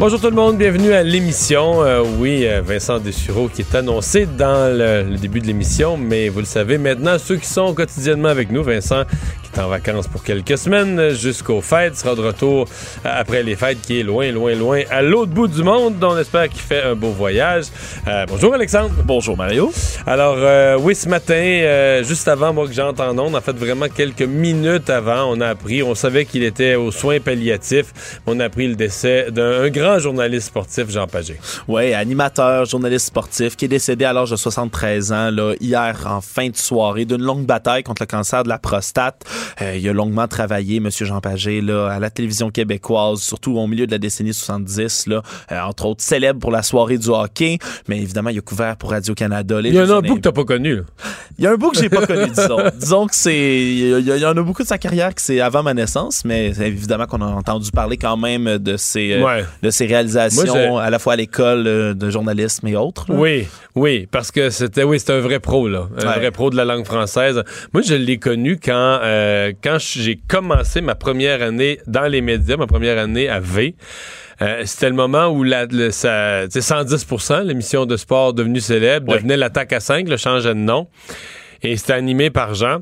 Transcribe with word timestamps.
Bonjour 0.00 0.20
tout 0.20 0.28
le 0.28 0.34
monde, 0.34 0.58
bienvenue 0.58 0.92
à 0.92 1.04
l'émission. 1.04 1.84
Euh, 1.84 2.02
oui, 2.18 2.48
euh, 2.48 2.60
Vincent 2.60 2.98
Dessureau 2.98 3.48
qui 3.48 3.62
est 3.62 3.74
annoncé 3.76 4.26
dans 4.26 4.76
le, 4.76 5.08
le 5.08 5.16
début 5.16 5.38
de 5.38 5.46
l'émission, 5.46 5.96
mais 5.96 6.28
vous 6.28 6.40
le 6.40 6.46
savez 6.46 6.78
maintenant, 6.78 7.16
ceux 7.16 7.36
qui 7.36 7.46
sont 7.46 7.72
quotidiennement 7.74 8.28
avec 8.28 8.50
nous, 8.50 8.64
Vincent 8.64 9.04
est 9.54 9.60
en 9.60 9.68
vacances 9.68 10.08
pour 10.08 10.22
quelques 10.22 10.58
semaines 10.58 11.10
jusqu'aux 11.10 11.60
fêtes, 11.60 11.96
sera 11.96 12.14
de 12.14 12.20
retour 12.20 12.66
après 13.04 13.42
les 13.42 13.56
fêtes 13.56 13.80
qui 13.80 14.00
est 14.00 14.02
loin, 14.02 14.30
loin, 14.32 14.54
loin 14.54 14.82
à 14.90 15.02
l'autre 15.02 15.32
bout 15.32 15.48
du 15.48 15.62
monde. 15.62 16.02
On 16.02 16.16
espère 16.16 16.48
qu'il 16.48 16.60
fait 16.60 16.82
un 16.82 16.94
beau 16.94 17.10
voyage. 17.10 17.66
Euh, 18.08 18.26
bonjour 18.28 18.54
Alexandre. 18.54 18.94
Bonjour 19.04 19.36
Mario. 19.36 19.72
Alors 20.06 20.36
euh, 20.38 20.78
oui, 20.80 20.94
ce 20.94 21.08
matin, 21.08 21.34
euh, 21.34 22.02
juste 22.02 22.26
avant 22.28 22.52
moi 22.52 22.66
que 22.66 22.72
j'entends 22.72 23.10
en 23.10 23.18
ondes, 23.18 23.36
en 23.36 23.40
fait 23.40 23.56
vraiment 23.56 23.88
quelques 23.88 24.22
minutes 24.22 24.90
avant, 24.90 25.24
on 25.30 25.40
a 25.40 25.48
appris, 25.48 25.82
on 25.82 25.94
savait 25.94 26.24
qu'il 26.24 26.42
était 26.42 26.74
aux 26.74 26.90
soins 26.90 27.20
palliatifs, 27.20 28.20
on 28.26 28.40
a 28.40 28.44
appris 28.44 28.68
le 28.68 28.74
décès 28.74 29.30
d'un 29.30 29.68
grand 29.68 29.98
journaliste 29.98 30.48
sportif, 30.48 30.90
Jean 30.90 31.06
Pagé. 31.06 31.38
Oui, 31.68 31.92
animateur, 31.94 32.64
journaliste 32.64 33.06
sportif, 33.06 33.56
qui 33.56 33.66
est 33.66 33.68
décédé 33.68 34.04
à 34.04 34.12
l'âge 34.12 34.30
de 34.30 34.36
73 34.36 35.12
ans, 35.12 35.30
là, 35.30 35.54
hier 35.60 35.96
en 36.06 36.20
fin 36.20 36.48
de 36.48 36.56
soirée, 36.56 37.04
d'une 37.04 37.22
longue 37.22 37.46
bataille 37.46 37.82
contre 37.82 38.02
le 38.02 38.06
cancer 38.06 38.42
de 38.42 38.48
la 38.48 38.58
prostate. 38.58 39.24
Euh, 39.62 39.76
il 39.76 39.88
a 39.88 39.92
longuement 39.92 40.26
travaillé, 40.28 40.76
M. 40.78 40.88
Jean 40.90 41.20
Pagé, 41.20 41.60
là, 41.60 41.88
à 41.88 41.98
la 41.98 42.10
télévision 42.10 42.50
québécoise, 42.50 43.20
surtout 43.20 43.56
au 43.56 43.66
milieu 43.66 43.86
de 43.86 43.90
la 43.92 43.98
décennie 43.98 44.34
70, 44.34 45.06
là, 45.06 45.22
euh, 45.52 45.60
entre 45.60 45.86
autres 45.86 46.02
célèbre 46.02 46.40
pour 46.40 46.50
la 46.50 46.62
soirée 46.62 46.98
du 46.98 47.08
hockey, 47.08 47.58
mais 47.88 47.98
évidemment, 47.98 48.30
il 48.30 48.38
a 48.38 48.42
couvert 48.42 48.76
pour 48.76 48.90
Radio-Canada. 48.90 49.60
Il 49.64 49.74
y 49.74 49.80
en 49.80 49.90
a 49.90 49.94
un 49.94 50.00
bout 50.00 50.16
que 50.16 50.20
t'as 50.20 50.32
pas 50.32 50.44
connu. 50.44 50.82
Il 51.38 51.44
y 51.44 51.46
a 51.46 51.52
un 51.52 51.56
bout 51.56 51.70
que 51.70 51.78
j'ai 51.78 51.88
pas 51.88 52.06
connu, 52.06 52.30
disons. 52.30 52.58
disons 52.78 53.06
que 53.06 53.14
c'est. 53.14 53.34
Il 53.36 53.98
y, 54.00 54.10
y, 54.20 54.24
en 54.26 54.36
a 54.36 54.42
beaucoup 54.42 54.62
de 54.62 54.68
sa 54.68 54.78
carrière 54.78 55.14
que 55.14 55.20
c'est 55.20 55.40
avant 55.40 55.62
ma 55.62 55.74
naissance, 55.74 56.24
mais 56.24 56.48
évidemment 56.60 57.06
qu'on 57.06 57.20
a 57.22 57.26
entendu 57.26 57.70
parler 57.70 57.96
quand 57.96 58.16
même 58.16 58.58
de 58.58 58.76
ses, 58.76 59.12
euh, 59.12 59.42
de 59.62 59.70
ses 59.70 59.86
réalisations 59.86 60.68
Moi, 60.70 60.82
à 60.82 60.90
la 60.90 60.98
fois 60.98 61.14
à 61.14 61.16
l'école 61.16 61.64
de 61.64 62.10
journalisme 62.10 62.66
et 62.68 62.76
autres. 62.76 63.06
là. 63.08 63.16
Oui, 63.18 63.46
oui, 63.74 64.06
parce 64.10 64.30
que 64.30 64.50
c'était 64.50 64.84
oui, 64.84 65.00
c'était 65.00 65.14
un 65.14 65.20
vrai 65.20 65.40
pro 65.40 65.68
là, 65.68 65.88
un 65.98 66.06
Ouais. 66.06 66.14
vrai 66.18 66.30
pro 66.30 66.50
de 66.50 66.56
la 66.56 66.64
langue 66.64 66.84
française. 66.84 67.42
Moi, 67.72 67.82
je 67.82 67.94
l'ai 67.94 68.18
connu 68.18 68.58
quand 68.62 68.72
euh, 69.02 69.33
quand 69.62 69.78
j'ai 69.78 70.16
commencé 70.28 70.80
ma 70.80 70.94
première 70.94 71.42
année 71.42 71.78
dans 71.86 72.06
les 72.06 72.20
médias, 72.20 72.56
ma 72.56 72.66
première 72.66 72.98
année 72.98 73.28
à 73.28 73.40
V. 73.40 73.74
Euh, 74.42 74.62
c'était 74.64 74.88
le 74.88 74.96
moment 74.96 75.28
où 75.28 75.42
la, 75.42 75.66
le, 75.66 75.90
ça, 75.90 76.42
tu 76.50 76.60
sais, 76.60 76.74
110%, 76.74 77.42
l'émission 77.42 77.86
de 77.86 77.96
sport 77.96 78.34
devenue 78.34 78.60
célèbre, 78.60 79.14
devenait 79.14 79.36
l'attaque 79.36 79.72
à 79.72 79.80
5, 79.80 80.08
le 80.08 80.16
changeait 80.16 80.54
de 80.54 80.60
nom. 80.60 80.88
Et 81.62 81.76
c'était 81.76 81.94
animé 81.94 82.28
par 82.28 82.54
Jean. 82.54 82.80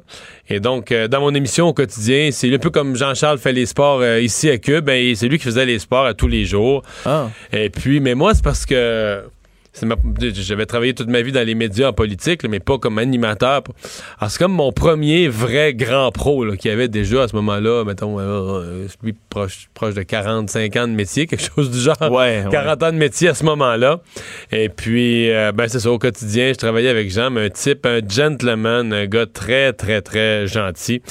Et 0.49 0.59
donc, 0.59 0.91
euh, 0.91 1.07
dans 1.07 1.21
mon 1.21 1.33
émission 1.35 1.69
au 1.69 1.73
quotidien, 1.73 2.31
c'est 2.33 2.53
un 2.53 2.59
peu 2.59 2.71
comme 2.71 2.97
Jean-Charles 2.97 3.39
fait 3.39 3.53
les 3.53 3.67
sports 3.67 4.01
euh, 4.01 4.21
ici 4.21 4.51
à 4.51 4.59
Cube. 4.59 4.85
Ben, 4.85 5.15
c'est 5.15 5.29
lui 5.29 5.39
qui 5.39 5.45
faisait 5.45 5.67
les 5.67 5.79
sports 5.79 6.05
à 6.05 6.15
tous 6.15 6.27
les 6.27 6.45
jours. 6.45 6.83
Ah. 7.07 7.29
Et 7.53 7.71
puis, 7.71 8.01
mais 8.01 8.15
moi, 8.15 8.35
c'est 8.35 8.43
parce 8.43 8.67
que 8.67 9.23
ma- 9.83 9.97
j'avais 10.35 10.67
travaillé 10.67 10.95
toute 10.95 11.09
ma 11.09 11.23
vie 11.23 11.33
dans 11.33 11.45
les 11.47 11.55
médias 11.55 11.89
en 11.89 11.93
politique, 11.93 12.43
là, 12.43 12.49
mais 12.49 12.61
pas 12.61 12.79
comme 12.79 12.99
animateur. 12.99 13.63
Alors, 14.19 14.31
c'est 14.31 14.39
comme 14.39 14.53
mon 14.53 14.71
premier 14.73 15.29
vrai 15.29 15.75
grand 15.75 16.11
pro 16.13 16.45
là, 16.45 16.57
qui 16.57 16.69
avait 16.69 16.89
déjà 16.89 17.23
à 17.25 17.29
ce 17.29 17.37
moment-là, 17.37 17.85
mettons, 17.85 18.19
euh, 18.21 18.23
euh, 18.25 18.87
lui 19.03 19.15
proche, 19.31 19.69
proche 19.75 19.95
de 19.95 20.03
45 20.03 20.77
ans 20.77 20.89
de 20.89 20.93
métier, 20.93 21.27
quelque 21.29 21.45
chose 21.55 21.71
du 21.71 21.79
genre. 21.81 21.97
Ouais, 22.03 22.45
ouais. 22.45 22.51
40 22.51 22.83
ans 22.83 22.93
de 22.93 22.99
métier 22.99 23.29
à 23.29 23.35
ce 23.35 23.45
moment-là. 23.45 24.01
Et 24.51 24.69
puis, 24.69 25.31
euh, 25.31 25.53
ben, 25.53 25.69
c'est 25.69 25.81
ça, 25.81 25.91
au 25.91 25.99
quotidien, 25.99 26.49
je 26.53 26.59
travaillais 26.59 26.91
avec 26.91 27.11
Jean, 27.11 27.31
mais 27.31 27.47
un 27.47 27.51
type, 27.51 27.87
un 27.87 28.01
gentleman, 28.07 28.93
un 28.93 29.07
gars 29.07 29.27
très, 29.27 29.73
très, 29.73 30.03
très 30.03 30.47
gentil. 30.47 31.03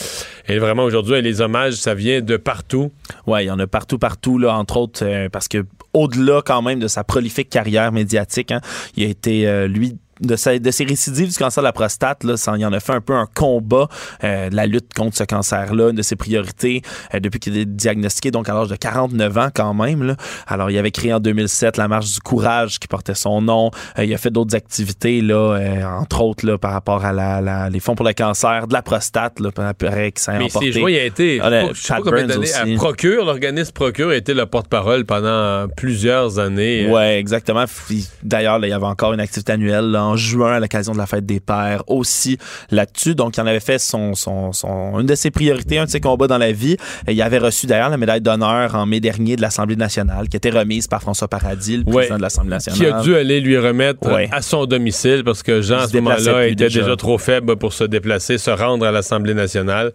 Et 0.47 0.59
vraiment, 0.59 0.83
aujourd'hui, 0.83 1.21
les 1.21 1.41
hommages, 1.41 1.73
ça 1.73 1.93
vient 1.93 2.21
de 2.21 2.37
partout. 2.37 2.91
Ouais, 3.25 3.43
il 3.45 3.47
y 3.47 3.51
en 3.51 3.59
a 3.59 3.67
partout, 3.67 3.97
partout, 3.97 4.37
là, 4.37 4.53
entre 4.55 4.77
autres, 4.77 5.03
euh, 5.03 5.29
parce 5.29 5.47
que 5.47 5.63
au-delà 5.93 6.41
quand 6.45 6.61
même 6.61 6.79
de 6.79 6.87
sa 6.87 7.03
prolifique 7.03 7.49
carrière 7.49 7.91
médiatique, 7.91 8.51
hein, 8.51 8.61
il 8.95 9.05
a 9.05 9.07
été, 9.07 9.47
euh, 9.47 9.67
lui, 9.67 9.97
de, 10.21 10.35
sa- 10.35 10.57
de 10.59 10.71
ses 10.71 10.83
récidives 10.85 11.29
du 11.31 11.37
cancer 11.37 11.61
de 11.61 11.67
la 11.67 11.73
prostate, 11.73 12.23
là, 12.23 12.37
ça, 12.37 12.53
il 12.57 12.65
en 12.65 12.73
a 12.73 12.79
fait 12.79 12.93
un 12.93 13.01
peu 13.01 13.13
un 13.13 13.27
combat 13.35 13.87
euh, 14.23 14.49
de 14.49 14.55
la 14.55 14.65
lutte 14.65 14.93
contre 14.93 15.17
ce 15.17 15.23
cancer-là, 15.23 15.89
une 15.89 15.95
de 15.95 16.01
ses 16.01 16.15
priorités 16.15 16.81
euh, 17.13 17.19
depuis 17.19 17.39
qu'il 17.39 17.57
est 17.57 17.65
diagnostiqué, 17.65 18.31
donc 18.31 18.47
à 18.49 18.53
l'âge 18.53 18.67
de 18.69 18.75
49 18.75 19.37
ans 19.37 19.49
quand 19.53 19.73
même. 19.73 20.03
Là. 20.03 20.15
Alors, 20.47 20.69
il 20.69 20.77
avait 20.77 20.91
créé 20.91 21.13
en 21.13 21.19
2007 21.19 21.77
la 21.77 21.87
marche 21.87 22.13
du 22.13 22.19
courage 22.19 22.79
qui 22.79 22.87
portait 22.87 23.15
son 23.15 23.41
nom. 23.41 23.71
Euh, 23.97 24.05
il 24.05 24.13
a 24.13 24.17
fait 24.17 24.29
d'autres 24.29 24.55
activités, 24.55 25.21
là, 25.21 25.55
euh, 25.57 25.83
entre 25.85 26.21
autres 26.21 26.45
là, 26.45 26.57
par 26.57 26.71
rapport 26.73 27.03
à 27.05 27.13
la, 27.13 27.41
la- 27.41 27.69
les 27.69 27.79
fonds 27.79 27.95
pour 27.95 28.05
le 28.05 28.13
cancer 28.13 28.67
de 28.67 28.73
la 28.73 28.81
prostate, 28.81 29.39
là, 29.39 29.49
pareil, 29.51 30.11
qui 30.11 30.21
s'est 30.23 30.37
Mais 30.37 30.45
emporté. 30.45 30.71
c'est 30.71 30.79
joué, 30.79 30.93
il 30.93 30.99
a 30.99 31.03
été, 31.05 31.39
Ah, 31.41 31.49
le- 31.49 31.73
je 31.73 31.81
sais 31.81 31.87
pas 31.89 31.95
Pat 31.95 32.03
combien 32.03 32.27
Burns 32.27 32.41
d'années, 32.41 32.75
à. 32.75 32.77
Procure, 32.77 33.25
l'organisme 33.25 33.71
Procure 33.73 34.09
a 34.09 34.15
été 34.15 34.33
le 34.33 34.45
porte-parole 34.45 35.05
pendant 35.05 35.67
plusieurs 35.75 36.39
années. 36.39 36.89
Ouais, 36.89 37.17
exactement. 37.19 37.65
Puis, 37.87 38.07
D'ailleurs, 38.23 38.59
là, 38.59 38.67
il 38.67 38.69
y 38.69 38.73
avait 38.73 38.85
encore 38.85 39.13
une 39.13 39.19
activité 39.19 39.51
annuelle 39.53 39.91
là, 39.91 40.03
en 40.11 40.15
juin 40.17 40.53
à 40.53 40.59
l'occasion 40.59 40.93
de 40.93 40.97
la 40.97 41.05
fête 41.05 41.25
des 41.25 41.39
pères 41.39 41.83
aussi 41.87 42.37
là-dessus. 42.69 43.15
Donc, 43.15 43.37
il 43.37 43.41
en 43.41 43.47
avait 43.47 43.59
fait 43.59 43.79
son, 43.79 44.13
son, 44.15 44.51
son, 44.53 44.99
une 44.99 45.05
de 45.07 45.15
ses 45.15 45.31
priorités, 45.31 45.77
un 45.79 45.85
de 45.85 45.89
ses 45.89 45.99
combats 46.01 46.27
dans 46.27 46.37
la 46.37 46.51
vie. 46.51 46.77
Et 47.07 47.13
il 47.13 47.21
avait 47.21 47.37
reçu 47.37 47.65
d'ailleurs 47.65 47.89
la 47.89 47.97
médaille 47.97 48.21
d'honneur 48.21 48.75
en 48.75 48.85
mai 48.85 48.99
dernier 48.99 49.35
de 49.35 49.41
l'Assemblée 49.41 49.75
nationale 49.75 50.27
qui 50.29 50.37
était 50.37 50.49
remise 50.49 50.87
par 50.87 51.01
François 51.01 51.27
Paradis, 51.27 51.77
le 51.77 51.83
Ouais. 51.85 51.93
président 51.97 52.17
de 52.17 52.21
l'Assemblée 52.21 52.49
nationale. 52.51 52.79
Qui 52.79 52.85
a 52.85 53.01
dû 53.01 53.15
aller 53.15 53.39
lui 53.39 53.57
remettre 53.57 54.11
Ouais. 54.11 54.29
à 54.31 54.41
son 54.41 54.65
domicile 54.65 55.23
parce 55.23 55.43
que 55.43 55.61
Jean, 55.61 55.79
à 55.79 55.87
ce 55.87 55.95
moment-là, 55.97 56.45
était 56.47 56.55
déjà. 56.55 56.81
déjà. 56.81 56.95
trop 56.95 57.17
faible 57.17 57.55
pour 57.57 57.73
se 57.73 57.83
déplacer, 57.85 58.37
se 58.37 58.51
rendre 58.51 58.85
à 58.85 58.91
l'Assemblée 58.91 59.33
nationale. 59.33 59.91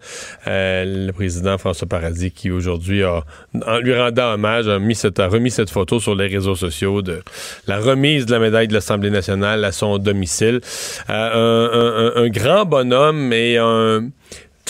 Euh, 0.47 1.05
le 1.07 1.11
président 1.13 1.57
François 1.57 1.87
Paradis, 1.87 2.31
qui 2.31 2.51
aujourd'hui, 2.51 3.03
a, 3.03 3.23
en 3.65 3.77
lui 3.79 3.95
rendant 3.97 4.33
hommage, 4.33 4.67
a, 4.67 4.79
mis 4.79 4.95
cette, 4.95 5.19
a 5.19 5.27
remis 5.27 5.51
cette 5.51 5.69
photo 5.69 5.99
sur 5.99 6.15
les 6.15 6.27
réseaux 6.27 6.55
sociaux 6.55 7.01
de 7.01 7.21
la 7.67 7.79
remise 7.79 8.25
de 8.25 8.31
la 8.33 8.39
médaille 8.39 8.67
de 8.67 8.73
l'Assemblée 8.73 9.09
nationale 9.09 9.63
à 9.65 9.71
son 9.71 9.97
domicile. 10.07 10.61
Euh, 11.09 11.13
un, 11.13 11.79
un- 11.79 12.21
un- 12.21 12.23
un 12.25 12.29
grand 12.29 12.65
bonhomme 12.65 13.31
et 13.33 13.57
un... 13.57 14.09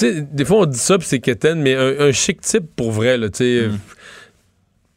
Des 0.01 0.45
fois, 0.45 0.57
on 0.59 0.65
dit 0.65 0.77
ça, 0.77 0.97
puis 0.97 1.07
c'est 1.07 1.19
quétaine, 1.19 1.59
mais 1.61 1.73
un, 1.75 2.07
un 2.07 2.11
chic 2.11 2.41
type 2.41 2.65
pour 2.75 2.91
vrai, 2.91 3.17
là, 3.17 3.29
tu 3.29 3.37
sais 3.37 3.69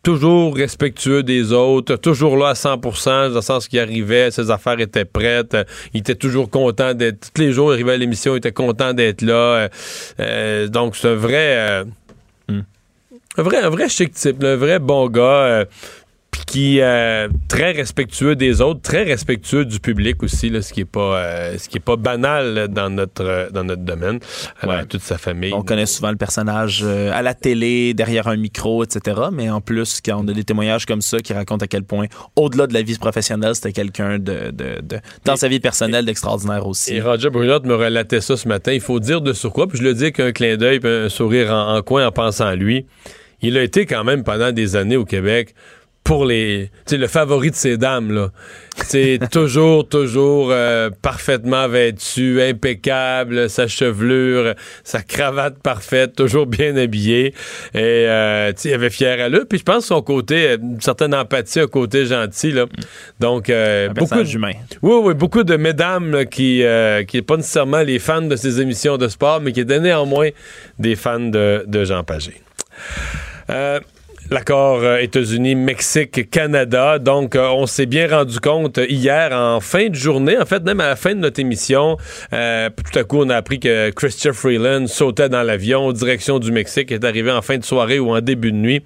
toujours 0.03 0.57
respectueux 0.57 1.23
des 1.23 1.53
autres, 1.53 1.97
toujours 1.97 2.39
là 2.39 2.49
à 2.49 2.53
100%, 2.55 3.29
dans 3.29 3.35
le 3.35 3.41
sens 3.43 3.69
qu'il 3.69 3.79
arrivait, 3.81 4.31
ses 4.31 4.51
affaires 4.51 4.81
étaient 4.81 5.05
prêtes, 5.05 5.53
euh, 5.53 5.65
il 5.93 6.01
était 6.01 6.15
toujours 6.15 6.49
content 6.49 6.95
d'être, 6.95 7.31
tous 7.35 7.43
les 7.43 7.53
jours, 7.53 7.71
il 7.71 7.75
arrivait 7.75 7.93
à 7.93 7.97
l'émission, 7.99 8.35
il 8.35 8.39
était 8.39 8.51
content 8.53 8.95
d'être 8.95 9.21
là. 9.21 9.69
euh, 10.21 10.69
donc, 10.69 10.97
c'est 10.97 11.09
un 11.09 11.15
vrai, 11.17 11.85
Hmm. 12.49 12.61
un 13.37 13.43
vrai, 13.43 13.59
un 13.59 13.69
vrai 13.69 13.89
chic 13.91 14.13
type, 14.15 14.43
là, 14.43 14.53
un 14.53 14.57
vrai 14.57 14.79
bon 14.79 15.07
gars. 15.09 15.67
Euh, 16.35 16.37
puis 16.37 16.43
qui 16.47 16.79
est 16.79 17.29
très 17.49 17.73
respectueux 17.73 18.37
des 18.37 18.61
autres, 18.61 18.81
très 18.83 19.03
respectueux 19.05 19.65
du 19.65 19.81
public 19.81 20.23
aussi, 20.23 20.49
là, 20.51 20.63
ce 20.63 20.73
qui 20.73 20.81
est 20.81 20.85
pas 20.85 21.17
euh, 21.19 21.59
ce 21.59 21.69
qui 21.69 21.79
est 21.79 21.81
pas 21.85 21.97
banal 21.97 22.55
là, 22.55 22.69
dans 22.69 22.91
notre 22.91 23.25
euh, 23.25 23.51
dans 23.51 23.65
notre 23.65 23.83
domaine. 23.83 24.19
Alors, 24.61 24.77
Ouais. 24.77 24.87
toute 24.87 25.03
sa 25.03 25.19
famille. 25.19 25.53
On 25.53 25.63
connaît 25.63 25.87
souvent 25.87 26.11
le 26.11 26.17
personnage 26.17 26.83
euh, 26.85 27.11
à 27.13 27.23
la 27.23 27.35
télé, 27.35 27.95
derrière 27.95 28.29
un 28.29 28.37
micro, 28.37 28.85
etc. 28.85 29.21
Mais 29.33 29.51
en 29.51 29.61
plus, 29.61 30.01
quand 30.05 30.23
on 30.25 30.29
a 30.29 30.33
des 30.33 30.45
témoignages 30.45 30.87
comme 30.87 31.03
ça 31.03 31.19
qui 31.21 31.33
racontent 31.33 31.65
à 31.65 31.69
quel 31.69 31.83
point, 31.85 32.07
au-delà 32.37 32.67
de 32.67 32.75
la 32.75 32.83
vie 32.83 32.97
professionnelle, 32.99 33.55
c'était 33.55 33.73
quelqu'un 33.73 34.19
de, 34.19 34.51
de, 34.51 34.81
de- 34.83 35.01
dans 35.25 35.35
Et- 35.35 35.39
sa 35.39 35.49
vie 35.49 35.61
personnelle 35.61 36.05
d'extraordinaire 36.05 36.67
aussi. 36.67 36.95
Et 36.95 37.01
Roger 37.01 37.31
Brulotte 37.31 37.65
me 37.65 37.75
relatait 37.75 38.21
ça 38.21 38.37
ce 38.37 38.47
matin. 38.49 38.73
Il 38.73 38.81
faut 38.81 39.01
dire 39.01 39.21
de 39.21 39.33
sur 39.33 39.53
quoi, 39.53 39.67
puis 39.69 39.79
je 39.79 39.83
le 39.85 39.95
dis 39.95 40.13
qu'un 40.13 40.33
clin 40.33 40.57
d'œil, 40.57 40.81
un 40.85 41.09
sourire 41.09 41.51
en, 41.53 41.77
en 41.77 41.83
coin 41.83 42.07
en 42.07 42.13
pensant 42.13 42.47
à 42.47 42.55
lui. 42.55 42.87
Il 43.43 43.57
a 43.57 43.63
été 43.63 43.87
quand 43.87 44.05
même 44.05 44.23
pendant 44.23 44.53
des 44.53 44.77
années 44.77 44.97
au 44.99 45.07
Québec 45.07 45.55
pour 46.05 46.25
les. 46.25 46.71
Tu 46.87 46.93
sais, 46.93 46.97
le 46.97 47.07
favori 47.07 47.51
de 47.51 47.55
ces 47.57 47.77
dames, 47.77 48.13
là. 48.13 48.31
C'est 48.87 49.19
toujours, 49.31 49.87
toujours 49.89 50.49
euh, 50.51 50.91
parfaitement 51.03 51.69
vêtu, 51.69 52.41
impeccable, 52.43 53.51
sa 53.51 53.69
chevelure, 53.69 54.55
sa 54.83 55.03
cravate 55.03 55.59
parfaite, 55.63 56.17
toujours 56.17 56.47
bien 56.47 56.77
habillé. 56.77 57.27
Et, 57.75 57.79
euh, 57.79 58.49
tu 58.53 58.63
sais, 58.63 58.69
il 58.71 58.75
avait 58.75 58.91
fier 58.91 59.21
à 59.21 59.29
lui. 59.29 59.41
Puis 59.49 59.59
je 59.59 59.65
pense 59.65 59.85
son 59.87 60.01
côté, 60.03 60.49
euh, 60.53 60.57
une 60.61 60.81
certaine 60.81 61.15
empathie, 61.15 61.61
un 61.61 61.67
côté 61.67 62.07
gentil, 62.07 62.53
là. 62.53 62.65
Donc, 63.21 63.51
euh, 63.51 63.91
un 63.91 63.93
beaucoup 63.93 64.23
de- 64.23 64.29
humain. 64.29 64.53
oui, 64.83 65.01
oui, 65.05 65.15
beaucoup 65.15 65.45
de 65.45 65.57
mesdames 65.57 66.11
là, 66.13 66.25
qui 66.25 66.65
qui 67.07 67.23
pas 67.23 67.37
nécessairement 67.37 67.83
les 67.83 67.99
fans 67.99 68.23
de 68.23 68.37
ces 68.37 68.61
émissions 68.61 68.97
de 68.97 69.07
sport, 69.09 69.41
mais 69.41 69.53
qui 69.53 69.61
étaient 69.61 69.79
néanmoins 69.81 70.31
des 70.79 70.97
fans 70.97 71.21
de, 71.21 71.65
de 71.67 71.85
Jean 71.85 72.03
Pagé. 72.03 72.41
Euh, 73.51 73.81
l'accord 74.31 74.81
euh, 74.83 74.99
États-Unis-Mexique-Canada. 74.99 76.99
Donc, 76.99 77.35
euh, 77.35 77.49
on 77.49 77.67
s'est 77.67 77.87
bien 77.87 78.09
rendu 78.09 78.39
compte 78.41 78.79
hier 78.89 79.33
en 79.33 79.61
fin 79.61 79.89
de 79.89 79.95
journée, 79.95 80.39
en 80.39 80.47
fait, 80.47 80.63
même 80.63 80.81
à 80.81 80.89
la 80.89 80.97
fin 80.97 81.15
de 81.15 81.21
notre 81.21 81.41
émission, 81.41 81.97
euh, 82.33 82.71
tout 82.71 82.99
à 82.99 83.05
coup, 83.05 83.19
on 83.19 83.29
a 83.29 83.37
appris 83.37 83.61
que 83.61 83.91
Christian 83.91 84.33
Freeland 84.33 84.87
sautait 84.87 85.29
dans 85.29 85.43
l'avion 85.43 85.93
direction 85.93 86.39
du 86.39 86.53
Mexique, 86.53 86.93
est 86.93 87.05
arrivé 87.05 87.31
en 87.31 87.43
fin 87.43 87.59
de 87.59 87.65
soirée 87.65 87.99
ou 87.99 88.11
en 88.11 88.21
début 88.21 88.53
de 88.53 88.57
nuit. 88.57 88.83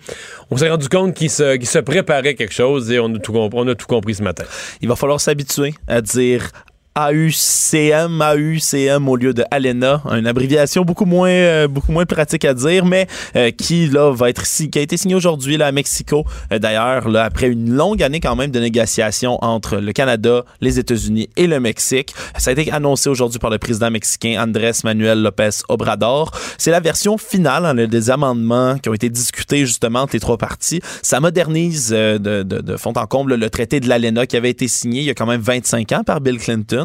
On 0.51 0.57
s'est 0.57 0.71
rendu 0.71 0.89
compte 0.89 1.15
qu'il 1.15 1.31
se, 1.31 1.79
préparait 1.81 2.35
quelque 2.35 2.55
chose 2.55 2.91
et 2.91 2.99
on 2.99 3.15
a, 3.15 3.19
tout, 3.19 3.37
on 3.37 3.69
a 3.69 3.75
tout 3.75 3.87
compris 3.87 4.15
ce 4.15 4.23
matin. 4.23 4.45
Il 4.81 4.89
va 4.89 4.97
falloir 4.97 5.21
s'habituer 5.21 5.75
à 5.87 6.01
dire 6.01 6.51
AUCM, 6.97 8.23
AUCM 8.23 9.09
au 9.09 9.17
lieu 9.17 9.35
de 9.35 9.43
ALENA, 9.51 10.01
une 10.13 10.29
abréviation 10.29 10.83
beaucoup 10.85 11.07
moins, 11.07 11.29
euh, 11.29 11.67
beaucoup 11.67 11.91
moins 11.91 12.07
pratique 12.07 12.45
à 12.45 12.55
dire, 12.55 12.85
mais 12.85 13.09
euh, 13.35 13.51
qui 13.51 13.89
là 13.89 14.13
va 14.13 14.31
être 14.31 14.45
qui 14.45 14.79
a 14.79 14.83
été 14.83 14.97
signé 14.97 15.17
aujourd'hui 15.17 15.57
là 15.57 15.67
à 15.67 15.73
Mexico. 15.73 16.25
Euh, 16.53 16.61
D'ailleurs, 16.61 17.09
là 17.09 17.25
après 17.25 17.49
une 17.49 17.75
longue 17.75 18.01
année 18.01 18.21
quand 18.21 18.37
même 18.37 18.53
de 18.53 18.61
négociations 18.61 19.39
entre 19.43 19.79
le 19.79 19.93
Canada, 19.93 20.45
les 20.61 20.79
États-Unis 20.79 21.29
et 21.37 21.49
le 21.49 21.59
Mexique, 21.59 22.15
ça 22.39 22.51
a 22.51 22.53
été 22.53 22.71
annoncé 22.71 23.11
aujourd'hui 23.11 23.41
par 23.41 23.51
le 23.51 23.59
président 23.59 23.91
mexicain 23.91 24.41
Andrés 24.41 24.71
Manuel 24.85 25.21
López 25.21 25.65
Obrador. 25.69 26.31
C'est 26.59 26.71
la 26.71 26.81
version 26.81 27.19
finale 27.19 27.67
hein, 27.67 27.75
des 27.75 28.11
amendements 28.11 28.79
qui 28.79 28.89
ont 28.89 28.95
été 28.95 29.09
discutés 29.09 29.67
justement 29.67 30.03
entre 30.03 30.15
les 30.15 30.21
trois 30.21 30.39
parties. 30.39 30.81
Ça 31.03 31.19
modernise 31.19 31.91
euh, 31.93 32.19
de, 32.19 32.45
de, 32.45 32.61
de 32.61 32.77
fond 32.77 32.93
en 32.95 33.07
comble 33.07 33.35
le 33.35 33.51
traité 33.51 33.81
de 33.81 33.89
l'ALENA 33.89 34.27
qui 34.27 34.37
avait 34.37 34.51
été 34.51 34.69
signé 34.69 35.01
il 35.01 35.07
y 35.07 35.11
a 35.11 35.15
quand 35.15 35.27
même 35.27 35.41
25 35.41 35.91
ans 35.91 36.05
par 36.05 36.21
Bill 36.21 36.39
Clinton. 36.39 36.84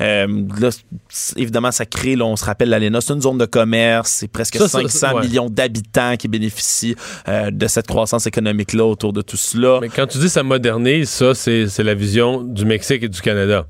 Euh, 0.00 0.26
là, 0.60 0.70
évidemment, 1.36 1.72
ça 1.72 1.86
crée, 1.86 2.16
là, 2.16 2.24
on 2.24 2.36
se 2.36 2.44
rappelle, 2.44 2.68
l'ALENA, 2.70 3.00
c'est 3.00 3.12
une 3.12 3.20
zone 3.20 3.38
de 3.38 3.46
commerce, 3.46 4.10
c'est 4.10 4.28
presque 4.28 4.56
Ça, 4.56 4.68
ça, 4.68 4.80
500 4.80 5.14
ouais. 5.14 5.22
millions 5.22 5.50
d'habitants 5.50 6.16
qui 6.16 6.28
bénéficient 6.28 6.96
euh, 7.28 7.50
de 7.50 7.66
cette 7.66 7.86
croissance 7.86 8.26
économique-là 8.26 8.84
autour 8.84 9.12
de 9.12 9.22
tout 9.22 9.36
cela. 9.36 9.78
Mais 9.80 9.88
quand 9.88 10.06
tu 10.06 10.18
dis 10.18 10.28
ça 10.28 10.42
modernise, 10.42 11.08
ça, 11.08 11.34
c'est 11.34 11.78
la 11.78 11.94
vision 11.94 12.42
du 12.42 12.64
Mexique 12.64 13.02
et 13.02 13.08
du 13.08 13.20
Canada. 13.20 13.66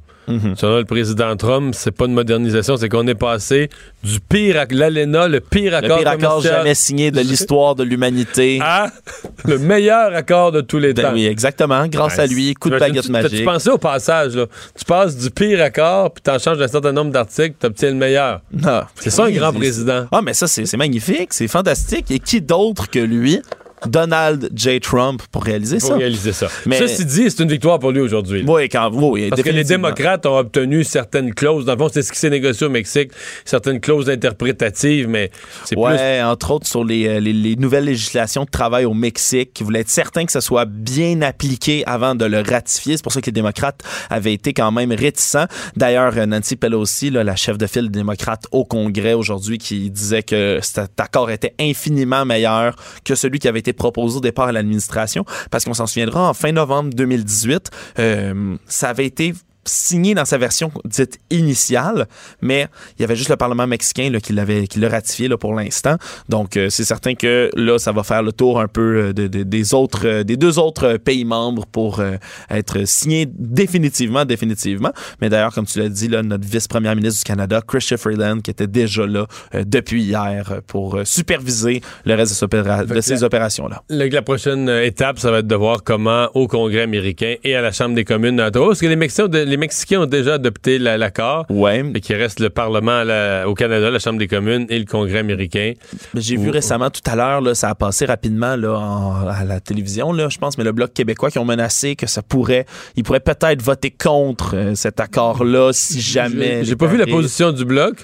Selon 0.54 0.78
le 0.78 0.84
président 0.84 1.34
Trump, 1.36 1.74
c'est 1.76 1.90
pas 1.90 2.04
une 2.04 2.12
modernisation, 2.14 2.76
c'est 2.76 2.88
qu'on 2.88 3.06
est 3.08 3.16
passé 3.16 3.68
du 4.04 4.20
pire, 4.20 4.64
l'ALENA, 4.70 5.26
le 5.26 5.40
pire 5.40 5.72
Le 5.72 5.78
accord 5.78 5.98
pire 5.98 6.08
accord 6.08 6.40
jamais 6.40 6.74
signé 6.74 7.10
de 7.10 7.18
l'histoire 7.20 7.74
de 7.74 7.82
l'humanité. 7.82 8.60
à 8.62 8.92
le 9.44 9.58
meilleur 9.58 10.14
accord 10.14 10.52
de 10.52 10.60
tous 10.60 10.78
les 10.78 10.92
Ben 10.94 11.02
temps. 11.08 11.12
oui, 11.14 11.26
exactement. 11.26 11.86
Grâce 11.88 12.14
Ouais, 12.16 12.20
à 12.22 12.26
lui, 12.26 12.54
coup 12.54 12.70
de 12.70 12.78
baguette 12.78 13.04
tu- 13.06 13.10
magique. 13.10 13.30
T'as-tu 13.30 13.44
pensé 13.44 13.70
au 13.70 13.78
passage, 13.78 14.36
là? 14.36 14.46
Tu 14.78 14.84
passes 14.84 15.16
du 15.16 15.30
pire 15.30 15.60
accord, 15.62 16.12
puis 16.12 16.22
t'en 16.22 16.38
changes 16.38 16.58
d'un 16.58 16.68
certain 16.68 16.92
nombre 16.92 17.10
d'articles, 17.10 17.56
tu 17.58 17.66
obtiens 17.66 17.90
le 17.90 17.96
meilleur. 17.96 18.40
Ah, 18.64 18.86
C'est 18.94 19.10
ça 19.10 19.24
un 19.24 19.30
grand 19.32 19.52
président. 19.52 20.06
Ah, 20.12 20.20
mais 20.22 20.34
ça, 20.34 20.46
c'est 20.46 20.76
magnifique, 20.76 21.32
c'est 21.32 21.48
fantastique. 21.48 22.10
Et 22.10 22.20
qui 22.20 22.40
d'autre 22.40 22.88
que 22.88 23.00
lui, 23.00 23.40
Donald 23.86 24.50
J. 24.54 24.80
Trump, 24.80 25.22
pour 25.32 25.44
réaliser 25.44 25.78
Pour 25.78 25.88
ça? 25.90 25.96
réaliser 25.96 26.32
ça. 26.32 26.48
Mais- 26.66 26.78
Ceci 26.78 27.04
dit, 27.04 27.30
c'est 27.30 27.42
une 27.42 27.48
victoire 27.50 27.78
pour 27.78 27.90
lui 27.92 28.00
aujourd'hui. 28.00 28.44
Oui, 28.46 28.68
quand, 28.68 28.90
oui, 28.92 29.28
Parce 29.30 29.42
que 29.42 29.50
les 29.50 29.64
démocrates 29.64 30.26
ont 30.26 30.36
obtenu 30.38 30.84
certaines 30.84 31.34
clauses. 31.34 31.64
Dans 31.64 31.72
le 31.74 31.78
fond, 31.78 31.88
c'est 31.92 32.02
ce 32.02 32.12
qui 32.12 32.18
s'est 32.18 32.30
négocié 32.30 32.66
au 32.66 32.70
Mexique, 32.70 33.10
certaines 33.44 33.80
clauses 33.80 34.08
interprétatives, 34.10 35.08
mais 35.08 35.30
c'est 35.64 35.74
plus 35.76 35.82
Ouais, 35.84 36.22
entre 36.22 36.50
autres 36.52 36.66
sur 36.66 36.84
les, 36.84 37.06
euh, 37.06 37.20
les- 37.20 37.32
les 37.32 37.56
nouvelles 37.56 37.84
législations 37.84 38.44
de 38.44 38.50
travail 38.50 38.84
au 38.84 38.94
Mexique, 38.94 39.52
qui 39.54 39.64
voulaient 39.64 39.80
être 39.80 39.88
certains 39.88 40.24
que 40.26 40.32
ça 40.32 40.40
soit 40.40 40.64
bien 40.66 41.22
appliqué 41.22 41.82
avant 41.86 42.14
de 42.14 42.24
le 42.24 42.40
ratifier. 42.40 42.96
C'est 42.96 43.02
pour 43.02 43.12
ça 43.12 43.20
que 43.20 43.26
les 43.26 43.32
démocrates 43.32 43.82
avaient 44.10 44.32
été 44.34 44.52
quand 44.52 44.70
même 44.72 44.92
réticents. 44.92 45.46
D'ailleurs, 45.76 46.12
euh, 46.16 46.26
Nancy 46.26 46.56
Pelosi, 46.56 47.10
là, 47.10 47.24
la 47.24 47.36
chef 47.36 47.58
de 47.58 47.66
file 47.66 47.90
des 47.90 47.98
démocrates 48.00 48.44
au 48.52 48.64
Congrès 48.64 49.14
aujourd'hui, 49.14 49.58
qui 49.58 49.90
disait 49.90 50.22
que 50.22 50.58
cet 50.62 50.98
accord 51.00 51.30
était 51.30 51.54
infiniment 51.60 52.24
meilleur 52.24 52.76
que 53.04 53.14
celui 53.14 53.38
qui 53.38 53.48
avait 53.48 53.58
été 53.60 53.69
proposé 53.72 54.18
au 54.18 54.20
départ 54.20 54.48
à 54.48 54.52
l'administration, 54.52 55.24
parce 55.50 55.64
qu'on 55.64 55.74
s'en 55.74 55.86
souviendra, 55.86 56.28
en 56.28 56.34
fin 56.34 56.52
novembre 56.52 56.90
2018, 56.94 57.70
euh, 57.98 58.56
ça 58.66 58.90
avait 58.90 59.06
été 59.06 59.34
signé 59.64 60.14
dans 60.14 60.24
sa 60.24 60.38
version 60.38 60.70
dite 60.84 61.18
initiale, 61.30 62.06
mais 62.40 62.66
il 62.98 63.02
y 63.02 63.04
avait 63.04 63.16
juste 63.16 63.28
le 63.30 63.36
Parlement 63.36 63.66
mexicain 63.66 64.10
là, 64.10 64.20
qui 64.20 64.32
l'avait 64.32 64.66
qui 64.66 64.78
l'a 64.80 64.88
ratifié 64.88 65.28
là, 65.28 65.36
pour 65.36 65.54
l'instant. 65.54 65.96
Donc 66.28 66.56
euh, 66.56 66.70
c'est 66.70 66.84
certain 66.84 67.14
que 67.14 67.50
là 67.56 67.78
ça 67.78 67.92
va 67.92 68.02
faire 68.02 68.22
le 68.22 68.32
tour 68.32 68.60
un 68.60 68.68
peu 68.68 68.80
euh, 69.08 69.12
de- 69.12 69.26
de- 69.28 69.42
des 69.42 69.74
autres 69.74 70.06
euh, 70.06 70.24
des 70.24 70.36
deux 70.36 70.58
autres 70.58 70.84
euh, 70.86 70.98
pays 70.98 71.24
membres 71.24 71.66
pour 71.66 72.00
euh, 72.00 72.16
être 72.50 72.86
signé 72.86 73.26
définitivement 73.28 74.24
définitivement. 74.24 74.92
Mais 75.20 75.28
d'ailleurs 75.28 75.52
comme 75.54 75.66
tu 75.66 75.78
l'as 75.78 75.88
dit 75.88 76.08
là 76.08 76.22
notre 76.22 76.46
vice-première 76.48 76.96
ministre 76.96 77.18
du 77.20 77.24
Canada, 77.24 77.60
Chrystia 77.66 77.96
Freeland 77.98 78.40
qui 78.40 78.50
était 78.50 78.66
déjà 78.66 79.06
là 79.06 79.26
euh, 79.54 79.64
depuis 79.66 80.02
hier 80.02 80.60
pour 80.66 80.98
superviser 81.04 81.82
le 82.04 82.14
reste 82.14 82.32
de, 82.32 82.36
ces 82.36 82.44
opéra- 82.46 82.84
de 82.86 82.92
que 82.94 83.00
ces 83.00 83.16
la- 83.16 83.22
opérations 83.24 83.68
là. 83.68 83.82
La 83.90 84.22
prochaine 84.22 84.68
étape, 84.68 85.18
ça 85.18 85.30
va 85.30 85.38
être 85.38 85.46
de 85.46 85.54
voir 85.54 85.82
comment 85.84 86.28
au 86.34 86.46
Congrès 86.48 86.82
américain 86.82 87.34
et 87.44 87.54
à 87.54 87.60
la 87.60 87.72
Chambre 87.72 87.94
des 87.94 88.04
communes 88.04 88.40
Ottawa, 88.40 88.68
parce 88.68 88.80
que 88.80 88.86
les 88.86 88.96
Mexicains, 88.96 89.28
les 89.50 89.56
Mexicains 89.58 90.00
ont 90.00 90.06
déjà 90.06 90.34
adopté 90.34 90.78
la- 90.78 90.96
l'accord, 90.96 91.44
Ouais, 91.50 91.84
et 91.94 92.00
qu'il 92.00 92.16
reste 92.16 92.40
le 92.40 92.48
Parlement 92.50 93.02
la- 93.04 93.48
au 93.48 93.54
Canada, 93.54 93.90
la 93.90 93.98
Chambre 93.98 94.18
des 94.18 94.28
communes 94.28 94.66
et 94.70 94.78
le 94.78 94.84
Congrès 94.86 95.18
américain. 95.18 95.72
J'ai 96.14 96.36
vu 96.36 96.48
récemment, 96.50 96.88
tout 96.90 97.00
à 97.04 97.16
l'heure, 97.16 97.54
ça 97.56 97.68
a 97.70 97.74
passé 97.74 98.06
rapidement 98.06 98.56
là, 98.56 98.72
en- 98.78 99.26
à 99.28 99.44
la 99.44 99.60
télévision, 99.60 100.12
là, 100.12 100.28
je 100.28 100.38
pense, 100.38 100.56
mais 100.56 100.64
le 100.64 100.72
Bloc 100.72 100.92
québécois 100.94 101.30
qui 101.30 101.38
ont 101.38 101.44
menacé 101.44 101.96
que 101.96 102.06
ça 102.06 102.22
pourrait, 102.22 102.64
ils 102.96 103.02
pourraient 103.02 103.20
peut-être 103.20 103.60
voter 103.62 103.90
contre 103.90 104.54
euh, 104.56 104.74
cet 104.74 105.00
accord-là 105.00 105.72
si 105.72 106.00
jamais. 106.00 106.64
J'ai- 106.64 106.76
pas 106.76 106.86
vu 106.86 106.96
la 106.96 107.06
position 107.06 107.52
du 107.52 107.64
Bloc, 107.64 107.96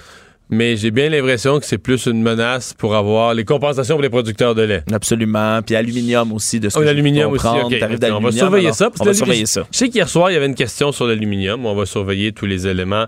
mais 0.49 0.77
j'ai 0.77 0.91
bien 0.91 1.09
l'impression 1.09 1.59
que 1.59 1.65
c'est 1.65 1.77
plus 1.77 2.05
une 2.05 2.21
menace 2.21 2.73
pour 2.73 2.95
avoir 2.95 3.33
les 3.33 3.43
compensations 3.45 3.95
pour 3.95 4.01
les 4.01 4.09
producteurs 4.09 4.55
de 4.55 4.61
lait. 4.61 4.83
Absolument. 4.91 5.61
Puis 5.61 5.75
aluminium 5.75 6.31
aussi, 6.31 6.59
de 6.59 6.69
ce 6.69 6.77
Oh, 6.77 6.81
que 6.81 6.85
l'aluminium 6.85 7.31
aussi, 7.31 7.43
comprendre. 7.43 7.67
ok. 7.73 7.79
Tarif 7.79 7.99
On 8.13 8.19
va 8.19 8.31
surveiller 8.31 8.65
alors, 8.67 8.75
ça. 8.75 8.89
On 8.99 9.03
va 9.03 9.13
surveiller 9.13 9.45
ça. 9.45 9.67
Je 9.71 9.77
sais 9.77 9.89
qu'hier 9.89 10.07
soir, 10.09 10.31
il 10.31 10.35
y 10.35 10.37
avait 10.37 10.45
une 10.45 10.55
question 10.55 10.91
sur 10.91 11.05
l'aluminium. 11.07 11.65
On 11.65 11.75
va 11.75 11.85
surveiller 11.85 12.31
tous 12.31 12.45
les 12.45 12.67
éléments 12.67 13.05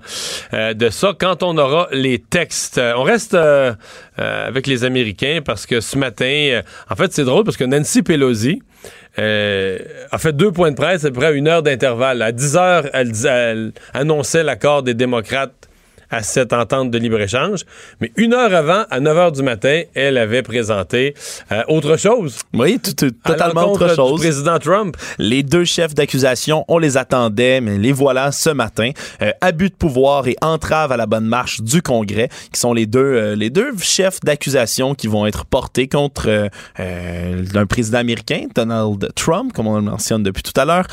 euh, 0.53 0.74
de 0.74 0.89
ça. 0.89 1.13
Quand 1.18 1.44
on 1.44 1.57
aura 1.57 1.88
les 1.91 2.19
textes, 2.19 2.77
euh, 2.77 2.94
on 2.97 3.03
reste 3.03 3.33
euh, 3.33 3.74
euh, 4.19 4.47
avec 4.47 4.68
les 4.68 4.83
Américains 4.83 5.39
parce 5.44 5.65
que 5.65 5.80
ce 5.81 5.97
matin, 5.97 6.62
en 6.89 6.95
fait, 6.95 7.13
c'est 7.13 7.24
drôle 7.25 7.44
parce 7.44 7.57
que 7.57 7.63
Nancy 7.63 8.01
Pelosi, 8.01 8.62
euh, 9.18 9.77
a 10.12 10.18
fait 10.18 10.31
deux 10.33 10.51
points 10.51 10.71
de 10.71 10.75
presse 10.75 11.03
à 11.03 11.09
peu 11.09 11.15
près 11.15 11.27
à 11.27 11.31
une 11.31 11.47
heure 11.47 11.63
d'intervalle. 11.63 12.21
À 12.21 12.31
10 12.31 12.56
heures, 12.56 12.86
elle 12.94 13.71
annonçait 13.94 14.44
l'accord 14.44 14.83
des 14.83 14.94
démocrates 14.94 15.58
à 16.11 16.23
cette 16.23 16.53
entente 16.53 16.91
de 16.91 16.97
libre-échange. 16.97 17.61
Mais 18.01 18.11
une 18.15 18.33
heure 18.33 18.53
avant, 18.53 18.83
à 18.89 19.00
9 19.00 19.17
heures 19.17 19.31
du 19.31 19.44
matin, 19.44 19.81
elle 19.94 20.17
avait 20.17 20.41
présenté 20.44 21.13
euh, 21.51 21.61
autre 21.67 21.97
chose. 21.97 22.38
Oui, 22.53 22.79
tout- 22.79 22.94
tout- 22.94 23.15
à 23.25 23.29
totalement 23.31 23.71
autre 23.71 23.88
du 23.89 23.95
chose. 23.95 24.19
président 24.19 24.57
Trump. 24.59 24.95
Les 25.17 25.44
deux 25.44 25.65
chefs 25.65 25.93
d'accusation, 25.93 26.65
on 26.67 26.77
les 26.77 26.98
attendait, 26.98 27.62
mais 27.62 27.77
les 27.77 27.91
voilà 27.91 28.31
ce 28.31 28.50
matin. 28.50 28.91
Euh, 29.22 29.31
abus 29.41 29.69
de 29.69 29.75
pouvoir 29.75 30.27
et 30.27 30.36
entrave 30.41 30.91
à 30.91 30.98
la 30.98 31.05
bonne 31.05 31.25
marche 31.25 31.62
du 31.62 31.81
Congrès, 31.81 32.29
qui 32.51 32.60
sont 32.60 32.74
les 32.74 32.86
deux, 32.86 33.00
euh, 33.00 33.36
les 33.36 33.50
deux 33.50 33.72
chefs 33.81 34.19
d'accusation 34.22 34.95
qui 34.95 35.07
vont 35.07 35.25
être 35.25 35.45
portés 35.45 35.88
contre 35.88 36.50
euh, 36.79 37.43
un 37.55 37.65
président 37.65 38.00
américain, 38.00 38.45
Donald 38.55 39.10
Trump, 39.15 39.53
comme 39.53 39.67
on 39.67 39.75
le 39.75 39.81
mentionne 39.81 40.24
depuis 40.24 40.43
tout 40.43 40.60
à 40.60 40.65
l'heure, 40.65 40.86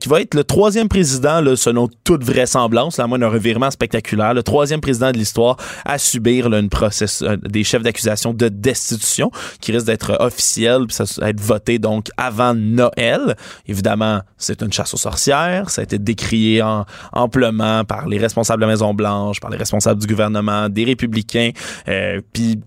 qui 0.00 0.08
va 0.08 0.20
être 0.20 0.34
le 0.34 0.44
troisième 0.44 0.88
président, 0.88 1.40
là, 1.40 1.54
selon 1.56 1.88
toute 2.04 2.24
vraisemblance, 2.24 2.98
à 2.98 3.06
moins 3.06 3.18
d'un 3.18 3.28
revirement 3.28 3.70
spectaculaire, 3.70 4.34
le 4.34 4.42
troisième 4.42 4.63
président 4.80 5.10
de 5.12 5.16
l'histoire 5.18 5.56
à 5.84 5.98
subir 5.98 6.52
une 6.52 6.68
process, 6.68 7.22
euh, 7.22 7.36
des 7.36 7.64
chefs 7.64 7.82
d'accusation 7.82 8.32
de 8.32 8.48
destitution, 8.48 9.30
qui 9.60 9.72
risque 9.72 9.86
d'être 9.86 10.16
officiel, 10.20 10.86
puis 10.86 10.94
ça 10.96 11.04
va 11.18 11.30
être 11.30 11.40
voté 11.40 11.78
donc 11.78 12.08
avant 12.16 12.54
Noël. 12.54 13.36
Évidemment, 13.66 14.20
c'est 14.36 14.62
une 14.62 14.72
chasse 14.72 14.94
aux 14.94 14.98
sorcières. 14.98 15.70
Ça 15.70 15.80
a 15.80 15.84
été 15.84 15.98
décrié 15.98 16.62
en- 16.62 16.84
amplement 17.12 17.84
par 17.84 18.06
les 18.08 18.18
responsables 18.18 18.60
de 18.60 18.66
la 18.66 18.72
Maison-Blanche, 18.72 19.40
par 19.40 19.50
les 19.50 19.56
responsables 19.58 20.00
du 20.00 20.06
gouvernement, 20.06 20.68
des 20.68 20.84
républicains. 20.84 21.50
Euh, 21.88 22.20
Puis 22.32 22.60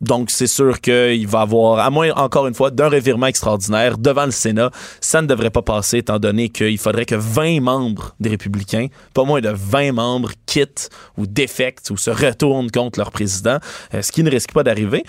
donc, 0.00 0.30
c'est 0.30 0.46
sûr 0.46 0.80
qu'il 0.80 1.26
va 1.26 1.42
avoir, 1.42 1.78
à 1.78 1.90
moins, 1.90 2.10
encore 2.12 2.46
une 2.46 2.54
fois, 2.54 2.70
d'un 2.70 2.88
revirement 2.88 3.26
extraordinaire 3.26 3.98
devant 3.98 4.24
le 4.24 4.30
Sénat, 4.30 4.70
ça 5.00 5.20
ne 5.20 5.26
devrait 5.26 5.50
pas 5.50 5.62
passer, 5.62 5.98
étant 5.98 6.18
donné 6.18 6.48
qu'il 6.48 6.78
faudrait 6.78 7.04
que 7.04 7.14
20 7.14 7.60
membres 7.60 8.14
des 8.18 8.30
Républicains, 8.30 8.86
pas 9.12 9.24
moins 9.24 9.40
de 9.40 9.50
20 9.50 9.92
membres, 9.92 10.30
quittent 10.46 10.88
ou 11.18 11.26
défectent 11.26 11.90
ou 11.90 11.98
se 11.98 12.10
retournent 12.10 12.70
contre 12.70 12.98
leur 12.98 13.10
président, 13.10 13.58
euh, 13.94 14.00
ce 14.00 14.10
qui 14.10 14.22
ne 14.22 14.30
risque 14.30 14.52
pas 14.52 14.62
d'arriver. 14.62 15.04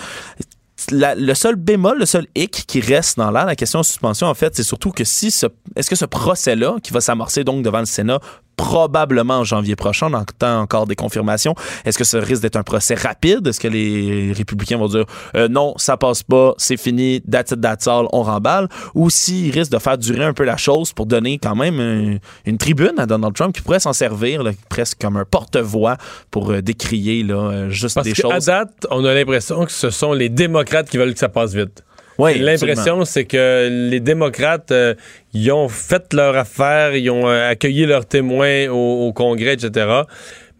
Le 0.91 1.33
seul 1.35 1.55
bémol, 1.55 1.99
le 1.99 2.07
seul 2.07 2.25
hic 2.35 2.65
qui 2.67 2.81
reste 2.81 3.17
dans 3.17 3.29
l'air, 3.29 3.45
la 3.45 3.55
question 3.55 3.81
de 3.81 3.85
suspension, 3.85 4.27
en 4.27 4.33
fait, 4.33 4.55
c'est 4.55 4.63
surtout 4.63 4.91
que 4.91 5.03
si 5.03 5.29
ce, 5.29 5.45
est-ce 5.75 5.89
que 5.89 5.95
ce 5.95 6.05
procès-là, 6.05 6.77
qui 6.81 6.91
va 6.91 7.01
s'amorcer 7.01 7.43
donc 7.43 7.63
devant 7.63 7.79
le 7.79 7.85
Sénat, 7.85 8.19
probablement 8.57 9.39
en 9.39 9.43
janvier 9.43 9.75
prochain, 9.75 10.07
on 10.11 10.13
entend 10.13 10.59
encore 10.61 10.85
des 10.87 10.95
confirmations, 10.95 11.55
est-ce 11.85 11.97
que 11.97 12.03
ça 12.03 12.19
risque 12.19 12.41
d'être 12.43 12.55
un 12.57 12.63
procès 12.63 12.95
rapide? 12.95 13.45
Est-ce 13.47 13.59
que 13.59 13.67
les 13.67 14.31
républicains 14.33 14.77
vont 14.77 14.87
dire 14.87 15.05
euh, 15.35 15.47
non, 15.47 15.73
ça 15.77 15.97
passe 15.97 16.23
pas, 16.23 16.53
c'est 16.57 16.77
fini, 16.77 17.21
that's 17.21 17.51
it, 17.51 17.61
that's 17.61 17.87
all, 17.87 18.05
on 18.13 18.23
remballe? 18.23 18.67
Ou 18.93 19.09
s'ils 19.09 19.51
risquent 19.51 19.71
de 19.71 19.79
faire 19.79 19.97
durer 19.97 20.23
un 20.25 20.33
peu 20.33 20.43
la 20.43 20.57
chose 20.57 20.93
pour 20.93 21.05
donner 21.05 21.39
quand 21.39 21.55
même 21.55 21.79
un- 21.79 22.17
une 22.45 22.57
tribune 22.57 22.93
à 22.97 23.05
Donald 23.05 23.33
Trump 23.33 23.55
qui 23.55 23.61
pourrait 23.61 23.79
s'en 23.79 23.93
servir 23.93 24.43
là, 24.43 24.51
presque 24.69 24.99
comme 25.01 25.17
un 25.17 25.25
porte-voix 25.25 25.97
pour 26.29 26.51
euh, 26.51 26.61
décrier 26.61 27.23
là, 27.23 27.35
euh, 27.35 27.69
juste 27.69 27.95
Parce 27.95 28.05
des 28.07 28.13
choses. 28.15 28.45
date, 28.45 28.85
on 28.91 29.03
a 29.05 29.13
l'impression 29.13 29.65
que 29.65 29.71
ce 29.71 29.89
sont 29.89 30.13
les 30.13 30.29
démocrates 30.29 30.89
qui 30.89 30.97
veulent 30.97 31.13
que 31.13 31.19
ça 31.19 31.29
passe 31.29 31.53
vite. 31.53 31.83
Oui, 32.21 32.39
L'impression, 32.39 33.05
c'est 33.05 33.25
que 33.25 33.67
les 33.89 33.99
démocrates, 33.99 34.71
euh, 34.71 34.93
ils 35.33 35.51
ont 35.51 35.67
fait 35.69 36.13
leur 36.13 36.35
affaire, 36.37 36.95
ils 36.95 37.09
ont 37.09 37.27
euh, 37.27 37.49
accueilli 37.49 37.85
leurs 37.85 38.05
témoins 38.05 38.67
au, 38.69 39.07
au 39.07 39.13
Congrès, 39.13 39.53
etc. 39.53 40.01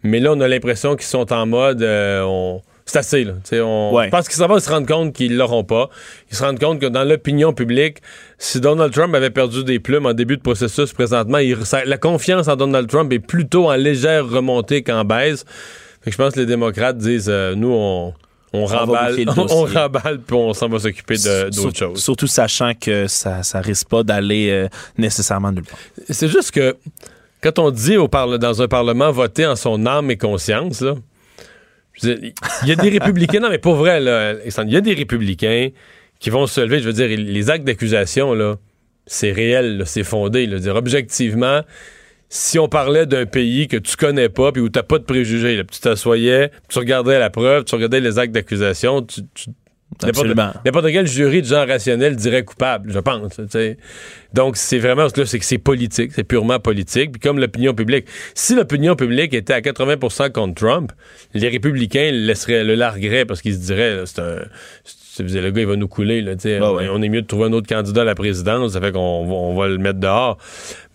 Mais 0.02 0.18
là, 0.20 0.32
on 0.32 0.40
a 0.40 0.48
l'impression 0.48 0.96
qu'ils 0.96 1.06
sont 1.06 1.32
en 1.32 1.46
mode... 1.46 1.82
euh, 1.82 2.22
on- 2.24 2.60
c'est 2.84 2.98
assez, 2.98 3.22
là. 3.24 3.34
T'sais, 3.44 3.60
On, 3.60 3.94
Ouais. 3.94 4.10
Pense 4.10 4.26
qu'ils 4.28 4.36
s'en 4.36 4.48
vont 4.48 4.58
se 4.58 4.68
rendre 4.68 4.88
compte 4.88 5.12
qu'ils 5.14 5.36
l'auront 5.36 5.62
pas. 5.62 5.88
Ils 6.30 6.36
se 6.36 6.42
rendent 6.42 6.58
compte 6.58 6.80
que 6.80 6.86
dans 6.86 7.04
l'opinion 7.04 7.52
publique, 7.52 7.98
si 8.38 8.60
Donald 8.60 8.92
Trump 8.92 9.14
avait 9.14 9.30
perdu 9.30 9.62
des 9.62 9.78
plumes 9.78 10.04
en 10.06 10.12
début 10.14 10.36
de 10.36 10.42
processus 10.42 10.92
présentement, 10.92 11.38
il- 11.38 11.64
ça- 11.64 11.84
la 11.84 11.96
confiance 11.96 12.48
en 12.48 12.56
Donald 12.56 12.88
Trump 12.88 13.12
est 13.12 13.20
plutôt 13.20 13.70
en 13.70 13.76
légère 13.76 14.28
remontée 14.28 14.82
qu'en 14.82 15.04
baisse. 15.04 15.44
Fait 16.02 16.10
que 16.10 16.12
je 16.12 16.16
pense 16.16 16.34
que 16.34 16.40
les 16.40 16.46
démocrates 16.46 16.98
disent, 16.98 17.28
euh, 17.30 17.54
nous, 17.54 17.70
on... 17.72 18.14
On 18.52 18.66
remballe, 18.66 19.16
on, 19.28 19.34
dossier. 19.34 19.78
remballe, 19.78 20.20
puis 20.20 20.36
on 20.36 20.52
s'en 20.52 20.68
va 20.68 20.78
s'occuper 20.78 21.16
d'autres 21.16 21.76
choses. 21.76 22.02
Surtout 22.02 22.26
sachant 22.26 22.72
que 22.74 23.06
ça, 23.06 23.42
ça 23.42 23.60
risque 23.60 23.88
pas 23.88 24.02
d'aller 24.02 24.50
euh, 24.50 24.68
nécessairement 24.98 25.52
nulle 25.52 25.64
part. 25.64 25.78
C'est 26.10 26.28
juste 26.28 26.50
que 26.50 26.76
quand 27.42 27.58
on 27.58 27.70
dit 27.70 27.96
au 27.96 28.08
parle- 28.08 28.38
dans 28.38 28.60
un 28.62 28.68
parlement 28.68 29.10
voter 29.10 29.46
en 29.46 29.56
son 29.56 29.86
âme 29.86 30.10
et 30.10 30.16
conscience, 30.18 30.80
là, 30.82 30.94
il 32.02 32.32
y 32.66 32.72
a 32.72 32.76
des 32.76 32.88
républicains, 32.98 33.40
non 33.40 33.50
mais 33.50 33.58
pour 33.58 33.74
vrai, 33.74 34.00
il 34.02 34.70
y 34.72 34.76
a 34.76 34.80
des 34.80 34.94
républicains 34.94 35.70
qui 36.18 36.30
vont 36.30 36.46
se 36.46 36.60
lever, 36.60 36.78
je 36.80 36.86
veux 36.86 36.92
dire, 36.92 37.08
les 37.08 37.50
actes 37.50 37.64
d'accusation, 37.64 38.32
là, 38.34 38.56
c'est 39.06 39.32
réel, 39.32 39.82
c'est 39.86 40.04
fondé. 40.04 40.46
Là, 40.46 40.58
dire 40.58 40.76
objectivement, 40.76 41.62
si 42.34 42.58
on 42.58 42.66
parlait 42.66 43.04
d'un 43.04 43.26
pays 43.26 43.68
que 43.68 43.76
tu 43.76 43.94
connais 43.94 44.30
pas 44.30 44.52
puis 44.52 44.62
où 44.62 44.70
t'as 44.70 44.82
pas 44.82 44.98
de 44.98 45.04
préjugés, 45.04 45.54
là, 45.54 45.64
puis 45.64 45.76
tu 45.76 45.82
t'assoyais, 45.82 46.50
tu 46.70 46.78
regardais 46.78 47.18
la 47.18 47.28
preuve, 47.28 47.64
tu 47.64 47.74
regardais 47.74 48.00
les 48.00 48.18
actes 48.18 48.32
d'accusation, 48.32 49.02
tu, 49.02 49.20
tu- 49.34 49.50
N'importe- 50.02 50.24
Absolument. 50.30 50.52
N'importe 50.64 50.86
quel 50.90 51.06
jury 51.06 51.42
de 51.42 51.46
gens 51.46 51.66
rationnels 51.66 52.16
dirait 52.16 52.42
coupable, 52.44 52.90
je 52.90 52.98
pense. 52.98 53.38
Donc, 54.32 54.56
c'est 54.56 54.78
vraiment, 54.78 55.02
là, 55.14 55.26
c'est 55.26 55.38
que 55.38 55.44
c'est 55.44 55.58
politique, 55.58 56.12
c'est 56.14 56.24
purement 56.24 56.58
politique. 56.58 57.12
Puis 57.12 57.20
comme 57.20 57.38
l'opinion 57.38 57.74
publique, 57.74 58.06
si 58.34 58.54
l'opinion 58.54 58.96
publique 58.96 59.34
était 59.34 59.52
à 59.52 59.60
80% 59.60 60.32
contre 60.32 60.54
Trump, 60.54 60.92
les 61.34 61.46
républicains 61.50 62.10
le 62.10 62.26
laisseraient, 62.26 62.64
le 62.64 62.74
largueraient 62.74 63.26
parce 63.26 63.42
qu'ils 63.42 63.54
se 63.54 63.60
diraient, 63.60 64.04
c'est 64.06 64.20
un... 64.20 64.38
c'est- 65.14 65.40
le 65.40 65.50
gars, 65.50 65.60
il 65.60 65.66
va 65.66 65.76
nous 65.76 65.88
couler. 65.88 66.20
Là, 66.22 66.32
ouais. 66.72 66.88
On 66.90 67.02
est 67.02 67.08
mieux 67.08 67.22
de 67.22 67.26
trouver 67.26 67.44
un 67.46 67.52
autre 67.52 67.68
candidat 67.68 68.02
à 68.02 68.04
la 68.04 68.14
présidence. 68.14 68.72
Ça 68.72 68.80
fait 68.80 68.92
qu'on 68.92 69.26
va, 69.26 69.32
on 69.34 69.54
va 69.54 69.68
le 69.68 69.78
mettre 69.78 70.00
dehors. 70.00 70.38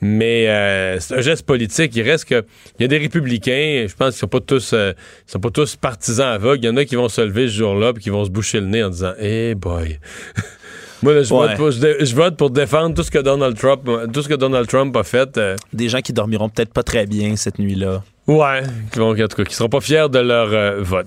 Mais 0.02 0.48
euh, 0.50 1.00
c'est 1.00 1.16
un 1.18 1.22
geste 1.22 1.46
politique. 1.46 1.96
Il 1.96 2.02
reste 2.04 2.26
que. 2.26 2.44
Il 2.80 2.84
y 2.84 2.86
a 2.86 2.88
des 2.88 2.98
républicains, 2.98 3.86
je 3.88 3.96
pense 3.96 4.10
qu'ils 4.10 4.20
sont 4.20 4.28
pas 4.28 4.40
tous 4.40 4.74
euh, 4.74 4.94
ils 5.28 5.32
sont 5.32 5.40
pas 5.40 5.50
tous 5.52 5.76
partisans 5.76 6.28
aveugles. 6.28 6.64
Il 6.64 6.68
y 6.68 6.70
en 6.70 6.78
a 6.78 6.86
qui 6.86 6.96
vont 6.96 7.10
se 7.10 7.22
lever 7.22 7.48
ce 7.48 7.54
jour-là 7.54 7.94
et 7.96 8.00
qui 8.00 8.10
vont 8.10 8.26
se 8.26 8.30
boucher 8.30 8.60
le 8.60 8.68
nez 8.68 8.84
en 8.84 8.90
disant 8.90 9.14
Hey 9.20 9.56
boy. 9.56 10.00
Moi, 11.04 11.14
là, 11.14 11.22
je, 11.22 11.32
Ouais. 11.32 11.48
vote 11.50 11.58
pour, 11.58 11.70
je, 11.72 11.80
dé- 11.80 11.98
je 12.06 12.16
vote 12.16 12.38
pour 12.38 12.50
défendre 12.50 12.96
tout 12.96 13.04
ce 13.04 13.12
que 13.12 13.20
Donald 13.20 13.56
Trump, 13.56 13.88
tout 14.12 14.22
ce 14.24 14.28
que 14.28 14.34
Donald 14.34 14.68
Trump 14.68 14.96
a 14.98 15.04
fait. 15.04 15.38
euh, 15.38 15.56
Des 15.72 15.90
gens 15.90 16.00
qui 16.02 16.12
dormiront 16.12 16.50
peut-être 16.50 16.74
pas 16.74 16.82
très 16.82 17.06
bien 17.06 17.36
cette 17.36 17.60
nuit-là. 17.60 18.02
Ouais, 18.26 18.64
qui 18.92 18.98
vont, 18.98 19.12
en 19.12 19.16
tout 19.28 19.36
cas, 19.38 19.44
qui 19.44 19.54
seront 19.54 19.70
pas 19.70 19.80
fiers 19.80 20.08
de 20.10 20.18
leur 20.20 20.82
vote. 20.84 21.06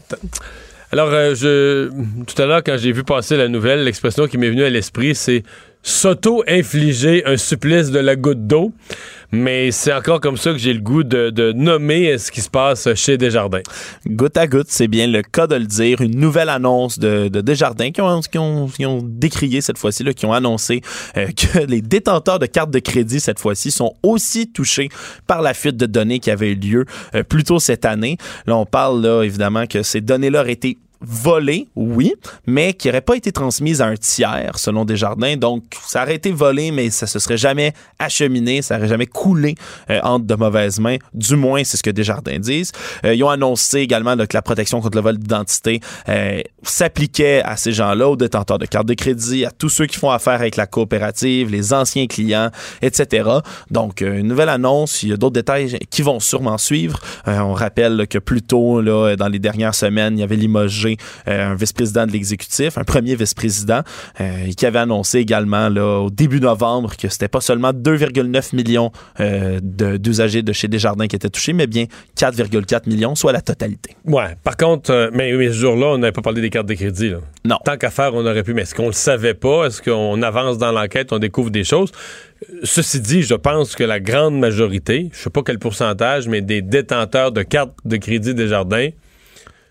Alors, 0.93 1.11
euh, 1.11 1.35
je, 1.37 1.89
tout 2.25 2.43
à 2.43 2.47
l'heure, 2.47 2.65
quand 2.65 2.77
j'ai 2.77 2.91
vu 2.91 3.05
passer 3.05 3.37
la 3.37 3.47
nouvelle, 3.47 3.85
l'expression 3.85 4.27
qui 4.27 4.39
m'est 4.39 4.51
venue 4.51 4.65
à 4.65 4.71
l'esprit, 4.71 5.15
c'est 5.15 5.45
s'auto-infliger 5.83 7.25
un 7.27 7.37
supplice 7.37 7.91
de 7.91 7.99
la 7.99 8.17
goutte 8.17 8.47
d'eau. 8.47 8.73
Mais 9.33 9.71
c'est 9.71 9.93
encore 9.93 10.21
comme 10.21 10.37
ça 10.37 10.51
que 10.51 10.59
j'ai 10.59 10.75
le 10.75 10.81
goût 10.81 11.05
de, 11.05 11.53
nommer 11.53 12.19
ce 12.19 12.33
qui 12.33 12.41
se 12.41 12.51
passe 12.51 12.93
chez 12.95 13.17
Desjardins. 13.17 13.63
Goutte 14.07 14.37
à 14.37 14.49
goutte, 14.49 14.67
c'est 14.71 14.89
bien 14.89 15.07
le 15.07 15.23
cas 15.23 15.47
de 15.47 15.55
le 15.55 15.67
dire. 15.67 16.01
Une 16.01 16.19
nouvelle 16.19 16.49
annonce 16.49 16.99
de, 16.99 17.29
de 17.29 17.41
Desjardins 17.41 17.91
qui 17.93 18.01
ont, 18.01 19.03
décrié 19.05 19.61
cette 19.61 19.79
fois-ci, 19.79 20.05
qui 20.15 20.27
ont 20.27 20.33
annoncé 20.33 20.81
euh, 21.17 21.29
que 21.37 21.65
les 21.65 21.81
détenteurs 21.81 22.41
de 22.41 22.47
cartes 22.47 22.71
de 22.71 22.81
crédit 22.81 23.21
cette 23.21 23.39
fois-ci 23.39 23.71
sont 23.71 23.95
aussi 24.03 24.51
touchés 24.51 24.89
par 25.29 25.43
la 25.43 25.55
fuite 25.55 25.77
de 25.77 25.87
données 25.87 26.19
qui 26.19 26.31
avait 26.31 26.53
eu 26.53 26.57
lieu 26.57 26.85
euh, 27.15 27.23
plus 27.23 27.45
tôt 27.45 27.61
cette 27.61 27.85
année. 27.85 28.17
Là, 28.47 28.57
on 28.57 28.67
parle 28.67 29.01
là, 29.01 29.23
évidemment 29.23 29.67
que 29.67 29.83
ces 29.83 30.01
données-là 30.01 30.41
auraient 30.41 30.53
été 30.53 30.77
volées, 31.01 31.69
oui, 31.77 32.15
mais 32.47 32.75
qui 32.75 32.89
n'auraient 32.89 33.01
pas 33.01 33.17
été 33.17 33.33
transmises 33.33 33.81
à 33.81 33.87
un 33.87 33.97
tiers, 33.97 34.59
selon 34.59 34.85
Desjardins. 34.85 35.37
Donc, 35.37 35.65
ça 35.87 36.03
aurait 36.03 36.17
été 36.17 36.31
volé, 36.31 36.71
mais 36.71 36.91
ça 36.91 37.07
se 37.07 37.19
serait 37.19 37.39
jamais 37.39 37.73
acheminé, 37.99 38.63
ça 38.63 38.77
aurait 38.77 38.89
jamais 38.89 39.07
coulé 39.07 39.55
euh, 39.91 40.01
entre 40.03 40.27
de 40.27 40.35
mauvaises 40.35 40.79
mains. 40.79 40.97
Du 41.15 41.37
moins, 41.37 41.65
c'est 41.65 41.77
ce 41.77 41.83
que 41.83 41.91
Desjardins 41.91 42.39
disent. 42.39 42.73
Euh, 43.05 43.15
ils 43.15 43.25
ont 43.25 43.31
annoncé 43.31 43.79
également 43.79 44.15
là, 44.15 44.27
que 44.27 44.37
la 44.37 44.43
protection 44.43 44.81
contre 44.81 44.97
le 44.97 45.03
vol 45.03 45.19
d'identité 45.19 45.81
euh, 46.09 46.41
s'appliquait 46.63 47.43
à 47.45 47.57
ces 47.57 47.73
gens-là, 47.73 48.09
aux 48.09 48.17
détenteurs 48.17 48.59
de 48.59 48.67
cartes 48.67 48.87
de 48.87 48.95
crédit, 48.95 49.45
à 49.45 49.51
tous 49.51 49.69
ceux 49.69 49.87
qui 49.87 49.97
font 49.97 50.11
affaire 50.11 50.35
avec 50.35 50.57
la 50.57 50.67
coopérative, 50.67 51.51
les 51.51 51.73
anciens 51.73 52.07
clients, 52.07 52.51
etc. 52.83 53.29
Donc, 53.71 54.03
euh, 54.03 54.19
une 54.19 54.27
nouvelle 54.27 54.49
annonce. 54.49 55.03
Il 55.03 55.11
y 55.11 55.13
a 55.13 55.17
d'autres 55.17 55.35
détails 55.35 55.79
qui 55.91 56.03
vont 56.03 56.21
sûrement 56.21 56.59
suivre. 56.59 57.01
Euh, 57.29 57.39
on 57.39 57.53
rappelle 57.53 57.97
là, 57.97 58.07
que 58.07 58.19
plus 58.19 58.43
tôt, 58.43 58.81
là, 58.81 59.17
dans 59.17 59.29
les 59.29 59.39
dernières 59.39 59.75
semaines, 59.75 60.19
il 60.19 60.21
y 60.21 60.25
avait 60.25 60.37
limogé 60.37 60.90
euh, 61.29 61.53
un 61.53 61.55
vice-président 61.55 62.07
de 62.07 62.13
l'exécutif, 62.13 62.79
un 62.79 62.85
premier 62.85 63.15
vice-président, 63.15 63.81
euh, 64.21 64.49
qui 64.57 64.67
avait 64.67 64.79
annoncé 64.79 65.19
également 65.19 65.69
là, 65.69 66.01
au 66.01 66.11
début 66.11 66.41
novembre 66.41 66.97
que 66.97 67.09
c'était 67.09 67.29
pas 67.29 67.41
seulement 67.41 67.73
2,9 67.73 68.55
millions 68.55 68.91
euh, 69.21 69.59
de- 69.63 69.97
d'usagers 69.97 70.43
de 70.43 70.53
chez 70.53 70.69
Desjardins 70.69 71.07
qui 71.07 71.17
étaient 71.17 71.31
touchés, 71.31 71.53
mais 71.53 71.67
bien 71.67 71.85
4,4 72.17 72.89
millions, 72.89 73.15
soit 73.15 73.33
la 73.33 73.41
totalité. 73.41 73.97
Ouais. 74.05 74.37
Par 74.45 74.57
contre, 74.57 75.11
mais, 75.13 75.33
mais 75.33 75.49
ce 75.49 75.55
jour-là, 75.55 75.87
on 75.89 75.99
n'avait 75.99 76.13
pas 76.13 76.23
parlé 76.23 76.41
des 76.41 76.51
cartes 76.51 76.67
de 76.67 76.75
crédit. 76.75 77.11
Là. 77.11 77.19
Non. 77.45 77.57
Tant 77.65 77.77
qu'à 77.77 77.91
faire, 77.91 78.15
on 78.15 78.25
aurait 78.27 78.43
pu. 78.43 78.55
Mais 78.55 78.63
est-ce 78.63 78.75
qu'on 78.75 78.87
le 78.87 78.93
savait 78.93 79.35
pas? 79.35 79.67
Est-ce 79.67 79.81
qu'on 79.83 80.21
avance 80.23 80.59
dans 80.59 80.73
l'enquête, 80.73 81.13
on 81.13 81.19
découvre 81.19 81.51
des 81.51 81.65
choses? 81.65 81.91
Ceci 82.65 83.01
dit, 83.01 83.23
je 83.23 83.35
pense 83.35 83.75
que 83.77 83.85
la 83.85 84.01
grande 84.01 84.39
majorité, 84.39 85.11
je 85.13 85.19
sais 85.19 85.31
pas 85.31 85.43
quel 85.43 85.59
pourcentage, 85.59 86.27
mais 86.29 86.41
des 86.41 86.63
détenteurs 86.63 87.33
de 87.33 87.43
cartes 87.43 87.73
de 87.85 87.97
crédit 87.97 88.35
des 88.35 88.49
jardins 88.49 88.89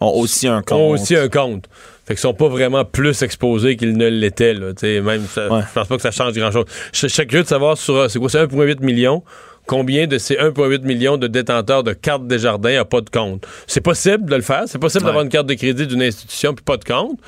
Ont 0.02 0.12
aussi 0.20 0.48
un 0.48 0.62
compte. 0.62 0.80
ont 0.80 0.90
aussi 0.92 1.16
un 1.16 1.28
compte. 1.30 1.66
Fait 2.06 2.14
qu'ils 2.16 2.22
sont 2.22 2.34
pas 2.34 2.48
vraiment 2.48 2.86
plus 2.86 3.22
exposés 3.22 3.76
qu'ils 3.76 3.96
ne 3.98 4.08
l'étaient. 4.08 4.54
Là. 4.54 4.74
T'sais, 4.74 5.02
Même, 5.02 5.26
ça- 5.28 5.48
Ouais. 5.52 5.62
je 5.68 5.74
pense 5.74 5.88
pas 5.88 5.96
que 5.98 6.02
ça 6.02 6.12
change 6.12 6.34
grand-chose. 6.34 6.66
Je 6.94 7.08
serais 7.08 7.26
curieux 7.28 7.44
de 7.44 7.48
savoir 7.50 7.78
sur, 7.78 7.96
euh, 7.96 8.08
c'est 8.08 8.18
quoi, 8.20 8.30
c'est 8.30 8.40
1,8 8.40 8.80
million. 8.82 9.24
Combien 9.68 10.08
de 10.08 10.18
ces 10.18 10.36
1,8 10.38 10.84
millions 10.84 11.18
de 11.18 11.28
détenteurs 11.28 11.84
de 11.84 11.94
cartes 11.94 12.26
des 12.26 12.40
jardins 12.40 12.76
n'ont 12.80 12.86
pas 12.86 13.02
de 13.02 13.10
compte? 13.12 13.46
C'est 13.68 13.82
possible 13.82 14.28
de 14.28 14.36
le 14.36 14.42
faire. 14.42 14.64
C'est 14.66 14.80
possible 14.80 15.04
Ouais. 15.04 15.10
d'avoir 15.10 15.24
une 15.24 15.30
carte 15.30 15.46
de 15.48 15.54
crédit 15.54 15.86
d'une 15.86 16.02
institution 16.02 16.56
puis 16.56 16.64
pas 16.64 16.78
de 16.78 16.84
compte. 16.86 17.20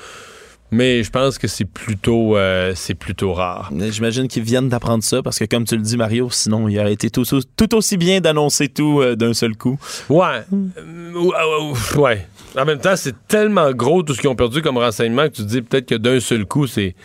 Mais 0.73 1.03
je 1.03 1.09
pense 1.11 1.37
que 1.37 1.49
c'est 1.49 1.65
plutôt, 1.65 2.37
euh, 2.37 2.71
c'est 2.75 2.93
plutôt 2.93 3.33
rare. 3.33 3.69
J'imagine 3.89 4.29
qu'ils 4.29 4.43
viennent 4.43 4.69
d'apprendre 4.69 5.03
ça 5.03 5.21
parce 5.21 5.37
que, 5.37 5.43
comme 5.43 5.65
tu 5.65 5.75
le 5.75 5.81
dis, 5.81 5.97
Mario, 5.97 6.29
sinon 6.31 6.69
il 6.69 6.79
aurait 6.79 6.93
été 6.93 7.09
tout, 7.09 7.25
tout 7.57 7.75
aussi 7.75 7.97
bien 7.97 8.21
d'annoncer 8.21 8.69
tout 8.69 9.01
euh, 9.01 9.17
d'un 9.17 9.33
seul 9.33 9.57
coup. 9.57 9.77
Ouais. 10.09 10.43
Ou- 10.51 10.69
ou- 11.15 11.33
ou- 11.33 12.01
ouais. 12.01 12.25
En 12.57 12.65
même 12.65 12.79
temps, 12.79 12.95
c'est 12.95 13.15
tellement 13.27 13.71
gros 13.71 14.03
tout 14.03 14.13
ce 14.13 14.19
qu'ils 14.19 14.29
ont 14.29 14.35
perdu 14.35 14.61
comme 14.61 14.77
renseignement 14.77 15.23
que 15.29 15.35
tu 15.35 15.41
te 15.43 15.47
dis 15.47 15.61
peut-être 15.61 15.87
que 15.87 15.95
d'un 15.95 16.19
seul 16.19 16.45
coup, 16.45 16.67
c'est. 16.67 16.95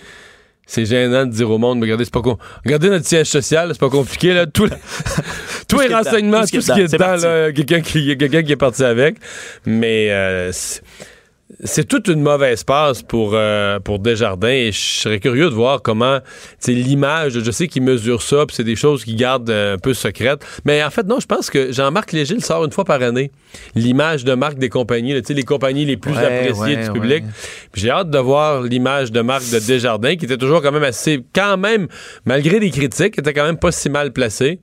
C'est 0.69 0.85
gênant 0.85 1.27
de 1.27 1.31
dire 1.31 1.49
au 1.49 1.59
monde, 1.59 1.79
mais 1.79 1.85
regardez, 1.85 2.05
c'est 2.05 2.13
pas 2.13 2.23
con. 2.23 2.39
Regardez 2.65 2.91
notre 2.91 3.07
siège 3.07 3.29
social, 3.29 3.69
c'est 3.73 3.79
pas 3.79 3.89
compliqué, 3.89 4.35
là. 4.35 4.47
Tout, 4.47 4.65
la- 4.67 4.77
tous 5.69 5.79
les 5.79 5.95
renseignements, 5.95 6.41
tout 6.41 6.61
ce 6.61 6.73
qui 6.73 6.81
est 6.81 6.93
dedans, 6.93 7.55
quelqu'un 7.55 7.81
qui, 7.83 8.17
quelqu'un 8.19 8.43
qui 8.43 8.51
est 8.51 8.57
parti 8.57 8.83
avec. 8.83 9.15
Mais 9.65 10.09
euh, 10.11 10.51
c'est- 11.63 11.85
toute 11.89 12.09
une 12.09 12.21
mauvaise 12.23 12.65
passe 12.65 13.03
pour, 13.03 13.33
euh, 13.35 13.79
pour 13.81 13.99
Desjardins 13.99 14.49
et 14.49 14.73
je 14.73 14.79
serais 14.79 15.21
curieux 15.21 15.49
de 15.49 15.55
voir 15.55 15.81
comment 15.83 16.19
c'est 16.59 16.73
l'image. 16.73 17.39
Je 17.39 17.51
sais 17.51 17.69
qu'ils 17.69 17.83
mesurent 17.83 18.23
ça, 18.23 18.45
puis 18.47 18.57
c'est 18.57 18.65
des 18.65 18.77
choses 18.77 19.05
qu'ils 19.05 19.17
gardent 19.17 19.49
euh, 19.51 19.75
un 19.75 19.79
peu 19.79 19.95
secrètes. 19.95 20.45
Mais 20.65 20.83
en 20.83 20.91
fait, 20.91 21.07
non, 21.07 21.21
je 21.21 21.27
pense 21.27 21.49
que 21.51 21.73
Jean-Marc 21.73 22.13
Léger 22.13 22.35
le 22.35 22.41
sort 22.41 22.65
une 22.65 22.73
fois 22.73 22.85
par 22.85 23.01
année. 23.03 23.31
L'image 23.75 24.25
de 24.25 24.35
marque 24.35 24.59
des 24.59 24.69
compagnies, 24.69 25.15
là, 25.15 25.21
les 25.29 25.43
compagnies 25.45 25.85
les 25.85 25.97
plus 25.97 26.13
Ouais, 26.13 26.19
appréciées 26.25 26.77
ouais, 26.77 26.85
du 26.85 26.91
public. 26.93 27.25
J'ai 27.75 27.91
hâte 27.91 28.11
de 28.11 28.19
voir 28.19 28.63
l'image 28.63 29.13
de 29.13 29.21
marque 29.21 29.49
de 29.51 29.59
Desjardins, 29.59 30.17
qui 30.17 30.25
était 30.25 30.37
toujours 30.39 30.63
quand 30.63 30.73
même 30.73 30.83
assez, 30.83 31.23
quand 31.35 31.57
même, 31.57 31.87
malgré 32.25 32.59
les 32.59 32.71
critiques, 32.71 33.19
était 33.19 33.33
quand 33.33 33.45
même 33.45 33.59
pas 33.59 33.73
si 33.73 33.89
mal 33.89 34.13
placé. 34.13 34.61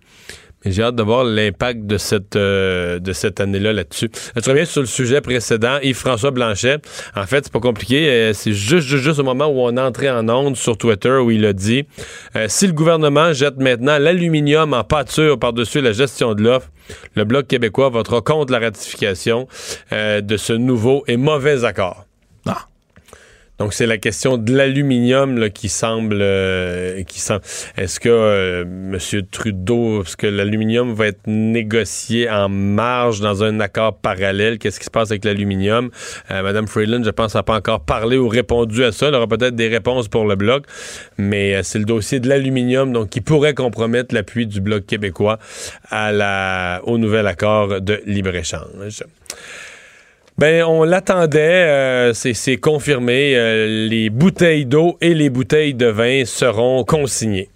J'ai 0.66 0.84
hâte 0.84 0.96
de 0.96 1.04
voir 1.04 1.24
l'impact 1.24 1.86
de 1.86 1.98
cette, 1.98 2.36
euh, 2.36 3.00
de 3.00 3.14
cette 3.14 3.40
année-là 3.40 3.74
là-dessus. 3.74 4.10
Euh, 4.38 4.42
Je 4.44 4.50
reviens 4.50 4.66
sur 4.66 4.82
le 4.82 4.88
sujet 4.88 5.22
précédent, 5.22 5.78
Yves-François 5.82 6.32
Blanchet. 6.32 6.78
En 7.16 7.26
fait, 7.26 7.46
c'est 7.46 7.54
pas 7.54 7.60
compliqué. 7.60 8.10
euh, 8.10 8.34
c'est 8.34 8.54
juste, 8.54 8.88
juste, 8.88 9.04
juste 9.04 9.20
au 9.20 9.24
moment 9.24 9.48
où 9.48 9.60
on 9.60 9.76
est 9.76 9.82
entré 9.82 10.10
en 10.10 10.28
onde 10.30 10.56
sur 10.56 10.78
Twitter 10.78 11.12
où 11.18 11.32
il 11.32 11.46
a 11.46 11.54
dit 11.54 11.86
euh, 12.36 12.46
si 12.50 12.68
le 12.68 12.74
gouvernement 12.74 13.34
jette 13.34 13.58
maintenant 13.58 13.98
l'aluminium 13.98 14.74
en 14.74 14.84
pâture 14.84 15.38
par-dessus 15.38 15.82
la 15.82 15.92
gestion 15.92 16.34
de 16.34 16.44
l'offre, 16.44 16.70
le 17.16 17.24
Bloc 17.24 17.48
québécois 17.48 17.90
votera 17.90 18.22
contre 18.22 18.52
la 18.52 18.60
ratification 18.60 19.48
euh, 19.92 20.22
de 20.22 20.38
ce 20.38 20.54
nouveau 20.54 21.04
et 21.08 21.18
mauvais 21.18 21.64
accord. 21.66 22.06
Donc, 23.60 23.74
c'est 23.74 23.86
la 23.86 23.98
question 24.00 24.38
de 24.38 24.52
l'aluminium 24.52 25.50
qui 25.52 25.70
semble. 25.70 26.20
euh, 26.22 27.04
qui 27.04 27.20
semble. 27.20 27.42
Est-ce 27.78 28.00
que 28.00 28.10
euh, 28.10 28.62
M. 28.64 28.98
Trudeau, 29.30 30.02
est-ce 30.04 30.18
que 30.18 30.28
l'aluminium 30.28 30.94
va 30.94 31.08
être 31.08 31.28
négocié 31.28 32.30
en 32.30 32.50
marge 32.50 33.20
dans 33.22 33.44
un 33.44 33.60
accord 33.60 33.98
parallèle? 33.98 34.58
Qu'est-ce 34.58 34.80
qui 34.80 34.86
se 34.86 34.92
passe 34.92 35.12
avec 35.12 35.24
l'aluminium? 35.24 35.92
Euh, 36.32 36.42
Mme 36.42 36.68
Freeland, 36.68 37.04
je 37.04 37.12
pense, 37.12 37.36
n'a 37.36 37.44
pas 37.44 37.56
encore 37.56 37.86
parlé 37.86 38.18
ou 38.18 38.28
répondu 38.28 38.84
à 38.84 38.92
ça. 38.92 39.08
Elle 39.08 39.16
aura 39.16 39.28
peut-être 39.28 39.56
des 39.56 39.68
réponses 39.68 40.08
pour 40.08 40.26
le 40.26 40.36
Bloc, 40.36 40.66
mais 41.18 41.56
euh, 41.56 41.62
c'est 41.64 41.80
le 41.80 41.86
dossier 41.86 42.20
de 42.20 42.28
l'aluminium 42.28 42.92
donc 42.92 43.10
qui 43.10 43.22
pourrait 43.22 43.54
compromettre 43.54 44.16
l'appui 44.16 44.48
du 44.48 44.62
Bloc 44.62 44.86
québécois 44.86 45.38
à 45.90 46.12
la, 46.12 46.82
au 46.86 46.98
nouvel 46.98 47.28
accord 47.28 47.82
de 47.82 48.02
libre-échange. 48.06 49.04
Ben, 50.40 50.64
on 50.64 50.84
l'attendait, 50.84 52.10
euh, 52.10 52.14
c'est 52.14 52.58
confirmé. 52.58 53.36
euh, 53.36 53.88
les 53.88 54.10
bouteilles 54.10 54.66
d'eau 54.66 54.98
et 55.00 55.14
les 55.14 55.30
bouteilles 55.30 55.76
de 55.76 55.86
vin 55.86 56.26
seront 56.26 56.84
consignées. 56.84 57.50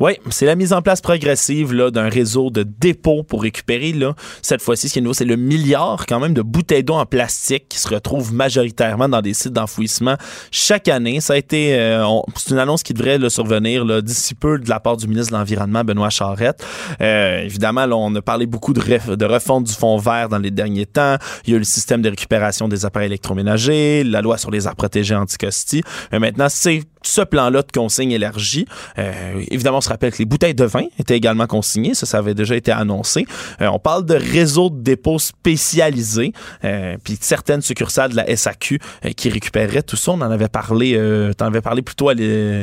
Oui, 0.00 0.18
c'est 0.30 0.44
la 0.44 0.56
mise 0.56 0.72
en 0.72 0.82
place 0.82 1.00
progressive 1.00 1.72
d'un 1.90 2.08
réseau 2.08 2.50
de 2.50 2.64
dépôts 2.64 3.22
pour 3.22 3.42
récupérer. 3.42 3.92
Là. 3.92 4.14
Cette 4.42 4.60
fois-ci, 4.62 4.88
ce 4.88 4.94
qui 4.94 4.98
est 4.98 5.02
nouveau, 5.02 5.14
c'est 5.14 5.24
le 5.24 5.36
milliard 5.36 6.06
quand 6.06 6.18
même 6.18 6.34
de 6.34 6.42
bouteilles 6.42 6.82
d'eau 6.82 6.94
en 6.94 7.06
plastique 7.06 7.66
qui 7.68 7.78
se 7.78 7.88
retrouvent 7.88 8.34
majoritairement 8.34 9.08
dans 9.08 9.22
des 9.22 9.32
sites 9.32 9.52
d'enfouissement 9.52 10.16
chaque 10.50 10.88
année. 10.88 11.20
Ça 11.20 11.34
a 11.34 11.36
été, 11.36 11.78
euh, 11.78 12.04
c'est 12.34 12.50
une 12.50 12.58
annonce 12.58 12.82
qui 12.82 12.94
devrait 12.94 13.18
là, 13.18 13.30
survenir 13.30 14.02
d'ici 14.02 14.34
peu 14.34 14.58
de 14.58 14.68
la 14.68 14.80
part 14.80 14.96
du 14.96 15.06
ministre 15.06 15.32
de 15.32 15.38
l'Environnement, 15.38 15.84
Benoît 15.84 16.10
Charette. 16.10 16.66
Évidemment, 17.00 17.84
on 17.92 18.14
a 18.16 18.22
parlé 18.22 18.46
beaucoup 18.46 18.72
de, 18.72 19.14
de 19.14 19.24
refonte 19.24 19.64
du 19.64 19.72
fonds 19.72 19.98
vert 19.98 20.28
dans 20.28 20.38
les 20.38 20.50
derniers 20.50 20.86
temps. 20.86 21.16
Il 21.46 21.50
y 21.50 21.52
a 21.54 21.56
eu 21.56 21.60
le 21.60 21.64
système 21.64 22.02
de 22.02 22.08
récupération 22.10 22.23
des 22.68 22.84
appareils 22.84 23.06
électroménagers, 23.06 24.04
la 24.04 24.22
loi 24.22 24.38
sur 24.38 24.50
les 24.50 24.66
arts 24.66 24.76
protégés 24.76 25.14
anti-costis. 25.14 25.82
Mais 26.12 26.18
maintenant, 26.18 26.48
c'est 26.48 26.82
ce 27.06 27.22
plan-là 27.22 27.62
de 27.62 27.72
consigne 27.72 28.12
élargi. 28.12 28.66
Euh, 28.98 29.42
évidemment, 29.50 29.78
on 29.78 29.80
se 29.80 29.88
rappelle 29.88 30.12
que 30.12 30.18
les 30.18 30.24
bouteilles 30.24 30.54
de 30.54 30.64
vin 30.64 30.84
étaient 30.98 31.16
également 31.16 31.46
consignées. 31.46 31.94
Ça, 31.94 32.06
ça 32.06 32.18
avait 32.18 32.34
déjà 32.34 32.56
été 32.56 32.72
annoncé. 32.72 33.26
Euh, 33.60 33.66
on 33.66 33.78
parle 33.78 34.04
de 34.04 34.14
réseaux 34.14 34.70
de 34.70 34.80
dépôts 34.80 35.18
spécialisés, 35.18 36.32
euh, 36.64 36.96
puis 37.02 37.16
certaines 37.20 37.62
succursales 37.62 38.10
de 38.10 38.16
la 38.16 38.36
SAQ 38.36 38.80
euh, 39.04 39.10
qui 39.10 39.28
récupéreraient 39.28 39.82
tout 39.82 39.96
ça. 39.96 40.12
On 40.12 40.20
en 40.20 40.30
avait 40.30 40.48
parlé, 40.48 40.98
t'en 41.36 41.46
avais 41.46 41.60
parlé 41.60 41.82
plus 41.82 41.94
tôt 41.94 42.08
à 42.08 42.14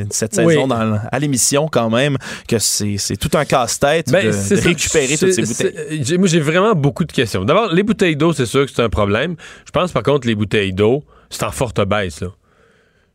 cette 0.10 0.38
Oui. 0.38 0.54
saison 0.54 0.68
dans, 0.68 1.00
à 1.12 1.20
l'émission 1.20 1.68
quand 1.72 1.90
même, 1.90 2.18
que 2.48 2.60
c'est 2.60 3.18
tout 3.20 3.36
un 3.38 3.46
casse-tête 3.46 4.12
Ben, 4.12 4.26
de, 4.26 4.62
récupérer 4.62 5.18
toutes 5.18 5.34
ces 5.34 5.44
bouteilles. 5.44 6.18
Moi, 6.18 6.28
j'ai 6.28 6.40
vraiment 6.40 6.74
beaucoup 6.74 7.06
de 7.06 7.12
questions. 7.12 7.44
D'abord, 7.46 7.72
les 7.74 7.84
bouteilles 7.84 8.16
d'eau, 8.16 8.34
c'est 8.34 8.46
sûr 8.46 8.66
que 8.66 8.72
c'est 8.72 8.82
un 8.82 8.90
problème. 8.90 9.36
Je 9.66 9.72
pense, 9.72 9.92
par 9.92 10.04
contre, 10.04 10.28
les 10.28 10.36
bouteilles 10.36 10.74
d'eau, 10.74 11.04
c'est 11.30 11.44
en 11.44 11.52
forte 11.52 11.82
baisse, 11.86 12.22
là. 12.22 12.28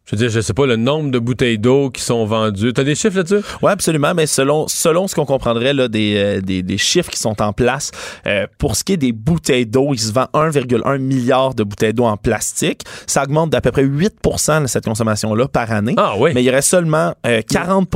Je 0.06 0.14
veux 0.14 0.18
dire, 0.18 0.30
je 0.30 0.40
sais 0.40 0.54
pas 0.54 0.66
le 0.66 0.76
nombre 0.76 1.10
de 1.10 1.18
bouteilles 1.18 1.58
d'eau 1.58 1.90
qui 1.90 2.00
sont 2.00 2.25
vendues. 2.26 2.72
T'as 2.72 2.84
des 2.84 2.94
chiffres 2.94 3.16
là-dessus? 3.16 3.44
Oui, 3.60 3.72
absolument. 3.72 4.14
Mais 4.14 4.26
selon, 4.26 4.68
selon 4.68 5.08
ce 5.08 5.16
qu'on 5.16 5.25
comprendrait 5.26 5.75
là, 5.75 5.88
des, 5.88 6.14
euh, 6.16 6.40
des, 6.40 6.62
des 6.62 6.78
chiffres 6.78 7.10
qui 7.10 7.18
sont 7.18 7.42
en 7.42 7.52
place, 7.52 7.90
euh, 8.25 8.46
pour 8.58 8.76
ce 8.76 8.84
qui 8.84 8.92
est 8.92 8.98
des 8.98 9.10
bouteilles 9.10 9.66
d'eau, 9.66 9.94
il 9.94 9.98
se 9.98 10.12
vend 10.12 10.28
1,1 10.32 10.98
milliard 10.98 11.56
de 11.56 11.64
bouteilles 11.64 11.92
d'eau 11.92 12.04
en 12.04 12.16
plastique. 12.16 12.82
Ça 13.08 13.25
augmente 13.25 13.50
d'à 13.50 13.60
peu 13.60 13.72
près 13.72 13.84
8% 13.84 14.62
de 14.62 14.66
cette 14.68 14.84
consommation-là 14.84 15.48
par 15.48 15.72
année. 15.72 15.94
Ah 15.96 16.14
oui. 16.16 16.30
Mais 16.34 16.42
il 16.44 16.46
y 16.46 16.50
aurait 16.50 16.62
seulement 16.62 17.12
euh, 17.26 17.42
40 17.42 17.88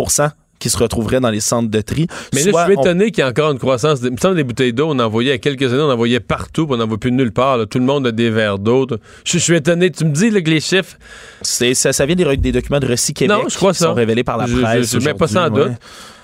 qui 0.60 0.70
se 0.70 0.78
retrouveraient 0.78 1.18
dans 1.18 1.30
les 1.30 1.40
centres 1.40 1.68
de 1.70 1.80
tri. 1.80 2.06
Mais 2.32 2.44
là, 2.44 2.52
je 2.52 2.64
suis 2.70 2.76
on- 2.78 2.80
étonné 2.82 3.10
qu'il 3.10 3.24
y 3.24 3.26
ait 3.26 3.30
encore 3.30 3.50
une 3.50 3.58
croissance. 3.58 3.98
Il 4.04 4.12
me 4.12 4.16
semble 4.16 4.36
des 4.36 4.44
bouteilles 4.44 4.72
d'eau, 4.72 4.86
on 4.90 4.98
en 5.00 5.08
voyait 5.08 5.30
il 5.30 5.32
y 5.32 5.34
a 5.34 5.38
quelques 5.38 5.72
années, 5.72 5.82
on 5.82 5.90
en 5.90 5.96
voyait 5.96 6.20
partout, 6.20 6.66
puis 6.66 6.74
on 6.76 6.78
n'en 6.78 6.86
voit 6.86 6.98
plus 6.98 7.10
nulle 7.10 7.32
part. 7.32 7.56
là. 7.58 7.66
Tout 7.66 7.78
le 7.80 7.84
monde 7.84 8.06
a 8.06 8.12
des 8.12 8.30
verres 8.30 8.58
d'eau. 8.60 8.86
Je, 9.24 9.32
je 9.32 9.38
suis 9.38 9.56
étonné. 9.56 9.90
Tu 9.90 10.04
me 10.04 10.10
dis 10.12 10.30
là, 10.30 10.40
que 10.40 10.50
les 10.50 10.60
chiffres, 10.60 10.96
C'est, 11.42 11.74
ça, 11.74 11.92
ça 11.92 12.06
vient 12.06 12.14
des, 12.14 12.52
documents 12.52 12.78
de 12.80 12.86
Recy 12.86 13.14
Québec 13.14 13.36
Non, 13.36 13.48
je 13.48 13.56
crois 13.56 13.72
qui 13.72 13.78
ça. 13.78 13.86
sont 13.86 13.94
révélés 13.94 14.22
par 14.22 14.36
la 14.36 14.46
je- 14.46 14.56
presse. 14.56 14.92
je 14.92 14.98
mets 14.98 15.14
pas 15.14 15.26
ça 15.26 15.46
en 15.46 15.50
doute. 15.50 15.72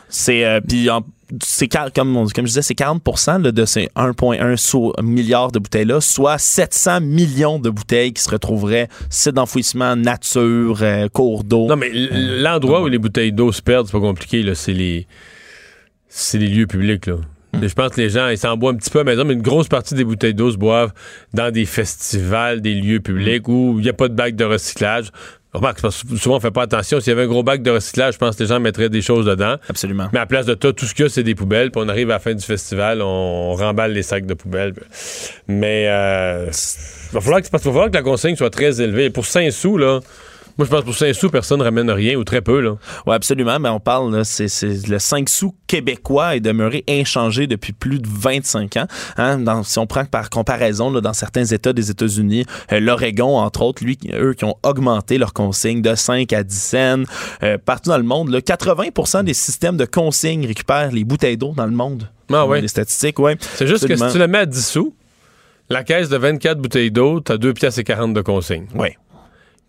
C'est 0.09 0.45
euh, 0.45 0.61
puis 0.61 0.89
c'est 1.43 1.67
comme, 1.69 2.17
on- 2.17 2.27
comme 2.29 2.45
je 2.47 2.51
disais, 2.51 2.63
c'est 2.63 2.77
40 2.77 3.03
là, 3.43 3.51
de 3.51 3.65
ces 3.65 3.89
1,1 3.97 4.57
sou- 4.57 4.93
milliards 5.03 5.51
de 5.51 5.59
bouteilles-là, 5.59 6.01
soit 6.01 6.39
700 6.39 7.01
millions 7.01 7.59
de 7.59 7.69
bouteilles 7.69 8.13
qui 8.13 8.23
se 8.23 8.31
retrouveraient 8.31 8.89
sites 9.11 9.35
d'enfouissement, 9.35 9.97
nature, 9.97 10.79
euh, 10.83 11.09
cours 11.09 11.43
d'eau. 11.43 11.67
Non, 11.67 11.75
mais 11.77 11.89
l- 11.89 12.43
l'endroit 12.43 12.83
où 12.83 12.87
les 12.87 12.99
bouteilles 12.99 13.33
d'eau 13.33 13.51
se 13.51 13.61
perdent, 13.61 13.87
c'est 13.87 13.93
pas 13.93 14.01
compliqué, 14.01 14.43
là. 14.43 14.55
C'est 14.55 14.73
les. 14.73 15.07
C'est 16.09 16.39
les 16.39 16.47
lieux 16.49 16.67
publics, 16.67 17.07
là. 17.07 17.17
Je 17.61 17.73
pense 17.75 17.93
que 17.93 18.01
les 18.03 18.11
gens, 18.11 18.29
ils 18.29 18.37
s'en 18.39 18.57
boivent 18.57 18.75
un 18.75 18.79
petit 18.79 18.91
peu 18.91 19.01
à 19.01 19.05
la 19.05 19.11
maison, 19.13 19.25
mais 19.25 19.33
une 19.35 19.43
grosse 19.43 19.67
partie 19.69 19.95
des 19.95 20.05
bouteilles 20.05 20.35
d'eau 20.35 20.51
se 20.51 20.57
boivent 20.59 20.93
dans 21.33 21.51
des 21.51 21.65
festivals, 21.65 22.61
des 22.61 22.75
lieux 22.75 23.01
publics 23.01 23.49
où 23.49 23.77
il 23.79 23.83
n'y 23.83 23.89
a 23.89 23.95
pas 23.95 24.09
de 24.09 24.15
bac 24.15 24.37
de 24.37 24.45
recyclage. 24.45 25.11
Remarque, 25.57 25.79
c'est 25.79 25.83
parce 25.83 26.03
que 26.03 26.17
souvent 26.17 26.37
on 26.37 26.41
fait 26.41 26.51
pas 26.51 26.63
attention. 26.63 27.01
S'il 27.01 27.11
y 27.11 27.13
avait 27.13 27.25
un 27.25 27.29
gros 27.29 27.43
bac 27.43 27.63
de 27.63 27.71
recyclage, 27.71 28.15
je 28.15 28.19
pense 28.19 28.37
que 28.37 28.43
les 28.43 28.49
gens 28.49 28.61
mettraient 28.61 28.89
des 28.89 29.03
choses 29.03 29.27
dedans. 29.27 29.57
Absolument. 29.69 30.09
Mais 30.13 30.19
à 30.19 30.23
la 30.23 30.27
place 30.27 30.47
de 30.47 30.57
ça, 30.61 30.73
tout 30.73 30.85
ce 30.85 30.95
qu'il 30.95 31.05
y 31.05 31.07
a, 31.07 31.09
c'est 31.09 31.23
des 31.23 31.35
poubelles. 31.35 31.71
Puis 31.71 31.81
on 31.85 31.89
arrive 31.89 32.11
à 32.11 32.15
la 32.15 32.19
fin 32.19 32.35
du 32.35 32.45
festival, 32.45 33.01
on, 33.03 33.55
remballe 33.55 33.93
les 33.93 34.03
sacs 34.03 34.27
de 34.27 34.35
poubelles. 34.35 34.75
Mais 35.49 35.87
euh, 35.89 36.51
va 37.13 37.21
falloir 37.21 37.43
que, 37.43 37.49
parce 37.49 37.63
qu'il 37.63 37.71
va 37.71 37.75
falloir 37.75 37.91
que 37.91 37.97
la 37.97 38.03
consigne 38.03 38.37
soit 38.37 38.51
très 38.51 38.81
élevée. 38.81 39.11
Pour 39.11 39.25
5 39.25 39.51
sous, 39.51 39.79
là, 39.79 40.01
moi 40.59 40.65
je 40.67 40.71
pense 40.71 40.81
que 40.81 40.85
pour 40.87 40.95
5 40.95 41.13
sous, 41.15 41.31
personne 41.31 41.59
ne 41.59 41.65
ramène 41.65 41.91
rien 41.91 42.17
ou 42.17 42.25
très 42.25 42.41
peu. 42.41 42.61
Là. 42.61 42.77
Oui, 43.07 43.15
absolument. 43.15 43.59
Mais 43.59 43.69
on 43.69 43.81
parle, 43.81 44.15
là, 44.15 44.25
c'est, 44.25 44.47
le 44.89 44.99
5 44.99 45.29
sous 45.29 45.55
québécois 45.67 46.37
est 46.37 46.41
demeuré 46.41 46.85
inchangé 46.89 47.47
depuis 47.47 47.73
plus 47.73 47.99
de 47.99 48.09
25 48.09 48.77
ans. 48.79 48.87
Hein, 49.17 49.39
dans- 49.39 49.63
si 49.63 49.79
on 49.79 49.87
prend 49.87 50.05
par 50.05 50.31
comparaison, 50.31 50.91
là, 50.91 51.01
dans 51.01 51.13
certains 51.13 51.45
États 51.45 51.73
des 51.73 51.91
États-Unis, 51.91 52.45
euh, 52.73 52.81
l'Oregon, 52.81 53.37
entre 53.39 53.63
autres, 53.63 53.85
lui, 53.85 53.99
eux 54.15 54.35
qui 54.35 54.45
ont 54.45 54.57
augmenté 54.63 55.19
leur 55.19 55.33
consigne 55.33 55.83
de 55.83 55.95
5 55.95 56.33
à 56.33 56.43
10 56.43 56.57
cents. 56.59 57.03
Euh, 57.43 57.59
partout 57.59 57.91
dans 57.91 57.99
le 57.99 58.03
monde, 58.05 58.31
là, 58.31 58.41
80% 58.41 59.25
des 59.25 59.35
systèmes 59.35 59.77
de 59.77 59.85
consigne 59.85 60.47
récupèrent 60.47 60.93
les 60.93 61.05
bouteilles 61.05 61.37
d'eau 61.37 61.53
dans 61.57 61.67
le 61.67 61.73
monde. 61.73 62.09
Ah 62.33 62.47
ouais. 62.47 62.61
Les 62.61 62.69
statistiques, 62.69 63.19
oui. 63.19 63.33
C'est 63.55 63.67
juste 63.67 63.87
que 63.87 63.95
si 63.97 64.03
tu 64.13 64.19
le 64.19 64.27
mets 64.27 64.39
à 64.39 64.47
10 64.47 64.67
sous, 64.67 64.95
la 65.69 65.85
caisse 65.85 66.09
de 66.09 66.17
24 66.17 66.59
bouteilles 66.59 66.91
d'eau, 66.91 67.21
tu 67.21 67.33
as 67.33 67.39
2 67.39 67.53
piastres 67.53 67.81
et 67.81 67.85
40 67.85 68.15
de 68.15 68.21
consigne. 68.21 68.67
Oui. 68.75 68.89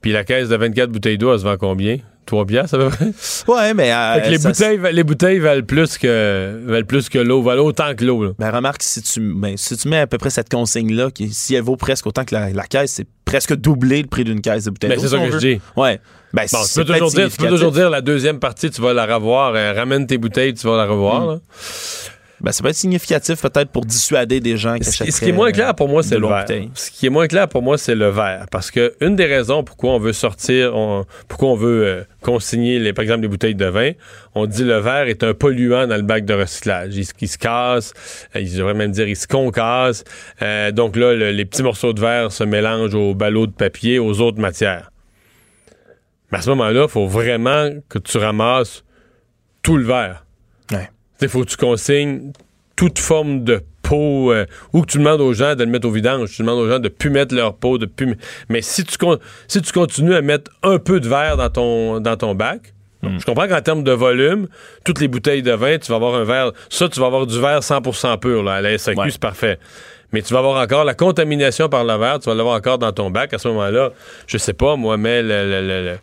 Puis 0.07 0.13
la 0.13 0.23
caisse 0.23 0.47
de 0.47 0.55
24 0.55 0.89
bouteilles 0.89 1.17
d'eau, 1.17 1.33
elle 1.33 1.39
se 1.39 1.43
vend 1.43 1.57
combien? 1.57 1.97
3 2.27 2.45
piastres 2.45 2.75
à 2.75 2.77
peu 2.77 2.87
près? 2.89 3.07
Ouais, 3.49 3.73
mais. 3.73 3.91
euh, 3.91 4.13
Fait 4.15 4.21
que 4.21 4.29
les, 4.29 4.37
ça- 4.39 4.49
bouteilles, 4.49 4.79
les 4.93 5.03
bouteilles 5.03 5.39
valent 5.39 5.65
plus 5.65 5.97
que, 5.97 6.61
valent 6.65 6.85
plus 6.85 7.09
que 7.09 7.19
l'eau, 7.19 7.41
valent 7.41 7.65
autant 7.65 7.93
que 7.93 8.05
l'eau. 8.05 8.33
Ben, 8.39 8.49
remarque, 8.51 8.83
si 8.83 9.01
tu, 9.01 9.19
ben, 9.19 9.57
si 9.57 9.75
tu 9.75 9.89
mets 9.89 9.99
à 9.99 10.07
peu 10.07 10.17
près 10.17 10.29
cette 10.29 10.47
consigne-là, 10.49 11.09
si 11.29 11.55
elle 11.55 11.63
vaut 11.63 11.75
presque 11.75 12.07
autant 12.07 12.23
que 12.23 12.33
la, 12.33 12.51
la 12.51 12.63
caisse, 12.63 12.93
c'est 12.93 13.07
presque 13.25 13.53
doubler 13.53 14.01
le 14.01 14.07
prix 14.07 14.23
d'une 14.23 14.39
caisse 14.39 14.63
de 14.63 14.69
bouteilles 14.69 14.91
Ben, 14.91 14.95
d'eau, 14.95 15.01
c'est 15.01 15.09
ça 15.09 15.25
que 15.25 15.29
je 15.33 15.37
dis. 15.39 15.59
Ouais. 15.75 15.99
Ben, 16.31 16.45
Bon, 16.53 16.59
tu 16.65 16.73
peux, 16.79 16.85
toujours 16.85 17.11
dire, 17.11 17.29
tu 17.29 17.37
peux 17.37 17.47
toujours 17.49 17.71
dire 17.73 17.89
la 17.89 17.99
deuxième 18.01 18.39
partie, 18.39 18.69
tu 18.71 18.81
vas 18.81 18.93
la 18.93 19.05
revoir. 19.13 19.53
euh, 19.55 19.73
ramène 19.73 20.07
tes 20.07 20.17
bouteilles, 20.17 20.53
tu 20.53 20.65
vas 20.67 20.77
la 20.77 20.85
revoir. 20.85 21.21
Mm. 21.35 21.39
Ben, 22.39 22.51
ça 22.51 22.61
peut 22.61 22.69
être 22.69 22.75
significatif 22.75 23.41
peut-être 23.41 23.71
pour 23.71 23.83
dissuader 23.83 24.39
des 24.39 24.57
gens 24.57 24.75
qui 24.77 24.83
Ce, 24.91 25.11
ce 25.11 25.19
qui 25.21 25.29
est 25.29 25.31
moins 25.31 25.51
clair 25.51 25.73
pour 25.73 25.89
moi, 25.89 26.03
c'est 26.03 26.19
le 26.19 26.27
verre. 26.27 26.45
Ce 26.75 26.91
qui 26.91 27.07
est 27.07 27.09
moins 27.09 27.27
clair 27.27 27.47
pour 27.47 27.63
moi, 27.63 27.79
c'est 27.79 27.95
le 27.95 28.09
verre. 28.09 28.45
Parce 28.51 28.69
que 28.69 28.93
une 29.01 29.15
des 29.15 29.25
raisons 29.25 29.63
pourquoi 29.63 29.93
on 29.93 29.99
veut 29.99 30.13
sortir, 30.13 30.75
on- 30.75 31.05
pourquoi 31.27 31.49
on 31.49 31.55
veut 31.55 31.83
euh, 31.87 32.03
consigner, 32.21 32.77
les, 32.77 32.93
par 32.93 33.01
exemple, 33.01 33.21
les 33.21 33.27
bouteilles 33.27 33.55
de 33.55 33.65
vin, 33.65 33.91
on 34.35 34.45
dit 34.45 34.63
le 34.63 34.77
verre 34.77 35.07
est 35.07 35.23
un 35.23 35.33
polluant 35.33 35.87
dans 35.87 35.95
le 35.95 36.03
bac 36.03 36.25
de 36.25 36.33
recyclage. 36.35 36.95
Il, 36.95 37.05
se- 37.05 37.13
il 37.19 37.27
se 37.27 37.39
casse, 37.39 37.93
euh, 38.35 38.39
il 38.41 38.55
devrait 38.55 38.75
même 38.75 38.91
dire 38.91 39.07
il 39.07 39.15
se 39.15 39.25
concasse. 39.27 40.03
Euh, 40.43 40.71
donc 40.71 40.95
là, 40.95 41.15
le- 41.15 41.31
les 41.31 41.45
petits 41.45 41.63
morceaux 41.63 41.93
de 41.93 41.99
verre 42.01 42.31
se 42.31 42.43
mélangent 42.43 42.93
aux 42.93 43.15
ballots 43.15 43.47
de 43.47 43.51
papier, 43.53 43.97
aux 43.97 44.21
autres 44.21 44.39
matières. 44.39 44.91
Mais 46.31 46.37
à 46.37 46.41
ce 46.41 46.49
moment-là, 46.51 46.83
il 46.83 46.89
faut 46.89 47.07
vraiment 47.07 47.71
que 47.89 47.97
tu 47.97 48.19
ramasses 48.19 48.83
tout 49.63 49.77
le 49.77 49.85
verre. 49.85 50.23
Il 51.21 51.29
faut 51.29 51.41
que 51.43 51.49
tu 51.49 51.57
consignes 51.57 52.31
toute 52.75 52.99
forme 52.99 53.43
de 53.43 53.61
pot 53.81 54.31
euh, 54.31 54.45
ou 54.73 54.81
que 54.81 54.87
tu 54.91 54.97
demandes 54.99 55.21
aux 55.21 55.33
gens 55.33 55.55
de 55.55 55.63
le 55.63 55.69
mettre 55.69 55.87
au 55.87 55.91
vidange. 55.91 56.29
Tu 56.31 56.41
demandes 56.43 56.59
aux 56.59 56.69
gens 56.69 56.79
de 56.79 56.89
plus 56.89 57.09
mettre 57.09 57.33
leur 57.33 57.55
pot, 57.55 57.77
de 57.77 57.85
plus. 57.87 58.17
Mais 58.49 58.61
si 58.61 58.83
tu, 58.83 58.97
con- 58.97 59.17
si 59.47 59.61
tu 59.61 59.71
continues 59.71 60.13
à 60.15 60.21
mettre 60.21 60.51
un 60.63 60.77
peu 60.77 60.99
de 60.99 61.07
verre 61.07 61.37
dans 61.37 61.49
ton, 61.49 61.99
dans 61.99 62.17
ton 62.17 62.35
bac, 62.35 62.73
je 63.03 63.23
comprends 63.25 63.47
qu'en 63.47 63.61
termes 63.61 63.83
de 63.83 63.91
volume, 63.93 64.47
toutes 64.83 64.99
les 64.99 65.07
bouteilles 65.07 65.41
de 65.43 65.53
vin, 65.53 65.77
tu 65.77 65.89
vas 65.91 65.95
avoir 65.95 66.15
un 66.15 66.23
verre. 66.25 66.51
Ça, 66.69 66.89
tu 66.89 66.99
vas 66.99 67.05
avoir 67.05 67.25
du 67.25 67.39
verre 67.39 67.59
100% 67.61 68.19
pur. 68.19 68.43
Là. 68.43 68.55
À 68.55 68.61
la 68.61 68.77
SAQ, 68.77 68.99
Ouais. 68.99 69.09
c'est 69.11 69.19
parfait. 69.21 69.59
Mais 70.11 70.21
tu 70.21 70.33
vas 70.33 70.39
avoir 70.39 70.61
encore 70.61 70.83
la 70.83 70.93
contamination 70.93 71.69
par 71.69 71.83
le 71.85 71.95
verre, 71.95 72.19
tu 72.19 72.27
vas 72.29 72.35
l'avoir 72.35 72.57
encore 72.57 72.77
dans 72.79 72.91
ton 72.91 73.09
bac. 73.09 73.33
À 73.33 73.37
ce 73.37 73.47
moment-là, 73.49 73.91
je 74.25 74.37
sais 74.37 74.53
pas, 74.53 74.75
moi, 74.75 74.97
mais 74.97 75.21
le- 75.21 75.45
le- 75.49 75.67
le- 75.67 75.97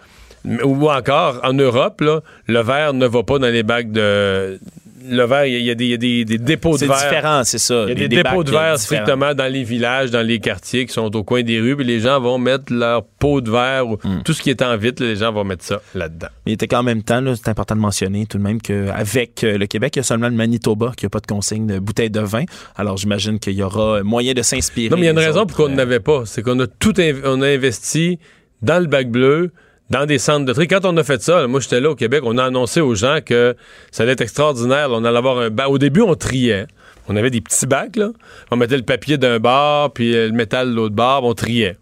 le- 0.57 0.64
ou 0.64 0.88
encore, 0.90 1.40
en 1.42 1.53
Europe, 1.53 2.00
là, 2.00 2.20
le 2.46 2.61
verre 2.62 2.94
ne 2.94 3.07
va 3.07 3.22
pas 3.22 3.38
dans 3.38 3.48
les 3.48 3.62
bacs 3.62 3.90
de. 3.92 4.59
Le 5.07 5.25
verre, 5.25 5.47
il 5.47 5.62
y 5.62 5.71
a- 5.71 5.75
des- 5.75 5.85
il 5.85 5.90
y 5.90 5.95
a 5.95 5.97
des, 5.97 6.25
des 6.25 6.38
dépôts 6.38 6.73
de 6.75 6.79
C'est 6.79 6.87
verre. 6.87 6.97
différent, 6.97 7.43
c'est 7.45 7.59
ça. 7.59 7.83
Il 7.85 7.88
y 7.90 7.93
a 7.93 7.95
des, 7.95 8.09
des 8.09 8.23
dépôts 8.23 8.43
de 8.43 8.51
verre 8.51 8.79
strictement 8.79 9.35
dans 9.35 9.53
les 9.53 9.62
villages, 9.64 10.11
dans 10.11 10.27
les 10.27 10.40
quartiers 10.40 10.87
qui 10.87 10.93
sont 10.93 11.14
au 11.14 11.23
coin 11.25 11.43
des 11.43 11.61
rues, 11.61 11.77
puis 11.77 11.85
les 11.85 12.01
gens 12.01 12.21
vont 12.21 12.38
mettre 12.38 12.73
leur 12.73 13.05
pot 13.05 13.40
de 13.40 13.51
verre 13.51 13.87
ou 13.88 13.97
Hmm. 14.03 14.23
tout 14.25 14.33
ce 14.33 14.43
qui 14.43 14.51
est 14.51 14.62
en 14.62 14.77
vitre, 14.77 15.03
les 15.03 15.17
gens 15.17 15.33
vont 15.33 15.45
mettre 15.45 15.64
ça 15.64 15.81
là-dedans. 15.95 16.29
Mais 16.47 16.53
il 16.53 16.55
était 16.55 16.67
qu'en 16.69 16.83
même 16.83 17.03
temps, 17.03 17.23
c'est 17.37 17.49
important 17.49 17.75
de 17.77 17.81
mentionner 17.81 18.27
tout 18.27 18.38
de 18.38 18.43
même 18.43 18.61
qu'avec 18.61 19.45
euh, 19.45 19.59
le 19.59 19.67
Québec, 19.67 19.95
il 19.97 19.99
y 19.99 20.01
a 20.01 20.05
seulement 20.05 20.29
le 20.29 20.35
Manitoba 20.35 20.93
qui 20.97 21.05
n'a 21.07 21.11
pas 21.11 21.21
de 21.21 21.27
consigne 21.27 21.67
de 21.67 21.79
bouteilles 21.79 22.11
de 22.11 22.21
vin. 22.21 22.45
Alors 22.77 22.97
j'imagine 22.97 23.38
qu'il 23.38 23.55
y 23.55 23.62
aura 23.62 24.03
moyen 24.03 24.33
de 24.33 24.43
s'inspirer. 24.43 24.88
Non, 24.90 24.97
mais 24.97 25.03
il 25.03 25.07
y 25.07 25.09
a 25.09 25.12
une 25.12 25.19
raison 25.19 25.40
autres, 25.43 25.55
pour 25.55 25.67
qu'on 25.67 25.73
euh, 25.73 25.77
n'avait 25.77 26.01
pas. 26.01 26.23
C'est 26.27 26.43
qu'on 26.43 26.59
a 26.61 26.67
tout 26.67 26.93
inv- 26.99 27.23
on 27.25 27.43
a 27.43 27.49
investi 27.49 28.19
dans 28.62 28.79
le 28.81 28.87
bac 28.87 29.09
bleu, 29.11 29.51
dans 29.90 30.07
des 30.07 30.18
centres 30.18 30.44
de 30.44 30.53
tri. 30.53 30.66
Quand 30.66 30.85
on 30.85 30.97
a 30.97 31.05
fait 31.05 31.23
ça, 31.23 31.47
moi 31.47 31.61
j'étais 31.61 31.81
là 31.81 31.90
au 31.90 31.94
Québec, 31.94 32.23
on 32.25 32.38
a 32.38 32.44
annoncé 32.44 32.81
aux 32.81 32.94
gens 32.94 33.18
que 33.25 33.55
ça 33.90 34.03
allait 34.03 34.12
être 34.12 34.23
extraordinaire. 34.23 34.88
on 34.90 35.05
allait 35.05 35.18
avoir 35.18 35.38
un 35.38 35.51
bac. 35.51 35.68
Au 35.68 35.79
début, 35.79 36.03
on 36.03 36.14
triait. 36.14 36.66
On 37.09 37.16
avait 37.16 37.31
des 37.31 37.40
petits 37.40 37.66
bacs, 37.66 37.97
là. 37.97 38.11
On 38.51 38.57
mettait 38.57 38.77
le 38.77 38.83
papier 38.83 39.18
d'un 39.18 39.38
bar, 39.38 39.92
puis 39.92 40.12
le 40.12 40.33
métal 40.33 40.70
de 40.70 40.75
l'autre 40.75 40.94
bar, 40.94 41.23
on 41.25 41.35
triait. 41.35 41.77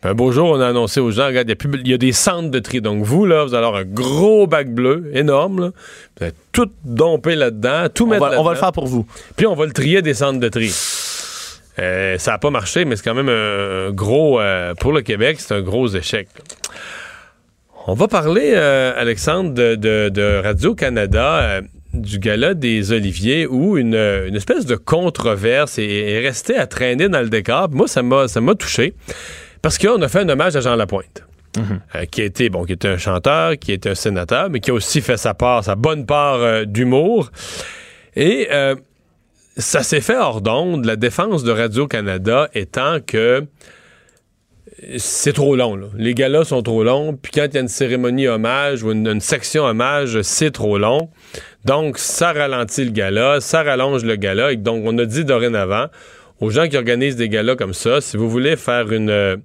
Puis 0.00 0.10
un 0.10 0.14
beau 0.14 0.32
jour, 0.32 0.48
on 0.48 0.60
a 0.60 0.68
annoncé 0.68 1.00
aux 1.00 1.10
gens, 1.10 1.26
regarde, 1.26 1.50
il 1.50 1.88
y, 1.88 1.92
a 1.92 1.98
des 1.98 2.12
centres 2.12 2.50
de 2.50 2.58
tri. 2.58 2.80
Donc 2.80 3.04
vous, 3.04 3.26
là, 3.26 3.44
vous 3.44 3.54
allez 3.54 3.66
avoir 3.66 3.82
un 3.82 3.84
gros 3.84 4.46
bac 4.46 4.72
bleu, 4.72 5.10
énorme, 5.12 5.60
là. 5.60 5.70
Vous 6.16 6.24
allez 6.24 6.34
tout 6.52 6.70
domper 6.84 7.34
là-dedans, 7.34 7.88
tout 7.92 8.06
mettre 8.06 8.22
là-dedans. 8.22 8.40
On 8.40 8.44
va 8.44 8.52
le 8.52 8.58
faire 8.58 8.72
pour 8.72 8.86
vous. 8.86 9.06
Puis 9.36 9.46
on 9.46 9.54
va 9.54 9.66
le 9.66 9.72
trier 9.72 10.02
des 10.02 10.14
centres 10.14 10.40
de 10.40 10.48
tri. 10.48 10.72
Euh, 11.78 12.18
ça 12.18 12.32
n'a 12.32 12.38
pas 12.38 12.50
marché, 12.50 12.84
mais 12.84 12.96
c'est 12.96 13.04
quand 13.04 13.14
même 13.14 13.28
un, 13.28 13.90
gros... 13.90 14.40
Euh, 14.40 14.74
pour 14.74 14.92
le 14.92 15.02
Québec, 15.02 15.38
c'est 15.40 15.54
un 15.54 15.62
gros 15.62 15.88
échec. 15.88 16.28
On 17.86 17.94
va 17.94 18.08
parler, 18.08 18.52
euh, 18.54 18.92
Alexandre, 18.96 19.52
de, 19.54 20.42
Radio-Canada, 20.42 21.60
du 21.94 22.18
gala 22.18 22.54
des 22.54 22.92
Oliviers, 22.92 23.46
où 23.46 23.78
une, 23.78 23.94
espèce 24.34 24.66
de 24.66 24.76
controverse 24.76 25.78
est, 25.78 26.20
restée 26.20 26.56
à 26.56 26.66
traîner 26.66 27.08
dans 27.08 27.20
le 27.20 27.30
décor. 27.30 27.70
Moi, 27.70 27.88
ça 27.88 28.02
m'a 28.02 28.54
touché, 28.54 28.94
parce 29.62 29.78
qu'on 29.78 30.00
a 30.02 30.08
fait 30.08 30.20
un 30.20 30.28
hommage 30.28 30.56
à 30.56 30.60
Jean 30.60 30.76
Lapointe. 30.76 31.24
Mhm. 31.58 32.06
qui 32.12 32.22
était 32.22 32.48
bon, 32.48 32.64
qui 32.64 32.74
était 32.74 32.86
un 32.86 32.96
chanteur, 32.96 33.58
qui 33.58 33.72
était 33.72 33.90
un 33.90 33.94
sénateur, 33.96 34.48
mais 34.50 34.60
qui 34.60 34.70
a 34.70 34.74
aussi 34.74 35.00
fait 35.00 35.16
sa 35.16 35.34
part, 35.34 35.64
sa 35.64 35.74
bonne 35.74 36.06
part 36.06 36.64
d'humour. 36.64 37.32
Et 38.14 38.48
ça 39.56 39.82
s'est 39.82 40.00
fait 40.00 40.16
hors 40.16 40.42
d'onde, 40.42 40.84
la 40.84 40.94
défense 40.94 41.42
de 41.42 41.50
Radio-Canada 41.50 42.48
étant 42.54 42.98
que 43.04 43.44
c'est 44.98 45.32
trop 45.32 45.56
long. 45.56 45.78
Les 45.96 46.14
galas 46.14 46.44
sont 46.44 46.62
trop 46.62 46.82
longs. 46.82 47.16
Puis 47.20 47.32
quand 47.34 47.46
il 47.46 47.54
y 47.54 47.58
a 47.58 47.60
une 47.60 47.68
cérémonie 47.68 48.28
hommage 48.28 48.82
ou 48.82 48.92
une, 48.92 49.20
section 49.20 49.64
hommage, 49.64 50.22
c'est 50.22 50.50
trop 50.50 50.78
long. 50.78 51.10
Donc, 51.64 51.98
ça 51.98 52.32
ralentit 52.32 52.84
le 52.84 52.90
gala, 52.90 53.40
ça 53.40 53.62
rallonge 53.62 54.04
le 54.04 54.16
gala. 54.16 54.52
Et 54.52 54.56
donc, 54.56 54.82
on 54.86 54.96
a 54.98 55.04
dit 55.04 55.24
dorénavant 55.24 55.86
aux 56.40 56.50
gens 56.50 56.68
qui 56.68 56.76
organisent 56.76 57.16
des 57.16 57.28
galas 57.28 57.56
comme 57.56 57.74
ça, 57.74 58.00
si 58.00 58.16
vous 58.16 58.30
voulez 58.30 58.56
faire 58.56 58.90
une 58.92 59.42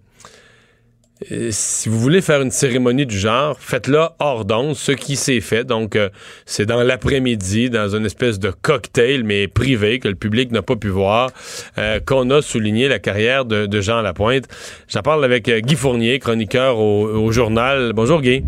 si 1.49 1.87
vous 1.87 1.97
voulez 1.97 2.21
faire 2.21 2.41
une 2.41 2.51
cérémonie 2.51 3.05
du 3.05 3.17
genre, 3.17 3.55
faites-le 3.57 3.99
hors 4.19 4.43
d'onde, 4.43 4.75
ce 4.75 4.91
qui 4.91 5.15
s'est 5.15 5.39
fait. 5.39 5.63
Donc, 5.63 5.95
euh, 5.95 6.09
c'est 6.45 6.65
dans 6.65 6.83
l'après-midi, 6.83 7.69
dans 7.69 7.95
une 7.95 8.05
espèce 8.05 8.37
de 8.37 8.51
cocktail, 8.51 9.23
mais 9.23 9.47
privé, 9.47 9.99
que 9.99 10.09
le 10.09 10.15
public 10.15 10.51
n'a 10.51 10.61
pas 10.61 10.75
pu 10.75 10.89
voir, 10.89 11.29
euh, 11.77 11.99
qu'on 12.05 12.29
a 12.31 12.41
souligné 12.41 12.89
la 12.89 12.99
carrière 12.99 13.45
de, 13.45 13.81
Jean 13.81 14.01
Lapointe. 14.01 14.45
J'en 14.89 15.01
parle 15.01 15.23
avec 15.23 15.47
euh, 15.47 15.59
Guy 15.61 15.75
Fournier, 15.75 16.19
chroniqueur 16.19 16.79
au, 16.79 17.31
journal. 17.31 17.93
Bonjour, 17.93 18.21
Guy. 18.21 18.43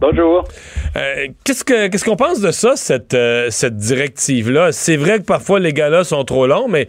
Bonjour. 0.00 0.44
qu'est-ce 1.44 1.64
que 1.64 1.86
qu'est-ce 1.88 2.04
qu'on 2.04 2.16
pense 2.16 2.40
de 2.40 2.50
ça, 2.50 2.76
cette, 2.76 3.16
cette 3.48 3.76
directive-là? 3.76 4.72
C'est 4.72 4.96
vrai 4.96 5.18
que 5.18 5.24
parfois 5.24 5.58
les 5.58 5.72
galas 5.72 6.04
sont 6.04 6.22
trop 6.24 6.46
longs, 6.46 6.68
mais 6.68 6.88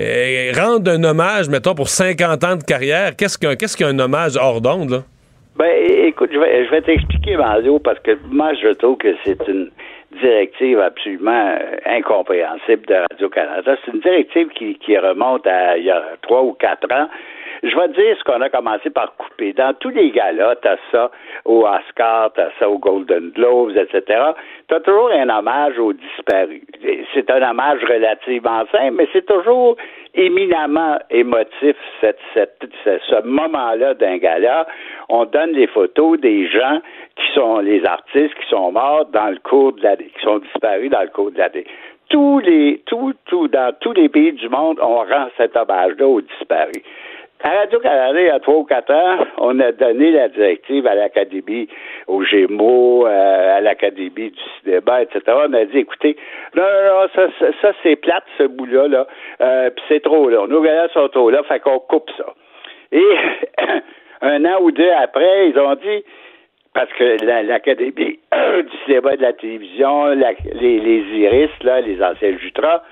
euh, 0.00 0.52
rendre 0.56 0.90
un 0.90 1.04
hommage, 1.04 1.48
mettons, 1.48 1.74
pour 1.74 1.88
50 1.88 2.44
ans 2.44 2.56
de 2.56 2.62
carrière, 2.62 3.16
qu'est-ce 3.16 3.38
qu'un 3.38 3.56
qu'est-ce 3.56 3.76
qu'un 3.76 3.98
hommage 3.98 4.36
hors 4.36 4.60
d'onde, 4.60 4.90
là? 4.90 4.98
Ben, 5.56 5.70
écoute, 6.06 6.30
je 6.32 6.38
vais, 6.38 6.64
je 6.64 6.70
vais 6.70 6.80
t'expliquer, 6.80 7.36
Mario, 7.36 7.78
parce 7.78 7.98
que 7.98 8.16
moi, 8.30 8.54
je 8.54 8.68
trouve 8.68 8.96
que 8.96 9.14
c'est 9.22 9.38
une 9.48 9.70
directive 10.20 10.80
absolument 10.80 11.56
euh, 11.60 11.76
incompréhensible 11.84 12.86
de 12.86 12.94
Radio-Canada. 13.10 13.76
C'est 13.84 13.92
une 13.92 14.00
directive 14.00 14.48
qui, 14.48 14.78
qui 14.78 14.96
remonte 14.96 15.46
à 15.46 15.76
il 15.76 15.84
y 15.84 15.90
a 15.90 16.02
trois 16.22 16.42
ou 16.42 16.52
quatre 16.52 16.90
ans 16.92 17.08
je 17.62 17.76
vais 17.76 17.88
te 17.88 17.94
dire 17.94 18.16
ce 18.18 18.24
qu'on 18.24 18.40
a 18.40 18.50
commencé 18.50 18.90
par 18.90 19.14
couper. 19.16 19.52
Dans 19.52 19.72
tous 19.74 19.90
les 19.90 20.10
galas, 20.10 20.56
t'as 20.56 20.76
ça 20.90 21.10
au 21.44 21.64
Oscar, 21.64 22.32
t'as 22.34 22.50
ça 22.58 22.68
au 22.68 22.78
Golden 22.78 23.30
Globes, 23.30 23.76
etc. 23.76 24.20
T'as 24.68 24.80
toujours 24.80 25.10
un 25.12 25.28
hommage 25.28 25.78
aux 25.78 25.92
disparus. 25.92 26.62
C'est 27.14 27.30
un 27.30 27.50
hommage 27.50 27.82
relativement 27.84 28.64
simple, 28.72 28.94
mais 28.94 29.08
c'est 29.12 29.26
toujours 29.26 29.76
éminemment 30.14 30.98
émotif 31.10 31.76
ce 32.00 33.22
moment-là 33.24 33.94
d'un 33.94 34.16
gala. 34.18 34.66
On 35.08 35.24
donne 35.24 35.52
les 35.52 35.66
photos 35.66 36.18
des 36.20 36.48
gens 36.48 36.80
qui 37.16 37.34
sont 37.34 37.58
les 37.58 37.84
artistes 37.84 38.34
qui 38.34 38.48
sont 38.48 38.72
morts 38.72 39.06
dans 39.06 39.30
le 39.30 39.38
cours 39.38 39.72
de 39.72 39.82
l'année, 39.82 40.10
qui 40.16 40.22
sont 40.22 40.38
disparus 40.38 40.90
dans 40.90 41.02
le 41.02 41.08
cours 41.08 41.30
de 41.30 41.38
l'année 41.38 41.66
tous 42.12 42.40
les, 42.40 42.82
tout, 42.84 43.14
tout, 43.24 43.48
dans 43.48 43.74
tous 43.80 43.92
les 43.92 44.08
pays 44.10 44.32
du 44.32 44.48
monde, 44.50 44.78
on 44.82 44.96
rend 44.96 45.28
cet 45.38 45.56
hommage-là 45.56 46.06
aux 46.06 46.20
disparus. 46.20 46.82
À 47.44 47.50
Radio-Canada, 47.50 48.20
il 48.20 48.26
y 48.26 48.30
a 48.30 48.38
trois 48.38 48.58
ou 48.58 48.64
quatre 48.64 48.94
ans, 48.94 49.18
on 49.38 49.58
a 49.58 49.72
donné 49.72 50.12
la 50.12 50.28
directive 50.28 50.86
à 50.86 50.94
l'Académie, 50.94 51.66
aux 52.06 52.22
Gémeaux, 52.22 53.04
euh, 53.04 53.56
à 53.56 53.60
l'Académie 53.60 54.30
du 54.30 54.40
cinéma, 54.60 55.02
etc. 55.02 55.22
On 55.26 55.52
a 55.52 55.64
dit, 55.64 55.78
écoutez, 55.78 56.16
non, 56.54 56.62
non, 56.62 57.00
non, 57.00 57.08
ça, 57.12 57.50
ça, 57.60 57.72
c'est 57.82 57.96
plate, 57.96 58.22
ce 58.38 58.44
bout-là, 58.44 58.86
là, 58.86 59.06
euh, 59.40 59.70
puis 59.70 59.84
c'est 59.88 60.04
trop 60.04 60.28
là. 60.28 60.46
Nos 60.46 60.62
gars 60.62 60.86
sont 60.94 61.08
trop 61.08 61.30
là, 61.30 61.42
fait 61.42 61.58
qu'on 61.58 61.80
coupe 61.80 62.10
ça. 62.16 62.26
Et 62.92 63.02
un 64.22 64.44
an 64.44 64.60
ou 64.60 64.70
deux 64.70 64.92
après, 64.92 65.48
ils 65.48 65.58
ont 65.58 65.74
dit, 65.74 66.04
parce 66.74 66.92
que 66.92 67.24
l'Académie 67.24 68.20
du 68.62 68.76
cinéma 68.84 69.14
et 69.14 69.16
de 69.16 69.22
la 69.22 69.32
télévision, 69.32 70.06
les, 70.10 70.78
les 70.78 71.18
Iris, 71.18 71.50
là, 71.64 71.80
les 71.80 72.00
anciens 72.00 72.38
Jutras, 72.38 72.82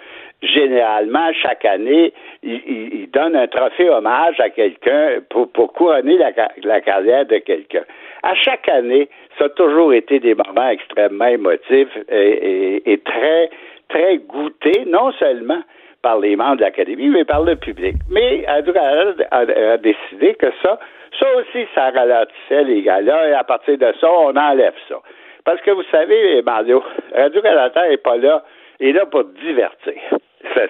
généralement, 0.42 1.32
chaque 1.34 1.64
année, 1.64 2.12
il, 2.42 3.08
donne 3.12 3.36
un 3.36 3.46
trophée 3.46 3.90
hommage 3.90 4.38
à 4.40 4.50
quelqu'un 4.50 5.20
pour, 5.28 5.50
pour 5.52 5.72
couronner 5.72 6.18
la, 6.18 6.80
carrière 6.80 7.26
de 7.26 7.38
quelqu'un. 7.38 7.82
À 8.22 8.34
chaque 8.34 8.68
année, 8.68 9.08
ça 9.38 9.46
a 9.46 9.48
toujours 9.50 9.92
été 9.92 10.20
des 10.20 10.34
moments 10.34 10.68
extrêmement 10.68 11.26
émotifs 11.26 11.96
et, 12.08 13.00
très, 13.04 13.50
très 13.88 14.18
goûtés, 14.18 14.84
non 14.86 15.12
seulement 15.12 15.60
par 16.02 16.18
les 16.18 16.36
membres 16.36 16.56
de 16.56 16.62
l'Académie, 16.62 17.08
mais 17.08 17.24
par 17.24 17.42
le 17.42 17.56
public. 17.56 17.96
Mais 18.08 18.44
Radio-Canada 18.46 19.26
a, 19.30 19.76
décidé 19.76 20.34
que 20.34 20.46
ça, 20.62 20.78
ça 21.18 21.26
aussi, 21.36 21.66
ça 21.74 21.90
ralentissait 21.90 22.64
les 22.64 22.82
gars-là, 22.82 23.28
et 23.28 23.32
à 23.34 23.44
partir 23.44 23.76
de 23.76 23.92
ça, 24.00 24.10
on 24.10 24.34
enlève 24.34 24.74
ça. 24.88 24.96
Parce 25.44 25.60
que 25.60 25.70
vous 25.72 25.82
savez, 25.90 26.40
Mario, 26.42 26.82
Radio-Canada 27.14 27.88
n'est 27.88 27.96
pas 27.98 28.16
là, 28.16 28.42
il 28.78 28.88
est 28.88 28.92
là 28.92 29.04
pour 29.06 29.24
divertir 29.24 29.94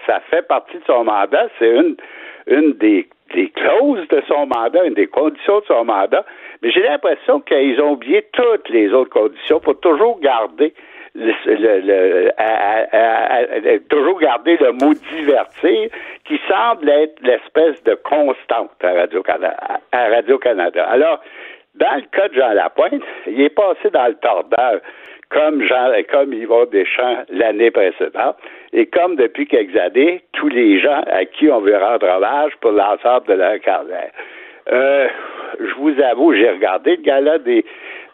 ça, 0.06 0.20
fait 0.30 0.46
partie 0.46 0.76
de 0.78 0.84
son 0.86 1.04
mandat. 1.04 1.48
C'est 1.58 1.70
une, 1.70 1.96
une 2.46 2.72
des, 2.74 3.08
clauses 3.54 4.06
de 4.08 4.22
son 4.26 4.46
mandat, 4.46 4.84
une 4.84 4.94
des 4.94 5.06
conditions 5.06 5.60
de 5.60 5.64
son 5.66 5.84
mandat. 5.84 6.24
Mais 6.62 6.70
j'ai 6.70 6.82
l'impression 6.82 7.40
qu'ils 7.40 7.80
ont 7.80 7.92
oublié 7.92 8.26
toutes 8.32 8.68
les 8.68 8.92
autres 8.92 9.10
conditions 9.10 9.60
pour 9.60 9.78
toujours 9.80 10.18
garder 10.20 10.74
le, 11.14 12.30
toujours 13.88 14.20
garder 14.20 14.56
le 14.58 14.72
mot 14.72 14.94
divertir 14.94 15.90
qui 16.24 16.40
semble 16.48 16.88
être 16.88 17.20
l'espèce 17.22 17.82
de 17.84 17.94
constante 17.94 18.70
à 18.82 18.92
Radio-Canada. 18.92 19.56
À 19.90 20.08
Radio-Canada. 20.08 20.84
Alors, 20.88 21.20
dans 21.74 21.96
le 21.96 22.02
cas 22.12 22.28
de 22.28 22.34
Jean 22.34 22.52
Lapointe, 22.52 23.02
il 23.26 23.40
est 23.40 23.48
passé 23.50 23.90
dans 23.90 24.06
le 24.06 24.14
tordeur 24.14 24.80
comme 25.30 25.62
Jean, 25.62 25.92
comme 26.10 26.32
Yvon 26.32 26.66
Deschamps 26.66 27.24
l'année 27.30 27.70
précédente, 27.70 28.36
et 28.72 28.86
comme 28.86 29.16
depuis 29.16 29.46
quelques 29.46 29.76
années, 29.76 30.22
tous 30.32 30.48
les 30.48 30.80
gens 30.80 31.02
à 31.06 31.24
qui 31.24 31.48
on 31.48 31.60
veut 31.60 31.76
rendre 31.76 32.08
hommage 32.08 32.52
pour 32.60 32.72
l'ensemble 32.72 33.26
de 33.28 33.34
leur 33.34 33.60
carrière. 33.60 34.10
Euh, 34.72 35.08
je 35.58 35.74
vous 35.74 36.00
avoue, 36.00 36.34
j'ai 36.34 36.50
regardé 36.50 36.96
le 36.96 37.02
gala 37.02 37.38
des, 37.38 37.64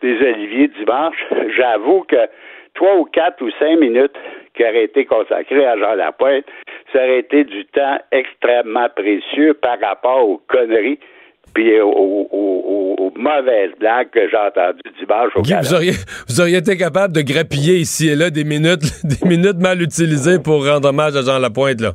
des 0.02 0.16
Oliviers 0.22 0.68
dimanche. 0.68 1.24
J'avoue 1.56 2.04
que 2.04 2.28
trois 2.74 2.96
ou 2.96 3.04
quatre 3.04 3.42
ou 3.42 3.50
cinq 3.58 3.78
minutes 3.78 4.16
qui 4.54 4.62
auraient 4.62 4.84
été 4.84 5.04
consacrées 5.04 5.66
à 5.66 5.76
Jean 5.76 5.94
Lapointe, 5.94 6.44
ça 6.92 6.98
aurait 6.98 7.18
été 7.18 7.44
du 7.44 7.64
temps 7.66 7.98
extrêmement 8.12 8.88
précieux 8.94 9.54
par 9.54 9.78
rapport 9.80 10.28
aux 10.28 10.40
conneries 10.48 10.98
puis 11.54 11.80
aux, 11.80 13.12
mauvaises 13.16 13.70
blagues 13.80 14.10
que 14.10 14.28
j'ai 14.28 14.36
entendues 14.36 14.80
dimanche 15.00 15.32
au 15.34 15.42
Guy, 15.42 15.54
vous 15.54 15.74
auriez, 15.74 15.92
vous 16.28 16.40
auriez 16.40 16.58
été 16.58 16.76
capable 16.76 17.14
de 17.14 17.22
grappiller 17.22 17.76
ici 17.78 18.08
et 18.08 18.14
là 18.14 18.30
des 18.30 18.44
minutes, 18.44 18.82
des 19.04 19.26
minutes 19.26 19.58
mal 19.58 19.80
utilisées 19.80 20.38
pour 20.38 20.66
rendre 20.66 20.88
hommage 20.88 21.16
à 21.16 21.22
Jean 21.22 21.38
Lapointe, 21.38 21.80
là. 21.80 21.92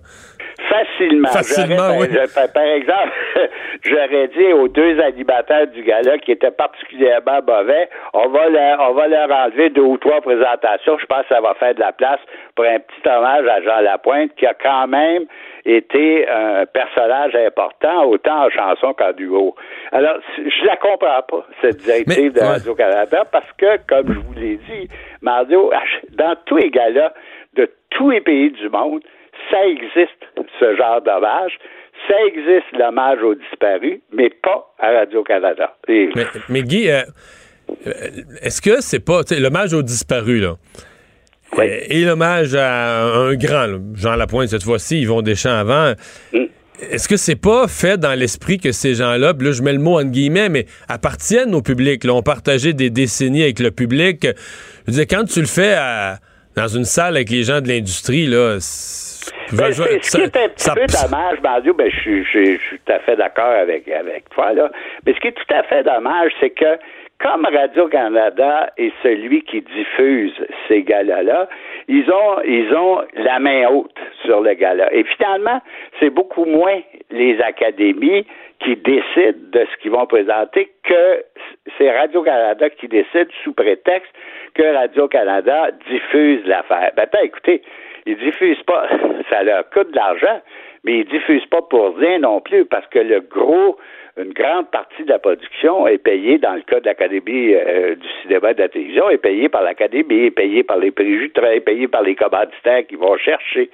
Facilement. 0.72 1.28
Facilement, 1.30 1.98
oui. 2.00 2.08
par, 2.54 2.64
exemple, 2.64 3.12
j'aurais 3.84 4.28
dit 4.28 4.54
aux 4.54 4.68
deux 4.68 5.00
animateurs 5.02 5.68
du 5.68 5.84
gala 5.84 6.18
qui 6.20 6.32
étaient 6.32 6.52
particulièrement 6.52 7.40
mauvais, 7.46 7.90
on 8.14 8.30
va 8.30 8.50
leur, 8.50 8.80
on 8.80 8.94
va 8.94 9.08
leur 9.08 9.30
enlever 9.32 9.70
deux 9.70 9.82
ou 9.82 9.98
trois 9.98 10.22
présentations. 10.22 10.98
Je 11.00 11.06
pense 11.08 11.24
que 11.24 11.36
ça 11.36 11.42
va 11.42 11.56
faire 11.56 11.76
de 11.76 11.80
la 11.80 11.92
place 11.92 12.20
pour 12.56 12.66
un 12.66 12.80
petit 12.80 13.10
hommage 13.10 13.46
à 13.48 13.62
Jean 13.62 13.82
Lapointe 13.82 14.32
qui 14.38 14.46
a 14.46 14.54
quand 14.54 14.88
même 14.88 15.26
été 15.66 16.28
un 16.28 16.66
personnage 16.66 17.36
important, 17.36 18.06
autant 18.06 18.46
en 18.46 18.50
chanson 18.50 18.94
qu'en 18.94 19.14
duo. 19.14 19.56
Alors, 19.92 20.18
je 20.38 20.66
la 20.66 20.76
comprends 20.78 21.22
pas, 21.28 21.46
cette 21.62 21.78
directive 21.78 22.34
de 22.34 22.40
Radio-Canada, 22.40 23.26
parce 23.32 23.52
que, 23.58 23.78
comme 23.88 24.14
je 24.14 24.20
vous 24.20 24.34
l'ai 24.34 24.58
dit, 24.58 24.90
Mario, 25.22 25.72
dans 26.12 26.36
tous 26.46 26.58
les 26.58 26.70
galas 26.70 27.14
de 27.56 27.70
tous 27.90 28.10
les 28.10 28.22
pays 28.22 28.52
du 28.52 28.70
monde, 28.70 29.02
ça 29.50 29.66
existe, 29.66 30.22
ce 30.60 30.76
genre 30.76 31.02
d'hommage. 31.02 31.58
Ça 32.08 32.16
existe, 32.26 32.72
l'hommage 32.74 33.22
aux 33.22 33.36
disparus, 33.36 34.00
mais 34.12 34.30
pas 34.30 34.74
à 34.80 34.92
Radio-Canada. 34.92 35.76
Mais, 35.88 36.64
Guy, 36.64 36.90
euh, 36.90 37.04
Est-ce 38.42 38.62
que 38.62 38.82
c'est 38.82 39.04
pas 39.04 39.22
l'hommage 39.40 39.74
aux 39.74 39.84
disparus 39.84 40.42
là? 40.42 40.56
Oui. 41.58 41.66
Euh, 41.68 41.80
Et 41.90 42.04
l'hommage 42.06 42.56
à 42.56 43.04
un 43.04 43.34
grand, 43.36 43.68
Jean 43.96 44.16
Lapointe 44.16 44.48
cette 44.50 44.64
fois-ci, 44.64 45.02
ils 45.02 45.08
vont 45.08 45.22
des 45.22 45.36
champs 45.36 45.58
avant. 45.58 45.94
Mm. 46.34 46.46
Est-ce 46.92 47.08
que 47.08 47.18
c'est 47.18 47.36
pas 47.40 47.68
fait 47.68 47.98
dans 48.00 48.18
l'esprit 48.18 48.58
que 48.58 48.72
ces 48.72 48.96
gens-là, 48.96 49.34
là 49.40 49.52
je 49.52 49.62
mets 49.62 49.74
le 49.74 49.80
mot 49.80 50.00
en 50.00 50.04
guillemets, 50.06 50.50
mais 50.50 50.66
appartiennent 50.90 51.54
au 51.54 51.62
public, 51.62 52.04
là, 52.06 52.14
ont 52.14 52.24
partagé 52.24 52.74
des 52.74 52.90
décennies 52.90 53.44
avec 53.44 53.60
le 53.60 53.70
public? 53.70 54.26
Je 54.88 54.92
veux 54.92 54.94
dire, 54.94 55.06
quand 55.08 55.26
tu 55.26 55.42
le 55.42 55.46
fais 55.46 55.74
à- 55.74 56.18
dans 56.56 56.68
une 56.68 56.86
salle 56.86 57.16
avec 57.18 57.30
les 57.30 57.44
gens 57.44 57.62
de 57.62 57.68
l'industrie, 57.68 58.26
là, 58.26 58.58
c'est- 58.60 59.32
Ben, 59.54 59.72
ce 59.72 59.84
qui 60.18 60.22
est 60.22 60.36
un 60.38 60.50
petit 60.50 60.64
ça- 60.64 60.74
peu 60.74 60.86
dommage, 60.88 61.38
Mario, 61.44 61.74
ben, 61.76 61.90
je, 61.92 62.24
je, 62.24 62.28
suis- 62.30 62.58
je 62.58 62.62
suis 62.64 62.80
tout 62.86 62.92
à 62.94 63.00
fait 63.00 63.16
d'accord 63.16 63.52
avec, 63.62 63.88
avec 63.88 64.28
toi, 64.30 64.52
là. 64.54 64.72
Mais 65.06 65.14
ce 65.14 65.20
qui 65.20 65.28
est 65.28 65.34
tout 65.34 65.54
à 65.54 65.62
fait 65.64 65.84
dommage, 65.84 66.32
c'est 66.40 66.50
que 66.50 66.66
comme 67.22 67.46
Radio-Canada 67.46 68.72
est 68.78 68.92
celui 69.04 69.44
qui 69.44 69.62
diffuse 69.62 70.34
ces 70.68 70.82
galas-là, 70.82 71.48
ils 71.88 72.10
ont, 72.12 72.42
ils 72.46 72.74
ont 72.74 73.02
la 73.16 73.40
main 73.40 73.68
haute 73.70 73.98
sur 74.26 74.42
le 74.42 74.54
gala. 74.54 74.92
Et 74.94 75.04
finalement, 75.04 75.62
c'est 76.00 76.10
beaucoup 76.10 76.46
moins 76.46 76.80
les 77.12 77.40
académies 77.42 78.26
qui 78.60 78.76
décident 78.76 79.40
de 79.52 79.66
ce 79.72 79.78
qu'ils 79.82 79.92
vont 79.92 80.06
présenter 80.06 80.72
que 80.84 81.24
c'est 81.78 81.92
Radio-Canada 81.92 82.70
qui 82.70 82.88
décide 82.88 83.28
sous 83.44 83.54
prétexte 83.54 84.12
que 84.54 84.76
Radio-Canada 84.76 85.72
diffuse 85.90 86.46
l'affaire. 86.46 86.92
Ben, 86.96 87.08
écoutez, 87.24 87.62
ils 88.06 88.18
diffusent 88.18 88.64
pas, 88.64 88.88
ça 89.30 89.44
leur 89.44 89.70
coûte 89.70 89.92
de 89.92 89.96
l'argent, 89.96 90.42
mais 90.84 91.00
ils 91.00 91.06
diffusent 91.06 91.46
pas 91.48 91.62
pour 91.62 91.96
rien 91.98 92.20
non 92.20 92.42
plus, 92.42 92.66
parce 92.66 92.88
que 92.88 93.00
le 93.00 93.20
gros, 93.22 93.78
une 94.18 94.34
grande 94.34 94.70
partie 94.72 95.04
de 95.04 95.10
la 95.10 95.20
production 95.20 95.88
est 95.88 95.98
payée, 95.98 96.38
dans 96.38 96.54
le 96.54 96.62
cas 96.62 96.80
de 96.80 96.86
l'Académie 96.86 97.54
euh, 97.54 97.96
du 97.96 98.08
cinéma 98.22 98.52
et 98.52 98.54
de 98.56 98.62
la 98.62 98.70
télévision, 98.70 99.10
est 99.10 99.18
payée 99.18 99.50
par 99.50 99.64
l'Académie, 99.64 100.26
est 100.26 100.32
payée 100.32 100.64
par 100.64 100.78
les 100.78 100.92
préjugés, 100.92 101.32
est 101.36 101.60
payée 101.62 101.88
par 101.88 102.04
les 102.04 102.16
commanditaires 102.16 102.86
qui 102.88 102.96
vont 102.96 103.18
chercher. 103.18 103.70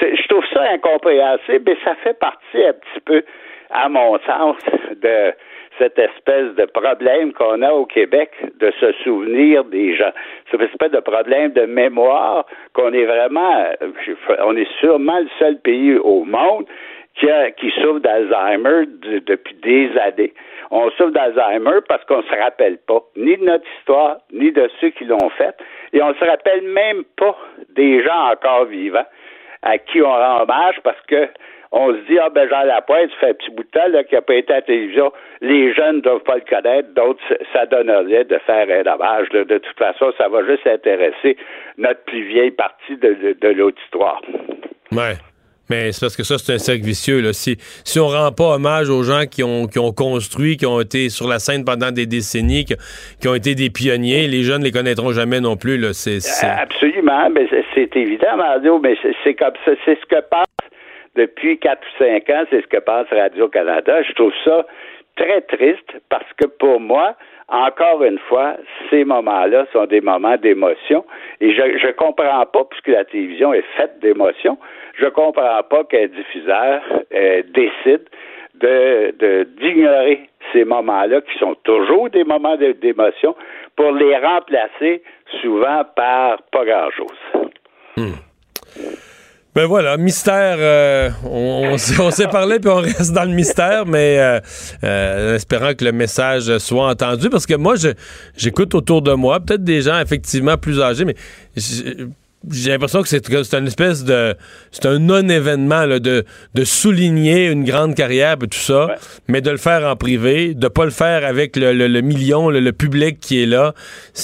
Je 0.00 0.28
trouve 0.28 0.44
ça 0.52 0.62
incompréhensible, 0.72 1.62
mais 1.66 1.76
ça 1.84 1.94
fait 1.96 2.18
partie 2.18 2.64
un 2.64 2.72
petit 2.72 3.00
peu, 3.04 3.22
à 3.70 3.88
mon 3.88 4.18
sens, 4.20 4.56
de 5.00 5.32
cette 5.78 5.98
espèce 5.98 6.54
de 6.56 6.64
problème 6.66 7.32
qu'on 7.32 7.62
a 7.62 7.70
au 7.70 7.86
Québec 7.86 8.30
de 8.58 8.72
se 8.80 8.92
souvenir 9.04 9.64
des 9.64 9.94
gens. 9.94 10.10
Cette 10.50 10.60
espèce 10.60 10.90
de 10.90 11.00
problème 11.00 11.52
de 11.52 11.62
mémoire 11.62 12.46
qu'on 12.74 12.92
est 12.92 13.04
vraiment, 13.04 13.64
on 14.44 14.56
est 14.56 14.68
sûrement 14.80 15.20
le 15.20 15.28
seul 15.38 15.58
pays 15.60 15.94
au 15.96 16.24
monde 16.24 16.66
qui, 17.18 17.28
a- 17.30 17.50
qui 17.52 17.70
souffre 17.82 18.00
d'Alzheimer 18.00 18.86
de- 18.86 19.18
depuis 19.20 19.54
des 19.56 19.90
années. 19.98 20.32
On 20.70 20.90
souffre 20.92 21.10
d'Alzheimer 21.10 21.80
parce 21.88 22.04
qu'on 22.04 22.22
se 22.22 22.34
rappelle 22.42 22.78
pas 22.86 23.00
ni 23.16 23.36
de 23.36 23.44
notre 23.44 23.64
histoire, 23.78 24.18
ni 24.32 24.52
de 24.52 24.68
ceux 24.80 24.90
qui 24.90 25.04
l'ont 25.04 25.30
fait, 25.30 25.56
et 25.92 26.02
on 26.02 26.12
se 26.14 26.24
rappelle 26.24 26.62
même 26.62 27.04
pas 27.16 27.36
des 27.70 28.02
gens 28.04 28.30
encore 28.32 28.66
vivants 28.66 29.06
à 29.62 29.78
qui 29.78 30.00
on 30.02 30.10
rend 30.12 30.42
hommage 30.42 30.76
parce 30.84 31.00
que 31.08 31.28
on 31.70 31.92
se 31.92 31.98
dit, 32.08 32.18
ah 32.18 32.30
ben 32.30 32.48
Jean 32.48 32.62
Lapointe, 32.62 33.10
ça 33.10 33.16
fait 33.20 33.28
un 33.30 33.34
petit 33.34 33.50
bout 33.50 33.62
de 33.62 33.68
temps 33.68 33.88
là, 33.88 34.02
qu'il 34.02 34.16
n'a 34.16 34.22
pas 34.22 34.34
été 34.36 34.52
à 34.54 34.56
la 34.56 34.62
télévision, 34.62 35.12
les 35.42 35.74
jeunes 35.74 35.96
ne 35.96 36.00
doivent 36.00 36.22
pas 36.22 36.36
le 36.36 36.40
connaître, 36.48 36.88
d'autres, 36.94 37.20
ça 37.52 37.66
donnerait 37.66 38.24
de 38.24 38.38
faire 38.46 38.66
un 38.70 38.90
hommage. 38.90 39.28
là. 39.34 39.44
De 39.44 39.58
toute 39.58 39.76
façon, 39.78 40.10
ça 40.16 40.28
va 40.28 40.46
juste 40.46 40.66
intéresser 40.66 41.36
notre 41.76 42.02
plus 42.04 42.22
vieille 42.22 42.52
partie 42.52 42.96
de, 42.96 43.12
de, 43.12 43.32
de 43.38 43.48
l'auditoire. 43.48 44.22
Ouais. 44.92 45.12
Mais 45.70 45.92
c'est 45.92 46.00
parce 46.00 46.16
que 46.16 46.22
ça, 46.22 46.38
c'est 46.38 46.54
un 46.54 46.58
cercle 46.58 46.84
vicieux. 46.84 47.20
Là. 47.20 47.32
Si, 47.32 47.56
si 47.84 47.98
on 48.00 48.08
rend 48.08 48.32
pas 48.32 48.54
hommage 48.54 48.88
aux 48.88 49.02
gens 49.02 49.24
qui 49.30 49.42
ont, 49.42 49.66
qui 49.66 49.78
ont 49.78 49.92
construit, 49.92 50.56
qui 50.56 50.66
ont 50.66 50.80
été 50.80 51.08
sur 51.10 51.28
la 51.28 51.38
scène 51.38 51.64
pendant 51.64 51.90
des 51.90 52.06
décennies, 52.06 52.64
qui, 52.64 52.74
qui 53.20 53.28
ont 53.28 53.34
été 53.34 53.54
des 53.54 53.70
pionniers, 53.70 54.26
les 54.28 54.42
jeunes 54.42 54.62
les 54.64 54.72
connaîtront 54.72 55.12
jamais 55.12 55.40
non 55.40 55.56
plus. 55.56 55.76
Là. 55.78 55.92
C'est, 55.92 56.20
c'est- 56.20 56.46
Absolument, 56.46 57.28
mais 57.30 57.46
c'est- 57.50 57.96
évident, 57.96 58.36
Mario, 58.36 58.78
mais 58.78 58.94
c'est- 59.24 59.34
comme 59.34 59.54
ça, 59.64 59.72
c'est 59.84 59.98
ce 60.00 60.06
que 60.06 60.20
pense 60.30 60.44
depuis 61.16 61.58
4 61.58 61.80
ou 61.80 61.98
5 62.04 62.30
ans, 62.30 62.44
c'est 62.50 62.62
ce 62.62 62.66
que 62.66 62.78
pense 62.80 63.06
Radio-Canada. 63.10 64.02
Je 64.08 64.12
trouve 64.14 64.32
ça 64.44 64.64
très 65.18 65.40
triste 65.42 65.90
parce 66.08 66.30
que 66.38 66.46
pour 66.46 66.80
moi, 66.80 67.14
encore 67.48 68.02
une 68.04 68.18
fois, 68.28 68.56
ces 68.90 69.04
moments-là 69.04 69.66
sont 69.72 69.86
des 69.86 70.00
moments 70.00 70.36
d'émotion. 70.36 71.04
Et 71.40 71.50
je 71.52 71.78
je 71.78 71.90
comprends 71.92 72.44
pas, 72.46 72.64
puisque 72.70 72.88
la 72.88 73.04
télévision 73.04 73.52
est 73.54 73.64
faite 73.76 73.98
d'émotion, 74.00 74.58
je 75.00 75.06
comprends 75.06 75.62
pas 75.62 75.84
qu'un 75.84 76.06
diffuseur 76.08 76.82
euh, 77.14 77.42
décide 77.60 78.04
de 78.54 79.12
de- 79.22 79.44
d'ignorer 79.58 80.28
ces 80.52 80.64
moments-là, 80.64 81.20
qui 81.22 81.38
sont 81.38 81.54
toujours 81.64 82.08
des 82.10 82.24
moments 82.24 82.56
d'émotion, 82.56 83.34
pour 83.76 83.92
les 83.92 84.16
remplacer 84.16 85.02
souvent 85.40 85.82
par 85.96 86.42
pas 86.52 86.64
grand-chose. 86.64 87.20
Ben 89.58 89.66
voilà, 89.66 89.96
mystère. 89.96 90.54
euh, 90.60 91.10
on, 91.24 91.76
s'est- 91.78 92.28
parlé 92.28 92.60
puis 92.60 92.70
on 92.70 92.76
reste 92.76 93.10
dans 93.12 93.24
le 93.24 93.32
mystère, 93.34 93.86
mais 93.86 94.16
euh, 94.20 94.38
euh, 94.84 95.34
espérant 95.34 95.74
que 95.74 95.84
le 95.84 95.90
message 95.90 96.58
soit 96.58 96.88
entendu, 96.88 97.28
parce 97.28 97.44
que 97.44 97.54
moi, 97.54 97.74
j'écoute 98.36 98.72
autour 98.76 99.02
de 99.02 99.14
moi, 99.14 99.40
peut-être 99.40 99.64
des 99.64 99.82
gens 99.82 99.98
effectivement 99.98 100.56
plus 100.56 100.80
âgés, 100.80 101.04
mais 101.04 101.16
j'ai 102.50 102.70
l'impression 102.70 103.02
que 103.02 103.08
c'est 103.08 103.26
une 103.54 103.66
espèce 103.66 104.04
de, 104.04 104.34
c'est 104.70 104.86
un 104.86 104.98
non-événement 104.98 105.86
de, 105.88 106.24
de 106.54 106.64
souligner 106.64 107.46
une 107.50 107.64
grande 107.64 107.94
carrière 107.94 108.34
et 108.42 108.46
tout 108.46 108.58
ça, 108.58 108.86
Ouais. 108.86 108.94
mais 109.28 109.40
de 109.40 109.50
le 109.50 109.56
faire 109.56 109.84
en 109.86 109.96
privé, 109.96 110.54
de 110.54 110.68
pas 110.68 110.84
le 110.84 110.90
faire 110.92 111.26
avec 111.26 111.56
le, 111.56 111.72
le- 111.72 111.88
le 111.88 112.00
million, 112.00 112.48
le, 112.48 112.60
le 112.60 112.72
public 112.72 113.18
qui 113.20 113.42
est 113.42 113.46
là, 113.46 113.72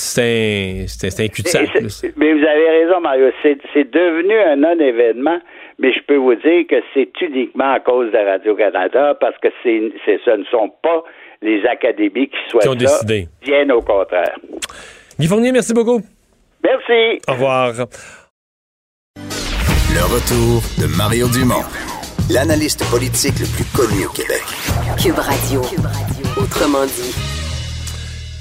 c'est 0.09 0.87
un, 1.03 1.07
un- 1.24 1.29
cul-de-sac. 1.29 1.68
Mais 2.16 2.33
vous 2.35 2.44
avez 2.44 2.68
raison, 2.85 3.00
Mario. 3.00 3.31
C'est 3.42 3.90
devenu 3.90 4.35
un 4.38 4.57
non-événement, 4.57 5.38
mais 5.79 5.92
je 5.92 6.00
peux 6.07 6.16
vous 6.16 6.35
dire 6.37 6.66
que 6.68 6.77
c'est 6.94 7.11
uniquement 7.20 7.72
à 7.72 7.81
cause 7.81 8.12
de 8.12 8.16
Radio-Canada 8.18 9.16
parce 9.20 9.37
que 9.38 9.48
c'est 9.62 9.92
ce 10.07 10.37
ne 10.37 10.44
sont 10.44 10.70
pas 10.83 11.03
les 11.42 11.62
académies 11.66 12.29
qui 12.29 12.37
souhaitent 12.50 12.62
Qui 12.62 12.68
ont 12.68 12.79
ça, 12.88 13.05
décidé. 13.05 13.29
bien 13.42 13.68
au 13.70 13.81
contraire. 13.83 14.37
Guy 15.18 15.27
Fournier, 15.27 15.53
merci 15.53 15.74
beaucoup. 15.74 16.00
Merci. 16.64 17.20
Au 17.29 17.33
revoir. 17.33 17.74
Le 19.16 20.00
retour 20.00 20.62
de 20.81 20.87
Mario 20.96 21.29
Dumont, 21.29 21.62
l'analyste 22.31 22.83
politique 22.90 23.38
le 23.38 23.46
plus 23.46 23.64
connu 23.77 24.07
au 24.07 24.11
Québec. 24.11 24.42
Cube 24.98 25.18
Radio. 25.18 25.61
Autrement 26.38 26.87
dit. 26.87 27.14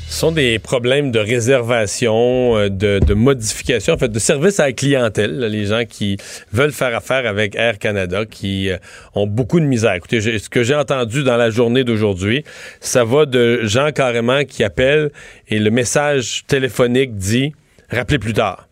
Ce 0.07 0.19
sont 0.19 0.31
des 0.31 0.57
problèmes 0.57 1.11
de 1.11 1.19
réservation, 1.19 2.55
euh, 2.55 2.69
de, 2.69 2.99
de 2.99 3.13
modification, 3.13 3.95
en 3.95 3.97
fait, 3.97 4.09
de 4.09 4.19
service 4.19 4.59
à 4.59 4.67
la 4.67 4.71
clientèle. 4.73 5.39
là, 5.39 5.49
les 5.49 5.65
gens 5.65 5.83
qui 5.85 6.17
veulent 6.53 6.71
faire 6.71 6.95
affaire 6.95 7.25
avec 7.27 7.55
Air 7.55 7.77
Canada, 7.77 8.25
qui 8.25 8.69
euh, 8.69 8.77
ont 9.15 9.27
beaucoup 9.27 9.59
de 9.59 9.65
misère. 9.65 9.95
Écoutez, 9.95 10.21
ce 10.21 10.49
que 10.49 10.63
j'ai 10.63 10.75
entendu 10.75 11.23
dans 11.23 11.35
la 11.35 11.49
journée 11.49 11.83
d'aujourd'hui, 11.83 12.45
ça 12.79 13.03
va 13.03 13.25
de 13.25 13.61
gens 13.63 13.91
carrément 13.91 14.45
qui 14.45 14.63
appellent 14.63 15.11
et 15.49 15.59
le 15.59 15.71
message 15.71 16.43
téléphonique 16.47 17.15
dit 17.15 17.53
«Rappelez 17.93 18.19
plus 18.19 18.33
tard». 18.33 18.67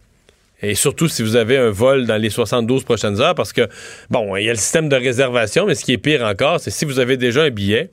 Et 0.63 0.75
surtout 0.75 1.07
si 1.07 1.23
vous 1.23 1.35
avez 1.35 1.57
un 1.57 1.71
vol 1.71 2.05
dans 2.05 2.17
les 2.17 2.29
72 2.29 2.83
prochaines 2.83 3.19
heures, 3.19 3.35
parce 3.35 3.51
que, 3.51 3.67
bon, 4.09 4.35
il 4.35 4.45
y 4.45 4.49
a 4.49 4.53
le 4.53 4.59
système 4.59 4.89
de 4.89 4.95
réservation, 4.95 5.65
mais 5.65 5.75
ce 5.75 5.83
qui 5.83 5.93
est 5.93 5.97
pire 5.97 6.23
encore, 6.23 6.59
c'est 6.59 6.69
si 6.69 6.85
vous 6.85 6.99
avez 6.99 7.17
déjà 7.17 7.43
un 7.43 7.49
billet, 7.49 7.89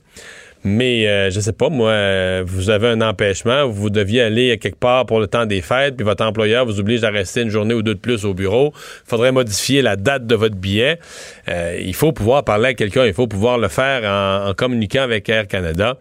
mais 0.63 1.07
euh, 1.07 1.31
je 1.31 1.39
sais 1.39 1.53
pas, 1.53 1.69
moi, 1.69 1.89
euh, 1.89 2.43
vous 2.45 2.69
avez 2.69 2.89
un 2.89 3.01
empêchement, 3.01 3.67
vous 3.67 3.89
deviez 3.89 4.21
aller 4.21 4.57
quelque 4.57 4.77
part 4.77 5.05
pour 5.05 5.19
le 5.19 5.27
temps 5.27 5.45
des 5.45 5.61
fêtes, 5.61 5.95
puis 5.95 6.03
votre 6.03 6.23
employeur 6.23 6.65
vous 6.65 6.79
oblige 6.79 7.03
à 7.03 7.09
rester 7.09 7.41
une 7.41 7.49
journée 7.49 7.73
ou 7.73 7.81
deux 7.81 7.95
de 7.95 7.99
plus 7.99 8.25
au 8.25 8.33
bureau. 8.33 8.73
Il 9.05 9.09
faudrait 9.09 9.31
modifier 9.31 9.81
la 9.81 9.95
date 9.95 10.27
de 10.27 10.35
votre 10.35 10.55
billet. 10.55 10.99
Euh, 11.47 11.79
il 11.81 11.95
faut 11.95 12.11
pouvoir 12.11 12.43
parler 12.43 12.67
à 12.67 12.73
quelqu'un, 12.73 13.05
il 13.05 13.13
faut 13.13 13.27
pouvoir 13.27 13.57
le 13.57 13.69
faire 13.69 14.03
en, 14.03 14.49
en 14.49 14.53
communiquant 14.53 15.01
avec 15.01 15.29
Air 15.29 15.47
Canada. 15.47 15.97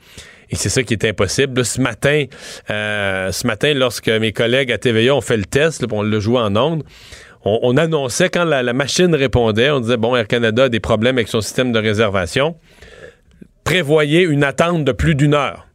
Et 0.51 0.57
c'est 0.57 0.69
ça 0.69 0.83
qui 0.83 0.95
est 0.95 1.05
impossible. 1.05 1.65
Ce 1.65 1.81
matin, 1.81 2.25
euh, 2.71 3.33
ce 3.33 3.47
matin, 3.47 3.75
lorsque 3.75 4.09
mes 4.09 4.33
collègues 4.33 4.73
à 4.73 4.79
TVA 4.79 5.15
ont 5.15 5.21
fait 5.21 5.37
le 5.37 5.45
test, 5.45 5.85
on 5.91 6.03
l'a 6.03 6.21
joué 6.21 6.39
en 6.39 6.57
ondes, 6.57 6.85
on, 7.45 7.59
on 7.63 7.77
annonçait 7.77 8.31
quand 8.31 8.45
la, 8.45 8.73
machine 8.73 9.15
répondait, 9.15 9.71
on 9.71 9.81
disait 9.81 9.97
bon, 9.97 10.17
Air 10.17 10.27
Canada 10.27 10.65
a 10.65 10.69
des 10.69 10.81
problèmes 10.81 11.17
avec 11.17 11.29
son 11.29 11.41
système 11.41 11.73
de 11.73 11.79
réservation. 11.79 12.57
Prévoyez 13.65 14.23
une 14.23 14.45
attente 14.45 14.85
de 14.85 14.93
plus 14.93 15.15
d'une 15.15 15.35
heure. 15.35 15.67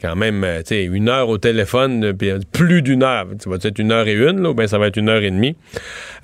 Quand 0.00 0.14
même, 0.14 0.44
euh, 0.44 0.58
tu 0.58 0.66
sais, 0.68 0.84
une 0.84 1.08
heure 1.08 1.28
au 1.28 1.38
téléphone, 1.38 2.04
euh, 2.04 2.38
plus 2.52 2.82
d'une 2.82 3.02
heure. 3.02 3.26
Ça 3.40 3.50
va 3.50 3.56
être 3.56 3.80
une 3.80 3.90
heure 3.90 4.06
et 4.06 4.12
une, 4.12 4.40
là, 4.40 4.50
ou 4.50 4.54
bien 4.54 4.68
ça 4.68 4.78
va 4.78 4.86
être 4.86 4.96
une 4.96 5.08
heure 5.08 5.24
et 5.24 5.30
demie. 5.32 5.56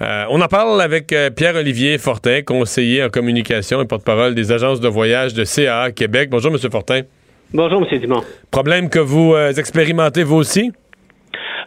On 0.00 0.40
en 0.40 0.46
parle 0.46 0.80
avec 0.80 1.12
Pierre-Olivier 1.34 1.98
Fortin, 1.98 2.42
conseiller 2.42 3.02
en 3.02 3.08
communication 3.08 3.82
et 3.82 3.86
porte-parole 3.86 4.36
des 4.36 4.52
agences 4.52 4.78
de 4.78 4.86
voyage 4.86 5.34
de 5.34 5.44
CAA 5.44 5.90
Québec. 5.90 6.30
Bonjour, 6.30 6.52
M. 6.52 6.70
Fortin. 6.70 7.02
Bonjour, 7.52 7.86
M. 7.90 7.98
Dumont. 8.00 8.22
Problème 8.50 8.88
que 8.88 8.98
vous 8.98 9.34
euh, 9.34 9.52
expérimentez 9.52 10.24
vous 10.24 10.36
aussi? 10.36 10.72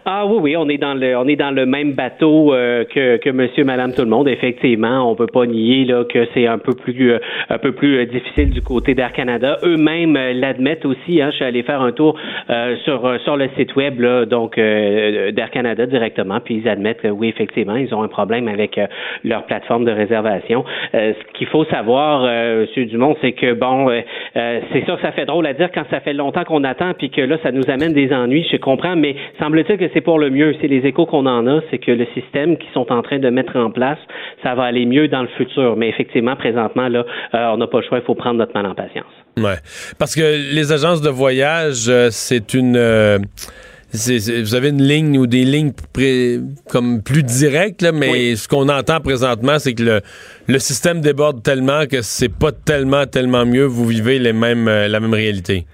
Ah 0.05 0.25
oui, 0.25 0.38
oui, 0.41 0.57
on 0.57 0.69
est 0.69 0.77
dans 0.77 0.93
le, 0.93 1.17
on 1.17 1.27
est 1.27 1.36
dans 1.36 1.51
le 1.51 1.65
même 1.65 1.93
bateau 1.93 2.53
euh, 2.53 2.83
que, 2.86 3.17
que 3.17 3.29
Monsieur, 3.29 3.63
Madame, 3.63 3.93
tout 3.93 4.01
le 4.01 4.10
monde. 4.10 4.27
Effectivement, 4.27 5.10
on 5.10 5.15
peut 5.15 5.27
pas 5.27 5.45
nier 5.45 5.86
là 5.86 6.03
que 6.05 6.27
c'est 6.33 6.47
un 6.47 6.57
peu 6.57 6.73
plus, 6.73 7.12
euh, 7.12 7.19
un 7.49 7.57
peu 7.57 7.71
plus 7.71 7.97
euh, 7.97 8.05
difficile 8.05 8.51
du 8.51 8.62
côté 8.62 8.93
d'Air 8.93 9.12
Canada. 9.12 9.57
Eux-mêmes 9.63 10.13
l'admettent 10.13 10.86
aussi. 10.86 11.21
Hein, 11.21 11.29
je 11.31 11.38
suis 11.38 11.45
allé 11.45 11.63
faire 11.63 11.81
un 11.81 11.91
tour 11.91 12.17
sur 12.83 13.19
sur 13.23 13.38
le 13.38 13.49
site 13.57 13.75
web 13.75 14.01
donc 14.25 14.57
d'Air 14.57 15.51
Canada 15.51 15.86
directement, 15.86 16.39
puis 16.39 16.62
ils 16.63 16.69
admettent 16.69 17.01
que 17.01 17.07
oui, 17.07 17.29
effectivement, 17.29 17.75
ils 17.75 17.93
ont 17.93 18.03
un 18.03 18.07
problème 18.07 18.47
avec 18.47 18.79
leur 19.23 19.45
plateforme 19.45 19.86
de 19.86 19.91
réservation. 19.91 20.63
ce 20.93 21.33
qu'il 21.33 21.47
faut 21.47 21.65
savoir, 21.65 22.23
Monsieur 22.23 22.86
Dumont, 22.86 23.15
c'est 23.21 23.33
que 23.33 23.53
bon, 23.53 23.89
c'est 24.33 24.86
sûr 24.86 24.95
que 24.95 25.01
ça 25.01 25.12
fait 25.12 25.25
drôle 25.25 25.45
à 25.45 25.53
dire 25.53 25.69
quand 25.73 25.83
ça 25.89 25.99
fait 25.99 26.13
longtemps 26.13 26.43
qu'on 26.43 26.63
attend, 26.63 26.93
puis 26.97 27.10
que 27.10 27.21
là, 27.21 27.38
ça 27.43 27.51
nous 27.51 27.69
amène 27.69 27.93
des 27.93 28.13
ennuis. 28.13 28.47
Je 28.51 28.57
comprends, 28.57 28.95
mais 28.95 29.15
semble-t-il 29.39 29.77
que 29.77 29.87
c'est 29.93 30.02
pour 30.02 30.19
le 30.19 30.30
mieux. 30.30 30.56
C'est 30.62 30.67
les 30.67 30.86
échos 30.86 31.06
qu'on 31.06 31.26
en 31.26 31.47
a, 31.47 31.62
c'est 31.69 31.78
que 31.78 31.91
le 31.91 32.06
système 32.13 32.58
qu'ils 32.58 32.71
sont 32.73 32.91
en 32.91 33.02
train 33.02 33.19
de 33.19 33.30
mettre 33.30 33.56
en 33.56 33.71
place, 33.71 34.00
ça 34.43 34.56
va 34.56 34.63
aller 34.63 34.86
mieux 34.86 35.08
dans 35.08 35.21
le 35.21 35.28
futur. 35.38 35.76
Mais 35.76 35.89
effectivement, 35.89 36.36
présentement, 36.36 36.88
là, 36.88 37.06
euh, 37.34 37.47
on 37.54 37.58
n'a 37.58 37.67
pas 37.67 37.80
le 37.80 37.88
choix, 37.88 38.00
il 38.00 38.06
faut 38.06 38.15
prendre 38.15 38.38
notre 38.38 38.54
mal 38.54 38.65
en 38.65 38.76
patience. 38.76 39.06
Ouais. 39.38 39.58
Parce 40.00 40.15
que 40.15 40.54
les 40.54 40.71
agences 40.71 41.02
de 41.02 41.10
voyage, 41.10 41.86
euh, 41.88 42.10
c'est 42.12 42.54
une. 42.54 42.76
Euh, 42.76 43.19
vous 43.93 44.56
avez 44.56 44.69
une 44.69 44.84
ligne 44.84 45.17
ou 45.17 45.28
des 45.28 45.45
lignes 45.45 45.71
comme 46.69 47.02
plus 47.02 47.23
directes, 47.23 47.86
mais 47.93 48.36
ce 48.36 48.47
qu'on 48.47 48.67
entend 48.67 49.00
présentement, 49.00 49.60
c'est 49.60 49.73
que 49.73 49.84
le, 49.84 50.02
le 50.47 50.60
système 50.60 51.00
déborde 51.00 51.41
tellement 51.41 51.86
que 51.89 52.02
c'est 52.02 52.34
pas 52.34 52.52
tellement, 52.52 53.06
tellement 53.06 53.45
mieux. 53.45 53.63
Vous 53.63 53.86
vivez 53.86 54.19
les 54.19 54.34
mêmes, 54.34 54.65
la 54.65 55.00
même 55.00 55.13
réalité. 55.13 55.65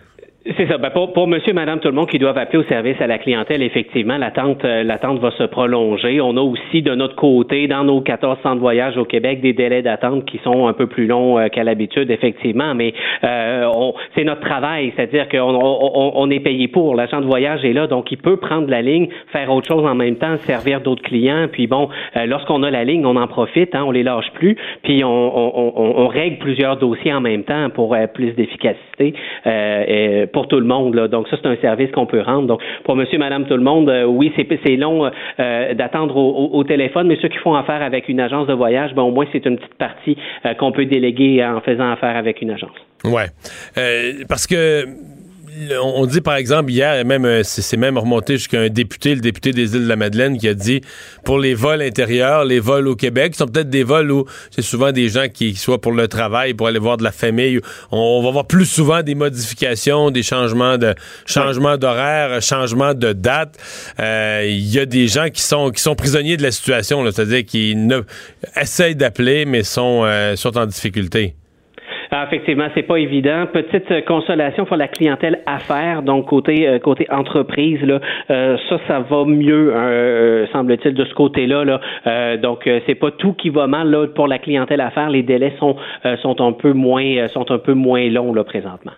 C'est 0.46 0.68
ça. 0.68 0.78
Ben 0.78 0.90
pour, 0.90 1.14
pour 1.14 1.26
monsieur, 1.26 1.54
madame, 1.54 1.80
tout 1.80 1.88
le 1.88 1.94
monde 1.94 2.10
qui 2.10 2.20
doivent 2.20 2.38
appeler 2.38 2.60
au 2.60 2.68
service 2.68 3.00
à 3.00 3.08
la 3.08 3.18
clientèle, 3.18 3.64
effectivement, 3.64 4.18
l'attente, 4.18 4.66
euh, 4.66 4.84
l'attente 4.84 5.20
va 5.20 5.32
se 5.32 5.44
prolonger. 5.44 6.20
On 6.20 6.36
a 6.36 6.42
aussi 6.42 6.82
de 6.82 6.94
notre 6.96 7.16
côté, 7.16 7.68
dans 7.68 7.86
nos 7.86 8.02
14 8.02 8.40
centres 8.44 8.56
de 8.56 8.60
voyage 8.60 8.98
au 8.98 9.06
Québec, 9.06 9.40
des 9.40 9.54
délais 9.54 9.82
d'attente 9.82 10.26
qui 10.26 10.40
sont 10.44 10.68
un 10.68 10.74
peu 10.74 10.88
plus 10.88 11.08
longs 11.08 11.40
euh, 11.40 11.48
qu'à 11.48 11.64
l'habitude, 11.64 12.12
effectivement. 12.12 12.76
Mais 12.76 12.94
euh, 13.24 13.72
c'est 14.16 14.26
notre 14.26 14.42
travail, 14.42 14.92
c'est-à-dire 14.98 15.30
qu'on 15.30 15.40
on, 15.40 16.12
on, 16.16 16.30
est 16.30 16.42
payé 16.42 16.68
pour. 16.68 16.96
L'agent 16.96 17.22
de 17.22 17.26
voyage 17.26 17.64
est 17.64 17.72
là, 17.72 17.88
donc 17.88 18.12
il 18.12 18.18
peut 18.18 18.36
prendre 18.36 18.70
la 18.70 18.82
ligne, 18.82 19.08
faire 19.32 19.50
autre 19.50 19.68
chose 19.68 19.86
en 19.86 19.96
même 19.96 20.18
temps, 20.18 20.36
servir 20.40 20.82
d'autres 20.82 21.04
clients. 21.04 21.48
Puis 21.50 21.68
bon, 21.68 21.88
lorsqu'on 22.26 22.64
a 22.64 22.70
la 22.70 22.84
ligne, 22.84 23.06
on 23.06 23.16
en 23.16 23.28
profite, 23.28 23.74
hein, 23.76 23.86
on 23.88 23.92
les 23.92 24.04
lâche 24.04 24.30
plus. 24.34 24.58
Puis 24.84 25.06
on, 25.06 26.00
on, 26.00 26.08
règle 26.08 26.38
plusieurs 26.40 26.76
dossiers 26.76 27.14
en 27.14 27.22
même 27.22 27.44
temps 27.44 27.70
pour 27.70 27.96
plus 28.14 28.34
d'efficacité. 28.34 29.14
Pour 30.34 30.48
tout 30.48 30.60
le 30.60 30.66
monde. 30.66 30.96
Là. 30.96 31.08
Donc 31.08 31.28
ça, 31.30 31.38
c'est 31.42 31.48
un 31.48 31.56
service 31.58 31.92
qu'on 31.92 32.06
peut 32.06 32.22
rendre. 32.22 32.48
Donc 32.48 32.62
pour 32.84 32.96
monsieur, 32.96 33.18
madame, 33.18 33.46
tout 33.46 33.56
le 33.56 33.64
monde, 33.64 33.90
euh, 33.90 34.04
oui, 34.04 34.34
c'est, 34.36 34.76
long 34.76 35.10
euh, 35.40 35.74
d'attendre 35.74 36.18
au, 36.18 36.64
téléphone, 36.64 37.08
mais 37.08 37.18
ceux 37.22 37.28
qui 37.30 37.38
font 37.38 37.56
affaire 37.56 37.82
avec 37.82 38.10
une 38.10 38.20
agence 38.20 38.48
de 38.48 38.54
voyage, 38.54 38.94
ben, 38.94 39.04
au 39.04 39.12
moins 39.12 39.26
c'est 39.32 39.46
une 39.46 39.58
petite 39.58 39.76
partie 39.76 40.18
euh, 40.46 40.54
qu'on 40.56 40.72
peut 40.72 40.86
déléguer 40.86 41.44
en 41.46 41.62
faisant 41.62 41.92
affaire 41.92 42.16
avec 42.16 42.42
une 42.42 42.52
agence. 42.52 42.72
Ouais. 43.06 43.28
parce 44.30 44.48
que 44.48 44.86
on 45.82 46.06
dit 46.06 46.22
par 46.22 46.36
exemple 46.36 46.72
hier, 46.72 47.04
même 47.06 47.26
euh, 47.26 47.42
c'est 47.44 47.78
même 47.78 47.98
remonté 47.98 48.38
jusqu'à 48.38 48.62
un 48.62 48.70
député, 48.70 49.16
le 49.16 49.22
député 49.22 49.52
des 49.52 49.76
îles 49.76 49.84
de 49.84 49.88
la 49.88 49.96
Madeleine, 49.96 50.38
qui 50.38 50.48
a 50.48 50.54
dit 50.54 50.82
pour 51.24 51.40
les 51.40 51.54
vols 51.54 51.82
intérieurs, 51.82 52.46
les 52.46 52.60
vols 52.60 52.88
au 52.88 52.96
Québec, 52.96 53.36
sont 53.36 53.48
peut-être 53.48 53.70
des 53.70 53.84
vols 53.84 54.12
où 54.12 54.26
c'est 54.52 54.62
souvent 54.62 54.92
des 54.92 55.10
gens 55.10 55.28
qui 55.32 55.56
soient 55.56 55.82
pour 55.82 55.92
le 55.92 56.08
travail, 56.08 56.54
pour 56.54 56.68
aller 56.68 56.80
voir 56.80 56.98
de 56.98 57.04
la 57.04 57.12
famille. 57.12 57.60
On, 57.92 58.22
va 58.24 58.32
voir 58.32 58.46
plus 58.46 58.66
souvent 58.66 59.02
des 59.04 59.16
modifications, 59.16 60.12
des 60.12 60.24
changements 60.24 60.78
de 60.78 60.96
changements 61.26 61.78
d'horaire, 61.78 62.42
changements 62.42 62.94
de 62.94 63.14
date. 63.14 63.58
Euh, 64.00 64.46
il 64.48 64.68
y 64.68 64.80
a 64.80 64.86
des 64.86 65.08
gens 65.08 65.30
qui 65.30 65.42
sont 65.42 65.72
qui 65.72 65.82
sont 65.82 65.96
prisonniers 65.96 66.38
de 66.38 66.44
la 66.44 66.52
situation, 66.52 67.04
c'est-à-dire 67.12 67.46
qui 67.46 67.76
ne 67.76 68.02
essayent 68.60 68.96
d'appeler 68.96 69.46
mais 69.46 69.64
sont 69.64 70.04
euh, 70.06 70.36
sont 70.36 70.58
en 70.58 70.66
difficulté. 70.66 71.36
Ah, 72.16 72.26
effectivement, 72.28 72.68
c'est 72.76 72.84
pas 72.84 72.98
évident. 72.98 73.48
Petite 73.52 73.90
euh, 73.90 74.02
consolation 74.02 74.66
pour 74.66 74.78
la 74.78 74.88
clientèle 74.88 75.40
affaires, 75.48 76.04
donc 76.04 76.28
côté 76.28 76.68
euh, 76.68 76.78
côté 76.78 77.08
entreprise 77.10 77.82
là, 77.82 78.00
euh, 78.30 78.56
ça, 78.70 78.78
ça 78.88 79.00
va 79.00 79.26
mieux, 79.26 79.76
hein, 79.76 80.46
semble-t-il, 80.52 80.94
de 80.94 81.06
ce 81.06 81.14
côté-là. 81.16 81.66
Là. 81.66 82.38
donc 82.38 82.70
c'est 82.86 82.94
pas 82.94 83.10
tout 83.10 83.34
qui 83.34 83.50
va 83.50 83.66
mal 83.66 83.90
là 83.90 84.06
pour 84.06 84.28
la 84.28 84.38
clientèle 84.38 84.82
affaires. 84.82 85.10
Les 85.10 85.24
délais 85.24 85.54
sont 85.58 85.76
sont 86.22 86.40
un 86.40 86.52
peu 86.52 86.74
moins 86.74 87.28
sont 87.30 87.50
un 87.50 87.58
peu 87.58 87.74
moins 87.74 88.08
longs 88.10 88.32
là 88.36 88.44
présentement. 88.44 88.92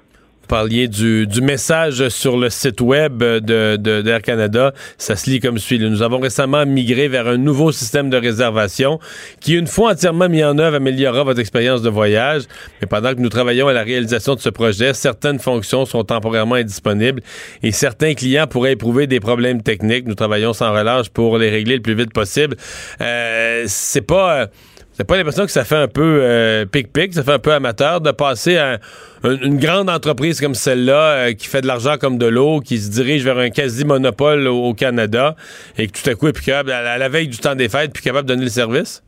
Parliez 0.47 0.87
du, 0.87 1.27
message 1.41 2.09
sur 2.09 2.37
le 2.37 2.49
site 2.49 2.81
web 2.81 3.17
de, 3.19 3.75
d'Air 4.01 4.21
Canada. 4.21 4.73
Ça 4.97 5.15
se 5.15 5.29
lit 5.29 5.39
comme 5.39 5.57
suit. 5.57 5.79
Nous 5.79 6.01
avons 6.01 6.19
récemment 6.19 6.65
migré 6.65 7.07
vers 7.07 7.27
un 7.27 7.37
nouveau 7.37 7.71
système 7.71 8.09
de 8.09 8.17
réservation 8.17 8.99
qui, 9.39 9.55
une 9.55 9.67
fois 9.67 9.91
entièrement 9.91 10.29
mis 10.29 10.43
en 10.43 10.57
œuvre, 10.57 10.77
améliorera 10.77 11.23
votre 11.23 11.39
expérience 11.39 11.81
de 11.81 11.89
voyage. 11.89 12.43
Mais 12.81 12.87
pendant 12.87 13.13
que 13.13 13.19
nous 13.19 13.29
travaillons 13.29 13.67
à 13.67 13.73
la 13.73 13.83
réalisation 13.83 14.35
de 14.35 14.39
ce 14.39 14.49
projet, 14.49 14.93
certaines 14.93 15.39
fonctions 15.39 15.85
sont 15.85 16.03
temporairement 16.03 16.55
indisponibles 16.55 17.21
et 17.63 17.71
certains 17.71 18.13
clients 18.13 18.47
pourraient 18.47 18.73
éprouver 18.73 19.07
des 19.07 19.19
problèmes 19.19 19.61
techniques. 19.61 20.07
Nous 20.07 20.15
travaillons 20.15 20.53
sans 20.53 20.71
relâche 20.71 21.09
pour 21.09 21.37
les 21.37 21.49
régler 21.49 21.75
le 21.75 21.81
plus 21.81 21.95
vite 21.95 22.13
possible. 22.13 22.55
Euh, 23.01 23.63
c'est 23.67 24.01
pas... 24.01 24.41
Euh, 24.41 24.47
c'est 24.97 25.03
pas 25.03 25.17
l'impression 25.17 25.45
que 25.45 25.51
ça 25.51 25.65
fait 25.65 25.75
un 25.75 25.87
peu 25.87 26.19
euh, 26.21 26.65
pic-pic, 26.65 27.13
ça 27.13 27.23
fait 27.23 27.33
un 27.33 27.39
peu 27.39 27.51
amateur 27.51 27.99
de 27.99 28.11
passer 28.11 28.57
à 28.57 28.79
une 29.23 29.59
grande 29.59 29.89
entreprise 29.89 30.39
comme 30.39 30.55
celle-là 30.55 31.01
euh, 31.01 31.33
qui 31.33 31.47
fait 31.47 31.61
de 31.61 31.67
l'argent 31.67 31.97
comme 31.97 32.17
de 32.17 32.25
l'eau, 32.25 32.61
qui 32.61 32.77
se 32.77 32.89
dirige 32.89 33.23
vers 33.23 33.37
un 33.37 33.49
quasi-monopole 33.49 34.47
au, 34.47 34.73
Canada 34.73 35.35
et 35.77 35.87
que 35.87 36.01
tout 36.01 36.09
à 36.09 36.15
coup 36.15 36.27
est 36.27 36.33
plus 36.33 36.45
capable, 36.45 36.71
à 36.71 36.97
la 36.97 37.09
veille 37.09 37.27
du 37.27 37.37
temps 37.37 37.55
des 37.55 37.69
fêtes, 37.69 37.91
plus 37.91 38.03
capable 38.03 38.27
de 38.27 38.33
donner 38.33 38.45
le 38.45 38.51
service? 38.51 39.03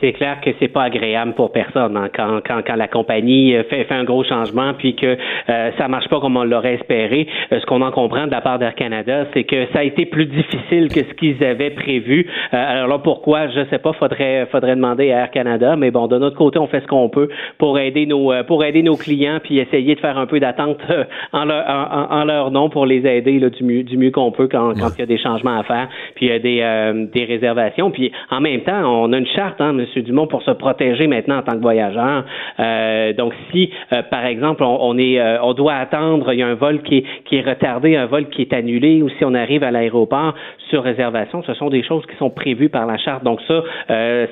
C'est 0.00 0.12
clair 0.12 0.40
que 0.40 0.50
c'est 0.58 0.68
pas 0.68 0.84
agréable 0.84 1.34
pour 1.34 1.52
personne 1.52 1.96
hein, 1.96 2.08
quand, 2.14 2.40
quand, 2.46 2.60
quand, 2.66 2.76
la 2.76 2.88
compagnie 2.88 3.54
euh, 3.54 3.64
fait, 3.64 3.84
fait 3.84 3.94
un 3.94 4.04
gros 4.04 4.24
changement 4.24 4.74
puis 4.74 4.94
que 4.94 5.16
euh, 5.48 5.70
ça 5.78 5.88
marche 5.88 6.08
pas 6.08 6.20
comme 6.20 6.36
on 6.36 6.44
l'aurait 6.44 6.74
espéré. 6.74 7.26
Euh, 7.52 7.60
ce 7.60 7.66
qu'on 7.66 7.82
en 7.82 7.90
comprend 7.90 8.26
de 8.26 8.30
la 8.30 8.40
part 8.40 8.58
d'Air 8.58 8.74
Canada, 8.74 9.26
c'est 9.32 9.44
que 9.44 9.66
ça 9.72 9.80
a 9.80 9.82
été 9.84 10.06
plus 10.06 10.26
difficile 10.26 10.88
que 10.88 11.00
ce 11.00 11.14
qu'ils 11.14 11.42
avaient 11.42 11.70
prévu. 11.70 12.26
Euh, 12.52 12.56
alors 12.56 12.88
là, 12.88 12.98
pourquoi? 12.98 13.48
Je 13.48 13.64
sais 13.70 13.78
pas. 13.78 13.92
Faudrait 13.94 14.46
faudrait 14.46 14.76
demander 14.76 15.12
à 15.12 15.20
Air 15.20 15.30
Canada. 15.30 15.76
Mais 15.76 15.90
bon, 15.90 16.06
de 16.06 16.18
notre 16.18 16.36
côté, 16.36 16.58
on 16.58 16.66
fait 16.66 16.80
ce 16.80 16.86
qu'on 16.86 17.08
peut 17.08 17.28
pour 17.58 17.78
aider 17.78 18.06
nos 18.06 18.32
pour 18.44 18.64
aider 18.64 18.82
nos 18.82 18.96
clients 18.96 19.38
puis 19.42 19.58
essayer 19.58 19.94
de 19.94 20.00
faire 20.00 20.18
un 20.18 20.26
peu 20.26 20.40
d'attente 20.40 20.78
en 21.32 21.44
leur 21.44 21.64
en, 22.10 22.24
leur 22.24 22.50
nom 22.50 22.68
pour 22.68 22.86
les 22.86 23.06
aider 23.06 23.38
là, 23.38 23.48
du 23.50 23.64
mieux 23.64 23.82
du 23.82 23.96
mieux 23.96 24.10
qu'on 24.10 24.32
peut 24.32 24.48
quand, 24.48 24.74
quand 24.78 24.90
il 24.96 25.00
y 25.00 25.02
a 25.02 25.06
des 25.06 25.18
changements 25.18 25.58
à 25.58 25.62
faire 25.62 25.88
puis 26.14 26.26
il 26.26 26.32
y 26.32 26.32
a 26.32 26.38
des 26.38 27.08
des 27.12 27.24
réservations. 27.24 27.90
Puis 27.90 28.12
en 28.30 28.40
même 28.40 28.60
temps, 28.62 28.82
on 28.84 29.12
a 29.12 29.18
une 29.18 29.26
charte, 29.26 29.60
hein, 29.60 29.72
M. 29.94 30.02
Dumont, 30.02 30.26
pour 30.26 30.42
se 30.42 30.50
protéger 30.50 31.06
maintenant 31.06 31.38
en 31.38 31.42
tant 31.42 31.52
que 31.52 31.62
voyageur. 31.62 32.24
Euh, 32.58 33.12
donc, 33.12 33.32
si, 33.50 33.70
euh, 33.92 34.02
par 34.02 34.24
exemple, 34.24 34.62
on, 34.64 34.98
est, 34.98 35.20
euh, 35.20 35.38
on 35.42 35.52
doit 35.52 35.74
attendre, 35.74 36.32
il 36.32 36.38
y 36.38 36.42
a 36.42 36.46
un 36.46 36.54
vol 36.54 36.82
qui 36.82 36.98
est, 36.98 37.04
qui 37.28 37.36
est 37.36 37.42
retardé, 37.42 37.96
un 37.96 38.06
vol 38.06 38.28
qui 38.28 38.42
est 38.42 38.52
annulé, 38.52 39.02
ou 39.02 39.08
si 39.10 39.24
on 39.24 39.34
arrive 39.34 39.62
à 39.62 39.70
l'aéroport 39.70 40.34
sur 40.70 40.82
réservation, 40.82 41.42
ce 41.46 41.54
sont 41.54 41.68
des 41.68 41.84
choses 41.84 42.04
qui 42.06 42.16
sont 42.16 42.30
prévues 42.30 42.68
par 42.68 42.86
la 42.86 42.98
charte. 42.98 43.22
Donc 43.22 43.40
ça, 43.46 43.62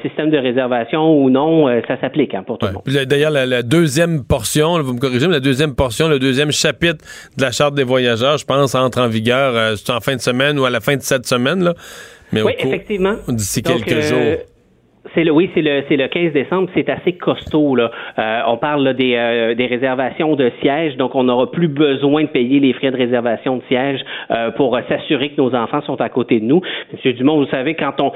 système 0.03 0.31
de 0.31 0.39
réservation 0.39 1.17
ou 1.17 1.31
non, 1.31 1.69
ça 1.87 2.01
s'applique 2.01 2.35
hein, 2.35 2.43
pour 2.45 2.59
tout 2.59 2.67
le 2.67 2.73
monde. 2.73 3.07
D'ailleurs, 3.07 3.31
la, 3.31 3.63
deuxième 3.63 4.25
portion, 4.25 4.81
vous 4.83 4.95
me 4.95 4.99
corrigez, 4.99 5.27
mais 5.27 5.35
la 5.35 5.41
deuxième 5.41 5.75
portion, 5.75 6.09
le 6.09 6.19
deuxième 6.19 6.51
chapitre 6.51 7.05
de 7.37 7.43
la 7.43 7.53
charte 7.53 7.75
des 7.75 7.85
voyageurs, 7.85 8.37
je 8.39 8.45
pense, 8.45 8.75
entre 8.75 9.01
en 9.01 9.09
vigueur 9.09 9.75
en 9.89 10.01
fin 10.01 10.17
de 10.17 10.21
semaine 10.21 10.59
ou 10.59 10.65
à 10.65 10.71
la 10.71 10.81
fin 10.81 10.97
de 10.97 11.03
cette 11.03 11.27
semaine. 11.27 11.63
Là. 11.63 11.75
Mais 12.33 12.43
oui, 12.43 12.53
effectivement. 12.59 13.15
D'ici 13.29 13.63
quelques 13.63 14.01
jours. 14.01 14.37
C'est 15.15 15.25
le, 15.25 15.31
oui, 15.31 15.51
c'est 15.55 15.63
le, 15.63 15.85
c'est 15.89 15.97
le 15.97 16.09
15 16.09 16.33
décembre. 16.33 16.69
C'est 16.75 16.89
assez 16.89 17.13
costaud 17.13 17.77
là. 17.77 17.91
Euh, 18.19 18.41
on 18.49 18.57
parle 18.57 18.95
des, 18.95 19.15
euh, 19.15 19.55
des 19.55 19.67
réservations 19.67 20.35
de 20.35 20.51
sièges, 20.61 20.97
donc 20.97 21.15
on 21.15 21.25
n'aura 21.25 21.51
plus 21.51 21.69
besoin 21.69 22.23
de 22.23 22.29
payer 22.29 22.59
les 22.59 22.73
frais 22.73 22.91
de 22.91 22.97
réservation 22.97 23.57
de 23.57 23.63
sièges 23.69 24.01
euh, 24.31 24.51
pour 24.53 24.79
s'assurer 24.89 25.31
que 25.31 25.41
nos 25.41 25.55
enfants 25.55 25.83
sont 25.83 26.01
à 26.01 26.09
côté 26.09 26.41
de 26.41 26.45
nous. 26.45 26.61
Monsieur 26.93 27.13
Dumont, 27.13 27.37
vous 27.37 27.47
savez 27.47 27.75
quand 27.75 28.01
on 28.01 28.13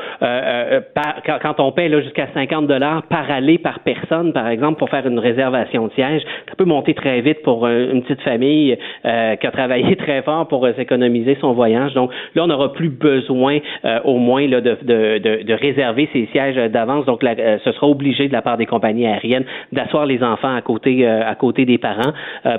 par, 0.95 1.23
quand, 1.43 1.61
on 1.61 1.73
paie 1.73 1.89
là 1.89 2.01
jusqu'à 2.01 2.29
50 2.35 2.67
dollars 2.67 3.03
par 3.05 3.31
aller 3.31 3.59
par 3.59 3.81
personne, 3.81 4.33
par 4.33 4.49
exemple, 4.49 4.79
pour 4.79 4.91
faire 4.91 5.07
une 5.07 5.19
réservation 5.19 5.87
de 5.87 5.93
siège, 5.93 6.23
ça 6.49 6.55
peut 6.57 6.65
monter 6.65 6.95
très 6.95 7.21
vite 7.21 7.43
pour 7.43 7.67
une 7.67 8.03
petite 8.03 8.23
famille 8.23 8.77
qui 9.03 9.09
a 9.47 9.51
travaillé 9.53 9.97
très 10.05 10.23
fort 10.23 10.49
pour 10.49 10.67
s'économiser 10.77 11.37
son 11.41 11.53
voyage. 11.53 11.95
Donc 11.95 12.11
là, 12.35 12.45
on 12.45 12.47
n'aura 12.49 12.73
plus 12.73 12.89
besoin 12.89 13.59
au 14.05 14.19
moins 14.19 14.47
là, 14.47 14.61
de, 14.61 14.77
de, 14.83 15.19
de, 15.19 15.43
de 15.43 15.55
réserver 15.55 16.09
ces 16.13 16.27
sièges 16.33 16.57
d'avance. 16.71 16.88
Donc, 17.07 17.23
la, 17.23 17.59
ce 17.59 17.73
sera 17.73 17.87
obligé 17.87 18.29
de 18.29 18.33
la 18.33 18.43
part 18.43 18.57
des 18.57 18.67
compagnies 18.67 19.07
aériennes 19.07 19.45
d'asseoir 19.73 20.07
les 20.07 20.23
enfants 20.23 20.55
à 20.55 20.63
côté, 20.63 21.07
à 21.07 21.35
côté 21.35 21.65
des 21.65 21.79
parents. 21.79 22.13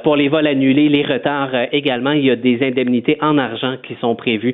pour 0.03 0.15
les 0.15 0.29
vols 0.29 0.47
annulés, 0.47 0.89
les 0.89 1.03
retards 1.03 1.49
également, 1.71 2.11
il 2.11 2.25
y 2.25 2.31
a 2.31 2.35
des 2.35 2.59
indemnités 2.65 3.17
en 3.21 3.37
argent 3.37 3.75
qui 3.83 3.95
sont 3.99 4.15
prévues. 4.15 4.53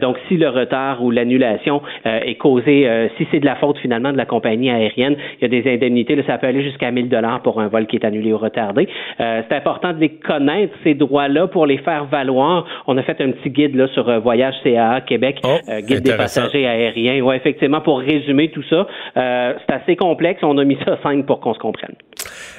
donc, 0.00 0.16
si 0.28 0.36
le 0.36 0.48
retard 0.48 1.02
ou 1.02 1.10
l'annulation 1.10 1.82
est 2.04 2.36
causé, 2.36 3.08
si 3.16 3.26
c'est 3.30 3.40
de 3.40 3.46
la 3.46 3.56
faute 3.56 3.78
finalement 3.78 4.12
de 4.12 4.16
la 4.16 4.26
compagnie 4.26 4.70
aérienne, 4.70 5.16
il 5.40 5.42
y 5.42 5.44
a 5.44 5.62
des 5.62 5.70
indemnités. 5.70 6.16
Là, 6.16 6.22
ça 6.26 6.38
peut 6.38 6.46
aller 6.46 6.62
jusqu'à 6.62 6.90
1000 6.90 7.08
dollars 7.08 7.42
pour 7.42 7.60
un 7.60 7.68
vol 7.68 7.86
qui 7.86 7.96
est 7.96 8.04
annulé 8.04 8.32
ou 8.32 8.38
retardé. 8.38 8.88
c'est 9.18 9.52
important 9.52 9.92
de 9.92 10.00
les 10.00 10.10
connaître 10.10 10.74
ces 10.84 10.94
droits-là 10.94 11.48
pour 11.48 11.66
les 11.66 11.78
faire 11.78 12.06
valoir. 12.06 12.66
On 12.86 12.96
a 12.96 13.02
fait 13.02 13.20
un 13.20 13.30
petit 13.32 13.50
guide 13.50 13.74
là 13.74 13.88
sur 13.88 14.20
Voyage 14.20 14.54
CAA 14.62 15.00
Québec, 15.02 15.40
Oh, 15.44 15.58
guide 15.80 16.02
des 16.02 16.16
passagers 16.16 16.66
aériens. 16.66 17.20
Ouais, 17.22 17.36
effectivement, 17.36 17.80
pour 17.80 18.00
résumer 18.00 18.48
tout 18.48 18.62
ça, 18.68 18.86
c'est 19.16 19.72
assez 19.72 19.96
complexe. 19.96 20.40
On 20.42 20.58
a 20.58 20.64
mis 20.64 20.78
ça 20.84 20.98
simple 21.02 21.24
pour 21.24 21.40
qu'on 21.40 21.54
se 21.54 21.58
comprenne. 21.58 21.94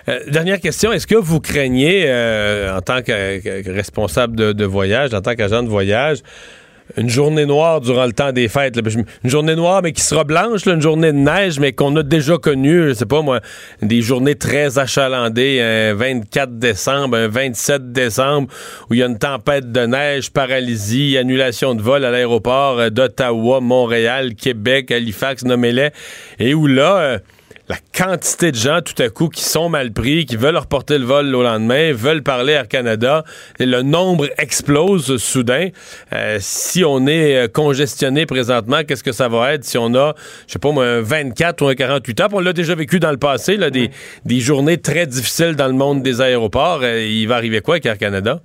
Euh, 0.09 0.19
dernière 0.27 0.59
question, 0.59 0.91
est-ce 0.91 1.07
que 1.07 1.15
vous 1.15 1.39
craignez, 1.39 2.05
euh, 2.07 2.75
en 2.75 2.81
tant 2.81 3.01
que, 3.01 3.71
responsable 3.71 4.35
de, 4.35 4.65
voyage, 4.65 5.13
en 5.13 5.21
tant 5.21 5.35
qu'agent 5.35 5.63
de 5.63 5.67
voyage, 5.67 6.19
une 6.95 7.09
journée 7.09 7.45
noire 7.45 7.81
durant 7.81 8.05
le 8.05 8.13
temps 8.13 8.31
des 8.31 8.47
fêtes. 8.47 8.77
Une 9.23 9.29
journée 9.29 9.55
noire, 9.55 9.81
mais 9.83 9.91
qui 9.91 10.01
sera 10.01 10.23
blanche, 10.23 10.65
une 10.65 10.81
journée 10.81 11.11
de 11.11 11.17
neige, 11.17 11.59
mais 11.59 11.73
qu'on 11.73 11.95
a 11.95 12.03
déjà 12.03 12.37
connue, 12.37 12.89
je 12.89 12.93
sais 12.93 13.05
pas 13.05 13.21
moi, 13.21 13.41
des 13.81 14.01
journées 14.01 14.35
très 14.35 14.79
achalandées, 14.79 15.61
un 15.61 15.93
24 15.93 16.57
décembre, 16.57 17.17
un 17.17 17.27
27 17.27 17.91
décembre, 17.91 18.47
où 18.89 18.93
il 18.93 18.99
y 18.99 19.03
a 19.03 19.07
une 19.07 19.17
tempête 19.17 19.71
de 19.71 19.85
neige, 19.85 20.31
paralysie, 20.31 21.17
annulation 21.17 21.75
de 21.75 21.81
vol 21.81 22.05
à 22.05 22.11
l'aéroport 22.11 22.79
euh, 22.79 22.89
d'Ottawa, 22.89 23.59
Montréal, 23.59 24.35
Québec, 24.35 24.91
Halifax, 24.91 25.43
nommez-les, 25.43 25.89
et 26.39 26.53
où 26.53 26.67
là... 26.67 26.97
Euh, 26.97 27.19
la 27.69 27.77
quantité 27.95 28.51
de 28.51 28.57
gens 28.57 28.81
tout 28.81 29.01
à 29.01 29.09
coup 29.09 29.29
qui 29.29 29.43
sont 29.43 29.69
mal 29.69 29.91
pris, 29.91 30.25
qui 30.25 30.35
veulent 30.35 30.57
reporter 30.57 30.97
le 30.97 31.05
vol 31.05 31.35
au 31.35 31.43
lendemain, 31.43 31.91
veulent 31.93 32.23
parler 32.23 32.53
Air 32.53 32.67
Canada, 32.67 33.23
et 33.59 33.65
le 33.65 33.81
nombre 33.81 34.29
explose 34.37 35.17
soudain. 35.17 35.69
Euh, 36.13 36.37
si 36.39 36.83
on 36.85 37.07
est 37.07 37.51
congestionné 37.51 38.25
présentement, 38.25 38.83
qu'est-ce 38.87 39.03
que 39.03 39.11
ça 39.11 39.27
va 39.27 39.53
être 39.53 39.65
si 39.65 39.77
on 39.77 39.93
a, 39.95 40.15
je 40.47 40.53
sais 40.53 40.59
pas 40.59 40.71
moi, 40.71 40.85
un 40.85 41.01
24 41.01 41.61
ou 41.61 41.67
un 41.67 41.75
48 41.75 42.19
heures? 42.21 42.29
On 42.33 42.39
l'a 42.39 42.53
déjà 42.53 42.75
vécu 42.75 42.99
dans 42.99 43.11
le 43.11 43.17
passé, 43.17 43.57
là, 43.57 43.69
des, 43.69 43.91
des 44.25 44.39
journées 44.39 44.77
très 44.77 45.05
difficiles 45.05 45.55
dans 45.55 45.67
le 45.67 45.73
monde 45.73 46.03
des 46.03 46.21
aéroports. 46.21 46.79
Euh, 46.83 47.05
il 47.05 47.27
va 47.27 47.35
arriver 47.35 47.61
quoi 47.61 47.75
avec 47.75 47.85
Air 47.85 47.97
Canada? 47.97 48.41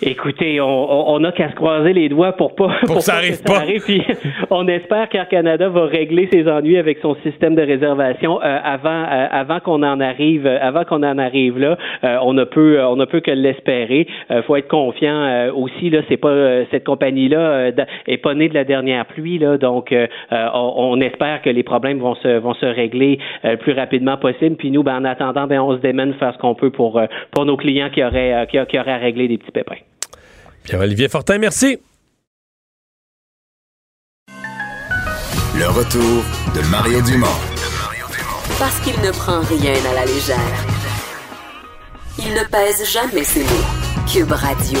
Écoutez, 0.00 0.60
on, 0.60 1.10
on 1.10 1.24
a 1.24 1.32
qu'à 1.32 1.50
se 1.50 1.56
croiser 1.56 1.92
les 1.92 2.08
doigts 2.08 2.32
pour 2.32 2.54
pas 2.54 2.68
pour, 2.86 2.96
que 2.96 3.02
ça 3.02 3.16
arrive 3.16 3.42
pas. 3.42 3.58
Arrive, 3.58 3.82
puis 3.84 4.02
on 4.50 4.68
espère 4.68 5.08
qu'Air 5.08 5.28
Canada 5.28 5.68
va 5.68 5.86
régler 5.86 6.28
ses 6.32 6.46
ennuis 6.48 6.78
avec 6.78 6.98
son 6.98 7.16
système 7.16 7.56
de 7.56 7.62
réservation 7.62 8.40
euh, 8.40 8.58
avant 8.62 8.90
euh, 8.90 9.26
avant 9.30 9.58
qu'on 9.58 9.82
en 9.82 10.00
arrive 10.00 10.46
avant 10.46 10.84
qu'on 10.84 11.02
en 11.02 11.18
arrive 11.18 11.58
là. 11.58 11.76
Euh, 12.04 12.16
on 12.22 12.32
ne 12.32 12.44
peut 12.44 12.80
on 12.80 12.94
ne 12.94 13.04
peut 13.06 13.20
que 13.20 13.32
l'espérer. 13.32 14.06
faut 14.46 14.54
être 14.54 14.68
confiant 14.68 15.50
aussi 15.54 15.90
là. 15.90 16.02
C'est 16.08 16.16
pas 16.16 16.64
cette 16.70 16.84
compagnie 16.84 17.28
là 17.28 17.72
est 18.06 18.18
pas 18.18 18.34
née 18.34 18.48
de 18.48 18.54
la 18.54 18.64
dernière 18.64 19.04
pluie 19.06 19.38
là. 19.38 19.58
Donc 19.58 19.92
on, 20.30 20.72
on, 20.76 21.00
espère 21.00 21.42
que 21.42 21.50
les 21.50 21.64
problèmes 21.64 21.98
vont 21.98 22.14
se 22.16 22.38
vont 22.38 22.54
se 22.54 22.66
régler 22.66 23.18
le 23.42 23.56
plus 23.56 23.72
rapidement 23.72 24.16
possible. 24.16 24.56
Puis 24.56 24.70
nous, 24.70 24.82
ben, 24.82 24.96
en 24.96 25.04
attendant, 25.04 25.46
ben 25.46 25.60
on 25.60 25.76
se 25.76 25.80
démène 25.80 26.14
faire 26.14 26.32
ce 26.34 26.38
qu'on 26.38 26.54
peut 26.54 26.70
pour 26.70 27.00
pour 27.32 27.44
nos 27.44 27.56
clients 27.56 27.90
qui 27.90 28.02
auraient 28.04 28.46
qui, 28.48 28.58
qui 28.68 28.78
auraient 28.78 28.92
à 28.92 28.98
régler 28.98 29.28
des 29.28 29.38
petits 29.38 29.52
pépins. 29.52 29.87
Pierre-Olivier 30.68 31.08
Fortin, 31.08 31.38
merci. 31.38 31.78
Le 35.56 35.66
retour 35.66 36.22
de 36.54 36.60
Mario 36.70 37.00
Dumont. 37.00 37.26
Parce 38.58 38.78
qu'il 38.80 39.00
ne 39.00 39.10
prend 39.10 39.40
rien 39.40 39.72
à 39.72 39.94
la 39.94 40.04
légère. 40.04 40.66
Il 42.18 42.34
ne 42.34 42.44
pèse 42.50 42.86
jamais 42.86 43.24
ses 43.24 43.44
mots. 43.44 44.04
Cube 44.12 44.30
Radio. 44.30 44.78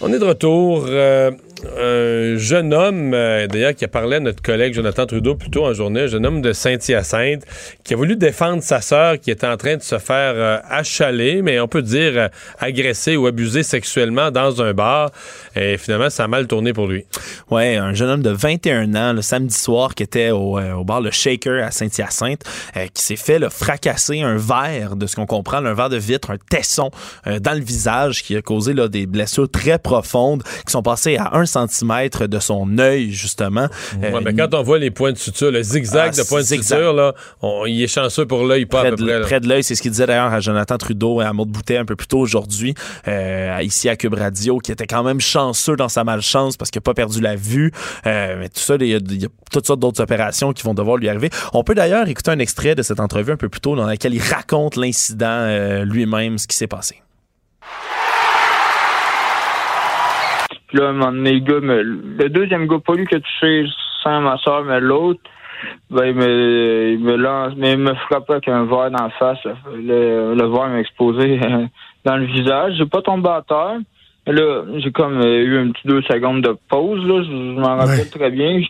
On 0.00 0.12
est 0.12 0.20
de 0.20 0.24
retour. 0.24 0.84
Euh, 0.86 1.32
un 1.78 2.36
jeune 2.38 2.72
homme, 2.72 3.12
euh, 3.14 3.46
d'ailleurs, 3.46 3.74
qui 3.74 3.84
a 3.84 3.88
parlé 3.88 4.16
à 4.16 4.20
notre 4.20 4.42
collègue 4.42 4.74
Jonathan 4.74 5.06
Trudeau 5.06 5.34
plus 5.34 5.50
tôt 5.50 5.64
en 5.64 5.72
journée, 5.72 6.02
un 6.02 6.06
jeune 6.06 6.26
homme 6.26 6.42
de 6.42 6.52
Saint-Hyacinthe, 6.52 7.42
qui 7.84 7.94
a 7.94 7.96
voulu 7.96 8.16
défendre 8.16 8.62
sa 8.62 8.80
sœur 8.80 9.18
qui 9.20 9.30
était 9.30 9.46
en 9.46 9.56
train 9.56 9.76
de 9.76 9.82
se 9.82 9.98
faire 9.98 10.34
euh, 10.34 10.58
achaler, 10.68 11.42
mais 11.42 11.60
on 11.60 11.68
peut 11.68 11.82
dire 11.82 12.12
euh, 12.16 12.28
agresser 12.58 13.16
ou 13.16 13.26
abuser 13.26 13.62
sexuellement 13.62 14.30
dans 14.30 14.62
un 14.62 14.72
bar. 14.72 15.10
Et 15.54 15.78
finalement, 15.78 16.10
ça 16.10 16.24
a 16.24 16.28
mal 16.28 16.46
tourné 16.46 16.72
pour 16.72 16.86
lui. 16.86 17.04
Ouais, 17.50 17.76
un 17.76 17.94
jeune 17.94 18.10
homme 18.10 18.22
de 18.22 18.30
21 18.30 18.94
ans, 18.94 19.12
le 19.12 19.22
samedi 19.22 19.56
soir, 19.56 19.94
qui 19.94 20.02
était 20.02 20.30
au, 20.30 20.58
euh, 20.58 20.84
bar 20.84 21.00
Le 21.00 21.10
Shaker 21.10 21.64
à 21.64 21.70
Saint-Hyacinthe, 21.70 22.42
euh, 22.76 22.86
qui 22.92 23.02
s'est 23.02 23.16
fait 23.16 23.40
fracasser 23.50 24.20
un 24.20 24.36
verre, 24.36 24.96
de 24.96 25.06
ce 25.06 25.16
qu'on 25.16 25.26
comprend, 25.26 25.64
un 25.64 25.74
verre 25.74 25.88
de 25.88 25.96
vitre, 25.96 26.30
un 26.30 26.38
tesson 26.50 26.90
dans 27.24 27.54
le 27.54 27.64
visage, 27.64 28.22
qui 28.22 28.36
a 28.36 28.42
causé 28.42 28.74
des 28.88 29.06
blessures 29.06 29.50
très 29.50 29.78
profondes 29.78 30.42
qui 30.66 30.72
sont 30.72 30.82
passées 30.82 31.16
à 31.16 31.36
1 31.36 31.46
de 31.64 32.38
son 32.38 32.78
œil, 32.78 33.10
justement. 33.10 33.68
Euh, 34.02 34.32
quand 34.36 34.54
on 34.54 34.62
voit 34.62 34.78
les 34.78 34.90
points 34.90 35.12
de 35.12 35.18
suture, 35.18 35.50
le 35.50 35.62
zigzag 35.62 36.12
ah, 36.12 36.22
de 36.22 36.28
points 36.28 36.42
de 36.42 36.46
suture, 36.46 36.92
là, 36.92 37.14
on, 37.42 37.64
il 37.66 37.82
est 37.82 37.88
chanceux 37.88 38.26
pour 38.26 38.44
l'œil, 38.44 38.66
pas 38.66 38.80
près 38.80 38.88
à 38.88 38.90
de, 38.90 38.96
près. 38.96 39.20
Près 39.22 39.40
de 39.40 39.48
l'œil, 39.48 39.62
c'est 39.62 39.74
ce 39.74 39.82
qu'il 39.82 39.90
disait 39.90 40.06
d'ailleurs 40.06 40.32
à 40.32 40.40
Jonathan 40.40 40.76
Trudeau 40.76 41.22
et 41.22 41.24
à 41.24 41.32
Maud 41.32 41.48
Boutet 41.48 41.78
un 41.78 41.84
peu 41.84 41.96
plus 41.96 42.06
tôt 42.06 42.18
aujourd'hui, 42.18 42.74
euh, 43.08 43.58
ici 43.62 43.88
à 43.88 43.96
Cube 43.96 44.14
Radio, 44.14 44.58
qui 44.58 44.72
était 44.72 44.86
quand 44.86 45.02
même 45.02 45.20
chanceux 45.20 45.76
dans 45.76 45.88
sa 45.88 46.04
malchance 46.04 46.56
parce 46.56 46.70
qu'il 46.70 46.80
n'a 46.80 46.84
pas 46.84 46.94
perdu 46.94 47.20
la 47.20 47.36
vue. 47.36 47.72
Euh, 48.06 48.44
tout 48.44 48.60
ça, 48.60 48.76
il 48.80 48.86
y, 48.86 48.94
a, 48.94 48.98
il 48.98 49.22
y 49.22 49.24
a 49.24 49.28
toutes 49.50 49.66
sortes 49.66 49.80
d'autres 49.80 50.02
opérations 50.02 50.52
qui 50.52 50.62
vont 50.62 50.74
devoir 50.74 50.96
lui 50.96 51.08
arriver. 51.08 51.30
On 51.52 51.64
peut 51.64 51.74
d'ailleurs 51.74 52.08
écouter 52.08 52.30
un 52.30 52.38
extrait 52.38 52.74
de 52.74 52.82
cette 52.82 53.00
entrevue 53.00 53.32
un 53.32 53.36
peu 53.36 53.48
plus 53.48 53.60
tôt 53.60 53.76
dans 53.76 53.86
laquelle 53.86 54.14
il 54.14 54.22
raconte 54.22 54.76
l'incident 54.76 55.26
euh, 55.26 55.84
lui-même, 55.84 56.38
ce 56.38 56.46
qui 56.46 56.56
s'est 56.56 56.66
passé. 56.66 57.02
Là, 60.76 60.88
un 60.88 60.92
moment 60.92 61.12
donné, 61.12 61.32
le 61.32 61.40
gars, 61.40 61.60
me, 61.60 61.82
le 61.82 62.28
deuxième 62.28 62.66
gars, 62.66 62.78
pas 62.84 62.94
lui 62.94 63.06
qui 63.06 63.16
a 63.16 63.20
touché 63.20 63.66
sans 64.02 64.20
ma 64.20 64.36
soeur, 64.38 64.64
mais 64.64 64.80
l'autre, 64.80 65.20
ben, 65.90 66.06
il 66.06 66.14
me, 66.14 66.92
il 66.92 67.00
me 67.00 67.16
lance, 67.16 67.54
mais 67.56 67.72
il 67.72 67.78
me 67.78 67.94
frappe 67.94 68.30
avec 68.30 68.48
un 68.48 68.64
verre 68.64 68.90
dans 68.90 69.04
la 69.04 69.10
face. 69.18 69.38
Le, 69.44 70.34
le 70.34 70.46
verre 70.46 70.68
m'a 70.68 70.80
explosé 70.80 71.40
dans 72.04 72.16
le 72.16 72.26
visage. 72.26 72.74
J'ai 72.78 72.86
pas 72.86 73.02
tombé 73.02 73.28
à 73.28 73.42
terre. 73.46 73.78
Là, 74.26 74.64
j'ai 74.78 74.90
comme 74.90 75.22
eu 75.22 75.58
un 75.58 75.70
petit 75.70 75.86
deux 75.86 76.02
secondes 76.02 76.42
de 76.42 76.56
pause, 76.68 77.06
là. 77.06 77.22
Je, 77.22 77.30
je 77.30 77.60
m'en 77.60 77.76
rappelle 77.76 78.00
ouais. 78.00 78.10
très 78.10 78.30
bien. 78.30 78.60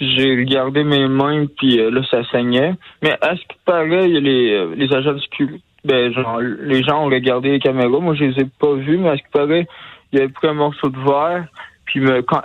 J'ai 0.00 0.36
regardé 0.36 0.84
mes 0.84 1.08
mains, 1.08 1.46
puis 1.56 1.76
là, 1.76 2.00
ça 2.10 2.22
saignait. 2.30 2.74
Mais 3.02 3.16
à 3.22 3.34
ce 3.36 3.40
qui 3.40 3.58
paraît, 3.64 4.08
les, 4.08 4.66
les 4.74 4.92
agents 4.92 5.14
de 5.14 5.20
sécurité. 5.20 5.62
Ben, 5.84 6.12
genre, 6.12 6.40
les 6.40 6.82
gens 6.82 7.04
ont 7.04 7.06
regardé 7.06 7.50
les 7.52 7.60
caméras. 7.60 8.00
Moi, 8.00 8.14
je 8.16 8.24
les 8.24 8.40
ai 8.40 8.46
pas 8.58 8.74
vus, 8.74 8.98
mais 8.98 9.10
à 9.10 9.16
ce 9.16 9.22
qui 9.22 9.30
paraît, 9.32 9.68
il 10.12 10.20
avait 10.20 10.28
pris 10.28 10.48
un 10.48 10.54
morceau 10.54 10.88
de 10.88 10.98
verre, 10.98 11.46
puis, 11.84 12.00
me, 12.00 12.22
quand, 12.22 12.42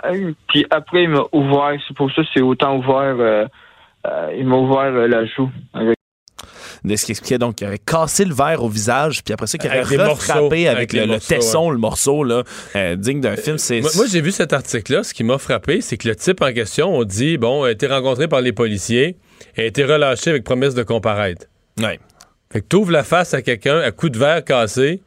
puis 0.48 0.66
après, 0.70 1.04
il 1.04 1.10
m'a 1.10 1.24
ouvert. 1.32 1.74
C'est 1.86 1.96
pour 1.96 2.10
ça 2.12 2.22
que 2.22 2.28
c'est 2.32 2.42
autant 2.42 2.76
ouvert. 2.76 3.16
Euh, 3.18 3.46
euh, 4.06 4.34
il 4.36 4.46
m'a 4.46 4.56
ouvert 4.56 4.92
euh, 4.92 5.08
la 5.08 5.24
joue. 5.26 5.50
Avec 5.74 5.96
de 6.84 6.96
ce 6.96 7.04
qui 7.04 7.12
expliquait 7.12 7.38
donc 7.38 7.56
qu'il 7.56 7.66
avait 7.66 7.78
cassé 7.78 8.24
le 8.24 8.34
verre 8.34 8.62
au 8.62 8.68
visage, 8.68 9.22
puis 9.22 9.32
après 9.32 9.46
ça, 9.46 9.58
qu'il 9.58 9.70
des 9.70 9.80
refrappé 9.80 10.04
morceaux, 10.04 10.46
avec, 10.46 10.66
avec 10.66 10.92
le, 10.92 11.18
tesson, 11.18 11.70
le 11.70 11.78
morceau, 11.78 12.24
là, 12.24 12.42
euh, 12.76 12.96
digne 12.96 13.20
d'un 13.20 13.36
film. 13.36 13.58
C'est 13.58 13.80
Moi, 13.80 13.90
moi, 13.96 14.06
j'ai 14.10 14.20
vu 14.20 14.32
cet 14.32 14.52
article-là. 14.52 15.02
Ce 15.02 15.14
qui 15.14 15.24
m'a 15.24 15.38
frappé, 15.38 15.80
c'est 15.80 15.96
que 15.96 16.08
le 16.08 16.16
type 16.16 16.42
en 16.42 16.52
question, 16.52 16.94
on 16.94 17.04
dit, 17.04 17.38
bon, 17.38 17.64
a 17.64 17.70
été 17.70 17.86
rencontré 17.86 18.28
par 18.28 18.40
les 18.40 18.52
policiers 18.52 19.16
et 19.56 19.62
a 19.62 19.64
été 19.64 19.84
relâché 19.84 20.30
avec 20.30 20.44
promesse 20.44 20.74
de 20.74 20.82
comparaître. 20.82 21.46
Ouais. 21.78 22.00
Fait 22.52 22.60
que 22.60 22.66
tu 22.68 22.76
ouvres 22.76 22.92
la 22.92 23.04
face 23.04 23.32
à 23.32 23.42
quelqu'un 23.42 23.78
à 23.78 23.92
coup 23.92 24.08
de 24.08 24.18
verre 24.18 24.44
cassé, 24.44 25.02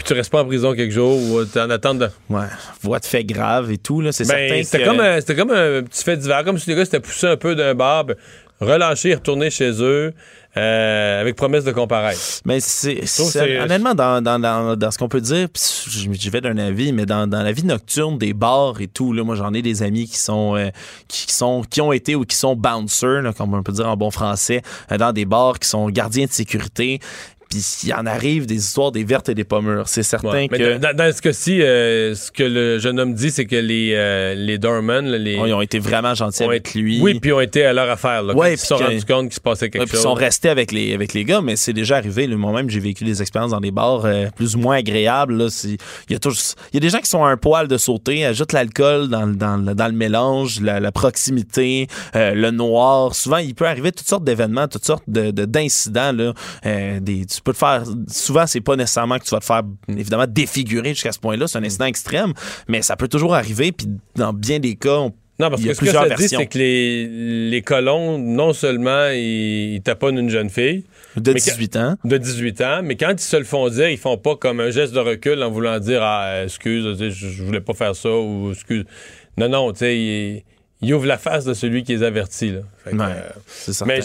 puis 0.00 0.06
tu 0.06 0.14
restes 0.14 0.30
pas 0.32 0.40
en 0.42 0.46
prison 0.46 0.74
quelques 0.74 0.92
jours 0.92 1.18
ou 1.30 1.44
t'es 1.44 1.60
en 1.60 1.68
attente 1.70 1.98
de. 1.98 2.08
Ouais, 2.30 2.46
voix 2.82 2.98
de 2.98 3.04
fait 3.04 3.24
grave 3.24 3.70
et 3.70 3.76
tout, 3.78 4.00
là, 4.00 4.12
c'est 4.12 4.26
Ben, 4.26 4.48
certain 4.48 4.62
c'était 4.64 4.78
que... 4.82 4.88
comme, 4.88 5.00
un- 5.00 5.20
c'était 5.20 5.36
comme 5.36 5.50
un 5.50 5.82
petit 5.82 6.02
fait 6.04 6.16
divers, 6.16 6.42
comme 6.44 6.58
si 6.58 6.70
les 6.70 6.76
gars 6.76 6.84
s'étaient 6.86 7.00
poussés 7.00 7.26
un 7.26 7.36
peu 7.36 7.54
d'un 7.54 7.74
bar, 7.74 8.04
ben, 8.06 8.16
relâchés 8.60 9.10
et 9.10 9.14
retournés 9.14 9.50
chez 9.50 9.70
eux 9.82 10.12
euh, 10.56 11.20
avec 11.20 11.36
promesse 11.36 11.64
de 11.64 11.72
comparaître. 11.72 12.20
Mais 12.44 12.60
c'est, 12.60 12.94
trouve 12.96 13.30
c'est- 13.30 13.58
honnêtement, 13.60 13.94
dans, 13.94 14.20
dans, 14.22 14.38
dans, 14.38 14.74
dans 14.76 14.90
ce 14.90 14.98
qu'on 14.98 15.08
peut 15.08 15.20
dire, 15.20 15.48
je- 15.54 16.12
j'y 16.12 16.28
vais 16.30 16.40
d'un 16.40 16.58
avis, 16.58 16.92
mais 16.92 17.06
dans, 17.06 17.26
dans 17.26 17.42
la 17.42 17.52
vie 17.52 17.64
nocturne 17.64 18.18
des 18.18 18.32
bars 18.34 18.80
et 18.80 18.88
tout, 18.88 19.12
là, 19.12 19.22
moi 19.22 19.34
j'en 19.36 19.52
ai 19.54 19.62
des 19.62 19.82
amis 19.82 20.06
qui 20.08 20.18
sont, 20.18 20.56
euh, 20.56 20.68
qui 21.08 21.32
sont 21.32 21.62
qui 21.62 21.80
ont 21.80 21.92
été 21.92 22.14
ou 22.16 22.24
qui 22.24 22.36
sont 22.36 22.56
bouncers, 22.56 23.22
là, 23.22 23.32
comme 23.32 23.54
on 23.54 23.62
peut 23.62 23.72
dire 23.72 23.88
en 23.88 23.96
bon 23.96 24.10
français, 24.10 24.62
euh, 24.90 24.98
dans 24.98 25.12
des 25.12 25.24
bars 25.24 25.58
qui 25.58 25.68
sont 25.68 25.88
gardiens 25.88 26.26
de 26.26 26.32
sécurité. 26.32 26.98
Puis 27.50 27.64
il 27.84 27.92
en 27.94 28.06
arrive 28.06 28.46
des 28.46 28.54
histoires 28.54 28.92
des 28.92 29.02
vertes 29.02 29.28
et 29.28 29.34
des 29.34 29.42
pommures. 29.42 29.88
C'est 29.88 30.04
certain 30.04 30.28
Ouais. 30.30 30.48
Mais 30.52 30.58
que 30.58 30.78
dans, 30.78 30.94
dans 30.94 31.12
ce 31.12 31.20
cas-ci, 31.20 31.60
euh, 31.62 32.14
ce 32.14 32.30
que 32.30 32.44
le 32.44 32.78
jeune 32.78 33.00
homme 33.00 33.12
dit, 33.12 33.32
c'est 33.32 33.44
que 33.44 33.56
les, 33.56 33.92
euh, 33.96 34.34
les 34.36 34.56
doormen, 34.56 35.04
là, 35.06 35.18
les, 35.18 35.36
oh, 35.36 35.46
ils 35.46 35.52
ont 35.52 35.60
été 35.60 35.80
vraiment 35.80 36.14
gentils 36.14 36.44
ont 36.44 36.48
avec 36.48 36.74
lui. 36.74 37.00
Oui, 37.02 37.18
puis 37.18 37.32
ont 37.32 37.40
été 37.40 37.64
à 37.64 37.72
leur 37.72 37.90
affaire. 37.90 38.22
Là, 38.22 38.34
Ouais, 38.36 38.54
ils 38.54 38.58
se 38.58 38.66
sont 38.68 38.76
puis 38.76 38.84
que- 38.84 38.90
rendus 38.92 39.04
compte 39.04 39.24
qu'il 39.26 39.34
se 39.34 39.40
passait 39.40 39.68
quelque 39.68 39.82
Ouais, 39.82 39.88
chose. 39.90 39.98
ils 39.98 40.02
sont 40.04 40.14
restés 40.14 40.48
avec 40.48 40.70
les, 40.70 40.94
avec 40.94 41.12
les 41.12 41.24
gars, 41.24 41.40
mais 41.40 41.56
c'est 41.56 41.72
déjà 41.72 41.96
arrivé. 41.96 42.28
Moi-même, 42.28 42.70
j'ai 42.70 42.78
vécu 42.78 43.02
des 43.02 43.20
expériences 43.20 43.50
dans 43.50 43.60
des 43.60 43.72
bars 43.72 44.02
euh, 44.04 44.26
plus 44.36 44.54
ou 44.54 44.60
moins 44.60 44.76
agréables. 44.76 45.48
Il 45.64 45.76
y, 46.12 46.14
a 46.14 46.18
toujours- 46.20 46.54
il 46.72 46.74
y 46.74 46.76
a 46.76 46.80
des 46.80 46.90
gens 46.90 47.00
qui 47.00 47.10
sont 47.10 47.24
à 47.24 47.30
un 47.30 47.36
poil 47.36 47.66
de 47.66 47.76
sauter, 47.78 48.24
ajoutent 48.24 48.52
l'alcool 48.52 49.08
dans, 49.08 49.26
le- 49.26 49.34
dans, 49.34 49.56
le- 49.56 49.74
dans 49.74 49.86
le 49.88 49.92
mélange, 49.94 50.60
la, 50.60 50.78
la 50.78 50.92
proximité, 50.92 51.88
euh, 52.14 52.32
le 52.32 52.52
noir. 52.52 53.16
Souvent, 53.16 53.38
il 53.38 53.56
peut 53.56 53.66
arriver 53.66 53.90
toutes 53.90 54.06
sortes 54.08 54.22
d'événements, 54.24 54.68
toutes 54.68 54.84
sortes 54.86 55.02
de- 55.08 55.32
de- 55.32 55.46
d'incidents. 55.46 56.12
là. 56.12 56.32
Euh, 56.66 57.00
des, 57.00 57.24
tu 57.40 57.44
peux 57.44 57.52
te 57.52 57.58
faire. 57.58 57.84
Souvent, 58.08 58.46
c'est 58.46 58.60
pas 58.60 58.76
nécessairement 58.76 59.18
que 59.18 59.24
tu 59.24 59.30
vas 59.30 59.40
te 59.40 59.44
faire 59.46 59.62
évidemment 59.88 60.26
défigurer 60.28 60.90
jusqu'à 60.90 61.12
ce 61.12 61.18
point-là. 61.18 61.46
C'est 61.46 61.58
un 61.58 61.64
incident 61.64 61.86
extrême, 61.86 62.32
mais 62.68 62.82
ça 62.82 62.96
peut 62.96 63.08
toujours 63.08 63.34
arriver. 63.34 63.72
Puis 63.72 63.86
dans 64.16 64.32
bien 64.34 64.58
des 64.58 64.76
cas, 64.76 64.98
on 64.98 65.14
Non, 65.38 65.48
parce 65.48 65.62
que 65.62 65.70
a 65.70 65.74
ce 65.74 65.78
que 65.80 65.84
plusieurs 65.86 66.02
ça 66.06 66.14
dit, 66.14 66.20
versions. 66.20 66.38
c'est 66.40 66.46
que 66.46 66.58
les, 66.58 67.48
les 67.48 67.62
colons, 67.62 68.18
non 68.18 68.52
seulement 68.52 69.08
ils, 69.08 69.76
ils 69.76 69.82
taponnent 69.82 70.18
une 70.18 70.28
jeune 70.28 70.50
fille 70.50 70.84
de 71.16 71.32
Mais 71.32 71.40
que- 71.40 71.44
18 71.44 71.76
ans. 71.76 71.96
de 72.04 72.18
18 72.18 72.60
ans, 72.60 72.80
mais 72.84 72.96
quand 72.96 73.10
ils 73.12 73.18
se 73.20 73.36
le 73.36 73.44
font 73.44 73.68
dire, 73.70 73.88
ils 73.88 73.96
font 73.98 74.18
pas 74.18 74.36
comme 74.36 74.60
un 74.60 74.70
geste 74.70 74.92
de 74.92 75.00
recul 75.00 75.42
en 75.42 75.50
voulant 75.50 75.78
dire 75.80 76.02
Ah, 76.02 76.42
excuse, 76.44 76.84
je, 76.98 77.08
je 77.10 77.42
voulais 77.42 77.60
pas 77.62 77.72
faire 77.74 77.96
ça 77.96 78.10
ou 78.10 78.52
excuse. 78.52 78.84
Non, 79.38 79.48
non, 79.48 79.72
tu 79.72 79.78
sais, 79.78 79.96
ils, 79.98 80.44
ils 80.82 80.94
ouvrent 80.94 81.06
la 81.06 81.18
face 81.18 81.44
de 81.44 81.54
celui 81.54 81.82
qui 81.84 81.92
les 81.92 82.02
avertit. 82.02 82.50
Là. 82.52 82.60
Que, 82.84 82.96
Ouais, 82.96 83.04
euh, 83.04 83.84
mais 83.86 84.00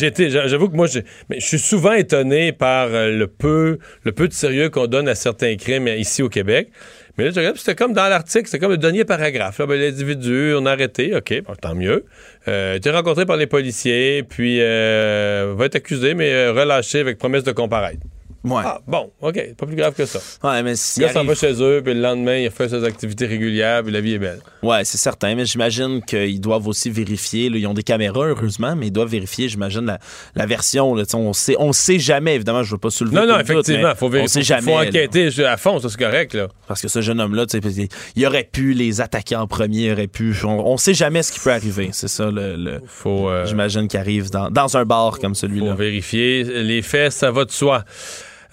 j'avoue 0.47 0.69
que 0.69 0.75
moi, 0.75 0.87
j'ai- 0.87 1.03
mais 1.29 1.39
je 1.39 1.45
suis 1.45 1.59
souvent 1.59 1.93
étonné 1.93 2.51
par 2.51 2.87
euh, 2.91 3.11
le 3.17 3.27
peu, 3.27 3.79
le 4.03 4.11
peu 4.11 4.27
de 4.27 4.33
sérieux 4.33 4.69
qu'on 4.69 4.87
donne 4.87 5.07
à 5.07 5.15
certains 5.15 5.55
crimes 5.55 5.87
ici 5.87 6.21
au 6.21 6.29
Québec. 6.29 6.69
Mais 7.17 7.23
là, 7.23 7.31
je 7.31 7.37
regarde, 7.37 7.55
puis 7.55 7.63
c'était 7.65 7.75
comme 7.75 7.93
dans 7.93 8.09
l'article, 8.09 8.45
c'était 8.45 8.59
comme 8.59 8.71
le 8.71 8.77
dernier 8.77 9.05
paragraphe. 9.05 9.59
Là, 9.59 9.65
ben, 9.67 9.79
l'individu, 9.79 10.53
on 10.57 10.65
a 10.65 10.71
arrêté, 10.73 11.15
OK, 11.15 11.33
bon, 11.47 11.55
tant 11.55 11.73
mieux. 11.73 12.03
Euh, 12.49 12.75
été 12.75 12.89
rencontré 12.89 13.25
par 13.25 13.37
les 13.37 13.47
policiers, 13.47 14.23
puis 14.23 14.57
euh, 14.59 15.53
va 15.57 15.65
être 15.67 15.75
accusé, 15.75 16.13
mais 16.13 16.33
euh, 16.33 16.51
relâché 16.51 16.99
avec 16.99 17.17
promesse 17.17 17.45
de 17.45 17.53
comparaître. 17.53 18.01
Ouais. 18.45 18.61
Ah, 18.63 18.79
bon, 18.87 19.11
OK, 19.21 19.39
pas 19.57 19.65
plus 19.65 19.75
grave 19.75 19.93
que 19.95 20.05
ça. 20.05 20.19
Ouais, 20.43 20.61
mais 20.63 20.71
Le 20.71 21.07
s'en 21.09 21.23
va 21.25 21.33
chez 21.35 21.53
eux, 21.61 21.81
puis 21.83 21.93
le 21.95 22.01
lendemain, 22.01 22.37
il 22.37 22.47
refait 22.47 22.69
ses 22.69 22.83
activités 22.83 23.25
régulières, 23.25 23.81
puis 23.83 23.91
la 23.91 24.01
vie 24.01 24.13
est 24.13 24.19
belle. 24.19 24.39
Ouais, 24.61 24.85
c'est 24.85 24.97
certain, 24.99 25.33
mais 25.35 25.45
j'imagine 25.45 26.01
qu'ils 26.03 26.39
doivent 26.39 26.67
aussi 26.67 26.89
vérifier. 26.91 27.49
là, 27.49 27.57
ils 27.57 27.65
ont 27.67 27.73
des 27.73 27.83
caméras, 27.83 28.27
heureusement, 28.27 28.75
mais 28.75 28.87
ils 28.87 28.91
doivent 28.91 29.09
vérifier, 29.09 29.49
j'imagine, 29.49 29.85
la, 29.85 29.99
la 30.35 30.45
version. 30.45 30.93
Là, 30.95 31.03
on 31.15 31.33
sait, 31.33 31.55
on 31.59 31.73
sait 31.73 31.97
jamais, 31.99 32.35
évidemment, 32.35 32.63
je 32.63 32.71
veux 32.71 32.77
pas 32.77 32.89
soulever. 32.91 33.15
Non, 33.15 33.25
non, 33.27 33.39
effectivement, 33.39 33.89
mais 33.89 33.95
faut 33.95 34.05
On 34.05 34.09
vérifier. 34.09 34.43
sait 34.43 34.53
Faut, 34.53 34.61
jamais. 34.61 34.71
faut 34.73 34.81
là. 34.81 34.87
enquêter 34.89 35.45
à 35.45 35.57
fond, 35.57 35.79
ça 35.79 35.89
c'est 35.89 35.99
correct, 35.99 36.33
là. 36.35 36.47
parce 36.67 36.81
que 36.81 36.87
ce 36.87 37.01
jeune 37.01 37.19
homme-là, 37.19 37.45
il 38.15 38.25
aurait 38.27 38.47
pu 38.51 38.73
les 38.73 39.01
attaquer 39.01 39.35
en 39.35 39.47
premier, 39.47 39.85
il 39.87 39.91
aurait 39.93 40.07
pu. 40.07 40.35
On, 40.43 40.67
on 40.67 40.77
sait 40.77 40.93
jamais 40.93 41.23
ce 41.23 41.31
qui 41.31 41.39
peut 41.39 41.51
arriver. 41.51 41.89
C'est 41.93 42.07
ça, 42.07 42.29
le, 42.29 42.55
le- 42.55 42.81
Faut, 42.87 43.29
euh, 43.29 43.45
j'imagine, 43.45 43.87
qui 43.87 43.97
arrive 43.97 44.29
dans, 44.29 44.49
dans 44.51 44.77
un 44.77 44.85
bar 44.85 45.19
comme 45.19 45.33
celui-là. 45.35 45.73
vérifier 45.75 46.43
les 46.43 46.81
faits, 46.81 47.11
ça 47.11 47.31
va 47.31 47.45
de 47.45 47.51
soi. 47.51 47.83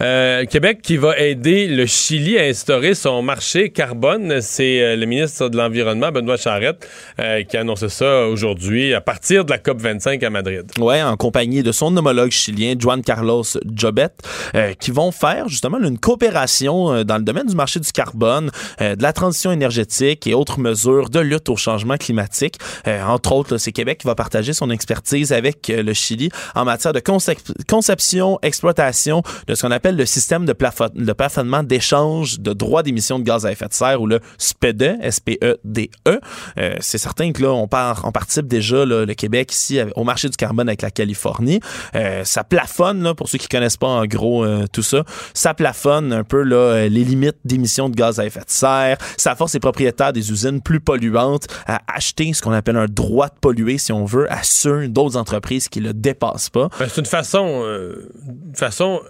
Euh, 0.01 0.45
Québec 0.47 0.81
qui 0.83 0.97
va 0.97 1.19
aider 1.19 1.67
le 1.69 1.87
Chili 1.87 2.39
à 2.39 2.43
instaurer 2.45 2.95
son 2.95 3.23
marché 3.23 3.71
carbone. 3.71 4.41
C'est 4.41 4.81
euh, 4.83 4.97
le 4.97 5.07
ministre 5.07 5.49
de 5.49 5.57
l'Environnement, 5.57 6.11
Benoît 6.11 6.37
Charette, 6.37 6.89
euh, 7.21 7.43
qui 7.45 7.57
a 7.57 7.61
annoncé 7.61 7.89
ça 7.89 8.27
aujourd'hui 8.27 8.95
à 8.95 9.01
partir 9.01 9.45
de 9.45 9.51
la 9.51 9.59
COP25 9.59 10.25
à 10.25 10.31
Madrid. 10.31 10.65
Ouais, 10.79 11.03
en 11.03 11.17
compagnie 11.17 11.63
de 11.63 11.73
son 11.73 11.97
homologue 11.97 12.31
chilien, 12.31 12.75
Juan 12.79 13.03
Carlos 13.03 13.45
Jobet, 13.75 14.09
euh, 14.55 14.73
qui 14.75 14.91
vont 14.91 15.13
faire 15.13 15.49
justement 15.49 15.79
une 15.79 15.99
coopération 15.99 16.93
euh, 16.93 17.05
dans 17.05 17.19
le 17.19 17.23
domaine 17.25 17.47
du 17.47 17.55
marché 17.55 17.79
du 17.79 17.93
carbone, 17.93 18.51
euh, 18.81 18.97
de 18.97 19.03
la 19.03 19.13
transition 19.13 19.53
énergétique 19.53 20.27
et 20.27 20.35
autres 20.35 20.59
mesures 20.59 21.11
de 21.11 21.21
lutte 21.21 21.49
au 21.49 21.57
changement 21.57 21.97
climatique. 21.97 22.57
Entre 22.87 23.33
autres, 23.33 23.59
c'est 23.59 23.73
Québec 23.73 23.99
qui 23.99 24.07
va 24.07 24.15
partager 24.15 24.53
son 24.53 24.71
expertise 24.71 25.33
avec 25.33 25.69
le 25.69 25.93
Chili 25.93 26.31
en 26.55 26.65
matière 26.65 26.93
de 26.93 27.01
concep- 27.01 27.53
conception, 27.69 28.39
exploitation 28.43 29.23
de 29.47 29.55
ce 29.55 29.63
qu'on 29.63 29.71
appelle 29.71 29.82
le 29.91 30.07
système 30.07 30.47
de, 30.47 30.53
de 30.95 31.13
plafonnement 31.13 31.63
d'échange 31.63 32.41
de 32.41 32.53
droits 32.53 32.83
d'émission 32.83 33.19
de 33.19 33.25
gaz 33.25 33.45
à 33.47 33.53
effet 33.53 33.67
de 33.67 33.73
serre 33.73 34.01
ou 34.01 34.07
le 34.07 34.21
SPEDE, 34.39 34.99
S-P-E-D-E. 35.01 36.21
Euh, 36.59 36.77
c'est 36.81 36.99
certain 36.99 37.33
que 37.33 37.43
là, 37.43 37.51
on, 37.51 37.67
part, 37.67 38.03
on 38.05 38.13
participe 38.13 38.47
déjà, 38.47 38.85
là, 38.85 39.05
le 39.05 39.15
Québec, 39.15 39.53
ici, 39.53 39.81
au 39.97 40.05
marché 40.05 40.29
du 40.29 40.37
carbone 40.37 40.69
avec 40.69 40.83
la 40.83 40.91
Californie. 40.91 41.61
Euh, 41.95 42.25
ça 42.25 42.45
plafonne, 42.45 43.03
là, 43.03 43.15
pour 43.15 43.29
ceux 43.29 43.39
qui 43.39 43.49
connaissent 43.49 43.77
pas 43.77 43.89
en 43.89 44.05
gros 44.07 44.45
euh, 44.45 44.67
tout 44.73 44.83
ça, 44.83 45.05
ça 45.35 45.55
plafonne 45.55 46.13
un 46.13 46.25
peu 46.25 46.43
là, 46.43 46.89
les 46.89 47.05
limites 47.05 47.39
d'émissions 47.45 47.89
de 47.89 47.97
gaz 47.97 48.21
à 48.21 48.27
effet 48.27 48.41
de 48.41 48.45
serre. 48.49 48.99
Ça 49.17 49.35
force 49.35 49.55
les 49.55 49.61
propriétaires 49.61 50.13
des 50.13 50.31
usines 50.31 50.61
plus 50.61 50.81
polluantes 50.81 51.47
à 51.67 51.81
acheter 51.93 52.33
ce 52.33 52.43
qu'on 52.43 52.53
appelle 52.53 52.77
un 52.77 52.87
droit 52.87 53.29
de 53.29 53.35
polluer, 53.41 53.79
si 53.79 53.93
on 53.93 54.05
veut, 54.05 54.31
à 54.33 54.43
ceux 54.43 54.89
d'autres 54.89 55.17
entreprises 55.17 55.69
qui 55.69 55.81
le 55.81 55.93
dépassent 55.95 56.51
pas. 56.51 56.69
Ben, 56.79 56.87
c'est 56.89 57.01
une 57.01 57.07
façon, 57.07 57.65
une 57.65 58.55
façon 58.55 59.01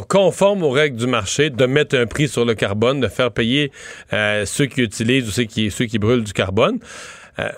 conforme 0.00 0.62
aux 0.62 0.70
règles 0.70 0.96
du 0.96 1.06
marché 1.06 1.50
de 1.50 1.66
mettre 1.66 1.96
un 1.96 2.06
prix 2.06 2.28
sur 2.28 2.44
le 2.44 2.54
carbone, 2.54 3.00
de 3.00 3.08
faire 3.08 3.30
payer 3.30 3.70
euh, 4.12 4.44
ceux 4.46 4.66
qui 4.66 4.82
utilisent 4.82 5.28
ou 5.28 5.30
ceux 5.30 5.44
qui, 5.44 5.70
ceux 5.70 5.86
qui 5.86 5.98
brûlent 5.98 6.24
du 6.24 6.32
carbone. 6.32 6.78
Euh, 7.38 7.48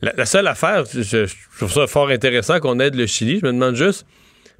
la, 0.00 0.12
la 0.16 0.26
seule 0.26 0.46
affaire, 0.46 0.84
je, 0.92 1.02
je 1.02 1.34
trouve 1.56 1.72
ça 1.72 1.86
fort 1.86 2.08
intéressant 2.08 2.60
qu'on 2.60 2.78
aide 2.80 2.94
le 2.94 3.06
Chili. 3.06 3.40
Je 3.40 3.46
me 3.46 3.52
demande 3.52 3.74
juste, 3.74 4.06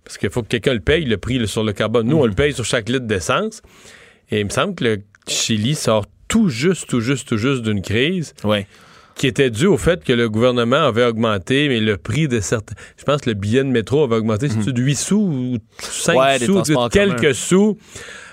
parce 0.04 0.18
qu'il 0.18 0.30
faut 0.30 0.42
que 0.42 0.48
quelqu'un 0.48 0.74
le 0.74 0.80
paye, 0.80 1.04
le 1.04 1.16
prix 1.18 1.46
sur 1.46 1.64
le 1.64 1.72
carbone. 1.72 2.06
Nous, 2.08 2.16
on 2.16 2.26
le 2.26 2.32
paye 2.32 2.52
sur 2.52 2.64
chaque 2.64 2.88
litre 2.88 3.06
d'essence. 3.06 3.62
Et 4.30 4.40
il 4.40 4.44
me 4.46 4.50
semble 4.50 4.74
que 4.74 4.84
le 4.84 4.98
Chili 5.26 5.74
sort 5.74 6.06
tout 6.28 6.48
juste, 6.48 6.88
tout 6.88 7.00
juste, 7.00 7.28
tout 7.28 7.38
juste 7.38 7.62
d'une 7.62 7.82
crise 7.82 8.34
Ouais. 8.44 8.66
Qui 9.18 9.26
était 9.26 9.50
dû 9.50 9.66
au 9.66 9.76
fait 9.76 10.02
que 10.02 10.12
le 10.12 10.30
gouvernement 10.30 10.86
avait 10.86 11.04
augmenté, 11.04 11.68
mais 11.68 11.80
le 11.80 11.96
prix 11.96 12.28
de 12.28 12.40
certains. 12.40 12.74
Je 12.96 13.04
pense 13.04 13.20
que 13.20 13.30
le 13.30 13.34
billet 13.34 13.62
de 13.62 13.68
métro 13.68 14.04
avait 14.04 14.16
augmenté, 14.16 14.48
c'est-tu 14.48 14.72
de 14.72 14.80
8 14.80 14.94
sous 14.94 15.16
ou 15.18 15.58
5 15.80 16.14
Mhm. 16.14 16.18
Ouais, 16.18 16.38
sous, 16.38 16.88
quelques 16.90 17.34
sous? 17.34 17.76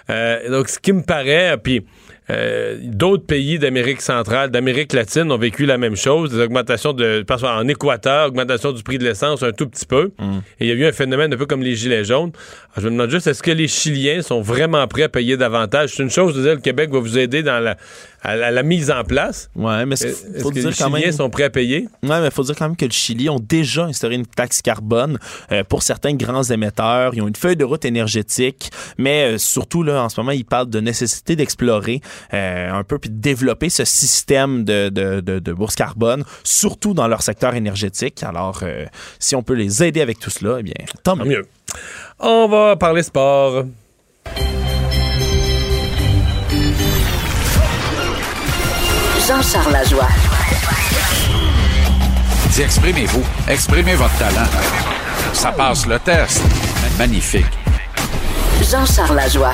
Euh, 0.10 0.50
donc, 0.50 0.70
ce 0.70 0.80
qui 0.80 0.94
me 0.94 1.02
paraît, 1.02 1.58
puis 1.62 1.84
euh, 2.30 2.78
d'autres 2.82 3.26
pays 3.26 3.60
d'Amérique 3.60 4.02
centrale, 4.02 4.50
d'Amérique 4.50 4.94
latine 4.94 5.32
ont 5.32 5.38
vécu 5.38 5.66
la 5.66 5.78
même 5.78 5.96
chose, 5.96 6.32
des 6.32 6.40
augmentations 6.42 6.94
de, 6.94 7.24
pense 7.28 7.44
en 7.44 7.68
Équateur, 7.68 8.28
augmentation 8.28 8.72
du 8.72 8.82
prix 8.82 8.98
de 8.98 9.04
l'essence 9.04 9.44
un 9.44 9.52
tout 9.52 9.68
petit 9.68 9.86
peu. 9.86 10.12
Mhm. 10.20 10.42
Et 10.60 10.66
il 10.66 10.68
y 10.68 10.72
a 10.72 10.74
eu 10.74 10.86
un 10.86 10.92
phénomène 10.92 11.34
un 11.34 11.38
peu 11.38 11.46
comme 11.46 11.62
les 11.62 11.76
gilets 11.76 12.04
jaunes. 12.04 12.32
Alors, 12.74 12.84
je 12.84 12.88
me 12.88 12.94
demande 12.94 13.10
juste, 13.12 13.28
est-ce 13.28 13.44
que 13.44 13.52
les 13.52 13.68
Chiliens 13.68 14.22
sont 14.22 14.42
vraiment 14.42 14.88
prêts 14.88 15.04
à 15.04 15.10
payer 15.10 15.38
davantage? 15.38 15.94
C'est 15.96 16.04
une 16.04 16.10
chose 16.10 16.36
de 16.36 16.42
dire 16.42 16.56
le 16.56 16.62
Québec 16.62 16.90
va 16.92 17.00
vous 17.00 17.18
aider 17.18 17.44
dans 17.44 17.60
la, 17.60 17.78
à 18.26 18.36
la, 18.36 18.52
la 18.52 18.64
mise 18.64 18.92
en 18.92 19.04
place. 19.04 19.50
Ouais, 19.56 19.86
mais 19.86 19.94
Est-ce 19.94 20.08
c'est- 20.10 20.42
faut 20.42 20.50
que 20.50 20.56
dire 20.56 20.70
les 20.70 20.76
quand 20.76 20.86
Chiliens 20.92 21.00
même. 21.08 21.12
sont 21.12 21.30
prêts 21.30 21.44
à 21.44 21.50
payer? 21.50 21.88
Ouais, 22.04 22.20
mais 22.20 22.26
il 22.26 22.32
faut 22.32 22.44
dire 22.44 22.56
quand 22.56 22.66
même 22.68 22.76
que 22.76 22.86
le 22.86 22.92
Chili 22.92 23.30
ont 23.30 23.40
déjà 23.40 23.86
instauré 23.86 24.16
une 24.16 24.26
taxe 24.26 24.62
carbone 24.62 25.18
euh, 25.52 25.64
pour 25.64 25.84
certains 25.84 26.14
grands 26.14 26.44
émetteurs. 26.44 27.14
Ils 27.16 27.22
ont 27.22 27.28
une 27.28 27.36
feuille 27.36 27.56
de 27.56 27.64
route 27.64 27.86
énergétique, 27.86 28.72
mais 28.98 29.36
euh, 29.36 29.38
surtout, 29.38 29.84
là, 29.84 30.04
en 30.04 30.10
ce 30.10 30.20
moment, 30.20 30.32
ils 30.32 30.46
parlent 30.46 30.70
de 30.70 30.80
nécessité 30.80 31.36
d'explorer 31.36 32.02
euh, 32.34 32.72
un 32.72 32.84
peu 32.84 32.98
puis 33.00 33.10
de 33.10 33.20
développer 33.20 33.70
ce 33.70 33.86
système 33.86 34.64
de, 34.64 34.90
de, 34.90 35.20
de, 35.22 35.40
de 35.40 35.54
bourse 35.54 35.76
carbone, 35.76 36.24
surtout 36.44 36.94
dans 36.94 37.08
leur 37.08 37.22
secteur 37.22 37.54
énergétique. 37.56 38.24
Alors, 38.24 38.60
euh, 38.64 38.86
si 39.20 39.36
on 39.36 39.44
peut 39.44 39.54
les 39.54 39.84
aider 39.84 40.02
avec 40.02 40.20
tout 40.20 40.30
cela, 40.30 40.58
eh 40.60 40.64
bien, 40.64 40.74
tant 41.04 41.16
Tant 41.16 41.24
mieux. 41.26 41.38
mieux. 41.38 41.46
On 42.20 42.48
va 42.48 42.76
parler 42.76 43.04
sport. 43.04 43.66
Jean-Charles 49.28 49.74
Lajoie. 49.74 50.08
Dis, 52.52 52.62
exprimez-vous. 52.62 53.24
Exprimez 53.50 53.96
votre 53.96 54.16
talent. 54.20 54.48
Ça 55.34 55.52
passe 55.52 55.88
le 55.88 55.98
test. 55.98 56.44
Magnifique. 57.00 57.46
Jean-Charles 58.62 59.16
Lajoie. 59.16 59.54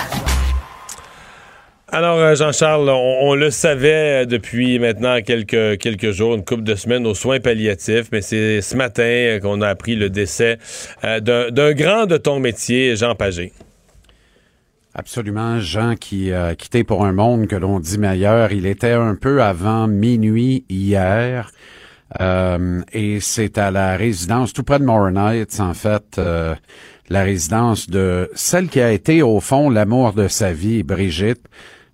Alors, 1.89 2.17
euh, 2.19 2.35
Jean-Charles, 2.35 2.89
on, 2.89 3.17
on 3.21 3.35
le 3.35 3.49
savait 3.49 4.23
euh, 4.23 4.25
depuis 4.25 4.77
maintenant 4.77 5.21
quelques, 5.21 5.77
quelques 5.77 6.11
jours, 6.11 6.35
une 6.35 6.43
couple 6.43 6.63
de 6.63 6.75
semaines 6.75 7.05
aux 7.07 7.15
soins 7.15 7.39
palliatifs, 7.39 8.07
mais 8.11 8.21
c'est 8.21 8.61
ce 8.61 8.75
matin 8.75 9.03
euh, 9.03 9.39
qu'on 9.39 9.61
a 9.61 9.69
appris 9.69 9.95
le 9.95 10.09
décès 10.09 10.57
euh, 11.03 11.19
d'un 11.21 11.49
d'un 11.49 11.73
grand 11.73 12.05
de 12.05 12.17
ton 12.17 12.39
métier, 12.39 12.95
Jean 12.95 13.15
Pagé. 13.15 13.51
Absolument, 14.93 15.59
Jean 15.59 15.95
qui 15.95 16.33
a 16.33 16.53
quitté 16.55 16.83
pour 16.83 17.05
un 17.05 17.13
monde 17.13 17.47
que 17.47 17.55
l'on 17.55 17.79
dit 17.79 17.97
meilleur. 17.97 18.51
Il 18.51 18.65
était 18.65 18.91
un 18.91 19.15
peu 19.15 19.41
avant 19.41 19.87
minuit 19.87 20.65
hier. 20.69 21.49
Euh, 22.19 22.81
et 22.91 23.21
c'est 23.21 23.57
à 23.57 23.71
la 23.71 23.95
résidence 23.95 24.51
tout 24.51 24.63
près 24.63 24.79
de 24.79 24.83
Moore 24.83 25.17
Heights, 25.17 25.61
en 25.61 25.73
fait, 25.73 26.17
euh, 26.17 26.55
la 27.07 27.23
résidence 27.23 27.89
de 27.89 28.29
celle 28.35 28.67
qui 28.67 28.81
a 28.81 28.91
été 28.91 29.21
au 29.21 29.39
fond 29.39 29.69
l'amour 29.69 30.11
de 30.11 30.27
sa 30.27 30.51
vie, 30.51 30.83
Brigitte, 30.83 31.45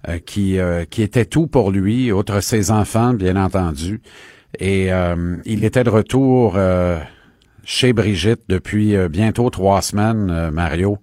euh, 0.07 0.17
qui 0.17 0.57
euh, 0.57 0.85
qui 0.85 1.03
était 1.03 1.25
tout 1.25 1.45
pour 1.45 1.69
lui, 1.69 2.11
outre 2.11 2.39
ses 2.39 2.71
enfants, 2.71 3.13
bien 3.13 3.35
entendu. 3.35 4.01
Et 4.59 4.91
euh, 4.91 5.35
il 5.45 5.63
était 5.63 5.83
de 5.83 5.91
retour 5.91 6.53
euh, 6.55 6.97
chez 7.63 7.93
Brigitte 7.93 8.41
depuis 8.49 8.95
euh, 8.95 9.07
bientôt 9.07 9.51
trois 9.51 9.83
semaines, 9.83 10.31
euh, 10.31 10.49
Mario. 10.49 10.97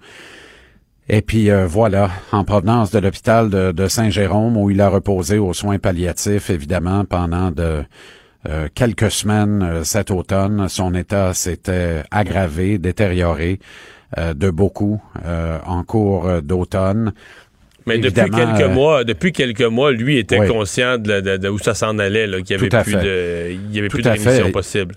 Et 1.08 1.20
puis 1.20 1.50
euh, 1.50 1.66
voilà, 1.66 2.10
en 2.32 2.44
provenance 2.44 2.90
de 2.90 2.98
l'hôpital 2.98 3.50
de, 3.50 3.72
de 3.72 3.88
Saint-Jérôme, 3.88 4.56
où 4.56 4.70
il 4.70 4.80
a 4.80 4.88
reposé 4.88 5.38
aux 5.38 5.52
soins 5.52 5.78
palliatifs, 5.78 6.48
évidemment, 6.48 7.04
pendant 7.04 7.50
de 7.50 7.82
euh, 8.48 8.68
quelques 8.74 9.10
semaines 9.10 9.62
euh, 9.62 9.84
cet 9.84 10.10
automne. 10.10 10.68
Son 10.68 10.94
état 10.94 11.34
s'était 11.34 12.02
aggravé, 12.10 12.78
détérioré 12.78 13.58
de 14.16 14.48
beaucoup 14.48 15.02
en 15.66 15.82
cours 15.82 16.40
d'automne. 16.40 17.14
Mais 17.84 17.98
depuis 17.98 18.30
quelques 18.30 18.70
mois, 18.72 19.02
depuis 19.02 19.32
quelques 19.32 19.62
mois, 19.62 19.90
lui 19.90 20.18
était 20.18 20.46
conscient 20.46 20.98
de, 20.98 21.48
où 21.48 21.58
ça 21.58 21.74
s'en 21.74 21.98
allait, 21.98 22.26
qu'il 22.42 22.56
n'y 22.56 22.62
avait, 22.62 22.82
plus 22.82 22.94
de, 22.94 23.50
il 23.50 23.74
y 23.74 23.80
avait 23.80 23.88
plus 23.88 24.04
de 24.04 24.10
rémission 24.10 24.52
possible. 24.52 24.94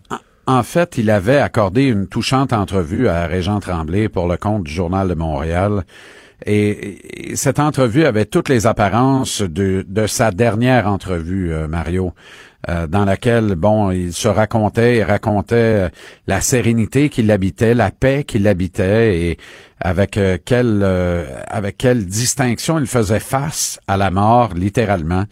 En 0.49 0.63
fait, 0.63 0.97
il 0.97 1.09
avait 1.09 1.39
accordé 1.39 1.83
une 1.83 2.07
touchante 2.07 2.53
entrevue 2.53 3.09
à 3.09 3.27
Régent 3.27 3.59
Tremblay 3.59 4.07
pour 4.07 4.29
le 4.29 4.37
compte 4.37 4.63
du 4.63 4.71
Journal 4.71 5.09
de 5.09 5.13
Montréal. 5.13 5.83
Et, 6.45 7.33
cette 7.35 7.59
entrevue 7.59 8.05
avait 8.05 8.25
toutes 8.25 8.47
les 8.47 8.65
apparences 8.65 9.41
de, 9.41 9.85
sa 10.07 10.31
dernière 10.31 10.87
entrevue, 10.87 11.51
euh, 11.51 11.67
Mario, 11.67 12.13
euh, 12.69 12.87
dans 12.87 13.03
laquelle, 13.03 13.55
bon, 13.55 13.91
il 13.91 14.13
se 14.13 14.29
racontait, 14.29 14.99
il 14.99 15.03
racontait 15.03 15.55
euh, 15.55 15.89
la 16.27 16.39
sérénité 16.39 17.09
qui 17.09 17.23
l'habitait, 17.23 17.73
la 17.73 17.91
paix 17.91 18.23
qui 18.23 18.39
l'habitait 18.39 19.19
et 19.19 19.37
avec 19.81 20.17
quelle, 20.45 20.83
avec 21.47 21.77
quelle 21.77 22.05
distinction 22.05 22.79
il 22.79 22.87
faisait 22.87 23.19
face 23.19 23.79
à 23.87 23.97
la 23.97 24.11
mort, 24.11 24.53
littéralement. 24.55 25.25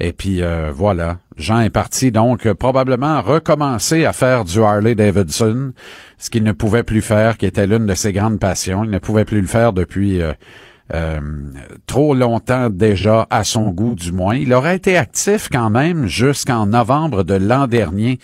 Et 0.00 0.12
puis 0.12 0.42
voilà, 0.74 1.16
Jean 1.36 1.60
est 1.60 1.70
parti 1.70 2.10
donc 2.10 2.46
euh, 2.46 2.54
probablement 2.54 3.20
recommencer 3.20 4.04
à 4.04 4.12
faire 4.12 4.44
du 4.44 4.60
Harley 4.62 4.94
Davidson, 4.94 5.72
ce 6.18 6.30
qu'il 6.30 6.44
ne 6.44 6.52
pouvait 6.52 6.82
plus 6.82 7.02
faire, 7.02 7.36
qui 7.36 7.46
était 7.46 7.66
l'une 7.66 7.86
de 7.86 7.94
ses 7.94 8.12
grandes 8.12 8.40
passions. 8.40 8.84
Il 8.84 8.90
ne 8.90 8.98
pouvait 8.98 9.24
plus 9.24 9.40
le 9.40 9.46
faire 9.46 9.72
depuis 9.74 10.22
euh, 10.22 11.20
trop 11.86 12.14
longtemps 12.14 12.70
déjà, 12.70 13.26
à 13.28 13.44
son 13.44 13.70
goût 13.70 13.94
du 13.94 14.12
moins. 14.12 14.36
Il 14.36 14.54
aurait 14.54 14.76
été 14.76 14.96
actif 14.96 15.48
quand 15.50 15.68
même 15.68 16.06
jusqu'en 16.06 16.66
novembre 16.66 17.22
de 17.22 17.34
l'an 17.34 17.66
dernier 17.66 18.18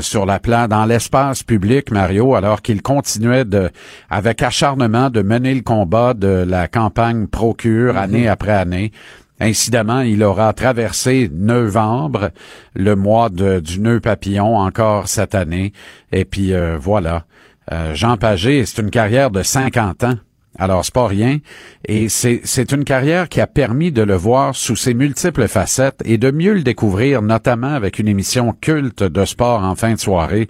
sur 0.00 0.24
la 0.24 0.38
plan 0.38 0.68
dans 0.68 0.84
l'espace 0.84 1.42
public, 1.42 1.90
Mario, 1.90 2.34
alors 2.34 2.62
qu'il 2.62 2.80
continuait 2.80 3.44
de, 3.44 3.70
avec 4.08 4.42
acharnement 4.42 5.10
de 5.10 5.22
mener 5.22 5.54
le 5.54 5.62
combat 5.62 6.14
de 6.14 6.44
la 6.48 6.68
campagne 6.68 7.26
Procure 7.26 7.94
mm-hmm. 7.94 7.98
année 7.98 8.28
après 8.28 8.52
année. 8.52 8.92
Incidemment, 9.40 10.00
il 10.00 10.22
aura 10.22 10.52
traversé 10.52 11.30
novembre, 11.32 12.30
le 12.74 12.96
mois 12.96 13.28
du 13.28 13.80
nœud 13.80 14.00
papillon, 14.00 14.56
encore 14.56 15.08
cette 15.08 15.34
année. 15.34 15.72
Et 16.12 16.24
puis 16.24 16.54
euh, 16.54 16.78
voilà. 16.80 17.24
Euh, 17.72 17.94
Jean 17.94 18.16
Pagé, 18.16 18.64
c'est 18.64 18.80
une 18.80 18.90
carrière 18.90 19.30
de 19.30 19.42
50 19.42 20.04
ans. 20.04 20.14
Alors, 20.58 20.84
c'est 20.84 20.94
pas 20.94 21.06
rien. 21.06 21.38
Et 21.86 22.08
c'est 22.08 22.72
une 22.72 22.84
carrière 22.84 23.28
qui 23.28 23.40
a 23.40 23.46
permis 23.46 23.92
de 23.92 24.02
le 24.02 24.14
voir 24.14 24.54
sous 24.54 24.76
ses 24.76 24.94
multiples 24.94 25.48
facettes 25.48 26.00
et 26.04 26.16
de 26.16 26.30
mieux 26.30 26.54
le 26.54 26.62
découvrir, 26.62 27.20
notamment 27.20 27.74
avec 27.74 27.98
une 27.98 28.08
émission 28.08 28.54
culte 28.58 29.02
de 29.02 29.24
sport 29.26 29.62
en 29.62 29.74
fin 29.74 29.92
de 29.92 29.98
soirée, 29.98 30.48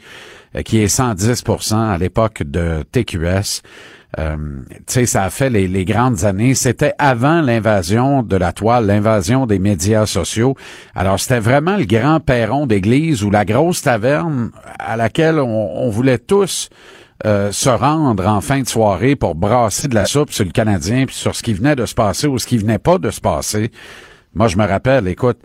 euh, 0.54 0.62
qui 0.62 0.78
est 0.78 0.86
110% 0.86 1.74
à 1.74 1.98
l'époque 1.98 2.42
de 2.44 2.84
TQS. 2.92 3.62
Euh, 4.18 4.36
tu 4.70 4.82
sais, 4.86 5.06
ça 5.06 5.24
a 5.24 5.30
fait 5.30 5.50
les, 5.50 5.84
grandes 5.84 6.24
années. 6.24 6.54
C'était 6.54 6.94
avant 6.98 7.40
l'invasion 7.40 8.22
de 8.22 8.36
la 8.36 8.52
toile, 8.52 8.86
l'invasion 8.86 9.46
des 9.46 9.58
médias 9.58 10.06
sociaux. 10.06 10.54
Alors, 10.94 11.20
c'était 11.20 11.40
vraiment 11.40 11.76
le 11.76 11.84
grand 11.84 12.20
perron 12.20 12.66
d'église 12.66 13.22
ou 13.22 13.30
la 13.30 13.44
grosse 13.44 13.82
taverne 13.82 14.50
à 14.78 14.96
laquelle 14.96 15.38
on, 15.38 15.90
voulait 15.90 16.18
tous 16.18 16.70
euh, 17.24 17.52
se 17.52 17.68
rendre 17.68 18.26
en 18.26 18.40
fin 18.40 18.60
de 18.60 18.68
soirée 18.68 19.16
pour 19.16 19.34
brasser 19.34 19.88
de 19.88 19.94
la 19.94 20.06
soupe 20.06 20.30
sur 20.30 20.44
le 20.44 20.50
Canadien, 20.50 21.06
puis 21.06 21.14
sur 21.14 21.34
ce 21.34 21.42
qui 21.42 21.54
venait 21.54 21.76
de 21.76 21.86
se 21.86 21.94
passer 21.94 22.26
ou 22.26 22.38
ce 22.38 22.46
qui 22.46 22.58
venait 22.58 22.78
pas 22.78 22.98
de 22.98 23.10
se 23.10 23.20
passer. 23.20 23.70
Moi, 24.34 24.48
je 24.48 24.56
me 24.56 24.66
rappelle, 24.66 25.08
écoute, 25.08 25.38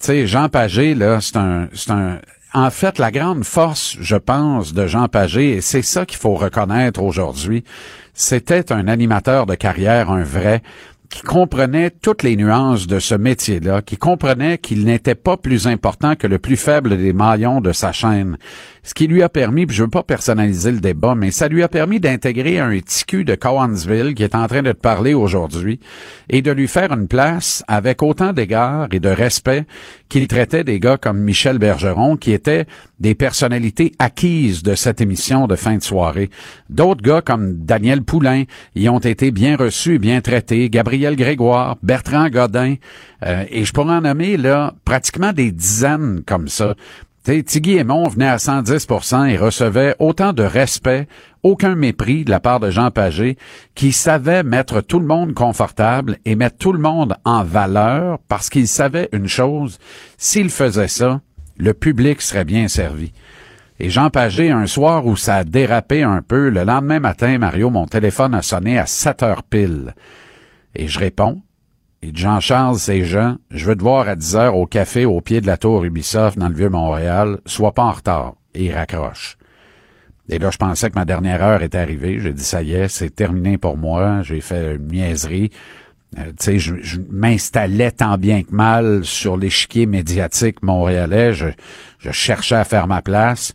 tu 0.00 0.06
sais, 0.06 0.26
Jean 0.26 0.48
Pagé, 0.48 0.94
là, 0.94 1.20
c'est 1.20 1.36
un, 1.36 1.68
c'est 1.74 1.90
un, 1.90 2.18
en 2.54 2.70
fait, 2.70 2.98
la 2.98 3.10
grande 3.10 3.44
force, 3.44 3.96
je 4.00 4.16
pense, 4.16 4.72
de 4.72 4.86
Jean 4.86 5.08
Pagé, 5.08 5.56
et 5.56 5.60
c'est 5.60 5.82
ça 5.82 6.06
qu'il 6.06 6.18
faut 6.18 6.34
reconnaître 6.34 7.02
aujourd'hui, 7.02 7.64
c'était 8.12 8.72
un 8.72 8.86
animateur 8.86 9.46
de 9.46 9.56
carrière, 9.56 10.10
un 10.10 10.22
vrai, 10.22 10.62
qui 11.10 11.22
comprenait 11.22 11.90
toutes 11.90 12.22
les 12.22 12.36
nuances 12.36 12.86
de 12.86 13.00
ce 13.00 13.14
métier-là, 13.14 13.82
qui 13.82 13.96
comprenait 13.96 14.58
qu'il 14.58 14.84
n'était 14.84 15.14
pas 15.16 15.36
plus 15.36 15.66
important 15.66 16.14
que 16.14 16.26
le 16.26 16.38
plus 16.38 16.56
faible 16.56 16.96
des 16.96 17.12
maillons 17.12 17.60
de 17.60 17.72
sa 17.72 17.92
chaîne. 17.92 18.36
Ce 18.86 18.92
qui 18.92 19.06
lui 19.06 19.22
a 19.22 19.30
permis, 19.30 19.64
puis 19.64 19.74
je 19.74 19.82
veux 19.82 19.88
pas 19.88 20.02
personnaliser 20.02 20.70
le 20.70 20.78
débat, 20.78 21.14
mais 21.14 21.30
ça 21.30 21.48
lui 21.48 21.62
a 21.62 21.68
permis 21.68 22.00
d'intégrer 22.00 22.58
un 22.58 22.78
TQ 22.78 23.24
de 23.24 23.34
Cowansville 23.34 24.14
qui 24.14 24.22
est 24.22 24.34
en 24.34 24.46
train 24.46 24.60
de 24.60 24.72
te 24.72 24.78
parler 24.78 25.14
aujourd'hui 25.14 25.80
et 26.28 26.42
de 26.42 26.50
lui 26.50 26.68
faire 26.68 26.92
une 26.92 27.08
place 27.08 27.64
avec 27.66 28.02
autant 28.02 28.34
d'égard 28.34 28.88
et 28.92 29.00
de 29.00 29.08
respect 29.08 29.64
qu'il 30.10 30.28
traitait 30.28 30.64
des 30.64 30.80
gars 30.80 30.98
comme 30.98 31.18
Michel 31.18 31.58
Bergeron 31.58 32.18
qui 32.18 32.32
étaient 32.32 32.66
des 33.00 33.14
personnalités 33.14 33.92
acquises 33.98 34.62
de 34.62 34.74
cette 34.74 35.00
émission 35.00 35.46
de 35.46 35.56
fin 35.56 35.76
de 35.76 35.82
soirée. 35.82 36.28
D'autres 36.68 37.02
gars 37.02 37.22
comme 37.22 37.64
Daniel 37.64 38.02
Poulain 38.02 38.44
y 38.74 38.90
ont 38.90 38.98
été 38.98 39.30
bien 39.30 39.56
reçus 39.56 39.94
et 39.94 39.98
bien 39.98 40.20
traités. 40.20 40.68
Gabriel 40.68 41.16
Grégoire, 41.16 41.78
Bertrand 41.82 42.28
Godin, 42.28 42.74
euh, 43.24 43.44
et 43.48 43.64
je 43.64 43.72
pourrais 43.72 43.94
en 43.94 44.00
nommer 44.02 44.36
là 44.36 44.74
pratiquement 44.84 45.32
des 45.32 45.52
dizaines 45.52 46.22
comme 46.26 46.48
ça. 46.48 46.74
Tiggy 47.24 47.78
Aymon 47.78 48.06
venait 48.06 48.28
à 48.28 48.36
110% 48.36 49.28
et 49.30 49.38
recevait 49.38 49.96
autant 49.98 50.34
de 50.34 50.42
respect, 50.42 51.08
aucun 51.42 51.74
mépris 51.74 52.24
de 52.24 52.30
la 52.30 52.38
part 52.38 52.60
de 52.60 52.70
Jean 52.70 52.90
Pagé, 52.90 53.38
qui 53.74 53.92
savait 53.92 54.42
mettre 54.42 54.82
tout 54.82 55.00
le 55.00 55.06
monde 55.06 55.32
confortable 55.32 56.18
et 56.26 56.36
mettre 56.36 56.58
tout 56.58 56.72
le 56.72 56.78
monde 56.78 57.16
en 57.24 57.42
valeur 57.42 58.18
parce 58.28 58.50
qu'il 58.50 58.68
savait 58.68 59.08
une 59.12 59.26
chose, 59.26 59.78
s'il 60.18 60.50
faisait 60.50 60.88
ça, 60.88 61.22
le 61.56 61.72
public 61.72 62.20
serait 62.20 62.44
bien 62.44 62.68
servi. 62.68 63.12
Et 63.80 63.88
Jean 63.88 64.10
Pagé, 64.10 64.50
un 64.50 64.66
soir 64.66 65.06
où 65.06 65.16
ça 65.16 65.36
a 65.36 65.44
dérapé 65.44 66.02
un 66.02 66.20
peu, 66.20 66.50
le 66.50 66.62
lendemain 66.64 67.00
matin, 67.00 67.38
Mario, 67.38 67.70
mon 67.70 67.86
téléphone 67.86 68.34
a 68.34 68.42
sonné 68.42 68.78
à 68.78 68.84
7 68.84 69.22
heures 69.22 69.42
pile. 69.44 69.94
Et 70.74 70.88
je 70.88 70.98
réponds. 70.98 71.40
Jean-Charles, 72.12 72.78
c'est 72.78 73.04
Jean, 73.04 73.36
je 73.50 73.66
veux 73.66 73.76
te 73.76 73.82
voir 73.82 74.08
à 74.08 74.16
10 74.16 74.36
heures 74.36 74.56
au 74.56 74.66
café 74.66 75.04
au 75.04 75.20
pied 75.20 75.40
de 75.40 75.46
la 75.46 75.56
tour 75.56 75.84
Ubisoft 75.84 76.38
dans 76.38 76.48
le 76.48 76.54
Vieux-Montréal. 76.54 77.38
Sois 77.46 77.72
pas 77.72 77.84
en 77.84 77.92
retard. 77.92 78.34
Et 78.54 78.66
il 78.66 78.72
raccroche. 78.72 79.36
Et 80.28 80.38
là, 80.38 80.50
je 80.50 80.56
pensais 80.56 80.90
que 80.90 80.98
ma 80.98 81.04
dernière 81.04 81.42
heure 81.42 81.62
était 81.62 81.78
arrivée. 81.78 82.18
J'ai 82.18 82.32
dit, 82.32 82.42
ça 82.42 82.62
y 82.62 82.72
est, 82.72 82.88
c'est 82.88 83.10
terminé 83.10 83.58
pour 83.58 83.76
moi. 83.76 84.22
J'ai 84.22 84.40
fait 84.40 84.76
une 84.76 84.88
niaiserie. 84.88 85.50
Euh, 86.18 86.26
tu 86.28 86.34
sais, 86.38 86.58
je, 86.58 86.76
je 86.80 86.98
m'installais 87.10 87.90
tant 87.90 88.16
bien 88.18 88.42
que 88.42 88.54
mal 88.54 89.04
sur 89.04 89.36
l'échiquier 89.36 89.86
médiatique 89.86 90.62
montréalais. 90.62 91.34
Je, 91.34 91.46
je 91.98 92.10
cherchais 92.10 92.54
à 92.56 92.64
faire 92.64 92.86
ma 92.86 93.02
place. 93.02 93.54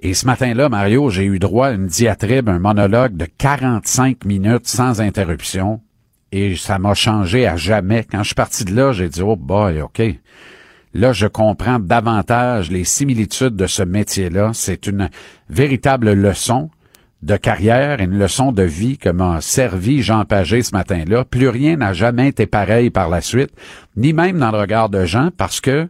Et 0.00 0.14
ce 0.14 0.26
matin-là, 0.26 0.68
Mario, 0.68 1.08
j'ai 1.10 1.24
eu 1.24 1.38
droit 1.38 1.68
à 1.68 1.72
une 1.72 1.86
diatribe, 1.86 2.48
un 2.48 2.58
monologue 2.58 3.16
de 3.16 3.26
45 3.26 4.24
minutes 4.24 4.66
sans 4.66 5.00
interruption. 5.00 5.80
Et 6.36 6.56
ça 6.56 6.80
m'a 6.80 6.94
changé 6.94 7.46
à 7.46 7.54
jamais. 7.54 8.04
Quand 8.10 8.24
je 8.24 8.26
suis 8.30 8.34
parti 8.34 8.64
de 8.64 8.74
là, 8.74 8.90
j'ai 8.90 9.08
dit, 9.08 9.22
oh 9.22 9.36
boy, 9.36 9.80
OK. 9.80 10.02
Là, 10.92 11.12
je 11.12 11.28
comprends 11.28 11.78
davantage 11.78 12.72
les 12.72 12.82
similitudes 12.82 13.54
de 13.54 13.68
ce 13.68 13.84
métier-là. 13.84 14.50
C'est 14.52 14.88
une 14.88 15.10
véritable 15.48 16.12
leçon 16.12 16.70
de 17.22 17.36
carrière, 17.36 18.00
une 18.00 18.18
leçon 18.18 18.50
de 18.50 18.64
vie 18.64 18.98
que 18.98 19.10
m'a 19.10 19.40
servi 19.40 20.02
Jean 20.02 20.24
Pagé 20.24 20.64
ce 20.64 20.74
matin-là. 20.74 21.24
Plus 21.24 21.48
rien 21.48 21.76
n'a 21.76 21.92
jamais 21.92 22.30
été 22.30 22.46
pareil 22.46 22.90
par 22.90 23.08
la 23.08 23.20
suite, 23.20 23.52
ni 23.96 24.12
même 24.12 24.40
dans 24.40 24.50
le 24.50 24.58
regard 24.58 24.88
de 24.88 25.04
Jean, 25.04 25.30
parce 25.36 25.60
que 25.60 25.88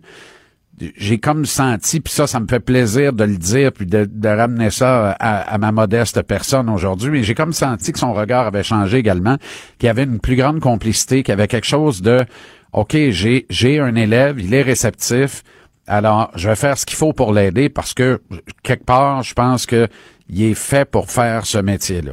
j'ai 0.96 1.18
comme 1.18 1.46
senti, 1.46 2.00
puis 2.00 2.12
ça, 2.12 2.26
ça 2.26 2.40
me 2.40 2.46
fait 2.48 2.60
plaisir 2.60 3.12
de 3.12 3.24
le 3.24 3.36
dire, 3.36 3.72
puis 3.72 3.86
de, 3.86 4.28
ramener 4.28 4.70
ça 4.70 5.12
à, 5.20 5.58
ma 5.58 5.72
modeste 5.72 6.22
personne 6.22 6.68
aujourd'hui, 6.68 7.10
mais 7.10 7.22
j'ai 7.22 7.34
comme 7.34 7.52
senti 7.52 7.92
que 7.92 7.98
son 7.98 8.12
regard 8.12 8.46
avait 8.46 8.62
changé 8.62 8.98
également, 8.98 9.36
qu'il 9.78 9.86
y 9.86 9.90
avait 9.90 10.04
une 10.04 10.18
plus 10.18 10.36
grande 10.36 10.60
complicité, 10.60 11.22
qu'il 11.22 11.32
y 11.32 11.34
avait 11.34 11.48
quelque 11.48 11.66
chose 11.66 12.02
de, 12.02 12.24
OK, 12.72 12.96
j'ai, 13.10 13.46
j'ai 13.50 13.78
un 13.78 13.94
élève, 13.94 14.40
il 14.40 14.52
est 14.52 14.62
réceptif, 14.62 15.42
alors 15.86 16.30
je 16.34 16.48
vais 16.48 16.56
faire 16.56 16.78
ce 16.78 16.86
qu'il 16.86 16.96
faut 16.96 17.12
pour 17.12 17.32
l'aider 17.32 17.68
parce 17.68 17.92
que 17.92 18.20
quelque 18.62 18.84
part, 18.84 19.22
je 19.22 19.34
pense 19.34 19.66
que 19.66 19.88
il 20.28 20.42
est 20.42 20.54
fait 20.54 20.84
pour 20.84 21.10
faire 21.10 21.46
ce 21.46 21.58
métier-là. 21.58 22.12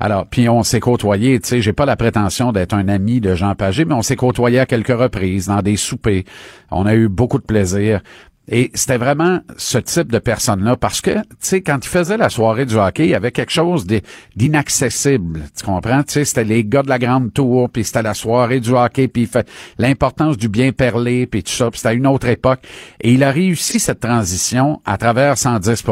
Alors, 0.00 0.26
puis 0.26 0.48
on 0.48 0.62
s'est 0.62 0.80
côtoyé, 0.80 1.38
tu 1.40 1.48
sais, 1.48 1.62
j'ai 1.62 1.72
pas 1.72 1.86
la 1.86 1.96
prétention 1.96 2.52
d'être 2.52 2.74
un 2.74 2.88
ami 2.88 3.20
de 3.20 3.34
Jean 3.34 3.54
Pagé, 3.54 3.84
mais 3.84 3.94
on 3.94 4.02
s'est 4.02 4.16
côtoyé 4.16 4.58
à 4.58 4.66
quelques 4.66 4.88
reprises 4.88 5.46
dans 5.46 5.62
des 5.62 5.76
soupers. 5.76 6.24
On 6.70 6.86
a 6.86 6.94
eu 6.94 7.08
beaucoup 7.08 7.38
de 7.38 7.44
plaisir. 7.44 8.00
Et 8.48 8.72
c'était 8.74 8.96
vraiment 8.96 9.38
ce 9.56 9.78
type 9.78 10.10
de 10.10 10.18
personne-là 10.18 10.76
parce 10.76 11.00
que, 11.00 11.10
tu 11.10 11.20
sais, 11.38 11.62
quand 11.62 11.78
il 11.80 11.88
faisait 11.88 12.16
la 12.16 12.28
soirée 12.28 12.66
du 12.66 12.74
hockey, 12.74 13.04
il 13.04 13.10
y 13.10 13.14
avait 13.14 13.30
quelque 13.30 13.52
chose 13.52 13.86
d'inaccessible. 14.34 15.42
Tu 15.56 15.64
comprends? 15.64 16.02
Tu 16.02 16.14
sais, 16.14 16.24
c'était 16.24 16.42
les 16.42 16.64
gars 16.64 16.82
de 16.82 16.88
la 16.88 16.98
grande 16.98 17.32
tour, 17.32 17.70
puis 17.70 17.84
c'était 17.84 18.02
la 18.02 18.14
soirée 18.14 18.58
du 18.58 18.70
hockey, 18.70 19.06
puis 19.06 19.26
fait 19.26 19.48
l'importance 19.78 20.36
du 20.36 20.48
bien 20.48 20.72
perlé, 20.72 21.26
puis 21.26 21.44
tout 21.44 21.52
ça, 21.52 21.70
puis 21.70 21.78
c'était 21.78 21.94
une 21.94 22.06
autre 22.06 22.26
époque. 22.26 22.60
Et 23.00 23.12
il 23.12 23.22
a 23.22 23.30
réussi 23.30 23.78
cette 23.78 24.00
transition 24.00 24.80
à 24.84 24.98
travers 24.98 25.38
110 25.38 25.84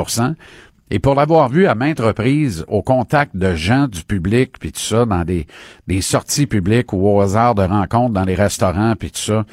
Et 0.90 0.98
pour 0.98 1.14
l'avoir 1.14 1.48
vu 1.48 1.66
à 1.66 1.76
maintes 1.76 2.00
reprises 2.00 2.64
au 2.66 2.82
contact 2.82 3.36
de 3.36 3.54
gens 3.54 3.86
du 3.86 4.02
public, 4.02 4.58
puis 4.58 4.72
tout 4.72 4.80
ça, 4.80 5.06
dans 5.06 5.24
des, 5.24 5.46
sorties 6.00 6.46
publiques 6.46 6.92
ou 6.92 7.08
au 7.08 7.20
hasard 7.20 7.54
de 7.54 7.62
rencontres 7.62 8.12
dans 8.12 8.24
les 8.24 8.34
restaurants, 8.34 8.94
puis 8.98 9.12
tout 9.12 9.20
ça, 9.20 9.46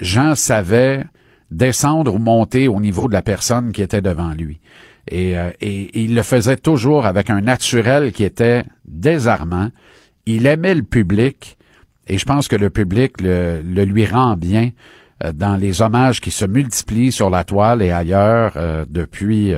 Jean 0.00 0.34
savait 0.34 1.04
descendre 1.52 2.12
ou 2.12 2.18
monter 2.18 2.66
au 2.66 2.80
niveau 2.80 3.06
de 3.06 3.12
la 3.12 3.22
personne 3.22 3.70
qui 3.70 3.82
était 3.82 4.02
devant 4.02 4.30
lui. 4.30 4.60
Et, 5.08 5.38
euh, 5.38 5.50
il 5.60 6.16
le 6.16 6.22
faisait 6.22 6.56
toujours 6.56 7.06
avec 7.06 7.30
un 7.30 7.40
naturel 7.40 8.12
qui 8.12 8.24
était 8.24 8.64
désarmant. 8.84 9.70
Il 10.26 10.46
aimait 10.46 10.74
le 10.74 10.82
public 10.82 11.56
et 12.08 12.18
je 12.18 12.24
pense 12.24 12.48
que 12.48 12.56
le 12.56 12.70
public 12.70 13.20
le, 13.20 13.62
le 13.62 13.84
lui 13.84 14.04
rend 14.04 14.36
bien 14.36 14.70
euh, 15.22 15.32
dans 15.32 15.56
les 15.56 15.80
hommages 15.80 16.20
qui 16.20 16.32
se 16.32 16.44
multiplient 16.44 17.12
sur 17.12 17.30
la 17.30 17.44
toile 17.44 17.82
et 17.82 17.92
ailleurs 17.92 18.54
euh, 18.56 18.84
depuis 18.88 19.54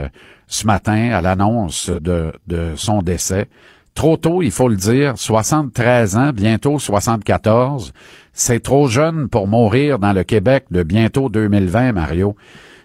ce 0.48 0.66
matin 0.66 1.12
à 1.12 1.20
l'annonce 1.20 1.90
de, 1.90 2.32
de 2.46 2.72
son 2.74 3.02
décès. 3.02 3.48
Trop 3.94 4.16
tôt, 4.16 4.42
il 4.42 4.50
faut 4.50 4.68
le 4.68 4.76
dire, 4.76 5.18
73 5.18 6.16
ans, 6.16 6.30
bientôt 6.32 6.78
74. 6.78 7.92
C'est 8.32 8.60
trop 8.62 8.86
jeune 8.86 9.28
pour 9.28 9.48
mourir 9.48 9.98
dans 9.98 10.12
le 10.12 10.24
Québec 10.24 10.66
de 10.70 10.82
bientôt 10.82 11.28
2020, 11.28 11.92
Mario. 11.92 12.36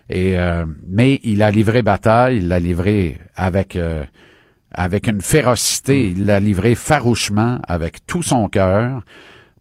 Et 0.09 0.38
euh, 0.38 0.66
mais 0.88 1.20
il 1.24 1.41
a 1.43 1.51
livré 1.51 1.82
bataille, 1.82 2.38
il 2.38 2.47
l'a 2.47 2.59
livré 2.59 3.20
avec 3.36 3.76
euh, 3.76 4.03
avec 4.72 5.07
une 5.07 5.22
férocité, 5.22 6.09
il 6.09 6.26
l'a 6.26 6.39
livré 6.39 6.76
farouchement 6.76 7.59
avec 7.68 8.05
tout 8.05 8.24
son 8.24 8.47
cœur 8.49 9.01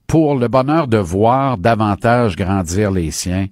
pour 0.07 0.37
le 0.37 0.49
bonheur 0.49 0.89
de 0.89 0.99
voir 0.99 1.59
davantage 1.59 2.35
grandir 2.35 2.91
les 2.91 3.11
siens. 3.11 3.47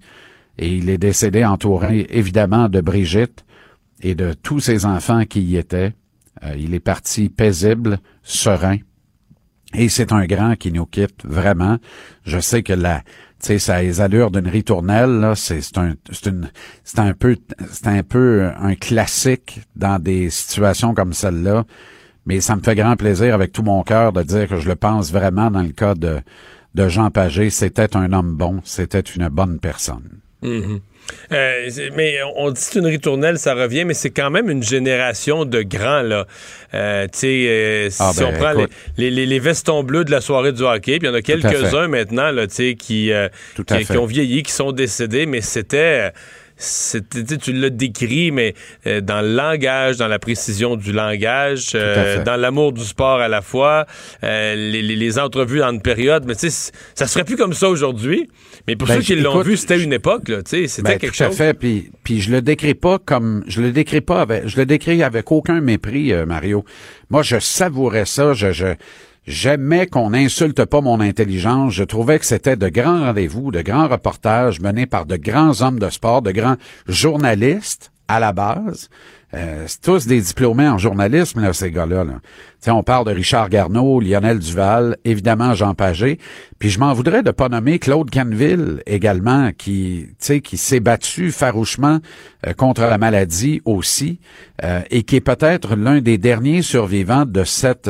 Et 0.58 0.74
il 0.74 0.88
est 0.88 0.98
décédé 0.98 1.44
entouré 1.44 2.06
évidemment 2.10 2.68
de 2.68 2.80
Brigitte 2.80 3.44
et 4.00 4.14
de 4.14 4.32
tous 4.32 4.60
ses 4.60 4.86
enfants 4.86 5.24
qui 5.24 5.40
y 5.42 5.56
étaient. 5.56 5.92
Euh, 6.42 6.54
il 6.58 6.74
est 6.74 6.80
parti 6.80 7.28
paisible, 7.28 7.98
serein. 8.22 8.78
Et 9.74 9.88
c'est 9.88 10.12
un 10.12 10.24
grand 10.26 10.56
qui 10.56 10.72
nous 10.72 10.86
quitte 10.86 11.24
vraiment. 11.24 11.78
Je 12.24 12.40
sais 12.40 12.62
que 12.62 12.72
la, 12.72 13.02
tu 13.40 13.46
sais, 13.46 13.58
ça 13.58 13.82
les 13.82 14.00
allures 14.00 14.30
d'une 14.30 14.48
ritournelle. 14.48 15.32
C'est, 15.36 15.78
un, 15.78 15.94
c'est 16.10 16.26
une, 16.26 16.50
c'est 16.82 16.98
un 16.98 17.12
peu, 17.12 17.36
c'est 17.70 17.86
un 17.86 18.02
peu 18.02 18.50
un 18.58 18.74
classique 18.74 19.60
dans 19.76 20.02
des 20.02 20.28
situations 20.30 20.92
comme 20.94 21.12
celle-là. 21.12 21.64
Mais 22.26 22.40
ça 22.40 22.56
me 22.56 22.62
fait 22.62 22.74
grand 22.74 22.96
plaisir 22.96 23.34
avec 23.34 23.52
tout 23.52 23.62
mon 23.62 23.82
cœur 23.82 24.12
de 24.12 24.22
dire 24.22 24.48
que 24.48 24.56
je 24.56 24.68
le 24.68 24.76
pense 24.76 25.12
vraiment 25.12 25.50
dans 25.50 25.62
le 25.62 25.72
cas 25.72 25.94
de, 25.94 26.20
de 26.74 26.88
Jean 26.88 27.10
Pagé. 27.10 27.50
C'était 27.50 27.96
un 27.96 28.12
homme 28.12 28.36
bon. 28.36 28.60
C'était 28.64 29.00
une 29.00 29.28
bonne 29.28 29.58
personne. 29.58 30.20
Mm-hmm. 30.42 30.80
Euh, 31.32 31.68
mais 31.96 32.16
on 32.36 32.50
dit 32.50 32.60
c'est 32.60 32.78
une 32.78 32.86
ritournelle, 32.86 33.38
ça 33.38 33.54
revient, 33.54 33.84
mais 33.84 33.94
c'est 33.94 34.10
quand 34.10 34.30
même 34.30 34.50
une 34.50 34.62
génération 34.62 35.44
de 35.44 35.62
grands, 35.62 36.02
là. 36.02 36.26
Euh, 36.74 37.04
tu 37.04 37.18
sais, 37.18 37.46
euh, 37.48 37.88
ah, 37.98 38.12
si 38.14 38.22
on 38.22 38.32
prend 38.32 38.52
les, 38.96 39.10
les, 39.10 39.26
les, 39.26 39.38
vestons 39.38 39.82
bleus 39.82 40.04
de 40.04 40.10
la 40.10 40.20
soirée 40.20 40.52
du 40.52 40.62
hockey, 40.62 40.98
puis 40.98 41.08
il 41.08 41.10
y 41.10 41.12
en 41.12 41.14
a 41.14 41.22
quelques-uns 41.22 41.88
maintenant, 41.88 42.30
là, 42.30 42.46
tu 42.46 42.54
sais, 42.54 42.74
qui, 42.74 43.10
qui, 43.56 43.84
qui, 43.84 43.96
ont 43.96 44.06
vieilli, 44.06 44.42
qui 44.42 44.52
sont 44.52 44.72
décédés, 44.72 45.26
mais 45.26 45.40
c'était 45.40 46.12
tu 46.60 47.52
l'as 47.52 47.70
décrit, 47.70 48.30
mais 48.30 48.54
euh, 48.86 49.00
dans 49.00 49.22
le 49.22 49.34
langage, 49.34 49.96
dans 49.96 50.08
la 50.08 50.18
précision 50.18 50.76
du 50.76 50.92
langage, 50.92 51.70
euh, 51.74 52.22
dans 52.22 52.36
l'amour 52.36 52.72
du 52.72 52.84
sport 52.84 53.20
à 53.20 53.28
la 53.28 53.40
fois, 53.40 53.86
euh, 54.22 54.54
les, 54.54 55.18
entrevues 55.18 55.62
en 55.62 55.72
une 55.72 55.82
période, 55.82 56.24
mais 56.26 56.34
tu 56.34 56.50
sais, 56.50 56.72
ça 56.94 57.06
serait 57.06 57.24
plus 57.24 57.36
comme 57.36 57.52
ça 57.52 57.68
aujourd'hui. 57.68 58.28
Mais 58.68 58.76
pour 58.76 58.86
ben, 58.86 58.96
ceux 58.96 59.00
qui 59.00 59.16
l'ont 59.16 59.40
vu, 59.40 59.56
c'était 59.56 59.82
une 59.82 59.92
époque, 59.92 60.28
là, 60.28 60.42
tu 60.42 60.50
sais, 60.50 60.68
c'était 60.68 60.92
ben, 60.92 60.98
quelque 60.98 61.16
chose. 61.16 61.28
Tout 61.28 61.42
à 61.42 61.46
fait, 61.46 61.54
puis, 61.54 61.90
puis 62.04 62.20
je 62.20 62.30
le 62.30 62.42
décris 62.42 62.74
pas 62.74 62.98
comme, 62.98 63.42
je 63.48 63.60
le 63.60 63.72
décris 63.72 64.02
pas 64.02 64.20
avec, 64.20 64.46
je 64.46 64.56
le 64.56 64.66
décris 64.66 65.02
avec 65.02 65.32
aucun 65.32 65.60
mépris, 65.60 66.12
Mario. 66.26 66.64
Moi, 67.08 67.22
je 67.22 67.38
savourais 67.38 68.04
ça, 68.04 68.34
je, 68.34 68.52
je 68.52 68.74
J'aimais 69.26 69.86
qu'on 69.86 70.10
n'insulte 70.10 70.64
pas 70.64 70.80
mon 70.80 71.00
intelligence. 71.00 71.74
Je 71.74 71.84
trouvais 71.84 72.18
que 72.18 72.24
c'était 72.24 72.56
de 72.56 72.68
grands 72.68 73.00
rendez-vous, 73.00 73.50
de 73.50 73.62
grands 73.62 73.88
reportages 73.88 74.60
menés 74.60 74.86
par 74.86 75.06
de 75.06 75.16
grands 75.16 75.62
hommes 75.62 75.78
de 75.78 75.90
sport, 75.90 76.22
de 76.22 76.32
grands 76.32 76.56
journalistes 76.86 77.92
à 78.08 78.18
la 78.18 78.32
base. 78.32 78.88
Euh, 79.32 79.64
c'est 79.68 79.80
tous 79.80 80.06
des 80.08 80.20
diplômés 80.20 80.66
en 80.66 80.76
journalisme, 80.76 81.40
là, 81.40 81.52
ces 81.52 81.70
gars-là. 81.70 82.02
Là. 82.02 82.14
On 82.74 82.82
parle 82.82 83.06
de 83.06 83.12
Richard 83.12 83.48
Garneau, 83.48 84.00
Lionel 84.00 84.40
Duval, 84.40 84.96
évidemment 85.04 85.54
Jean 85.54 85.74
Pagé. 85.74 86.18
Puis 86.58 86.70
je 86.70 86.80
m'en 86.80 86.92
voudrais 86.92 87.22
de 87.22 87.30
pas 87.30 87.48
nommer 87.48 87.78
Claude 87.78 88.10
Canville 88.10 88.82
également, 88.86 89.52
qui, 89.56 90.08
qui 90.18 90.56
s'est 90.56 90.80
battu 90.80 91.30
farouchement 91.30 92.00
euh, 92.46 92.52
contre 92.54 92.82
la 92.82 92.98
maladie 92.98 93.62
aussi, 93.64 94.18
euh, 94.64 94.80
et 94.90 95.04
qui 95.04 95.16
est 95.16 95.20
peut-être 95.20 95.76
l'un 95.76 96.00
des 96.00 96.18
derniers 96.18 96.62
survivants 96.62 97.24
de 97.24 97.44
cette 97.44 97.88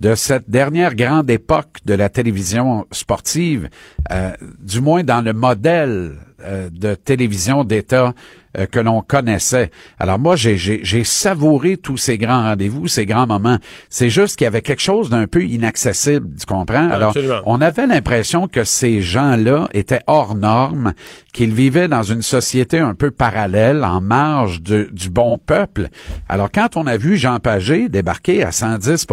de 0.00 0.14
cette 0.14 0.48
dernière 0.48 0.94
grande 0.94 1.30
époque 1.30 1.78
de 1.84 1.94
la 1.94 2.08
télévision 2.08 2.86
sportive, 2.90 3.68
euh, 4.10 4.32
du 4.60 4.80
moins 4.80 5.04
dans 5.04 5.20
le 5.20 5.32
modèle 5.32 6.16
euh, 6.42 6.70
de 6.72 6.94
télévision 6.94 7.64
d'État 7.64 8.14
euh, 8.58 8.64
que 8.64 8.80
l'on 8.80 9.02
connaissait. 9.02 9.70
Alors 9.98 10.18
moi, 10.18 10.36
j'ai 10.36 11.04
savouré 11.04 11.76
tous 11.76 11.98
ces 11.98 12.16
grands 12.16 12.44
rendez-vous, 12.44 12.88
ces 12.88 13.04
grands 13.04 13.26
moments. 13.26 13.58
C'est 13.90 14.08
juste 14.08 14.36
qu'il 14.36 14.46
y 14.46 14.48
avait 14.48 14.62
quelque 14.62 14.80
chose 14.80 15.10
d'un 15.10 15.26
peu 15.26 15.44
inaccessible, 15.44 16.28
tu 16.38 16.46
comprends? 16.46 16.88
Alors, 16.90 17.14
on 17.44 17.60
avait 17.60 17.86
l'impression 17.86 18.48
que 18.48 18.64
ces 18.64 19.02
gens-là 19.02 19.68
étaient 19.74 20.00
hors 20.06 20.34
normes, 20.34 20.94
qu'ils 21.34 21.52
vivaient 21.52 21.88
dans 21.88 22.02
une 22.02 22.22
société 22.22 22.78
un 22.78 22.94
peu 22.94 23.10
parallèle, 23.10 23.84
en 23.84 24.00
marge 24.00 24.62
du 24.62 25.10
bon 25.10 25.36
peuple. 25.36 25.88
Alors, 26.28 26.50
quand 26.50 26.76
on 26.76 26.86
a 26.86 26.96
vu 26.96 27.18
Jean 27.18 27.38
Pagé 27.38 27.90
débarquer 27.90 28.42
à 28.42 28.50
110 28.50 29.06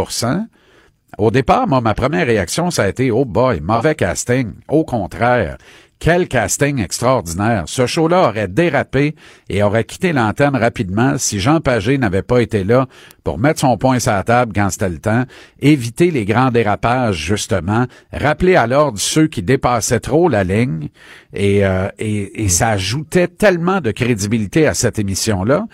au 1.17 1.31
départ, 1.31 1.67
moi, 1.67 1.81
ma 1.81 1.93
première 1.93 2.27
réaction, 2.27 2.69
ça 2.69 2.83
a 2.83 2.87
été, 2.89 3.11
oh 3.11 3.25
boy, 3.25 3.61
mauvais 3.61 3.95
casting. 3.95 4.51
Au 4.67 4.83
contraire. 4.83 5.57
Quel 5.99 6.27
casting 6.27 6.79
extraordinaire. 6.79 7.63
Ce 7.65 7.87
show-là 7.87 8.29
aurait 8.29 8.47
dérapé 8.47 9.15
et 9.49 9.63
aurait 9.63 9.83
quitté 9.83 10.13
l'antenne 10.13 10.55
rapidement 10.55 11.17
si 11.17 11.39
Jean 11.39 11.59
Pagé 11.59 11.97
n'avait 11.97 12.21
pas 12.21 12.39
été 12.39 12.63
là 12.63 12.85
pour 13.23 13.39
mettre 13.39 13.61
son 13.61 13.77
point 13.77 13.97
sur 13.97 14.11
la 14.11 14.23
table 14.23 14.53
quand 14.53 14.69
c'était 14.69 14.89
le 14.89 14.99
temps, 14.99 15.23
éviter 15.59 16.11
les 16.11 16.23
grands 16.23 16.51
dérapages, 16.51 17.17
justement, 17.17 17.87
rappeler 18.13 18.55
à 18.55 18.67
l'ordre 18.67 18.99
ceux 18.99 19.25
qui 19.25 19.41
dépassaient 19.41 19.99
trop 19.99 20.29
la 20.29 20.43
ligne 20.43 20.89
et, 21.33 21.65
euh, 21.65 21.89
et, 21.97 22.43
et 22.43 22.49
ça 22.49 22.69
ajoutait 22.69 23.27
tellement 23.27 23.81
de 23.81 23.89
crédibilité 23.89 24.67
à 24.67 24.75
cette 24.75 24.99
émission-là 24.99 25.65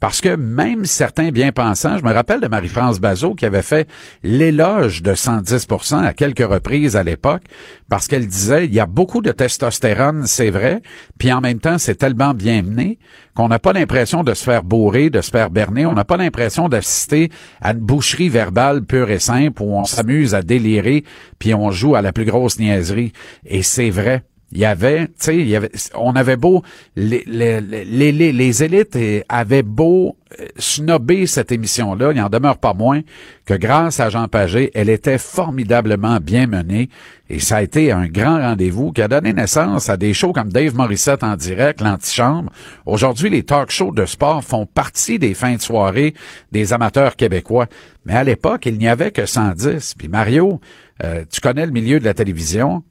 parce 0.00 0.20
que 0.20 0.36
même 0.36 0.84
certains 0.84 1.30
bien-pensants, 1.30 1.98
je 1.98 2.04
me 2.04 2.12
rappelle 2.12 2.40
de 2.40 2.48
Marie-France 2.48 3.00
Bazot 3.00 3.34
qui 3.34 3.46
avait 3.46 3.62
fait 3.62 3.88
l'éloge 4.22 5.02
de 5.02 5.12
110% 5.12 6.04
à 6.04 6.12
quelques 6.12 6.46
reprises 6.46 6.96
à 6.96 7.02
l'époque, 7.02 7.42
parce 7.88 8.06
qu'elle 8.06 8.26
disait, 8.26 8.66
il 8.66 8.74
y 8.74 8.80
a 8.80 8.86
beaucoup 8.86 9.20
de 9.20 9.32
testostérone, 9.32 10.26
c'est 10.26 10.50
vrai, 10.50 10.82
puis 11.18 11.32
en 11.32 11.40
même 11.40 11.58
temps, 11.58 11.78
c'est 11.78 11.96
tellement 11.96 12.34
bien 12.34 12.62
mené 12.62 12.98
qu'on 13.34 13.48
n'a 13.48 13.58
pas 13.58 13.72
l'impression 13.72 14.24
de 14.24 14.34
se 14.34 14.44
faire 14.44 14.64
bourrer, 14.64 15.10
de 15.10 15.20
se 15.20 15.30
faire 15.30 15.50
berner, 15.50 15.86
on 15.86 15.94
n'a 15.94 16.04
pas 16.04 16.16
l'impression 16.16 16.68
d'assister 16.68 17.30
à 17.60 17.72
une 17.72 17.78
boucherie 17.78 18.28
verbale 18.28 18.84
pure 18.84 19.10
et 19.10 19.20
simple 19.20 19.62
où 19.62 19.76
on 19.76 19.84
s'amuse 19.84 20.34
à 20.34 20.42
délirer, 20.42 21.04
puis 21.38 21.54
on 21.54 21.70
joue 21.70 21.94
à 21.94 22.02
la 22.02 22.12
plus 22.12 22.24
grosse 22.24 22.58
niaiserie. 22.58 23.12
Et 23.44 23.62
c'est 23.62 23.90
vrai. 23.90 24.24
Il 24.52 24.58
y 24.58 24.64
avait, 24.64 25.08
tu 25.08 25.12
sais, 25.18 25.70
on 25.94 26.12
avait 26.12 26.36
beau, 26.36 26.62
les 26.96 28.62
élites 28.62 28.98
avaient 29.28 29.62
beau 29.62 30.16
euh, 30.40 30.46
snobber 30.58 31.26
cette 31.26 31.52
émission-là, 31.52 32.12
il 32.14 32.20
en 32.20 32.28
demeure 32.28 32.58
pas 32.58 32.74
moins 32.74 33.00
que 33.46 33.54
grâce 33.54 33.98
à 33.98 34.10
Jean 34.10 34.28
Pagé, 34.28 34.70
elle 34.74 34.90
était 34.90 35.16
formidablement 35.16 36.18
bien 36.20 36.46
menée 36.46 36.90
et 37.30 37.40
ça 37.40 37.56
a 37.56 37.62
été 37.62 37.92
un 37.92 38.06
grand 38.08 38.38
rendez-vous 38.38 38.92
qui 38.92 39.00
a 39.00 39.08
donné 39.08 39.32
naissance 39.32 39.88
à 39.88 39.96
des 39.96 40.12
shows 40.12 40.34
comme 40.34 40.52
Dave 40.52 40.74
Morissette 40.74 41.24
en 41.24 41.34
direct, 41.34 41.80
l'antichambre. 41.80 42.52
Aujourd'hui, 42.84 43.30
les 43.30 43.42
talk 43.42 43.70
shows 43.70 43.92
de 43.92 44.04
sport 44.04 44.44
font 44.44 44.66
partie 44.66 45.18
des 45.18 45.32
fins 45.32 45.56
de 45.56 45.62
soirée 45.62 46.12
des 46.52 46.74
amateurs 46.74 47.16
québécois. 47.16 47.66
Mais 48.04 48.14
à 48.14 48.24
l'époque, 48.24 48.66
il 48.66 48.76
n'y 48.76 48.88
avait 48.88 49.12
que 49.12 49.24
110. 49.24 49.94
Puis 49.96 50.08
Mario, 50.08 50.60
euh, 51.04 51.24
tu 51.30 51.40
connais 51.40 51.64
le 51.64 51.72
milieu 51.72 52.00
de 52.00 52.04
la 52.04 52.14
télévision 52.14 52.82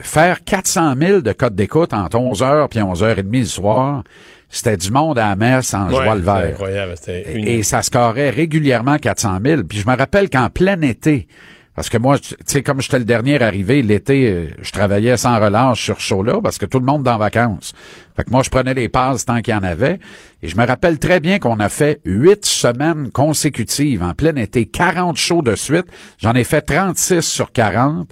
faire 0.00 0.44
400 0.44 0.94
000 1.00 1.20
de 1.20 1.32
codes 1.32 1.54
d'écoute 1.54 1.92
entre 1.92 2.18
11h 2.18 2.68
puis 2.68 2.80
11h30 2.80 3.38
le 3.38 3.44
soir, 3.44 4.04
c'était 4.48 4.76
du 4.76 4.90
monde 4.90 5.18
à 5.18 5.28
la 5.28 5.36
messe 5.36 5.72
en 5.74 5.88
joie 5.88 6.14
le 6.14 6.20
vert. 6.20 6.50
Incroyable, 6.50 6.94
et, 7.08 7.62
ça 7.62 7.82
scorait 7.82 8.30
régulièrement 8.30 8.98
400 8.98 9.38
000. 9.44 9.62
Puis 9.64 9.78
je 9.78 9.88
me 9.88 9.96
rappelle 9.96 10.28
qu'en 10.28 10.50
plein 10.50 10.80
été, 10.82 11.28
parce 11.74 11.88
que 11.88 11.98
moi, 11.98 12.18
tu 12.18 12.34
sais, 12.44 12.62
comme 12.62 12.80
j'étais 12.80 12.98
le 12.98 13.04
dernier 13.04 13.40
arrivé, 13.40 13.80
l'été, 13.80 14.28
euh, 14.28 14.48
je 14.60 14.72
travaillais 14.72 15.16
sans 15.16 15.40
relâche 15.40 15.82
sur 15.82 16.00
ce 16.00 16.02
show-là 16.02 16.40
parce 16.42 16.58
que 16.58 16.66
tout 16.66 16.80
le 16.80 16.84
monde 16.84 17.06
est 17.06 17.10
en 17.10 17.16
vacances. 17.16 17.72
Fait 18.16 18.24
que 18.24 18.30
moi, 18.30 18.42
je 18.42 18.50
prenais 18.50 18.74
les 18.74 18.88
passes 18.88 19.24
tant 19.24 19.40
qu'il 19.40 19.54
y 19.54 19.56
en 19.56 19.62
avait. 19.62 20.00
Et 20.42 20.48
je 20.48 20.56
me 20.56 20.66
rappelle 20.66 20.98
très 20.98 21.20
bien 21.20 21.38
qu'on 21.38 21.60
a 21.60 21.68
fait 21.68 22.00
huit 22.04 22.44
semaines 22.44 23.10
consécutives 23.12 24.02
en 24.02 24.14
plein 24.14 24.34
été, 24.34 24.66
40 24.66 25.16
shows 25.16 25.42
de 25.42 25.54
suite. 25.54 25.86
J'en 26.18 26.34
ai 26.34 26.44
fait 26.44 26.60
36 26.60 27.22
sur 27.22 27.52
40 27.52 28.10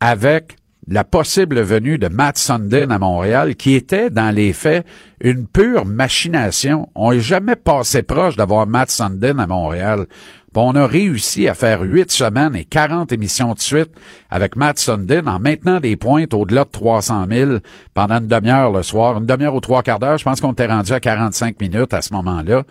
avec 0.00 0.57
la 0.90 1.04
possible 1.04 1.60
venue 1.60 1.98
de 1.98 2.08
Matt 2.08 2.38
Sundin 2.38 2.90
à 2.90 2.98
Montréal, 2.98 3.56
qui 3.56 3.74
était, 3.74 4.10
dans 4.10 4.34
les 4.34 4.52
faits, 4.52 4.86
une 5.20 5.46
pure 5.46 5.84
machination. 5.84 6.88
On 6.94 7.12
n'est 7.12 7.20
jamais 7.20 7.56
passé 7.56 8.02
proche 8.02 8.36
d'avoir 8.36 8.66
Matt 8.66 8.90
Sundin 8.90 9.38
à 9.38 9.46
Montréal. 9.46 10.06
Puis 10.52 10.62
on 10.64 10.74
a 10.74 10.86
réussi 10.86 11.46
à 11.46 11.52
faire 11.52 11.82
huit 11.82 12.10
semaines 12.10 12.56
et 12.56 12.64
40 12.64 13.12
émissions 13.12 13.52
de 13.52 13.60
suite 13.60 13.90
avec 14.30 14.56
Matt 14.56 14.78
Sundin 14.78 15.26
en 15.26 15.38
maintenant 15.38 15.78
des 15.78 15.96
pointes 15.96 16.32
au-delà 16.32 16.64
de 16.64 16.70
300 16.70 17.26
000 17.30 17.52
pendant 17.92 18.16
une 18.16 18.26
demi-heure 18.26 18.72
le 18.72 18.82
soir, 18.82 19.18
une 19.18 19.26
demi-heure 19.26 19.54
ou 19.54 19.60
trois 19.60 19.82
quarts 19.82 19.98
d'heure. 19.98 20.16
Je 20.16 20.24
pense 20.24 20.40
qu'on 20.40 20.52
était 20.52 20.66
rendu 20.66 20.92
à 20.92 21.00
45 21.00 21.60
minutes 21.60 21.92
à 21.92 22.00
ce 22.00 22.14
moment-là. 22.14 22.62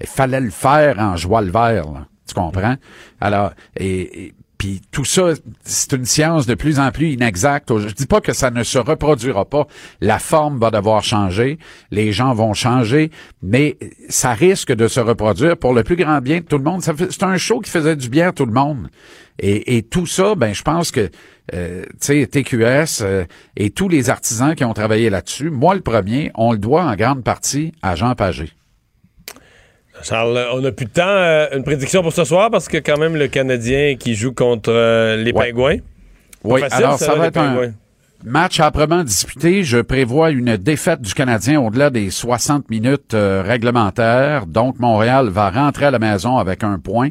Il 0.00 0.06
fallait 0.06 0.40
le 0.40 0.50
faire 0.50 0.98
en 0.98 1.16
joie 1.16 1.42
le 1.42 1.50
vert, 1.50 1.92
là. 1.92 2.06
Tu 2.26 2.34
comprends? 2.34 2.74
Alors, 3.20 3.52
et, 3.76 4.26
et 4.26 4.34
puis 4.58 4.80
tout 4.90 5.04
ça, 5.04 5.32
c'est 5.64 5.92
une 5.92 6.04
science 6.04 6.46
de 6.46 6.54
plus 6.54 6.78
en 6.78 6.90
plus 6.90 7.12
inexacte. 7.12 7.76
Je 7.76 7.92
dis 7.94 8.06
pas 8.06 8.20
que 8.20 8.32
ça 8.32 8.50
ne 8.50 8.62
se 8.62 8.78
reproduira 8.78 9.44
pas. 9.44 9.66
La 10.00 10.18
forme 10.18 10.58
va 10.58 10.70
devoir 10.70 11.04
changer, 11.04 11.58
les 11.90 12.12
gens 12.12 12.34
vont 12.34 12.54
changer, 12.54 13.10
mais 13.42 13.76
ça 14.08 14.32
risque 14.32 14.72
de 14.72 14.88
se 14.88 15.00
reproduire 15.00 15.56
pour 15.56 15.74
le 15.74 15.82
plus 15.82 15.96
grand 15.96 16.20
bien 16.20 16.38
de 16.38 16.44
tout 16.44 16.58
le 16.58 16.64
monde. 16.64 16.82
C'est 16.82 17.22
un 17.22 17.36
show 17.36 17.60
qui 17.60 17.70
faisait 17.70 17.96
du 17.96 18.08
bien 18.08 18.28
à 18.28 18.32
tout 18.32 18.46
le 18.46 18.52
monde. 18.52 18.88
Et, 19.38 19.82
tout 19.82 20.06
ça, 20.06 20.34
ben 20.34 20.54
je 20.54 20.62
pense 20.62 20.90
que 20.90 21.10
euh, 21.52 21.84
TQS 22.00 23.02
euh, 23.02 23.24
et 23.56 23.68
tous 23.70 23.88
les 23.88 24.08
artisans 24.08 24.54
qui 24.54 24.64
ont 24.64 24.72
travaillé 24.72 25.10
là-dessus, 25.10 25.50
moi 25.50 25.74
le 25.74 25.82
premier, 25.82 26.30
on 26.34 26.52
le 26.52 26.58
doit 26.58 26.84
en 26.84 26.96
grande 26.96 27.22
partie 27.22 27.72
à 27.82 27.96
Jean 27.96 28.14
Pagé. 28.14 28.55
Charles, 30.02 30.46
on 30.52 30.60
n'a 30.60 30.72
plus 30.72 30.86
de 30.86 30.90
temps. 30.90 31.02
Euh, 31.06 31.46
une 31.56 31.64
prédiction 31.64 32.02
pour 32.02 32.12
ce 32.12 32.24
soir 32.24 32.50
parce 32.50 32.68
que 32.68 32.78
quand 32.78 32.98
même 32.98 33.16
le 33.16 33.28
Canadien 33.28 33.96
qui 33.96 34.14
joue 34.14 34.32
contre 34.32 34.70
euh, 34.72 35.16
les 35.16 35.32
Ouais. 35.32 35.48
Pingouins. 35.50 35.76
Oui, 36.44 36.60
facile, 36.60 36.84
alors 36.84 36.98
ça, 36.98 37.14
va 37.14 37.26
être 37.26 37.38
un 37.38 37.72
match 38.24 38.60
âprement 38.60 39.02
disputé. 39.02 39.64
Je 39.64 39.78
prévois 39.78 40.30
une 40.30 40.56
défaite 40.56 41.00
du 41.00 41.12
Canadien 41.12 41.60
au-delà 41.60 41.90
des 41.90 42.10
60 42.10 42.70
minutes 42.70 43.14
euh, 43.14 43.42
réglementaires. 43.44 44.46
Donc, 44.46 44.78
Montréal 44.78 45.28
va 45.28 45.50
rentrer 45.50 45.86
à 45.86 45.90
la 45.90 45.98
maison 45.98 46.36
avec 46.38 46.62
un 46.62 46.78
point. 46.78 47.08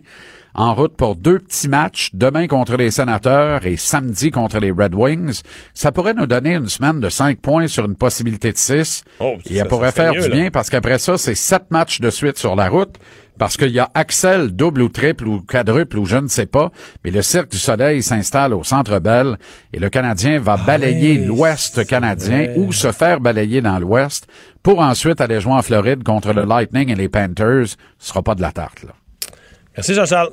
En 0.57 0.73
route 0.73 0.95
pour 0.95 1.17
deux 1.17 1.39
petits 1.39 1.67
matchs, 1.67 2.11
demain 2.13 2.47
contre 2.47 2.77
les 2.77 2.89
Sénateurs 2.89 3.65
et 3.65 3.75
samedi 3.75 4.31
contre 4.31 4.59
les 4.59 4.71
Red 4.71 4.95
Wings. 4.95 5.41
Ça 5.73 5.91
pourrait 5.91 6.13
nous 6.13 6.27
donner 6.27 6.53
une 6.55 6.69
semaine 6.69 7.01
de 7.01 7.09
cinq 7.09 7.39
points 7.41 7.67
sur 7.67 7.83
une 7.83 7.95
possibilité 7.95 8.53
de 8.53 8.57
six. 8.57 9.03
Oh, 9.19 9.33
Et 9.45 9.55
ça- 9.55 9.61
elle 9.63 9.67
pourrait 9.67 9.87
ça 9.91 10.03
faire 10.03 10.13
mieux, 10.13 10.21
du 10.21 10.29
là. 10.29 10.35
bien 10.35 10.51
parce 10.51 10.69
qu'après 10.69 10.97
ça, 10.97 11.17
c'est 11.17 11.35
sept 11.35 11.63
matchs 11.71 11.99
de 11.99 12.09
suite 12.09 12.37
sur 12.37 12.55
la 12.55 12.69
route. 12.69 12.95
Parce 13.37 13.57
qu'il 13.57 13.71
y 13.71 13.79
a 13.79 13.89
Axel 13.93 14.51
double 14.55 14.81
ou 14.81 14.87
triple 14.87 15.27
ou 15.27 15.41
quadruple 15.41 15.97
ou 15.99 16.05
je 16.05 16.15
ne 16.15 16.29
sais 16.29 16.45
pas, 16.45 16.71
mais 17.03 17.11
le 17.11 17.21
Cirque 17.21 17.51
du 17.51 17.57
Soleil 17.57 18.01
s'installe 18.01 18.53
au 18.53 18.63
Centre 18.63 18.99
Bell 18.99 19.35
et 19.73 19.79
le 19.79 19.89
Canadien 19.89 20.39
va 20.39 20.55
balayer 20.55 21.19
oui, 21.19 21.25
l'Ouest 21.25 21.85
canadien 21.85 22.43
vrai. 22.45 22.53
ou 22.55 22.71
se 22.71 22.93
faire 22.93 23.19
balayer 23.19 23.59
dans 23.59 23.77
l'Ouest 23.77 24.25
pour 24.63 24.79
ensuite 24.79 25.19
aller 25.19 25.41
jouer 25.41 25.51
en 25.51 25.61
Floride 25.61 26.01
contre 26.05 26.31
le 26.31 26.45
Lightning 26.45 26.89
et 26.91 26.95
les 26.95 27.09
Panthers. 27.09 27.75
Ce 27.99 28.07
sera 28.07 28.23
pas 28.23 28.35
de 28.35 28.41
la 28.41 28.53
tarte, 28.53 28.83
là. 28.83 28.93
Merci 29.75 29.93
Jean-Charles. 29.93 30.29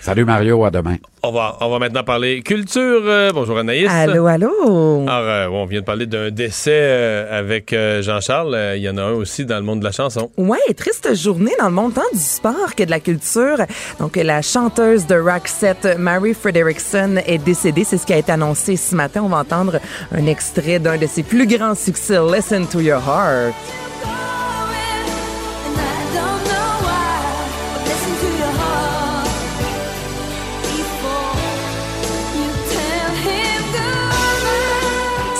Salut 0.00 0.24
Mario, 0.24 0.64
à 0.64 0.70
demain. 0.70 0.96
On 1.22 1.32
va, 1.32 1.56
on 1.60 1.68
va 1.68 1.78
maintenant 1.80 2.04
parler 2.04 2.40
culture. 2.42 3.00
Euh, 3.04 3.32
bonjour 3.34 3.58
Anaïs. 3.58 3.88
Allô, 3.90 4.26
allô. 4.26 5.04
Alors, 5.08 5.28
euh, 5.28 5.48
on 5.48 5.66
vient 5.66 5.80
de 5.80 5.84
parler 5.84 6.06
d'un 6.06 6.30
décès 6.30 6.70
euh, 6.72 7.38
avec 7.38 7.72
euh, 7.72 8.02
Jean-Charles. 8.02 8.54
Euh, 8.54 8.76
Il 8.76 8.82
y 8.82 8.88
en 8.88 8.96
a 8.96 9.02
un 9.02 9.12
aussi 9.12 9.44
dans 9.44 9.56
le 9.56 9.62
monde 9.62 9.80
de 9.80 9.84
la 9.84 9.90
chanson. 9.92 10.30
Ouais, 10.36 10.58
triste 10.76 11.14
journée 11.16 11.52
dans 11.58 11.66
le 11.66 11.74
monde 11.74 11.94
tant 11.94 12.02
du 12.12 12.20
sport 12.20 12.74
que 12.76 12.84
de 12.84 12.90
la 12.90 13.00
culture. 13.00 13.58
Donc, 13.98 14.16
la 14.16 14.42
chanteuse 14.42 15.06
de 15.06 15.16
Roxette, 15.16 15.98
Mary 15.98 16.34
Frederickson, 16.34 17.16
est 17.26 17.38
décédée. 17.38 17.82
C'est 17.84 17.98
ce 17.98 18.06
qui 18.06 18.12
a 18.12 18.18
été 18.18 18.30
annoncé 18.30 18.76
ce 18.76 18.94
matin. 18.94 19.22
On 19.24 19.28
va 19.28 19.38
entendre 19.38 19.80
un 20.12 20.26
extrait 20.26 20.78
d'un 20.78 20.96
de 20.96 21.06
ses 21.06 21.24
plus 21.24 21.46
grands 21.48 21.74
succès, 21.74 22.18
Listen 22.32 22.66
to 22.66 22.80
Your 22.80 23.00
Heart. 23.00 23.54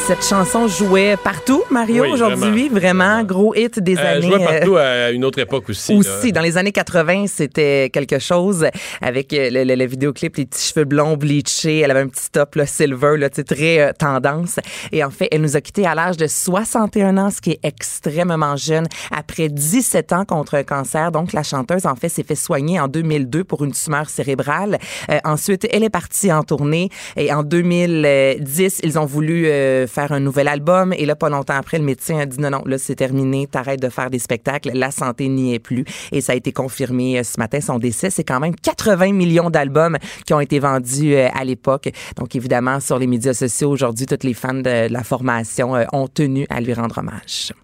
Cette 0.07 0.25
chanson 0.25 0.69
jouait 0.69 1.17
partout, 1.17 1.65
Mario, 1.69 2.05
Oui, 2.05 2.11
aujourd'hui. 2.13 2.69
Vraiment, 2.69 3.25
gros 3.25 3.55
hit 3.57 3.81
des 3.81 3.97
Euh, 3.97 4.17
années. 4.19 4.29
vois 4.29 4.39
euh, 4.41 4.45
partout 4.59 4.77
à 4.77 5.11
une 5.11 5.25
autre 5.25 5.41
époque 5.41 5.69
aussi. 5.69 5.95
là. 5.95 5.99
aussi, 5.99 6.31
dans 6.31 6.43
les 6.43 6.57
années 6.57 6.71
80, 6.71 7.25
c'était 7.27 7.91
quelque 7.93 8.21
chose 8.21 8.67
avec 9.03 9.33
euh, 9.33 9.51
le, 9.51 9.65
le- 9.65 9.75
le 9.75 9.85
vidéoclip, 9.85 10.37
les 10.37 10.47
petits 10.47 10.69
cheveux 10.69 10.85
blonds 10.85 11.17
bleachés. 11.17 11.81
Elle 11.81 11.91
avait 11.91 12.03
un 12.03 12.07
petit 12.07 12.31
top 12.31 12.55
là, 12.55 12.67
silver, 12.67 13.17
là, 13.19 13.29
très 13.31 13.81
euh, 13.81 13.91
tendance. 13.99 14.61
Et 14.93 15.03
en 15.03 15.11
fait, 15.11 15.27
elle 15.33 15.41
nous 15.41 15.57
a 15.57 15.61
quittés 15.61 15.87
à 15.87 15.97
l'âge 15.97 16.17
de 16.17 16.29
61 16.29 17.19
ans, 17.19 17.31
ce 17.31 17.41
qui 17.41 17.51
est 17.53 17.61
extrêmement 17.65 18.55
jeune, 18.55 18.87
après 19.11 19.49
17 19.49 20.13
ans 20.13 20.25
contre 20.25 20.55
un 20.55 20.63
cancer. 20.63 21.11
Donc, 21.11 21.33
la 21.33 21.43
chanteuse, 21.43 21.85
en 21.85 21.97
fait, 21.97 22.11
s'est 22.11 22.23
fait 22.23 22.37
soigner 22.37 22.79
en 22.79 22.87
2002 22.87 23.43
pour 23.43 23.65
une 23.65 23.73
tumeur 23.73 24.09
cérébrale. 24.09 24.79
Euh, 25.11 25.19
ensuite, 25.25 25.67
elle 25.73 25.83
est 25.83 25.91
partie 25.91 26.33
en 26.33 26.45
tournée. 26.45 26.91
Et 27.17 27.33
en 27.33 27.43
2010, 27.43 28.81
ils 28.85 28.99
ont 29.01 29.05
voulu 29.07 29.47
euh, 29.49 29.89
faire 29.97 30.13
un 30.13 30.21
nouvel 30.21 30.47
album. 30.47 30.93
Et 30.93 31.07
là, 31.07 31.17
pas 31.17 31.31
longtemps 31.31 31.55
après, 31.55 31.79
le 31.79 31.85
médecin 31.85 32.19
a 32.19 32.27
dit 32.27 32.39
non, 32.39 32.51
non, 32.51 32.63
là, 32.67 32.77
c'est 32.77 32.97
terminé. 32.97 33.47
T'arrêtes 33.47 33.81
de 33.81 33.89
faire 33.89 34.11
des 34.11 34.19
spectacles. 34.19 34.73
La 34.75 34.91
santé 34.91 35.29
n'y 35.29 35.55
est 35.55 35.59
plus. 35.59 35.85
Et 36.13 36.21
ça 36.21 36.33
a 36.33 36.35
été 36.35 36.53
confirmé 36.53 37.19
euh, 37.19 37.23
ce 37.23 37.41
matin. 37.41 37.61
Son 37.63 37.79
décès, 37.79 38.11
c'est 38.11 38.25
quand 38.25 38.39
même 38.39 38.55
80 38.55 39.13
millions 39.13 39.49
d'albums 39.49 39.97
qui 40.27 40.35
ont 40.35 40.41
été 40.41 40.59
vendus 40.59 41.15
euh, 41.15 41.29
à 41.35 41.45
l'époque. 41.45 41.89
Donc, 42.17 42.37
évidemment, 42.37 42.79
sur 42.81 42.99
les 42.99 43.07
médias 43.07 43.33
sociaux 43.33 43.71
aujourd'hui, 43.71 44.05
toutes 44.05 44.25
les 44.25 44.35
fans 44.35 44.53
de, 44.55 44.93
la 44.93 45.03
formation 45.03 45.75
euh, 45.75 45.85
ont 45.93 46.09
tenu 46.09 46.47
à 46.51 46.61
lui 46.61 46.75
rendre 46.75 46.99
hommage. 46.99 47.55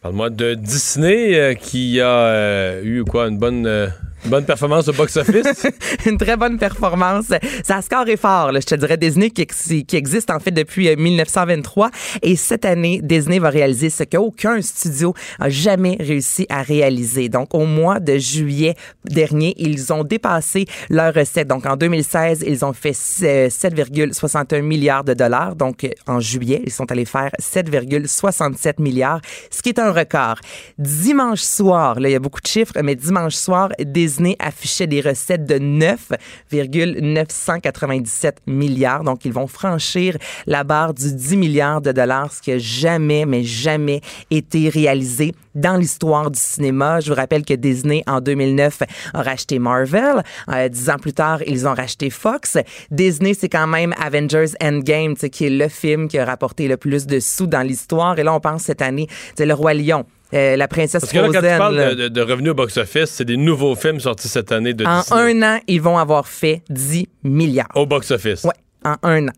Parle-moi 0.00 0.30
de 0.30 0.54
Disney 0.54 1.56
qui 1.60 2.00
a 2.00 2.80
eu 2.82 3.04
quoi 3.04 3.28
une 3.28 3.38
bonne, 3.38 3.92
bonne 4.24 4.44
performance 4.44 4.88
au 4.88 4.92
box-office. 4.92 5.66
une 6.06 6.16
très 6.16 6.36
bonne 6.36 6.58
performance. 6.58 7.26
Ça 7.64 7.82
score 7.82 8.08
est 8.08 8.16
fort, 8.16 8.52
je 8.54 8.60
te 8.66 8.74
dirais. 8.74 8.96
Disney 8.96 9.30
qui, 9.30 9.42
ex- 9.42 9.72
qui 9.86 9.96
existe 9.96 10.30
en 10.30 10.38
fait 10.38 10.50
depuis 10.52 10.88
euh, 10.88 10.96
1923. 10.96 11.90
Et 12.22 12.36
cette 12.36 12.64
année, 12.64 13.00
Disney 13.02 13.38
va 13.38 13.50
réaliser 13.50 13.90
ce 13.90 14.04
qu'aucun 14.04 14.60
studio 14.62 15.14
a 15.40 15.48
jamais 15.48 15.96
réussi 15.98 16.46
à 16.48 16.62
réaliser. 16.62 17.28
Donc, 17.28 17.54
au 17.54 17.66
mois 17.66 17.98
de 18.00 18.18
juillet 18.18 18.74
dernier, 19.04 19.54
ils 19.58 19.92
ont 19.92 20.04
dépassé 20.04 20.66
leur 20.88 21.12
recette. 21.14 21.48
Donc, 21.48 21.66
en 21.66 21.76
2016, 21.76 22.44
ils 22.46 22.64
ont 22.64 22.72
fait 22.72 22.96
euh, 23.22 23.48
7,61 23.48 24.62
milliards 24.62 25.04
de 25.04 25.14
dollars. 25.14 25.56
Donc, 25.56 25.84
euh, 25.84 25.88
en 26.06 26.20
juillet, 26.20 26.62
ils 26.64 26.72
sont 26.72 26.90
allés 26.92 27.04
faire 27.04 27.30
7,67 27.40 28.80
milliards, 28.80 29.20
ce 29.50 29.62
qui 29.62 29.70
est 29.70 29.78
un 29.78 29.90
record. 29.92 30.36
Dimanche 30.78 31.40
soir, 31.40 31.96
il 31.98 32.08
y 32.10 32.14
a 32.14 32.20
beaucoup 32.20 32.40
de 32.40 32.46
chiffres, 32.46 32.74
mais 32.82 32.94
dimanche 32.94 33.34
soir, 33.34 33.70
Disney 33.80 34.11
affichait 34.38 34.86
des 34.86 35.00
recettes 35.00 35.46
de 35.46 35.58
9,997 35.58 38.42
milliards. 38.46 39.02
Donc, 39.04 39.24
ils 39.24 39.32
vont 39.32 39.46
franchir 39.46 40.18
la 40.46 40.64
barre 40.64 40.92
du 40.94 41.14
10 41.14 41.36
milliards 41.36 41.80
de 41.80 41.92
dollars, 41.92 42.32
ce 42.32 42.42
qui 42.42 42.50
a 42.52 42.58
jamais, 42.58 43.24
mais 43.26 43.44
jamais 43.44 44.00
été 44.30 44.68
réalisé 44.68 45.32
dans 45.54 45.76
l'histoire 45.76 46.30
du 46.30 46.38
cinéma. 46.38 47.00
Je 47.00 47.10
vous 47.10 47.16
rappelle 47.16 47.44
que 47.44 47.54
Disney, 47.54 48.02
en 48.06 48.20
2009, 48.20 48.82
a 49.14 49.22
racheté 49.22 49.58
Marvel. 49.58 50.22
Euh, 50.48 50.68
dix 50.68 50.90
ans 50.90 50.98
plus 50.98 51.12
tard, 51.12 51.42
ils 51.46 51.66
ont 51.66 51.74
racheté 51.74 52.10
Fox. 52.10 52.58
Disney, 52.90 53.34
c'est 53.34 53.48
quand 53.48 53.66
même 53.66 53.94
Avengers 53.98 54.52
Endgame, 54.62 55.14
qui 55.14 55.46
est 55.46 55.50
le 55.50 55.68
film 55.68 56.08
qui 56.08 56.18
a 56.18 56.24
rapporté 56.24 56.68
le 56.68 56.76
plus 56.76 57.06
de 57.06 57.20
sous 57.20 57.46
dans 57.46 57.62
l'histoire. 57.62 58.18
Et 58.18 58.22
là, 58.22 58.34
on 58.34 58.40
pense 58.40 58.62
cette 58.62 58.82
année, 58.82 59.08
c'est 59.36 59.46
Le 59.46 59.54
Roi 59.54 59.74
Lion. 59.74 60.04
Euh, 60.34 60.56
la 60.56 60.68
princesse 60.68 61.00
Parce 61.00 61.12
que 61.12 61.18
là, 61.18 61.24
quand 61.26 61.32
tu 61.32 61.38
Frozen, 61.38 61.58
parles 61.58 61.76
là. 61.76 61.94
de, 61.94 62.02
de- 62.04 62.08
de 62.08 62.20
revenus 62.22 62.50
au 62.52 62.54
box-office, 62.54 63.10
c'est 63.10 63.24
des 63.24 63.36
nouveaux 63.36 63.74
films 63.74 64.00
sortis 64.00 64.28
cette 64.28 64.52
année 64.52 64.74
de 64.74 64.84
en 64.84 65.00
Disney. 65.00 65.42
un 65.42 65.56
an, 65.56 65.60
ils 65.66 65.80
vont 65.82 65.98
avoir 65.98 66.26
fait 66.26 66.62
10 66.70 67.06
milliards. 67.24 67.68
Au 67.74 67.86
box-office. 67.86 68.44
Ouais, 68.44 68.52
en 68.84 68.96
un 69.02 69.28
an. 69.28 69.32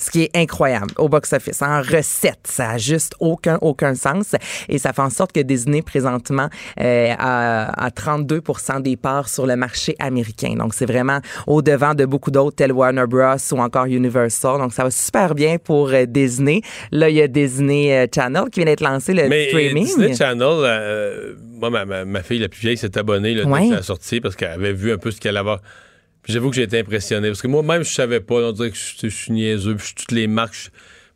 Ce 0.00 0.10
qui 0.10 0.22
est 0.22 0.30
incroyable 0.34 0.92
au 0.96 1.08
box-office. 1.10 1.60
En 1.60 1.82
recette, 1.82 2.40
ça 2.44 2.70
a 2.70 2.78
juste 2.78 3.12
aucun, 3.20 3.58
aucun 3.60 3.94
sens. 3.94 4.34
Et 4.68 4.78
ça 4.78 4.92
fait 4.94 5.02
en 5.02 5.10
sorte 5.10 5.32
que 5.32 5.40
Disney, 5.40 5.82
présentement, 5.82 6.48
euh, 6.80 7.12
a, 7.18 7.84
a 7.84 7.90
32% 7.90 8.80
des 8.80 8.96
parts 8.96 9.28
sur 9.28 9.46
le 9.46 9.56
marché 9.56 9.96
américain. 9.98 10.54
Donc, 10.56 10.72
c'est 10.74 10.86
vraiment 10.86 11.20
au-devant 11.46 11.94
de 11.94 12.06
beaucoup 12.06 12.30
d'autres, 12.30 12.56
tels 12.56 12.72
Warner 12.72 13.04
Bros. 13.06 13.36
ou 13.52 13.58
encore 13.58 13.84
Universal. 13.84 14.58
Donc, 14.58 14.72
ça 14.72 14.84
va 14.84 14.90
super 14.90 15.34
bien 15.34 15.58
pour 15.58 15.90
euh, 15.90 16.06
Disney. 16.06 16.62
Là, 16.92 17.10
il 17.10 17.16
y 17.16 17.22
a 17.22 17.28
Disney 17.28 17.92
euh, 17.94 18.06
Channel 18.14 18.44
qui 18.50 18.60
vient 18.60 18.66
d'être 18.66 18.80
lancé, 18.80 19.12
le 19.12 19.28
Mais 19.28 19.48
streaming. 19.48 19.84
Disney 19.84 20.14
Channel, 20.16 20.42
euh, 20.48 21.34
moi, 21.60 21.68
ma, 21.68 21.84
ma- 22.06 22.22
fille 22.22 22.38
la 22.38 22.48
plus 22.48 22.60
vieille 22.60 22.76
s'est 22.78 22.96
abonnée 22.96 23.34
là, 23.34 23.44
Ouais. 23.44 23.68
que 23.68 23.74
ça 23.74 23.80
a 23.80 23.82
sorti 23.82 24.20
parce 24.20 24.36
qu'elle 24.36 24.52
avait 24.52 24.72
vu 24.72 24.92
un 24.92 24.96
peu 24.98 25.10
ce 25.10 25.20
qu'elle. 25.20 25.38
Puis 25.40 25.50
j'avoue 26.24 26.50
que 26.50 26.56
j'ai 26.56 26.62
été 26.62 26.78
impressionné 26.78 27.28
parce 27.28 27.42
que 27.42 27.48
moi-même, 27.48 27.82
je 27.82 27.92
savais 27.92 28.20
pas. 28.20 28.36
On 28.36 28.52
dirait 28.52 28.70
que 28.70 28.76
je, 28.76 29.08
suis 29.08 29.32
niaiseux. 29.32 29.76
Puis 29.76 29.88
je- 29.88 29.94
toutes 29.94 30.12
les 30.12 30.26
marques, 30.26 30.70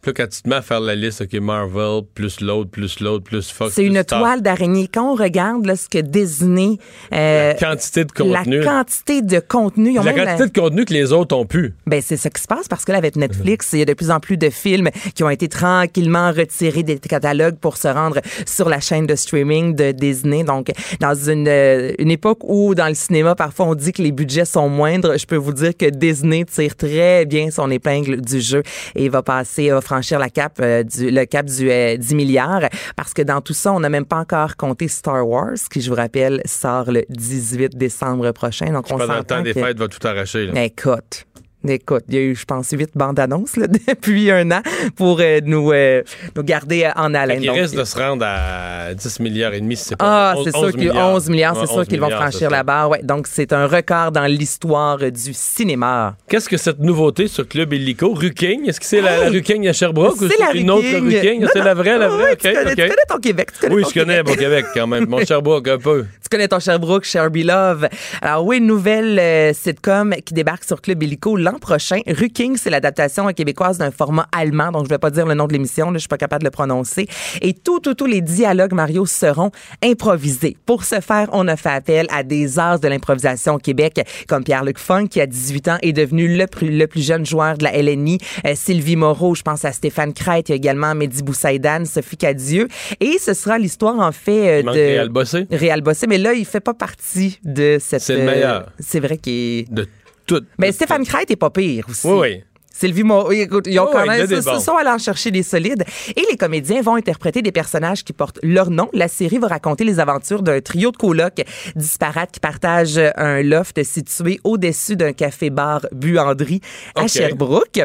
Puis 0.05 0.11
là, 0.11 0.25
quand 0.25 0.29
tu 0.31 0.43
te 0.43 0.49
mets 0.51 0.57
à 0.57 0.61
faire 0.61 0.81
la 0.81 0.95
liste, 0.95 1.23
OK, 1.23 1.33
Marvel, 1.41 2.03
plus 2.15 2.43
l'autre, 2.43 2.69
plus 2.71 3.01
l'autre, 3.01 3.25
plus 3.25 3.51
Fox. 3.51 3.73
C'est 3.73 3.85
une 3.87 4.03
Star. 4.03 4.21
toile 4.21 4.43
d'araignée. 4.43 4.87
Quand 4.93 5.13
on 5.13 5.15
regarde 5.15 5.65
là, 5.65 5.77
ce 5.77 5.89
que 5.89 5.97
Disney... 5.97 6.77
euh, 7.15 7.55
La 7.55 7.55
quantité 7.55 8.05
de 8.05 8.13
contenu. 8.13 8.59
La 8.59 8.65
quantité 8.65 9.23
de 9.23 9.41
contenu. 9.41 9.93
ils 9.93 9.99
ont 10.01 10.03
La 10.03 10.13
même 10.13 10.27
quantité 10.27 10.51
de 10.51 10.61
contenu 10.61 10.85
que 10.85 10.93
les 10.93 11.11
autres 11.15 11.35
ont 11.35 11.47
pu. 11.47 11.73
Ben, 11.87 12.03
c'est 12.03 12.19
ce 12.19 12.29
qui 12.29 12.43
se 12.43 12.47
passe 12.47 12.69
parce 12.69 12.85
que 12.85 12.93
là, 12.93 12.99
avec 12.99 13.17
Netflix, 13.17 13.71
il 13.73 13.79
y 13.79 13.83
a 13.83 13.87
de 13.87 13.95
plus 13.95 14.11
en 14.11 14.21
plus 14.21 14.37
de 14.37 14.51
films 14.51 14.91
qui 15.15 15.25
ont 15.25 15.31
été 15.31 15.49
tranquillement 15.49 16.33
retirés 16.33 16.83
des 16.83 16.99
catalogues 16.99 17.57
pour 17.57 17.79
se 17.79 17.89
rendre 17.89 18.21
sur 18.45 18.69
la 18.69 18.81
chaîne 18.81 19.07
de 19.07 19.15
streaming 19.15 19.75
de 19.75 19.93
Disney. 19.93 20.45
Donc, 20.45 20.71
dans 21.01 21.15
une, 21.15 21.49
euh, 21.49 21.93
une 21.99 22.11
époque 22.11 22.41
où, 22.45 22.75
dans 22.75 22.89
le 22.89 22.95
cinéma, 22.95 23.35
parfois, 23.35 23.65
on 23.65 23.75
dit 23.75 23.93
que 23.93 24.03
les 24.03 24.13
budgets 24.13 24.45
sont 24.45 24.69
moindres, 24.69 25.17
je 25.19 25.25
peux 25.25 25.37
vous 25.37 25.55
dire 25.55 25.75
que 25.75 25.89
Disney 25.89 26.45
tire 26.45 26.77
très 26.77 27.25
bien 27.25 27.51
son 27.51 27.71
épingle 27.71 28.21
du 28.21 28.43
jeu 28.43 28.63
et 28.95 29.09
va 29.09 29.23
passer, 29.23 29.71
va 29.71 29.81
franchir 29.95 30.19
la 30.19 30.29
cap, 30.31 30.59
euh, 30.61 30.83
du, 30.83 31.11
le 31.11 31.25
cap 31.25 31.47
du 31.47 31.71
euh, 31.71 31.97
10 31.97 32.15
milliards 32.17 32.69
parce 32.97 33.15
que 33.15 33.23
dans 33.23 33.41
tout 33.41 33.55
ça, 33.55 33.73
on 33.73 33.81
n'a 33.81 33.89
même 33.89 34.05
pas 34.07 34.17
encore 34.19 34.57
compté 34.57 34.89
Star 34.89 35.27
Wars, 35.29 35.55
qui, 35.71 35.81
je 35.81 35.89
vous 35.91 35.97
rappelle, 35.97 36.43
sort 36.47 36.91
le 36.91 37.05
18 37.11 37.77
décembre 37.77 38.33
prochain. 38.33 38.73
Donc, 38.73 38.87
on 38.91 38.99
Pendant 38.99 39.19
le 39.19 39.25
temps 39.25 39.41
des 39.43 39.55
que- 39.55 39.61
fêtes, 39.61 39.79
va 39.79 39.87
tout 39.89 40.05
arracher. 40.07 40.47
là. 40.47 40.65
Écoute. 40.65 41.27
Écoute, 41.67 42.05
il 42.09 42.15
y 42.15 42.19
a 42.19 42.21
eu, 42.21 42.37
je 42.37 42.45
pense, 42.45 42.71
huit 42.73 42.91
bandes 42.95 43.19
annonces 43.19 43.57
là, 43.57 43.67
depuis 43.89 44.31
un 44.31 44.51
an 44.51 44.61
pour 44.97 45.19
euh, 45.21 45.41
nous, 45.43 45.73
euh, 45.73 46.03
nous 46.37 46.43
garder 46.43 46.85
euh, 46.85 46.91
en 46.95 47.15
haleine. 47.15 47.43
Il 47.43 47.51
risque 47.51 47.75
de 47.75 47.85
se 47.85 47.97
rendre 47.97 48.25
à 48.27 48.93
10 48.93 49.21
milliards 49.21 49.55
et 49.55 49.61
demi, 49.61 49.77
si 49.77 49.85
c'est 49.85 49.95
ah, 49.99 50.35
pas 50.37 50.43
c'est 50.45 50.55
11 50.55 50.62
sûr 50.62 50.79
que 50.79 50.97
11 50.97 51.31
milliards, 51.31 51.57
c'est 51.59 51.67
sûr 51.67 51.79
11 51.79 51.89
qu'ils 51.89 52.01
vont 52.01 52.11
franchir 52.11 52.33
c'est 52.41 52.51
la 52.51 52.62
barre. 52.62 52.91
Ouais. 52.91 53.03
Donc, 53.03 53.27
c'est 53.27 53.53
un 53.55 53.67
record 53.67 54.12
dans 54.12 54.27
l'histoire 54.27 54.99
du 54.99 55.33
cinéma. 55.33 56.17
Qu'est-ce 56.29 56.49
que 56.49 56.59
cette 56.59 56.81
nouveauté 56.81 57.29
sur 57.29 57.49
Club 57.49 57.73
Illico? 57.73 58.12
Ruking? 58.12 58.69
Est-ce 58.69 58.81
que 58.81 58.87
c'est 58.87 59.01
la, 59.01 59.31
Ruking 59.31 59.67
à 59.69 59.73
Sherbrooke 59.73 60.21
ou 60.21 60.29
C'est 60.29 60.39
la 60.39 60.53
une 60.53 60.71
autre 60.71 60.87
Ruking. 60.87 61.47
C'est 61.51 61.65
la 61.65 61.75
vraie, 61.75 61.97
la 61.97 62.09
vraie? 62.09 62.37
Tu, 62.37 62.49
connais, 62.49 62.61
OK. 62.61 62.77
tu 62.77 62.83
connais 62.83 62.97
ton 63.09 63.19
Québec. 63.19 63.49
Oui, 63.71 63.85
je 63.89 63.99
connais 63.99 64.23
mon 64.23 64.35
Québec 64.35 64.67
quand 64.75 64.87
même. 64.87 65.07
Mon 65.09 65.25
Sherbrooke 65.25 65.69
un 65.69 65.79
peu. 65.79 66.05
Tu 66.23 66.29
connais 66.31 66.49
ton 66.49 66.59
Sherbrooke, 66.61 67.05
Sherby 67.05 67.43
Love. 67.45 67.89
Alors 68.21 68.45
oui, 68.45 68.59
une 68.59 68.67
nouvelle 68.67 69.55
sitcom 69.55 70.15
qui 70.25 70.35
débarque 70.35 70.65
sur 70.65 70.83
Club 70.83 71.03
Illico 71.03 71.37
l'an 71.55 71.59
prochain. 71.59 72.01
Ruking, 72.07 72.57
c'est 72.57 72.71
l'adaptation 72.71 73.27
québécoise 73.29 73.79
d'un 73.79 73.91
format 73.91 74.27
allemand, 74.33 74.73
donc 74.73 74.85
je 74.85 74.89
vais 74.89 74.99
pas 74.99 75.11
dire 75.11 75.27
le 75.27 75.35
nom 75.35 75.47
de 75.47 75.53
l'émission, 75.53 75.93
je 75.93 75.99
suis 75.99 76.09
pas 76.09 76.19
capable 76.19 76.43
de 76.43 76.49
le 76.49 76.51
prononcer. 76.51 77.07
Et 77.41 77.55
tout, 77.55 77.81
tout, 77.81 77.95
tous 77.95 78.07
les 78.07 78.21
dialogues, 78.21 78.73
Mario, 78.73 79.07
seront 79.07 79.51
improvisés. 79.83 80.57
Pour 80.67 80.85
ce 80.85 81.01
faire, 81.01 81.29
on 81.33 81.47
a 81.49 81.57
fait 81.57 81.71
appel 81.71 82.07
à 82.11 82.23
des 82.23 82.59
arts 82.59 82.81
de 82.81 82.89
l'improvisation 82.89 83.55
au 83.55 83.59
Québec, 83.59 84.01
comme 84.29 84.45
Pierre-Luc 84.45 84.79
Funk, 84.79 85.07
qui 85.09 85.21
à 85.21 85.27
18 85.27 85.69
ans 85.69 85.79
est 85.83 85.93
devenu 85.93 86.37
le 86.37 86.47
plus, 86.47 86.77
le 86.77 86.87
plus 86.87 87.07
jeune 87.07 87.25
joueur 87.25 87.57
de 87.59 87.65
la 87.65 87.73
LNI. 87.81 88.19
Euh, 88.47 88.53
Sylvie 88.55 88.97
Moreau, 88.97 89.35
je 89.35 89.43
pense 89.43 89.65
à 89.65 89.73
Stéphane 89.73 90.13
Crête, 90.13 90.49
il 90.49 90.53
y 90.53 90.55
a 90.55 90.57
également 90.57 90.95
Mehdi 90.95 91.23
Boussaïdan, 91.23 91.85
Sophie 91.85 92.17
Cadieux. 92.17 92.69
Et 93.01 93.19
ce 93.19 93.35
sera 93.35 93.59
l'histoire, 93.59 93.99
en 93.99 94.13
fait, 94.13 94.61
euh, 94.61 94.63
de... 94.63 94.69
Réal 94.71 95.09
Bossé. 95.09 95.47
Réal 95.51 95.81
Bossé, 95.83 96.07
mais 96.07 96.19
là, 96.19 96.33
il 96.33 96.45
fait 96.45 96.61
pas 96.61 96.75
partie 96.75 97.39
de 97.45 97.79
cette. 97.81 98.01
C'est 98.01 98.17
le 98.17 98.23
euh, 98.23 98.27
meilleur. 98.27 98.73
c'est 98.79 99.01
vrai 99.01 99.19
qu'il 99.19 99.33
est. 99.33 99.73
De 99.73 99.87
tout. 100.27 100.43
Mais 100.59 100.72
Stéphane 100.72 101.05
Crête 101.05 101.31
est 101.31 101.37
pas 101.37 101.51
pire 101.51 101.87
aussi. 101.89 102.07
Oui, 102.07 102.18
oui. 102.20 102.45
Sylvie 102.75 103.05
Moreau, 103.05 103.31
écoute, 103.31 103.68
ils 103.68 103.79
ont 103.79 103.87
quand 103.87 104.05
même, 104.05 104.27
ça, 104.43 104.59
sont 104.59 104.77
allés 104.77 104.91
en 104.91 104.99
chercher 104.99 105.31
des 105.31 105.45
solides. 105.45 105.85
Et 106.16 106.22
les 106.29 106.37
comédiens 106.37 106.83
vont 106.83 106.97
interpréter 106.97 107.41
des 107.41 107.53
personnages 107.53 108.03
qui 108.03 108.12
portent 108.12 108.41
leur 108.43 108.68
nom. 108.68 108.91
La 108.93 109.07
série 109.07 109.39
va 109.39 109.47
raconter 109.47 109.85
les 109.85 110.01
aventures 110.01 110.43
d'un 110.43 110.61
trio 110.61 110.91
de 110.91 110.97
colocs 110.97 111.45
disparates 111.77 112.33
qui 112.33 112.41
partagent 112.41 113.01
un 113.16 113.43
loft 113.43 113.81
situé 113.85 114.41
au-dessus 114.43 114.97
d'un 114.97 115.12
café-bar 115.12 115.87
Buanderie 115.93 116.61
à 116.97 117.03
OK. 117.03 117.09
Sherbrooke. 117.11 117.81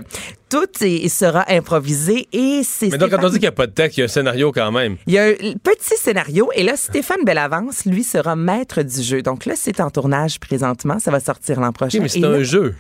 Tout 0.50 0.66
est- 0.82 1.08
sera 1.10 1.46
improvisé 1.52 2.28
et 2.34 2.62
c'est 2.64 2.90
Mais 2.90 2.98
donc, 2.98 3.12
quand 3.12 3.18
on 3.24 3.28
dit 3.28 3.34
qu'il 3.34 3.42
n'y 3.42 3.48
a 3.48 3.52
pas 3.52 3.68
de 3.68 3.72
texte, 3.72 3.98
il 3.98 4.02
y 4.02 4.04
a 4.04 4.06
un 4.06 4.08
scénario 4.10 4.52
quand 4.52 4.72
même. 4.72 4.98
il 5.06 5.14
y 5.14 5.20
a 5.20 5.26
un 5.26 5.34
petit 5.64 5.96
scénario 5.98 6.50
et 6.56 6.64
là, 6.64 6.76
Stéphane 6.76 7.24
Bellavance, 7.24 7.86
lui, 7.86 8.04
sera 8.04 8.36
maître 8.36 8.82
du 8.82 9.02
jeu. 9.04 9.22
Donc 9.22 9.46
là, 9.46 9.54
c'est 9.56 9.80
en 9.80 9.90
tournage 9.92 10.40
présentement. 10.40 10.98
Ça 11.00 11.12
va 11.12 11.20
sortir 11.20 11.60
l'an 11.60 11.72
prochain. 11.72 12.00
Oui, 12.00 12.04
mais 12.04 12.10
c'est 12.10 12.20
Et 12.22 12.26
un 12.26 12.30
là, 12.32 12.44
jeu. 12.44 12.74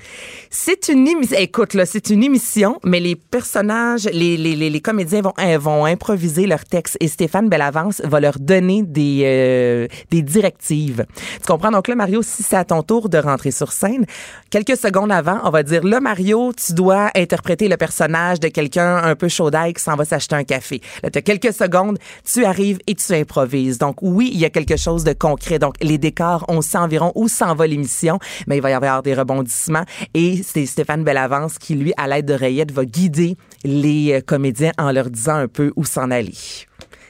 C'est 0.49 0.87
une 0.89 1.07
émission. 1.07 1.37
Écoute, 1.37 1.73
là, 1.75 1.85
c'est 1.85 2.09
une 2.09 2.23
émission, 2.23 2.79
mais 2.83 2.99
les 2.99 3.15
personnages, 3.15 4.05
les, 4.11 4.35
les, 4.37 4.55
les, 4.55 4.69
les 4.71 4.81
comédiens 4.81 5.21
vont, 5.21 5.33
euh, 5.39 5.57
vont 5.59 5.85
improviser 5.85 6.47
leur 6.47 6.65
texte 6.65 6.97
et 6.99 7.07
Stéphane 7.07 7.49
Bellavance 7.49 8.01
va 8.03 8.19
leur 8.19 8.39
donner 8.39 8.81
des, 8.83 9.21
euh, 9.25 9.87
des 10.09 10.21
directives. 10.23 11.05
Tu 11.41 11.45
comprends? 11.47 11.71
Donc 11.71 11.87
là, 11.87 11.95
Mario, 11.95 12.21
si 12.23 12.41
c'est 12.41 12.55
à 12.55 12.63
ton 12.65 12.81
tour 12.81 13.09
de 13.09 13.17
rentrer 13.19 13.51
sur 13.51 13.71
scène, 13.71 14.05
quelques 14.49 14.77
secondes 14.77 15.11
avant, 15.11 15.39
on 15.43 15.49
va 15.51 15.61
dire, 15.63 15.83
là, 15.83 15.99
Mario, 15.99 16.51
tu 16.53 16.73
dois 16.73 17.11
interpréter 17.15 17.58
le 17.67 17.77
personnage 17.77 18.39
de 18.39 18.47
quelqu'un 18.47 18.97
un 18.97 19.15
peu 19.15 19.27
chaud 19.27 19.51
d'ail 19.51 19.73
qui 19.73 19.83
s'en 19.83 19.95
va 19.95 20.05
s'acheter 20.05 20.35
un 20.35 20.43
café. 20.43 20.81
Là, 21.03 21.09
tu 21.09 21.19
as 21.19 21.21
quelques 21.21 21.53
secondes, 21.53 21.97
tu 22.23 22.45
arrives 22.45 22.79
et 22.87 22.95
tu 22.95 23.13
improvises. 23.13 23.77
Donc 23.77 23.97
oui, 24.01 24.31
il 24.33 24.39
y 24.39 24.45
a 24.45 24.49
quelque 24.49 24.77
chose 24.77 25.03
de 25.03 25.13
concret. 25.13 25.59
Donc 25.59 25.75
les 25.81 25.97
décors, 25.97 26.45
on 26.47 26.61
sait 26.61 26.77
environ 26.77 27.11
où 27.15 27.27
s'en 27.27 27.55
va 27.55 27.67
l'émission, 27.67 28.19
mais 28.47 28.57
il 28.57 28.61
va 28.61 28.69
y 28.69 28.73
avoir 28.73 29.03
des 29.03 29.13
rebondissements 29.13 29.85
et 30.13 30.41
c'est 30.43 30.65
Stéphane 30.65 31.03
Bellavance 31.03 31.57
qui, 31.57 31.75
lui, 31.75 31.93
à 31.97 32.07
l'aide 32.07 32.25
d'oreillettes, 32.25 32.71
va 32.71 32.85
guider 32.85 33.35
les 33.63 34.13
euh, 34.13 34.21
comédiens 34.21 34.71
en 34.77 34.91
leur 34.91 35.09
disant 35.09 35.35
un 35.35 35.47
peu 35.47 35.71
où 35.75 35.83
s'en 35.83 36.11
aller. 36.11 36.33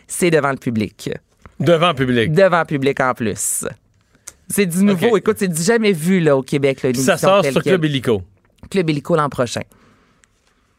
C'est 0.07 0.31
devant 0.31 0.51
le 0.51 0.57
public. 0.57 1.11
Devant 1.59 1.89
le 1.89 1.95
public. 1.95 2.31
Devant 2.31 2.59
le 2.59 2.65
public 2.65 2.99
en 2.99 3.13
plus. 3.13 3.65
C'est 4.49 4.65
du 4.65 4.83
nouveau. 4.83 5.15
Écoute, 5.17 5.37
c'est 5.39 5.47
du 5.47 5.61
jamais 5.61 5.91
vu 5.91 6.19
là, 6.19 6.35
au 6.35 6.41
Québec. 6.41 6.81
Là, 6.81 6.93
Ça 6.95 7.17
sort 7.17 7.45
sur 7.45 7.61
Club 7.61 7.85
Illico. 7.85 8.23
Club 8.69 8.89
Illico 8.89 9.15
l'an 9.15 9.29
prochain. 9.29 9.61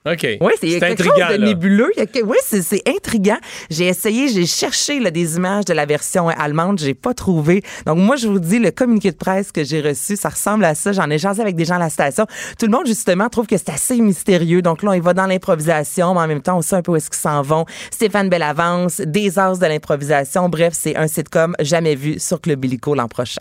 OK. 0.06 0.26
Oui, 0.40 0.52
c'est 0.58 0.66
quelque 0.80 0.92
intriguant, 0.92 1.14
chose 1.28 1.36
de 1.36 1.42
là. 1.42 1.46
nébuleux. 1.46 1.92
Oui, 2.24 2.36
c'est 2.42 2.62
c'est 2.62 2.82
intriguant. 2.88 3.36
J'ai 3.68 3.86
essayé, 3.86 4.28
j'ai 4.28 4.46
cherché 4.46 4.98
là, 4.98 5.10
des 5.10 5.36
images 5.36 5.66
de 5.66 5.74
la 5.74 5.84
version 5.84 6.28
allemande, 6.28 6.78
j'ai 6.78 6.94
pas 6.94 7.12
trouvé. 7.12 7.62
Donc 7.84 7.98
moi, 7.98 8.16
je 8.16 8.26
vous 8.26 8.38
dis, 8.38 8.58
le 8.58 8.70
communiqué 8.70 9.10
de 9.10 9.16
presse 9.16 9.52
que 9.52 9.62
j'ai 9.62 9.82
reçu, 9.82 10.16
ça 10.16 10.30
ressemble 10.30 10.64
à 10.64 10.74
ça. 10.74 10.92
J'en 10.92 11.10
ai 11.10 11.18
jasé 11.18 11.42
avec 11.42 11.54
des 11.54 11.66
gens 11.66 11.74
à 11.74 11.80
la 11.80 11.90
station. 11.90 12.26
Tout 12.58 12.64
le 12.66 12.72
monde, 12.72 12.86
justement, 12.86 13.28
trouve 13.28 13.46
que 13.46 13.58
c'est 13.58 13.68
assez 13.70 14.00
mystérieux. 14.00 14.62
Donc 14.62 14.82
là, 14.82 14.90
on 14.90 14.94
y 14.94 15.00
va 15.00 15.12
dans 15.12 15.26
l'improvisation, 15.26 16.14
mais 16.14 16.20
en 16.20 16.26
même 16.28 16.40
temps, 16.42 16.56
on 16.56 16.62
sait 16.62 16.76
un 16.76 16.82
peu 16.82 16.92
où 16.92 16.96
est-ce 16.96 17.10
qu'ils 17.10 17.20
s'en 17.20 17.42
vont. 17.42 17.66
Stéphane 17.90 18.30
Bellavance, 18.30 19.02
des 19.02 19.38
as 19.38 19.58
de 19.58 19.66
l'improvisation. 19.66 20.48
Bref, 20.48 20.72
c'est 20.74 20.96
un 20.96 21.08
sitcom 21.08 21.54
jamais 21.60 21.94
vu 21.94 22.18
sur 22.18 22.40
Club 22.40 22.64
Illico 22.64 22.94
l'an 22.94 23.08
prochain. 23.08 23.40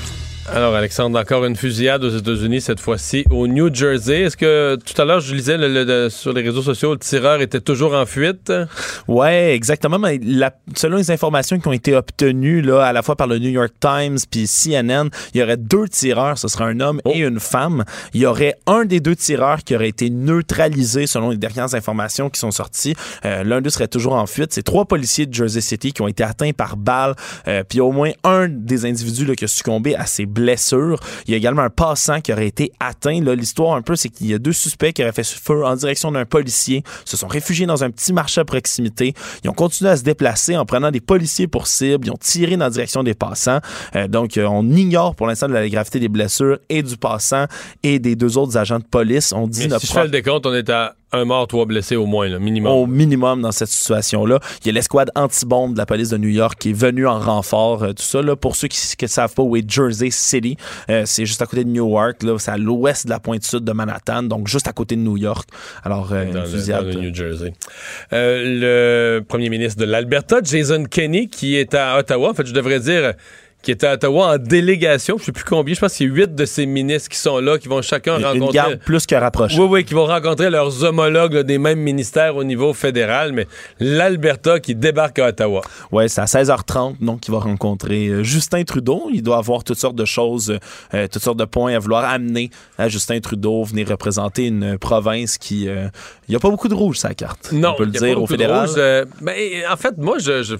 Alors, 0.49 0.75
Alexandre, 0.75 1.17
encore 1.17 1.45
une 1.45 1.55
fusillade 1.55 2.03
aux 2.03 2.09
États-Unis, 2.09 2.59
cette 2.61 2.81
fois-ci 2.81 3.23
au 3.29 3.47
New 3.47 3.73
Jersey. 3.73 4.21
Est-ce 4.23 4.35
que 4.35 4.75
tout 4.83 4.99
à 5.01 5.05
l'heure, 5.05 5.21
je 5.21 5.33
lisais 5.33 5.55
le- 5.55 5.69
le- 5.69 5.85
le- 5.85 6.09
sur 6.09 6.33
les 6.33 6.41
réseaux 6.41 6.61
sociaux, 6.63 6.91
le 6.93 6.99
tireur 6.99 7.41
était 7.41 7.61
toujours 7.61 7.93
en 7.93 8.05
fuite? 8.05 8.51
Ouais, 9.07 9.53
exactement. 9.55 9.97
Mais 9.97 10.19
la- 10.21 10.53
selon 10.75 10.97
les 10.97 11.09
informations 11.09 11.57
qui 11.57 11.67
ont 11.69 11.71
été 11.73 11.95
obtenues 11.95 12.61
là, 12.61 12.83
à 12.83 12.91
la 12.91 13.01
fois 13.01 13.15
par 13.15 13.27
le 13.27 13.37
New 13.39 13.49
York 13.49 13.71
Times 13.79 14.17
puis 14.29 14.45
CNN, 14.45 15.09
il 15.33 15.39
y 15.39 15.43
aurait 15.43 15.55
deux 15.55 15.87
tireurs. 15.87 16.37
Ce 16.37 16.49
serait 16.49 16.65
un 16.65 16.81
homme 16.81 16.99
et 17.09 17.19
une 17.19 17.39
femme. 17.39 17.85
Il 18.13 18.19
y 18.21 18.25
aurait 18.25 18.55
un 18.67 18.83
des 18.83 18.99
deux 18.99 19.15
tireurs 19.15 19.59
qui 19.63 19.73
aurait 19.75 19.89
été 19.89 20.09
neutralisé 20.09 21.07
selon 21.07 21.29
les 21.29 21.37
dernières 21.37 21.75
informations 21.75 22.29
qui 22.29 22.39
sont 22.41 22.51
sorties. 22.51 22.95
Euh, 23.25 23.43
L'un 23.45 23.61
d'eux 23.61 23.69
serait 23.69 23.87
toujours 23.87 24.13
en 24.13 24.25
fuite. 24.25 24.51
C'est 24.51 24.63
trois 24.63 24.83
policiers 24.85 25.27
de 25.27 25.33
Jersey 25.33 25.61
City 25.61 25.93
qui 25.93 26.01
ont 26.01 26.07
été 26.09 26.23
atteints 26.23 26.51
par 26.51 26.75
balle. 26.75 27.15
Euh, 27.47 27.63
puis 27.67 27.79
au 27.79 27.91
moins 27.93 28.11
un 28.25 28.49
des 28.49 28.85
individus 28.85 29.25
là, 29.25 29.35
qui 29.35 29.45
a 29.45 29.47
succombé 29.47 29.95
à 29.95 30.05
ses 30.07 30.25
blessures. 30.25 30.40
Il 30.41 31.31
y 31.31 31.33
a 31.33 31.37
également 31.37 31.61
un 31.61 31.69
passant 31.69 32.21
qui 32.21 32.33
aurait 32.33 32.47
été 32.47 32.71
atteint. 32.79 33.21
Là, 33.21 33.35
L'histoire 33.35 33.75
un 33.75 33.81
peu, 33.81 33.95
c'est 33.95 34.09
qu'il 34.09 34.27
y 34.27 34.33
a 34.33 34.39
deux 34.39 34.53
suspects 34.53 34.93
qui 34.93 35.01
auraient 35.01 35.11
fait 35.11 35.23
feu 35.23 35.65
en 35.65 35.75
direction 35.75 36.11
d'un 36.11 36.25
policier, 36.25 36.83
se 37.05 37.17
sont 37.17 37.27
réfugiés 37.27 37.65
dans 37.65 37.83
un 37.83 37.91
petit 37.91 38.13
marché 38.13 38.41
à 38.41 38.45
proximité. 38.45 39.13
Ils 39.43 39.49
ont 39.49 39.53
continué 39.53 39.89
à 39.89 39.97
se 39.97 40.03
déplacer 40.03 40.57
en 40.57 40.65
prenant 40.65 40.91
des 40.91 41.01
policiers 41.01 41.47
pour 41.47 41.67
cible. 41.67 42.07
Ils 42.07 42.11
ont 42.11 42.17
tiré 42.19 42.57
dans 42.57 42.65
la 42.65 42.69
direction 42.71 43.03
des 43.03 43.13
passants. 43.13 43.59
Euh, 43.95 44.07
donc, 44.07 44.37
euh, 44.37 44.45
on 44.45 44.69
ignore 44.69 45.15
pour 45.15 45.27
l'instant 45.27 45.47
de 45.47 45.53
la 45.53 45.67
gravité 45.69 45.99
des 45.99 46.09
blessures 46.09 46.59
et 46.69 46.83
du 46.83 46.97
passant 46.97 47.45
et 47.83 47.99
des 47.99 48.15
deux 48.15 48.37
autres 48.37 48.57
agents 48.57 48.79
de 48.79 48.83
police. 48.83 49.33
On 49.33 49.47
dit 49.47 49.61
si 49.61 49.87
je 49.87 49.93
fais 49.93 50.03
le 50.03 50.09
décompte, 50.09 50.45
on 50.45 50.53
est 50.53 50.69
à 50.69 50.95
un 51.13 51.25
mort, 51.25 51.47
trois 51.47 51.65
blessés 51.65 51.95
au 51.95 52.05
moins, 52.05 52.27
là, 52.29 52.39
minimum. 52.39 52.71
au 52.71 52.87
minimum 52.87 53.41
dans 53.41 53.51
cette 53.51 53.67
situation-là. 53.67 54.39
Il 54.61 54.67
y 54.67 54.69
a 54.69 54.73
l'escouade 54.73 55.11
anti-bombe 55.15 55.73
de 55.73 55.77
la 55.77 55.85
police 55.85 56.09
de 56.09 56.17
New 56.17 56.29
York 56.29 56.57
qui 56.59 56.69
est 56.69 56.73
venue 56.73 57.07
en 57.07 57.19
renfort. 57.19 57.83
euh, 57.83 57.93
tout 57.93 58.03
ça, 58.03 58.21
là, 58.21 58.35
pour 58.35 58.55
ceux 58.55 58.67
qui 58.67 58.79
ne 59.01 59.07
savent 59.07 59.33
pas 59.33 59.43
où 59.43 59.55
est 59.55 59.69
Jersey 59.69 60.09
City, 60.11 60.57
euh, 60.89 61.03
c'est 61.05 61.25
juste 61.25 61.41
à 61.41 61.45
côté 61.45 61.63
de 61.63 61.69
Newark. 61.69 62.23
là, 62.23 62.37
C'est 62.39 62.51
à 62.51 62.57
l'ouest 62.57 63.05
de 63.05 63.09
la 63.11 63.19
pointe 63.19 63.43
sud 63.43 63.63
de 63.63 63.71
Manhattan, 63.71 64.23
donc 64.23 64.47
juste 64.47 64.67
à 64.67 64.73
côté 64.73 64.95
de 64.95 65.01
New 65.01 65.17
York. 65.17 65.49
Alors, 65.83 66.11
euh, 66.13 66.31
dans, 66.31 66.41
le, 66.41 66.45
fusillade. 66.45 66.89
dans 66.89 66.99
le 66.99 67.07
New 67.07 67.13
Jersey. 67.13 67.53
Le 68.11 69.21
premier 69.27 69.49
ministre 69.49 69.79
de 69.79 69.85
l'Alberta, 69.85 70.39
Jason 70.43 70.85
Kenney, 70.85 71.27
qui 71.27 71.55
est 71.55 71.73
à 71.73 71.97
Ottawa, 71.97 72.29
en 72.31 72.33
fait, 72.33 72.45
je 72.45 72.53
devrais 72.53 72.79
dire, 72.79 73.13
qui 73.61 73.71
était 73.71 73.87
à 73.87 73.93
Ottawa 73.93 74.33
en 74.33 74.37
délégation. 74.37 75.17
Je 75.19 75.25
sais 75.25 75.31
plus 75.31 75.43
combien. 75.43 75.73
Je 75.75 75.79
pense 75.79 75.93
qu'il 75.93 76.07
y 76.07 76.09
a 76.11 76.13
huit 76.13 76.33
de 76.35 76.45
ces 76.45 76.65
ministres 76.65 77.09
qui 77.09 77.17
sont 77.17 77.39
là, 77.39 77.57
qui 77.57 77.67
vont 77.67 77.81
chacun 77.81 78.17
Une- 78.17 78.25
rencontrer. 78.25 78.45
Une 78.47 78.51
garde 78.51 78.79
plus 78.79 79.05
que 79.05 79.15
rapprochée. 79.15 79.59
Oui, 79.59 79.67
oui, 79.69 79.85
qui 79.85 79.93
vont 79.93 80.05
rencontrer 80.05 80.49
leurs 80.49 80.83
homologues 80.83 81.33
là, 81.33 81.43
des 81.43 81.57
mêmes 81.57 81.79
ministères 81.79 82.35
au 82.35 82.43
niveau 82.43 82.73
fédéral, 82.73 83.33
mais 83.33 83.47
l'Alberta 83.79 84.59
qui 84.59 84.75
débarque 84.75 85.19
à 85.19 85.27
Ottawa. 85.27 85.61
Ouais, 85.91 86.07
c'est 86.07 86.21
à 86.21 86.25
16h30, 86.25 86.95
donc 87.01 87.27
il 87.27 87.31
va 87.31 87.39
rencontrer 87.39 88.07
euh, 88.07 88.23
Justin 88.23 88.63
Trudeau. 88.63 89.09
Il 89.13 89.21
doit 89.23 89.37
avoir 89.37 89.63
toutes 89.63 89.77
sortes 89.77 89.95
de 89.95 90.05
choses, 90.05 90.57
euh, 90.93 91.07
toutes 91.11 91.21
sortes 91.23 91.37
de 91.39 91.45
points 91.45 91.73
à 91.73 91.79
vouloir 91.79 92.05
amener 92.05 92.49
à 92.77 92.87
Justin 92.89 93.19
Trudeau, 93.19 93.63
venir 93.63 93.87
représenter 93.89 94.47
une 94.47 94.77
province 94.77 95.37
qui... 95.37 95.67
euh, 95.67 95.87
Il 96.27 96.31
n'y 96.31 96.35
a 96.35 96.39
pas 96.39 96.49
beaucoup 96.49 96.67
de 96.67 96.73
rouge, 96.75 96.97
sa 96.97 97.13
carte. 97.13 97.51
Non, 97.51 97.71
on 97.71 97.75
peut 97.75 97.83
le 97.85 97.89
il 97.91 97.93
y 97.95 97.97
a 97.97 97.99
pas 98.01 98.05
dire 98.07 98.17
au 98.17 98.21
beaucoup 98.21 98.33
de 98.33 98.37
fédéral. 98.41 98.67
rouge. 98.67 98.75
Euh, 98.77 99.05
ben, 99.21 99.35
en 99.71 99.77
fait, 99.77 99.97
moi, 99.97 100.17
je, 100.19 100.43
je- 100.43 100.55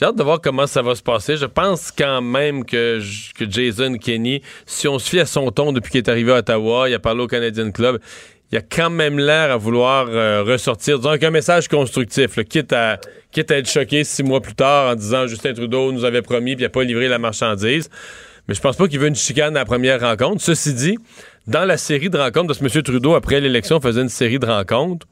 j'ai 0.00 0.06
hâte 0.06 0.16
de 0.16 0.22
voir 0.22 0.40
comment 0.40 0.66
ça 0.66 0.80
va 0.80 0.94
se 0.94 1.02
passer. 1.02 1.36
Je 1.36 1.44
pense 1.44 1.92
quand 1.92 2.22
même 2.22 2.64
que, 2.64 3.00
Jason 3.38 3.98
Kenney, 3.98 4.40
si 4.64 4.88
on 4.88 4.98
se 4.98 5.10
fie 5.10 5.20
à 5.20 5.26
son 5.26 5.50
ton 5.50 5.72
depuis 5.72 5.90
qu'il 5.90 5.98
est 5.98 6.08
arrivé 6.08 6.32
à 6.32 6.36
Ottawa, 6.36 6.88
il 6.88 6.94
a 6.94 6.98
parlé 6.98 7.20
au 7.20 7.26
Canadian 7.26 7.70
Club, 7.70 8.00
il 8.50 8.56
a 8.56 8.62
quand 8.62 8.88
même 8.88 9.18
l'air 9.18 9.50
à 9.50 9.58
vouloir 9.58 10.06
euh, 10.08 10.42
ressortir, 10.42 10.96
disons, 10.96 11.10
avec 11.10 11.22
un 11.22 11.30
message 11.30 11.68
constructif, 11.68 12.36
là, 12.36 12.44
quitte, 12.44 12.72
à, 12.72 12.98
quitte 13.30 13.50
à 13.50 13.58
être 13.58 13.68
choqué 13.68 14.02
six 14.02 14.22
mois 14.22 14.40
plus 14.40 14.54
tard 14.54 14.90
en 14.90 14.94
disant 14.94 15.26
Justin 15.26 15.52
Trudeau 15.52 15.92
nous 15.92 16.06
avait 16.06 16.22
promis 16.22 16.56
puis 16.56 16.62
il 16.62 16.66
n'a 16.66 16.70
pas 16.70 16.82
livré 16.82 17.06
la 17.06 17.18
marchandise. 17.18 17.90
Mais 18.48 18.54
je 18.54 18.60
pense 18.62 18.76
pas 18.76 18.88
qu'il 18.88 19.00
veut 19.00 19.08
une 19.08 19.14
chicane 19.14 19.54
à 19.54 19.60
la 19.60 19.64
première 19.66 20.00
rencontre. 20.00 20.40
Ceci 20.40 20.72
dit, 20.72 20.96
dans 21.46 21.66
la 21.66 21.76
série 21.76 22.08
de 22.08 22.16
rencontres, 22.16 22.46
parce 22.46 22.58
que 22.58 22.78
M. 22.78 22.82
Trudeau, 22.82 23.14
après 23.14 23.38
l'élection, 23.38 23.82
faisait 23.82 24.00
une 24.00 24.08
série 24.08 24.38
de 24.38 24.46
rencontres, 24.46 25.06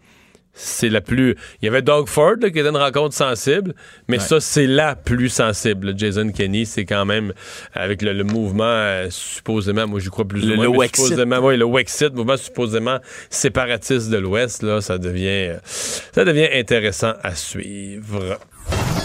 c'est 0.60 0.88
la 0.88 1.00
plus. 1.00 1.36
Il 1.62 1.66
y 1.66 1.68
avait 1.68 1.82
Doug 1.82 2.08
Ford, 2.08 2.34
là, 2.40 2.50
qui 2.50 2.58
était 2.58 2.68
une 2.68 2.76
rencontre 2.76 3.14
sensible, 3.14 3.74
mais 4.08 4.18
ça, 4.18 4.40
c'est 4.40 4.66
la 4.66 4.96
plus 4.96 5.28
sensible. 5.28 5.94
Jason 5.96 6.30
Kenney, 6.32 6.64
c'est 6.64 6.84
quand 6.84 7.04
même, 7.04 7.32
avec 7.74 8.02
le, 8.02 8.12
le 8.12 8.24
mouvement, 8.24 8.64
euh, 8.64 9.06
supposément, 9.08 9.86
moi, 9.86 10.00
j'y 10.00 10.08
crois 10.10 10.24
plus 10.26 10.40
Le- 10.44 10.54
ou 10.54 10.56
moins. 10.56 10.64
le 10.64 10.70
Wexit. 10.70 11.04
supposément, 11.06 11.38
oui, 11.38 11.56
le 11.56 11.64
Wexit, 11.64 12.12
mouvement 12.12 12.36
supposément 12.36 12.98
séparatiste 13.30 14.10
de 14.10 14.16
l'Ouest, 14.18 14.62
là, 14.64 14.80
ça 14.80 14.98
devient, 14.98 15.50
euh, 15.50 15.56
ça 15.64 16.24
devient 16.24 16.48
intéressant 16.52 17.12
à 17.22 17.34
suivre. 17.36 18.38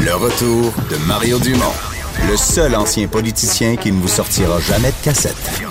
Le 0.03 0.13
retour 0.15 0.73
de 0.89 0.97
Mario 1.07 1.37
Dumont, 1.39 1.71
le 2.29 2.35
seul 2.35 2.75
ancien 2.75 3.07
politicien 3.07 3.75
qui 3.75 3.91
ne 3.91 4.01
vous 4.01 4.07
sortira 4.07 4.59
jamais 4.59 4.89
de 4.89 5.03
cassette. 5.03 5.61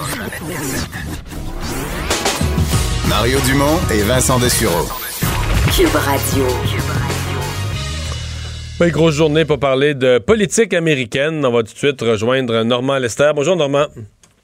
Mario 3.08 3.38
Dumont 3.46 3.78
et 3.92 4.02
Vincent 4.02 4.38
Dessureau. 4.38 4.86
Cube 5.76 5.94
Radio. 5.94 6.44
Oui, 8.80 8.90
grosse 8.90 9.14
journée 9.14 9.44
pour 9.44 9.58
parler 9.58 9.94
de 9.94 10.18
politique 10.18 10.74
américaine. 10.74 11.44
On 11.44 11.50
va 11.50 11.62
tout 11.62 11.72
de 11.72 11.78
suite 11.78 12.00
rejoindre 12.00 12.62
Normand 12.62 12.98
Lester. 12.98 13.30
Bonjour, 13.34 13.56
Normand. 13.56 13.86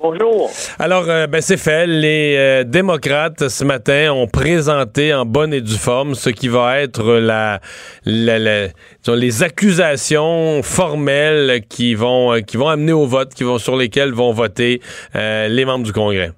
Bonjour. 0.01 0.51
Alors, 0.79 1.05
euh, 1.09 1.26
ben, 1.26 1.41
c'est 1.41 1.57
fait. 1.57 1.87
Les 1.87 2.37
euh, 2.37 2.64
démocrates, 2.64 3.49
ce 3.49 3.64
matin, 3.64 4.12
ont 4.12 4.26
présenté 4.29 5.12
en 5.12 5.24
bonne 5.26 5.53
et 5.53 5.61
due 5.61 5.76
forme 5.76 6.14
ce 6.14 6.31
qui 6.31 6.49
va 6.49 6.81
être 6.81 7.03
la, 7.18 7.61
la- 8.05 8.39
la- 8.39 8.68
disons, 8.68 9.16
les 9.16 9.43
accusations 9.43 10.62
formelles 10.62 11.62
qui 11.68 11.95
vont, 11.95 12.35
euh, 12.35 12.41
qui 12.41 12.57
vont 12.57 12.68
amener 12.68 12.93
au 12.93 13.07
vote, 13.07 13.35
qui 13.35 13.43
vont, 13.45 13.59
sur 13.59 13.76
lesquelles 13.76 14.12
vont 14.12 14.33
voter 14.33 14.81
euh, 15.16 15.49
les 15.49 15.64
membres 15.64 15.85
du 15.85 15.93
Congrès. 15.93 16.31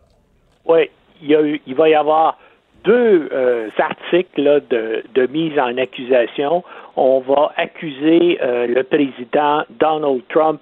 Oui, 0.65 0.89
il, 1.23 1.29
y 1.31 1.35
a 1.35 1.43
eu- 1.43 1.61
il 1.67 1.75
va 1.75 1.89
y 1.91 1.95
avoir 1.95 2.39
deux 2.85 3.29
euh, 3.33 3.69
articles 3.79 4.63
de 4.69 5.27
mise 5.27 5.59
en 5.59 5.77
accusation. 5.79 6.65
On 6.97 7.21
va 7.21 7.53
accuser 7.57 8.39
euh, 8.43 8.67
le 8.67 8.83
président 8.83 9.63
Donald 9.71 10.23
Trump 10.29 10.61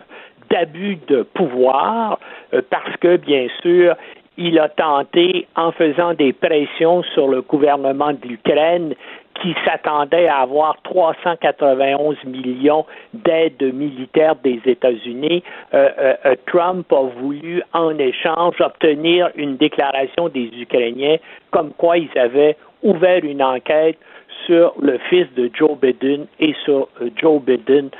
d'abus 0.50 0.98
de 1.08 1.22
pouvoir 1.22 2.18
euh, 2.54 2.62
parce 2.70 2.96
que, 3.00 3.16
bien 3.16 3.46
sûr, 3.62 3.94
il 4.36 4.58
a 4.58 4.68
tenté, 4.68 5.48
en 5.56 5.72
faisant 5.72 6.14
des 6.14 6.32
pressions 6.32 7.02
sur 7.14 7.28
le 7.28 7.42
gouvernement 7.42 8.12
de 8.12 8.28
l'Ukraine, 8.28 8.94
qui 9.42 9.54
s'attendait 9.64 10.28
à 10.28 10.38
avoir 10.38 10.76
391 10.82 12.16
millions 12.24 12.84
d'aides 13.14 13.62
militaires 13.74 14.36
des 14.36 14.60
États-Unis, 14.64 15.42
euh, 15.74 15.88
euh, 15.98 16.14
euh, 16.26 16.34
Trump 16.46 16.92
a 16.92 17.02
voulu 17.20 17.62
en 17.72 17.96
échange 17.98 18.60
obtenir 18.60 19.30
une 19.36 19.56
déclaration 19.56 20.28
des 20.28 20.50
Ukrainiens 20.58 21.16
comme 21.50 21.72
quoi 21.72 21.98
ils 21.98 22.18
avaient 22.18 22.56
ouvert 22.82 23.24
une 23.24 23.42
enquête 23.42 23.98
sur 24.46 24.72
le 24.80 24.98
fils 25.10 25.26
de 25.36 25.50
Joe 25.52 25.76
Biden 25.78 26.26
et 26.40 26.54
sur 26.64 26.88
Joe 27.16 27.42
Biden 27.42 27.90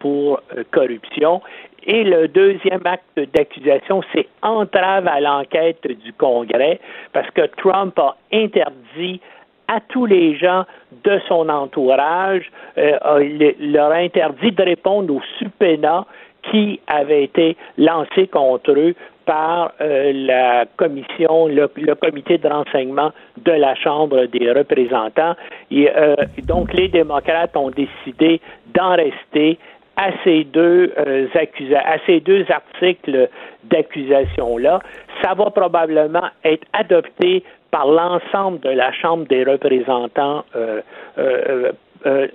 pour 0.00 0.40
corruption. 0.70 1.40
Et 1.86 2.02
le 2.02 2.28
deuxième 2.28 2.80
acte 2.84 3.20
d'accusation, 3.34 4.02
c'est 4.12 4.26
entrave 4.42 5.06
à 5.06 5.20
l'enquête 5.20 5.86
du 5.86 6.12
Congrès, 6.14 6.80
parce 7.12 7.30
que 7.30 7.42
Trump 7.58 7.98
a 7.98 8.16
interdit 8.32 9.20
à 9.68 9.80
tous 9.80 10.06
les 10.06 10.36
gens 10.36 10.64
de 11.04 11.20
son 11.28 11.48
entourage, 11.48 12.50
euh, 12.78 12.98
il 13.22 13.72
leur 13.72 13.92
interdit 13.92 14.52
de 14.52 14.62
répondre 14.62 15.14
aux 15.14 15.22
subpoenas 15.38 16.04
qui 16.50 16.80
avaient 16.86 17.24
été 17.24 17.56
lancés 17.78 18.26
contre 18.26 18.72
eux 18.72 18.94
par 19.24 19.72
euh, 19.80 20.12
la 20.14 20.66
commission, 20.76 21.46
le, 21.48 21.66
comité 21.94 22.38
de 22.38 22.48
renseignement 22.48 23.10
de 23.42 23.52
la 23.52 23.74
Chambre 23.74 24.26
des 24.26 24.52
représentants. 24.52 25.34
Euh, 25.72 26.16
donc, 26.44 26.72
les 26.74 26.88
démocrates 26.88 27.56
ont 27.56 27.70
décidé 27.70 28.40
d'en 28.74 28.96
rester 28.96 29.58
à 29.96 30.10
ces 30.24 30.44
deux 30.44 30.92
euh, 30.98 31.26
accusa- 31.34 31.84
à 31.84 31.98
ces 32.06 32.20
deux 32.20 32.44
articles 32.50 33.28
d'accusation-là. 33.64 34.80
Ça 35.22 35.34
va 35.34 35.50
probablement 35.50 36.28
être 36.44 36.66
adopté 36.72 37.44
par 37.74 37.86
l'ensemble 37.86 38.60
de 38.60 38.68
la 38.68 38.92
Chambre 38.92 39.26
des 39.26 39.42
représentants 39.42 40.44
euh, 40.54 40.80
euh, 41.18 41.72
euh, 42.06 42.28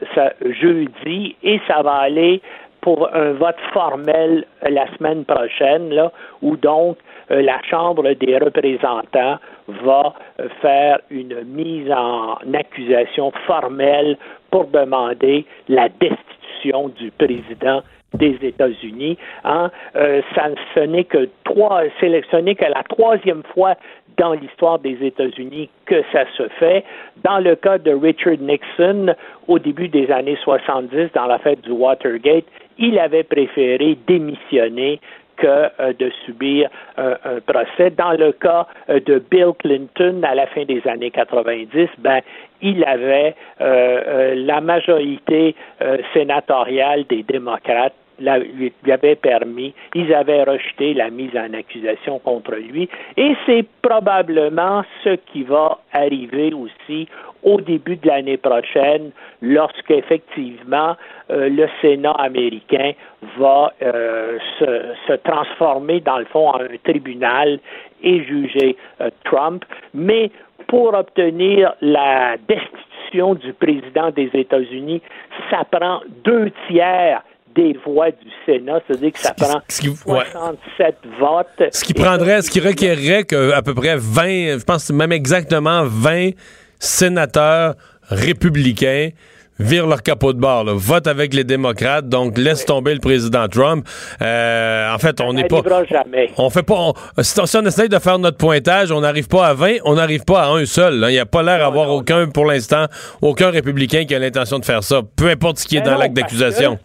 jeudi 0.61 1.33
et 1.41 1.61
ça 1.65 1.81
va 1.81 1.93
aller 1.93 2.41
pour 2.81 3.07
un 3.15 3.31
vote 3.31 3.55
formel 3.71 4.43
la 4.69 4.85
semaine 4.97 5.23
prochaine, 5.23 5.91
là, 5.91 6.11
où 6.41 6.57
donc 6.57 6.97
la 7.29 7.61
Chambre 7.63 8.11
des 8.13 8.37
représentants 8.37 9.37
va 9.85 10.13
faire 10.61 10.99
une 11.09 11.41
mise 11.45 11.89
en 11.89 12.37
accusation 12.53 13.31
formelle 13.47 14.17
pour 14.51 14.65
demander 14.67 15.45
la 15.69 15.87
destitution 15.87 16.89
du 16.89 17.11
président 17.11 17.81
des 18.13 18.37
États-Unis. 18.41 19.17
Hein. 19.43 19.71
Euh, 19.95 20.21
ça, 20.35 20.47
ce 20.75 20.79
n'est 20.81 21.03
que 21.03 21.29
trois, 21.43 21.83
n'est 22.01 22.55
que 22.55 22.65
la 22.65 22.83
troisième 22.83 23.43
fois 23.53 23.75
dans 24.17 24.33
l'histoire 24.33 24.79
des 24.79 24.97
États-Unis 25.01 25.69
que 25.85 26.03
ça 26.11 26.25
se 26.35 26.47
fait. 26.59 26.83
Dans 27.23 27.39
le 27.39 27.55
cas 27.55 27.77
de 27.77 27.91
Richard 27.91 28.37
Nixon, 28.39 29.15
au 29.47 29.59
début 29.59 29.87
des 29.87 30.11
années 30.11 30.37
70, 30.43 31.11
dans 31.13 31.25
l'affaire 31.25 31.55
du 31.57 31.71
Watergate, 31.71 32.45
il 32.77 32.99
avait 32.99 33.23
préféré 33.23 33.97
démissionner 34.07 34.99
que 35.39 35.47
euh, 35.47 35.93
de 35.97 36.11
subir 36.25 36.69
euh, 36.99 37.15
un 37.23 37.39
procès. 37.39 37.89
Dans 37.91 38.11
le 38.11 38.31
cas 38.33 38.67
euh, 38.89 38.99
de 38.99 39.23
Bill 39.31 39.53
Clinton, 39.57 40.21
à 40.23 40.35
la 40.35 40.45
fin 40.47 40.65
des 40.65 40.85
années 40.85 41.11
90, 41.11 41.87
ben, 41.99 42.21
il 42.61 42.83
avait 42.83 43.35
la 43.59 44.59
majorité 44.59 45.55
sénatoriale 46.13 47.05
des 47.07 47.23
démocrates 47.23 47.93
lui 48.19 48.91
avait 48.91 49.15
permis, 49.15 49.73
ils 49.95 50.13
avaient 50.13 50.43
rejeté 50.43 50.93
la 50.93 51.09
mise 51.09 51.35
en 51.35 51.53
accusation 51.53 52.19
contre 52.19 52.55
lui. 52.55 52.89
Et 53.17 53.35
c'est 53.45 53.65
probablement 53.81 54.83
ce 55.03 55.15
qui 55.31 55.43
va 55.43 55.79
arriver 55.93 56.53
aussi 56.53 57.07
au 57.43 57.61
début 57.61 57.95
de 57.95 58.07
l'année 58.07 58.37
prochaine, 58.37 59.11
lorsque 59.41 59.91
effectivement 59.91 60.95
euh, 61.31 61.49
le 61.49 61.67
Sénat 61.81 62.11
américain 62.11 62.91
va 63.37 63.71
euh, 63.81 64.37
se, 64.59 64.93
se 65.07 65.13
transformer 65.13 66.01
dans 66.01 66.17
le 66.17 66.25
fond 66.25 66.49
en 66.49 66.59
un 66.59 66.77
tribunal 66.83 67.59
et 68.03 68.23
juger 68.23 68.75
euh, 69.01 69.09
Trump. 69.23 69.63
Mais 69.93 70.31
pour 70.67 70.93
obtenir 70.93 71.73
la 71.81 72.35
destitution 72.47 73.35
du 73.35 73.53
président 73.53 74.11
des 74.11 74.29
États-Unis, 74.33 75.01
ça 75.49 75.63
prend 75.63 76.01
deux 76.23 76.51
tiers 76.67 77.23
des 77.59 77.77
voix 77.85 78.09
du 78.11 78.27
Sénat, 78.45 78.79
c'est-à-dire 78.87 79.11
que 79.11 79.19
ça 79.19 79.33
prend 79.33 79.59
ce 79.67 79.81
qui- 79.81 79.89
ouais. 79.89 80.23
67 80.31 80.95
votes. 81.19 81.73
Ce 81.73 81.83
qui 81.83 81.93
prendrait, 81.93 82.41
ce 82.41 82.49
qui 82.49 82.59
requerrait 82.59 83.23
que 83.23 83.51
à 83.51 83.61
peu 83.61 83.73
près 83.73 83.95
20, 83.97 84.59
je 84.59 84.63
pense 84.63 84.89
même 84.91 85.11
exactement 85.11 85.83
20 85.85 86.31
sénateurs 86.79 87.75
républicains 88.09 89.09
virent 89.61 89.87
leur 89.87 90.01
capot 90.01 90.31
de 90.31 90.39
bord, 90.39 90.63
là, 90.63 90.71
votent 90.73 91.07
avec 91.07 91.33
les 91.33 91.43
démocrates, 91.43 92.07
donc 92.07 92.37
laisse 92.37 92.65
tomber 92.65 92.93
le 92.93 93.01
président 93.01 93.45
Trump. 93.49 93.85
Euh, 94.21 94.93
en 94.93 94.97
fait, 94.99 95.19
on 95.19 95.33
n'est 95.33 95.43
pas, 95.49 95.61
jamais. 95.89 96.31
on 96.37 96.49
fait 96.49 96.63
pas, 96.63 96.75
on- 96.75 96.93
si, 97.21 97.57
on, 97.57 97.65
essaye 97.65 97.89
de 97.89 97.99
faire 97.99 98.17
notre 98.19 98.37
pointage, 98.37 98.89
on 98.93 99.01
n'arrive 99.01 99.27
pas 99.27 99.47
à 99.47 99.53
20, 99.53 99.79
on 99.83 99.95
n'arrive 99.95 100.23
pas 100.23 100.43
à 100.43 100.47
un 100.47 100.63
seul. 100.65 100.99
là. 100.99 101.09
Il 101.09 101.13
n'y 101.13 101.19
a 101.19 101.25
pas 101.25 101.43
l'air 101.43 101.59
d'avoir 101.59 101.89
aucun, 101.89 102.27
pour 102.27 102.45
l'instant, 102.45 102.85
aucun 103.21 103.49
républicain 103.49 104.05
qui 104.05 104.15
a 104.15 104.19
l'intention 104.19 104.59
de 104.59 104.65
faire 104.65 104.81
ça, 104.81 105.01
peu 105.17 105.27
importe 105.27 105.57
ce 105.59 105.67
qui 105.67 105.75
est 105.75 105.81
Mais 105.81 105.87
dans 105.91 105.97
l'acte 105.97 106.15
d'accusation. 106.15 106.79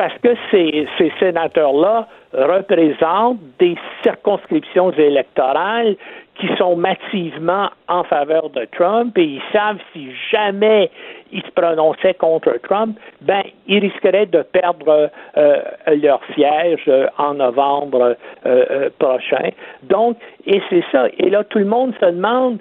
Parce 0.00 0.16
que 0.22 0.34
ces, 0.50 0.88
ces 0.96 1.12
sénateurs-là 1.18 2.08
représentent 2.32 3.36
des 3.58 3.76
circonscriptions 4.02 4.92
électorales 4.92 5.94
qui 6.36 6.48
sont 6.56 6.74
massivement 6.74 7.68
en 7.86 8.02
faveur 8.04 8.48
de 8.48 8.66
Trump 8.74 9.18
et 9.18 9.24
ils 9.24 9.42
savent 9.52 9.76
si 9.92 10.08
jamais 10.32 10.90
ils 11.32 11.42
se 11.42 11.50
prononçaient 11.50 12.14
contre 12.14 12.56
Trump, 12.62 12.98
ben 13.20 13.42
ils 13.66 13.80
risqueraient 13.80 14.24
de 14.24 14.40
perdre 14.40 15.10
euh, 15.36 15.56
leur 15.88 16.22
siège 16.34 16.84
euh, 16.88 17.06
en 17.18 17.34
novembre 17.34 18.16
euh, 18.46 18.88
prochain. 18.98 19.50
Donc, 19.82 20.16
et 20.46 20.62
c'est 20.70 20.84
ça. 20.90 21.08
Et 21.18 21.28
là, 21.28 21.44
tout 21.44 21.58
le 21.58 21.66
monde 21.66 21.92
se 22.00 22.06
demande 22.06 22.58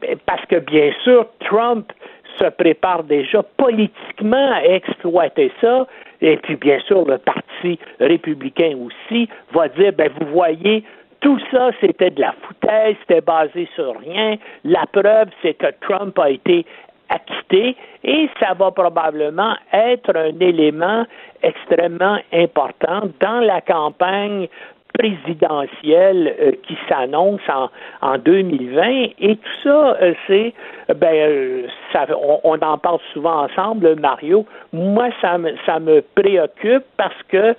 ben, 0.00 0.16
parce 0.26 0.44
que 0.46 0.56
bien 0.56 0.90
sûr, 1.04 1.26
Trump 1.44 1.92
se 2.40 2.46
prépare 2.50 3.04
déjà 3.04 3.44
politiquement 3.56 4.52
à 4.52 4.64
exploiter 4.64 5.52
ça. 5.60 5.86
Et 6.22 6.36
puis, 6.38 6.56
bien 6.56 6.78
sûr, 6.86 7.04
le 7.04 7.18
Parti 7.18 7.78
républicain 8.00 8.74
aussi 8.78 9.28
va 9.52 9.68
dire, 9.68 9.92
ben, 9.92 10.10
vous 10.20 10.28
voyez, 10.32 10.84
tout 11.20 11.38
ça, 11.50 11.70
c'était 11.80 12.10
de 12.10 12.20
la 12.20 12.32
foutaise, 12.42 12.96
c'était 13.00 13.20
basé 13.20 13.68
sur 13.74 13.98
rien. 14.00 14.36
La 14.64 14.86
preuve, 14.86 15.28
c'est 15.42 15.54
que 15.54 15.66
Trump 15.80 16.18
a 16.18 16.30
été 16.30 16.64
acquitté 17.08 17.76
et 18.04 18.28
ça 18.40 18.54
va 18.54 18.70
probablement 18.70 19.54
être 19.72 20.16
un 20.16 20.38
élément 20.40 21.04
extrêmement 21.42 22.18
important 22.32 23.02
dans 23.20 23.40
la 23.40 23.60
campagne 23.60 24.48
présidentielle 24.98 26.34
euh, 26.40 26.52
qui 26.66 26.76
s'annonce 26.88 27.40
en, 27.48 27.68
en 28.00 28.18
2020 28.18 29.10
et 29.18 29.36
tout 29.36 29.60
ça 29.62 29.96
euh, 30.00 30.14
c'est 30.26 30.52
ben 30.94 31.14
euh, 31.14 31.66
ça, 31.92 32.06
on, 32.44 32.58
en 32.60 32.78
parle 32.78 32.98
souvent 33.12 33.44
ensemble 33.44 34.00
Mario 34.00 34.46
moi 34.72 35.10
ça 35.20 35.38
me 35.38 35.52
ça 35.66 35.78
me 35.78 36.02
préoccupe 36.14 36.84
parce 36.96 37.22
que 37.28 37.54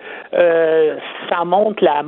ça 1.30 1.46
montre 1.46 1.82
la 1.84 2.04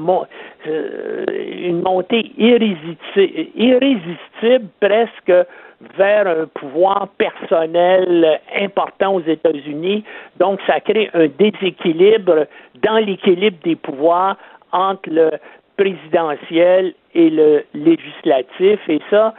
une 0.65 1.81
montée 1.81 2.31
irrésistible 2.37 4.65
presque 4.79 5.31
vers 5.97 6.27
un 6.27 6.45
pouvoir 6.47 7.07
personnel 7.17 8.39
important 8.59 9.15
aux 9.15 9.21
États-Unis. 9.21 10.03
Donc, 10.39 10.59
ça 10.67 10.79
crée 10.79 11.09
un 11.13 11.27
déséquilibre 11.27 12.47
dans 12.81 12.97
l'équilibre 12.97 13.57
des 13.63 13.75
pouvoirs 13.75 14.37
entre 14.75 15.09
le 15.09 15.31
présidentiel 15.77 16.93
et 17.13 17.29
le 17.29 17.63
législatif. 17.73 18.79
Et 18.87 18.99
ça, 19.09 19.33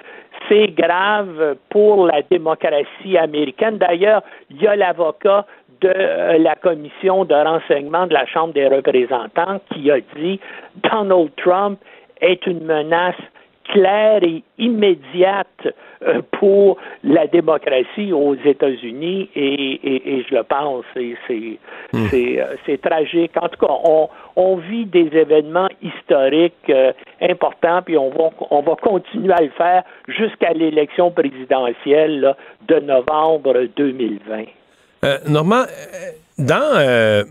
c'est 0.48 0.68
grave 0.68 1.56
pour 1.70 2.06
la 2.06 2.22
démocratie 2.22 3.16
américaine. 3.18 3.78
D'ailleurs, 3.78 4.22
il 4.50 4.62
y 4.62 4.66
a 4.66 4.76
l'avocat 4.76 5.46
de 5.80 5.92
euh, 5.94 6.38
la 6.38 6.54
commission 6.54 7.24
de 7.24 7.34
renseignement 7.34 8.06
de 8.06 8.14
la 8.14 8.26
Chambre 8.26 8.54
des 8.54 8.66
représentants 8.66 9.60
qui 9.72 9.90
a 9.90 10.00
dit 10.16 10.40
Donald 10.90 11.30
Trump 11.36 11.78
est 12.20 12.46
une 12.46 12.64
menace 12.64 13.14
claire 13.64 14.22
et 14.22 14.42
immédiate 14.58 15.68
pour 16.38 16.78
la 17.04 17.26
démocratie 17.26 18.12
aux 18.12 18.34
États-Unis 18.34 19.30
et, 19.34 20.24
je 20.28 20.34
le 20.34 20.42
pense, 20.42 20.84
c'est 20.94 21.58
hmm. 21.92 22.06
euh, 22.12 22.56
c'est 22.64 22.80
tragique. 22.80 23.32
En 23.40 23.48
tout 23.48 23.66
cas, 23.66 23.72
on, 23.84 24.08
on 24.36 24.56
vit 24.56 24.86
des 24.86 25.08
événements 25.12 25.68
historiques 25.82 26.54
euh, 26.68 26.92
importants, 27.20 27.82
puis 27.84 27.96
on 27.96 28.10
va, 28.10 28.30
on 28.50 28.62
va 28.62 28.76
continuer 28.76 29.32
à 29.32 29.42
le 29.42 29.50
faire 29.50 29.82
jusqu'à 30.08 30.52
l'élection 30.52 31.10
présidentielle 31.10 32.34
de 32.68 32.80
novembre 32.80 33.66
2020. 33.76 34.44
Normand, 35.28 35.64
dans 36.38 37.24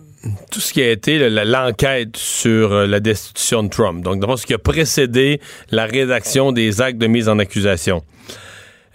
tout 0.51 0.59
ce 0.59 0.73
qui 0.73 0.81
a 0.81 0.91
été 0.91 1.29
l'enquête 1.29 2.17
sur 2.17 2.73
euh, 2.73 2.87
la 2.87 2.99
destitution 2.99 3.63
de 3.63 3.69
Trump, 3.69 4.03
donc 4.03 4.19
d'abord 4.19 4.39
ce 4.39 4.45
qui 4.45 4.53
a 4.53 4.57
précédé 4.57 5.39
la 5.71 5.85
rédaction 5.85 6.51
des 6.51 6.81
actes 6.81 6.97
de 6.97 7.07
mise 7.07 7.29
en 7.29 7.39
accusation. 7.39 8.03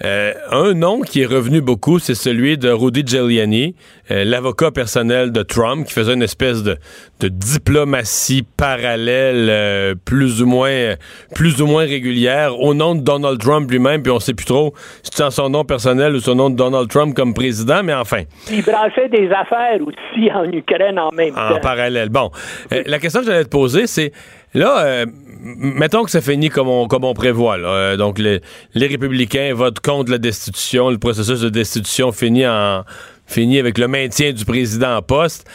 Euh, 0.03 0.33
un 0.51 0.73
nom 0.73 1.03
qui 1.03 1.23
est 1.23 1.27
revenu 1.27 1.61
beaucoup, 1.61 1.99
c'est 1.99 2.15
celui 2.15 2.57
de 2.57 2.71
Rudy 2.71 3.03
Giuliani, 3.07 3.75
euh, 4.11 4.25
l'avocat 4.25 4.71
personnel 4.71 5.31
de 5.31 5.43
Trump, 5.43 5.87
qui 5.87 5.93
faisait 5.93 6.15
une 6.15 6.23
espèce 6.23 6.63
de, 6.63 6.79
diplomatie 7.21 8.43
parallèle, 8.57 9.49
euh, 9.51 9.95
plus 10.05 10.41
ou 10.41 10.47
moins, 10.47 10.95
plus 11.35 11.61
ou 11.61 11.67
moins 11.67 11.85
régulière, 11.85 12.59
au 12.59 12.73
nom 12.73 12.95
de 12.95 13.03
Donald 13.03 13.39
Trump 13.39 13.71
lui-même, 13.71 14.03
puis 14.03 14.11
on 14.11 14.21
sait 14.21 14.33
plus 14.33 14.47
trop 14.47 14.73
si 15.03 15.11
c'est 15.13 15.31
son 15.31 15.51
nom 15.51 15.65
personnel 15.65 16.15
ou 16.15 16.21
son 16.21 16.35
nom 16.35 16.49
de 16.49 16.57
Donald 16.57 16.89
Trump 16.89 17.15
comme 17.15 17.35
président, 17.35 17.83
mais 17.83 17.95
enfin. 17.95 18.23
Il 18.51 18.63
brassait 18.63 19.09
des 19.09 19.29
affaires 19.31 19.81
aussi 19.83 20.31
en 20.33 20.51
Ukraine 20.51 20.99
en 20.99 21.11
même 21.13 21.35
temps. 21.35 21.57
En 21.57 21.61
parallèle. 21.61 22.09
Bon, 22.09 22.31
la 22.71 22.99
question 22.99 23.21
que 23.21 23.27
j'allais 23.27 23.45
te 23.45 23.51
poser, 23.51 23.87
c'est 23.87 24.13
Là, 24.55 25.05
mettons 25.41 26.05
que 26.05 26.11
ça 26.11 26.21
finit 26.21 26.51
comme 26.51 26.69
on, 26.69 26.89
comme 26.89 27.05
on 27.05 27.15
prévoit. 27.15 27.57
Là. 27.57 27.97
donc, 27.97 28.19
les, 28.19 28.41
les 28.75 28.87
républicains 28.87 29.55
votent 29.55 29.81
contre 29.81 30.11
la 30.11 30.19
destitution. 30.19 30.91
Le 30.91 30.99
processus 30.99 31.41
de 31.41 31.49
destitution 31.49 32.13
finit 32.13 32.47
en 32.47 32.85
fini 33.27 33.59
avec 33.59 33.79
le 33.79 33.89
maintien 33.89 34.33
du 34.33 34.45
président 34.45 34.97
en 34.97 35.03
poste. 35.03 35.47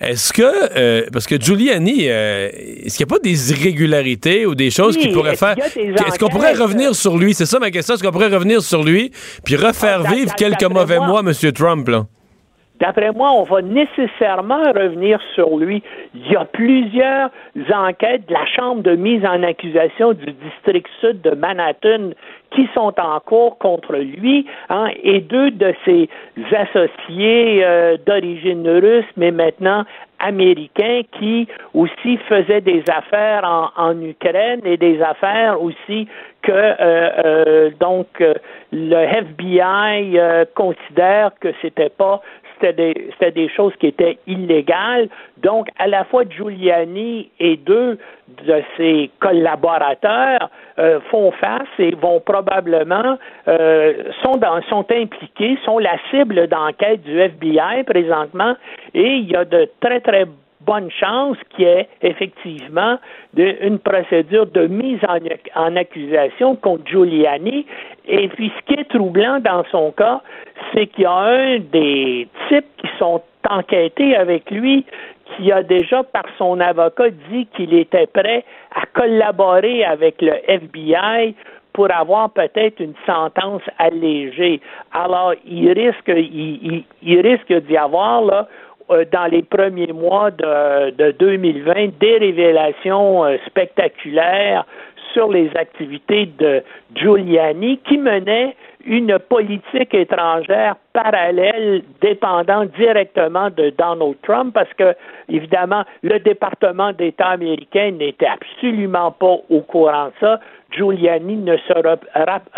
Est-ce 0.00 0.32
que, 0.32 0.42
euh, 0.76 1.06
parce 1.12 1.26
que 1.26 1.40
Giuliani, 1.40 2.04
euh, 2.04 2.48
est-ce 2.52 2.96
qu'il 2.96 3.04
n'y 3.06 3.12
a 3.12 3.14
pas 3.16 3.18
des 3.18 3.50
irrégularités 3.50 4.46
ou 4.46 4.54
des 4.54 4.70
choses 4.70 4.96
qui 4.96 5.08
pourraient 5.08 5.36
faire? 5.36 5.56
Est-ce 5.58 6.18
qu'on 6.20 6.28
pourrait 6.28 6.54
revenir 6.54 6.94
sur 6.94 7.18
lui? 7.18 7.34
C'est 7.34 7.46
ça 7.46 7.58
ma 7.58 7.72
question. 7.72 7.94
Est-ce 7.94 8.04
qu'on 8.04 8.12
pourrait 8.12 8.28
revenir 8.28 8.62
sur 8.62 8.84
lui 8.84 9.10
puis 9.44 9.56
refaire 9.56 10.02
ah, 10.04 10.12
vivre 10.14 10.32
quelques 10.36 10.62
mauvais 10.64 11.00
mois, 11.00 11.20
M. 11.20 11.32
Trump? 11.52 11.88
Là? 11.88 12.06
D'après 12.80 13.12
moi, 13.12 13.32
on 13.32 13.42
va 13.42 13.60
nécessairement 13.60 14.62
revenir 14.72 15.20
sur 15.34 15.56
lui. 15.56 15.82
Il 16.14 16.30
y 16.30 16.36
a 16.36 16.44
plusieurs 16.44 17.30
enquêtes 17.74 18.26
de 18.28 18.34
la 18.34 18.46
Chambre 18.46 18.82
de 18.82 18.94
mise 18.94 19.24
en 19.24 19.42
accusation 19.42 20.12
du 20.12 20.32
district 20.32 20.88
sud 21.00 21.20
de 21.22 21.30
Manhattan 21.30 22.10
qui 22.50 22.68
sont 22.74 22.94
en 22.98 23.20
cours 23.20 23.58
contre 23.58 23.96
lui, 23.96 24.46
hein, 24.70 24.88
et 25.02 25.20
deux 25.20 25.50
de 25.50 25.74
ses 25.84 26.08
associés 26.52 27.62
euh, 27.64 27.96
d'origine 28.06 28.68
russe, 28.68 29.04
mais 29.16 29.30
maintenant 29.30 29.84
américains, 30.18 31.02
qui 31.18 31.46
aussi 31.74 32.16
faisaient 32.28 32.60
des 32.60 32.82
affaires 32.88 33.70
en, 33.76 34.00
Ukraine 34.00 34.60
et 34.64 34.76
des 34.76 35.00
affaires 35.00 35.62
aussi 35.62 36.08
que 36.42 36.50
euh, 36.50 36.74
euh, 36.80 37.70
donc 37.78 38.06
le 38.72 38.96
FBI 38.96 40.18
considère 40.54 41.30
que 41.40 41.48
c'était 41.62 41.90
pas 41.90 42.20
c'était 42.60 43.30
des, 43.30 43.48
choses 43.48 43.72
qui 43.80 43.86
étaient 43.88 44.18
illégales. 44.26 45.08
Donc, 45.38 45.68
à 45.78 45.86
la 45.86 46.04
fois 46.04 46.24
Giuliani 46.28 47.30
et 47.38 47.56
deux 47.56 47.98
de 48.44 48.62
ses 48.76 49.10
collaborateurs 49.20 50.50
euh, 50.78 51.00
font 51.10 51.30
face 51.32 51.68
et 51.78 51.94
vont 51.94 52.20
probablement 52.20 53.18
euh, 53.48 53.94
sont 54.22 54.36
dans, 54.36 54.60
sont 54.62 54.86
impliqués, 54.90 55.58
sont 55.64 55.78
la 55.78 55.96
cible 56.10 56.46
d'enquête 56.48 57.02
du 57.02 57.18
FBI 57.18 57.84
présentement, 57.86 58.54
et 58.94 59.16
il 59.16 59.30
y 59.30 59.36
a 59.36 59.44
de 59.44 59.68
très 59.80 60.00
très 60.00 60.26
bonne 60.68 60.90
chance 60.90 61.38
qu'il 61.50 61.64
y 61.64 61.68
ait 61.68 61.88
effectivement 62.02 62.98
une 63.36 63.78
procédure 63.78 64.46
de 64.46 64.66
mise 64.66 65.00
en, 65.56 65.76
accusation 65.76 66.56
contre 66.56 66.86
Giuliani. 66.86 67.64
Et 68.06 68.28
puis, 68.28 68.52
ce 68.54 68.66
qui 68.66 68.80
est 68.80 68.88
troublant 68.90 69.40
dans 69.40 69.64
son 69.70 69.92
cas, 69.92 70.20
c'est 70.72 70.86
qu'il 70.88 71.04
y 71.04 71.06
a 71.06 71.12
un 71.12 71.58
des 71.58 72.28
types 72.48 72.66
qui 72.76 72.88
sont 72.98 73.22
enquêtés 73.48 74.14
avec 74.14 74.50
lui 74.50 74.84
qui 75.36 75.50
a 75.52 75.62
déjà, 75.62 76.02
par 76.02 76.24
son 76.36 76.60
avocat, 76.60 77.10
dit 77.30 77.46
qu'il 77.54 77.72
était 77.72 78.06
prêt 78.06 78.44
à 78.74 78.84
collaborer 78.92 79.84
avec 79.84 80.20
le 80.20 80.34
FBI 80.46 81.34
pour 81.72 81.90
avoir 81.94 82.30
peut-être 82.30 82.80
une 82.80 82.94
sentence 83.06 83.62
allégée. 83.78 84.60
Alors, 84.92 85.32
il 85.46 85.70
risque, 85.72 86.08
il, 86.08 86.84
il 87.02 87.20
risque 87.20 87.52
d'y 87.66 87.76
avoir 87.76 88.22
là, 88.22 88.48
euh, 88.90 89.04
dans 89.12 89.26
les 89.26 89.42
premiers 89.42 89.92
mois 89.92 90.30
de, 90.30 90.90
de 90.90 91.10
2020 91.12 91.98
des 91.98 92.18
révélations 92.18 93.24
euh, 93.24 93.36
spectaculaires 93.46 94.64
sur 95.12 95.30
les 95.30 95.50
activités 95.54 96.26
de 96.38 96.62
Giuliani 96.94 97.78
qui 97.88 97.98
menait 97.98 98.54
une 98.84 99.18
politique 99.18 99.92
étrangère 99.92 100.76
parallèle 100.92 101.82
dépendant 102.00 102.64
directement 102.78 103.50
de 103.50 103.70
Donald 103.76 104.16
Trump 104.22 104.54
parce 104.54 104.72
que, 104.74 104.94
évidemment, 105.28 105.84
le 106.02 106.18
département 106.20 106.92
d'État 106.92 107.28
américain 107.28 107.90
n'était 107.90 108.26
absolument 108.26 109.10
pas 109.10 109.36
au 109.50 109.60
courant 109.60 110.06
de 110.06 110.12
ça. 110.20 110.40
Giuliani 110.70 111.36
ne 111.36 111.56
se 111.56 111.72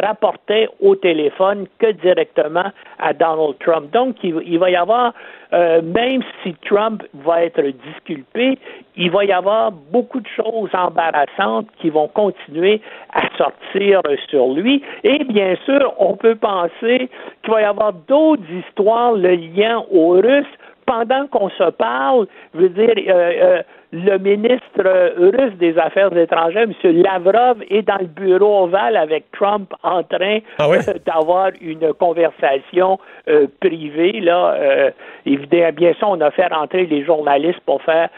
rapportait 0.03 0.69
au 0.81 0.97
téléphone 0.97 1.67
que 1.79 1.93
directement 1.93 2.73
à 2.99 3.13
Donald 3.13 3.57
Trump. 3.61 3.93
Donc, 3.93 4.17
il, 4.23 4.59
va 4.59 4.71
y 4.71 4.77
avoir, 4.77 5.15
euh, 5.53 5.81
même 5.83 6.23
si 6.43 6.55
Trump 6.67 7.03
va 7.15 7.45
être 7.45 7.63
disculpé, 7.63 8.59
il 8.97 9.11
va 9.11 9.25
y 9.25 9.33
avoir 9.33 9.71
beaucoup 9.71 10.21
de 10.21 10.29
choses 10.29 10.71
embarrassantes 10.75 11.69
qui 11.81 11.91
vont 11.91 12.09
continuer 12.09 12.81
à 13.13 13.23
sortir 13.37 14.03
sur 14.29 14.49
lui. 14.55 14.83
Et 15.05 15.23
bien 15.25 15.55
sûr, 15.65 15.95
on 15.99 16.17
peut 16.17 16.35
penser 16.35 17.09
qu'il 17.43 17.53
va 17.53 17.63
y 17.63 17.65
avoir 17.65 17.93
d'autres 17.93 18.51
histoires, 18.51 19.13
le 19.13 19.35
lien 19.35 19.85
aux 19.91 20.11
Russes 20.11 20.47
pendant 20.91 21.29
qu'on 21.29 21.51
se 21.51 21.71
parle, 21.71 22.27
je 22.55 22.61
veux 22.63 22.69
dire, 22.71 22.95
euh, 22.97 23.13
euh, 23.15 23.63
le 23.93 24.19
ministre 24.19 24.63
euh, 24.85 25.11
russe 25.37 25.55
des 25.59 25.77
Affaires 25.79 26.17
étrangères, 26.17 26.67
M. 26.85 27.03
Lavrov, 27.03 27.63
est 27.69 27.83
dans 27.83 27.99
le 27.99 28.07
bureau 28.07 28.65
ovale 28.65 28.97
avec 28.97 29.25
Trump 29.33 29.73
en 29.83 30.03
train 30.05 30.39
Ah 30.59 30.69
oui? 30.69 30.77
euh, 30.89 30.95
d'avoir 31.05 31.51
une 31.61 31.93
conversation 31.95 32.99
euh, 33.29 33.47
privée. 33.61 34.21
Là, 34.21 34.53
euh, 34.55 34.91
évidemment, 35.27 35.73
bien 35.73 35.93
sûr, 35.95 36.09
on 36.09 36.21
a 36.21 36.31
fait 36.31 36.47
rentrer 36.47 36.87
les 36.87 37.05
journalistes 37.05 37.61
pour 37.67 37.83
faire 37.83 38.09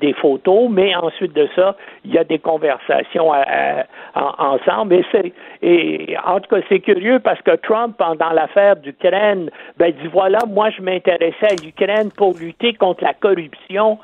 des 0.00 0.12
photos, 0.14 0.68
mais 0.68 0.94
ensuite 0.96 1.32
de 1.34 1.48
ça, 1.54 1.76
il 2.04 2.12
y 2.12 2.18
a 2.18 2.24
des 2.24 2.38
conversations 2.38 3.32
à- 3.32 3.44
à- 3.46 3.84
en- 4.14 4.54
ensemble. 4.54 4.94
Et, 4.94 5.04
c'est- 5.12 5.32
et 5.62 6.16
en 6.26 6.40
tout 6.40 6.54
cas, 6.54 6.60
c'est 6.68 6.80
curieux 6.80 7.20
parce 7.20 7.40
que 7.42 7.54
Trump, 7.56 7.94
pendant 7.98 8.30
l'affaire 8.30 8.76
d'Ukraine, 8.76 9.48
ben 9.78 9.92
dit 9.92 10.08
voilà, 10.08 10.38
moi 10.48 10.70
je 10.70 10.82
m'intéressais 10.82 11.52
à 11.52 11.64
l'Ukraine 11.64 12.10
pour 12.16 12.34
lutter 12.38 12.74
contre 12.74 13.04
la 13.04 13.14
corruption 13.14 13.98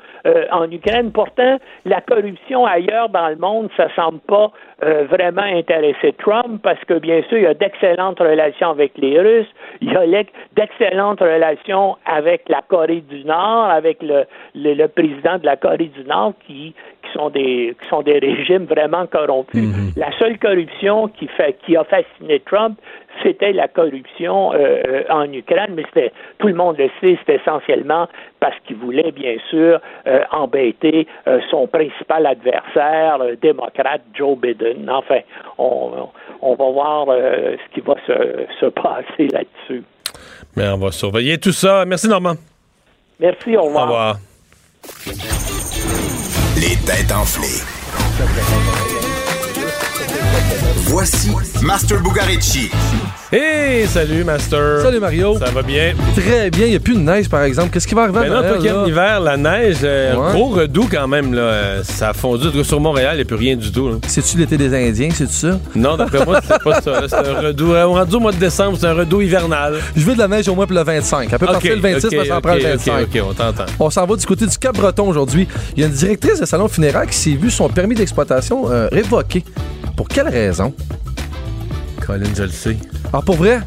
en 0.51 0.69
Ukraine. 0.71 1.11
Pourtant, 1.17 1.57
la 1.83 1.99
corruption 1.99 2.67
ailleurs 2.67 3.09
dans 3.09 3.29
le 3.29 3.37
monde, 3.37 3.71
ça 3.75 3.87
semble 3.95 4.19
pas 4.19 4.51
euh, 4.83 5.05
vraiment 5.09 5.41
intéresser 5.41 6.13
Trump 6.19 6.61
parce 6.61 6.83
que 6.85 6.95
bien 6.99 7.21
sûr, 7.29 7.37
il 7.37 7.43
y 7.43 7.47
a 7.47 7.53
d'excellentes 7.53 8.19
relations 8.19 8.69
avec 8.69 8.91
les 8.97 9.19
Russes, 9.19 9.51
il 9.81 9.91
y 9.91 9.95
a 9.95 10.23
d'excellentes 10.55 11.19
relations 11.19 11.97
avec 12.05 12.47
la 12.47 12.61
Corée 12.67 13.01
du 13.01 13.23
Nord, 13.23 13.65
avec 13.69 14.01
le, 14.01 14.25
le, 14.55 14.73
le 14.73 14.87
président 14.87 15.37
de 15.37 15.45
la 15.45 15.55
Corée 15.55 15.91
du 15.95 16.03
Nord 16.03 16.33
qui 16.45 16.75
qui 17.03 17.13
sont 17.13 17.29
des 17.29 17.75
qui 17.81 17.89
sont 17.89 18.01
des 18.01 18.19
régimes 18.19 18.65
vraiment 18.65 19.05
corrompus. 19.07 19.63
La 19.95 20.11
seule 20.19 20.37
corruption 20.37 21.07
qui 21.07 21.27
fait 21.27 21.57
qui 21.65 21.75
a 21.75 21.83
fasciné 21.83 22.39
Trump, 22.41 22.77
c'était 23.23 23.53
la 23.53 23.67
corruption 23.67 24.53
euh, 24.53 24.81
euh, 24.87 25.03
en 25.09 25.31
Ukraine, 25.31 25.73
mais 25.75 25.83
c'était 25.93 26.11
tout 26.37 26.47
le 26.47 26.53
monde 26.53 26.77
le 26.77 26.89
sait, 27.01 27.17
c'était 27.19 27.35
essentiellement 27.41 28.07
parce 28.39 28.55
qu'il 28.65 28.75
voulait 28.77 29.11
bien 29.11 29.35
sûr 29.49 29.79
euh, 30.07 30.23
embêter 30.31 31.07
euh, 31.27 31.39
son 31.49 31.67
principal 31.67 32.25
adversaire 32.25 33.19
démocrate 33.41 34.01
Joe 34.13 34.37
Biden. 34.37 34.66
Enfin, 34.89 35.19
on, 35.57 36.09
on 36.41 36.55
va 36.55 36.71
voir 36.71 37.05
euh, 37.09 37.55
ce 37.57 37.73
qui 37.73 37.81
va 37.81 37.95
se, 38.05 38.45
se 38.59 38.65
passer 38.67 39.27
là-dessus. 39.33 39.83
Mais 40.55 40.67
on 40.69 40.77
va 40.77 40.91
surveiller 40.91 41.37
tout 41.37 41.51
ça. 41.51 41.85
Merci, 41.85 42.07
Normand. 42.07 42.35
Merci, 43.19 43.55
au 43.57 43.63
revoir. 43.63 43.83
Au 43.83 43.87
revoir. 43.87 44.17
Les 46.55 46.75
têtes 46.85 47.11
enflées. 47.11 47.63
Voici 50.89 51.31
Master 51.63 52.01
Bugarici. 52.01 52.69
Hey, 53.31 53.85
salut, 53.87 54.23
Master. 54.23 54.81
Salut 54.81 54.99
Mario. 55.01 55.37
Ça 55.37 55.51
va 55.51 55.61
bien? 55.61 55.93
Très 56.15 56.49
bien. 56.49 56.65
Il 56.65 56.69
n'y 56.69 56.75
a 56.77 56.79
plus 56.79 56.93
de 56.95 56.99
neige, 57.01 57.27
par 57.27 57.43
exemple. 57.43 57.71
Qu'est-ce 57.71 57.85
qui 57.87 57.93
va 57.93 58.03
arriver 58.03 58.19
à 58.19 58.21
Ben 58.21 58.29
non, 58.29 58.41
toi 58.61 58.85
l'hiver, 58.85 59.19
la 59.19 59.35
neige, 59.35 59.77
euh, 59.83 60.15
Ouais. 60.15 60.31
gros 60.33 60.47
redout 60.49 60.87
quand 60.89 61.07
même, 61.09 61.33
là. 61.33 61.41
Euh, 61.41 61.83
Ça 61.83 62.09
a 62.09 62.13
fondu. 62.13 62.47
Sur 62.63 62.79
Montréal, 62.79 63.13
il 63.13 63.17
n'y 63.17 63.21
a 63.23 63.25
plus 63.25 63.35
rien 63.35 63.55
du 63.57 63.69
tout. 63.71 63.99
C'est-tu 64.07 64.37
l'été 64.37 64.55
des 64.57 64.73
Indiens, 64.73 65.09
c'est 65.13 65.29
ça? 65.29 65.59
Non, 65.75 65.97
d'après 65.97 66.23
moi, 66.25 66.39
c'est 66.41 66.63
pas 66.63 66.79
ça. 66.81 67.01
C'est 67.09 67.15
un 67.15 67.41
redout. 67.41 67.73
euh, 67.73 67.85
rendu 67.85 68.15
au 68.15 68.19
mois 68.21 68.31
de 68.31 68.37
décembre, 68.37 68.77
c'est 68.79 68.87
un 68.87 68.93
redout 68.93 69.21
hivernal. 69.21 69.75
Je 69.95 70.05
veux 70.05 70.13
de 70.13 70.19
la 70.19 70.27
neige 70.29 70.47
au 70.47 70.55
moins 70.55 70.65
pour 70.65 70.75
le 70.77 70.83
25. 70.83 71.27
Elle 71.31 71.37
peut 71.39 71.45
partir 71.47 71.75
le 71.75 71.81
26, 71.81 72.05
ok, 72.07 72.13
mais 72.13 72.25
ça 72.25 72.37
en 72.37 72.41
prend 72.41 72.53
le 72.53 72.59
ok, 72.61 72.65
25. 72.65 73.01
OK, 73.01 73.21
on 73.29 73.33
t'entend. 73.33 73.65
On 73.79 73.89
s'en 73.89 74.05
va 74.05 74.15
du 74.15 74.25
côté 74.25 74.45
du 74.47 74.57
Cap-Breton 74.57 75.05
aujourd'hui. 75.09 75.47
Il 75.75 75.81
y 75.81 75.83
a 75.83 75.87
une 75.87 75.93
directrice 75.93 76.39
de 76.39 76.45
salon 76.45 76.69
funéraire 76.69 77.05
qui 77.07 77.17
s'est 77.17 77.31
vue 77.31 77.51
son 77.51 77.67
permis 77.67 77.95
d'exploitation 77.95 78.71
euh, 78.71 78.87
révoqué. 78.89 79.43
Pour 79.97 80.07
quelle 80.07 80.29
raison? 80.29 80.73
Colin, 82.05 82.29
je 82.35 82.43
le 82.43 82.49
sais. 82.49 82.77
Ah, 83.11 83.21
pour 83.21 83.35
vrai? 83.35 83.59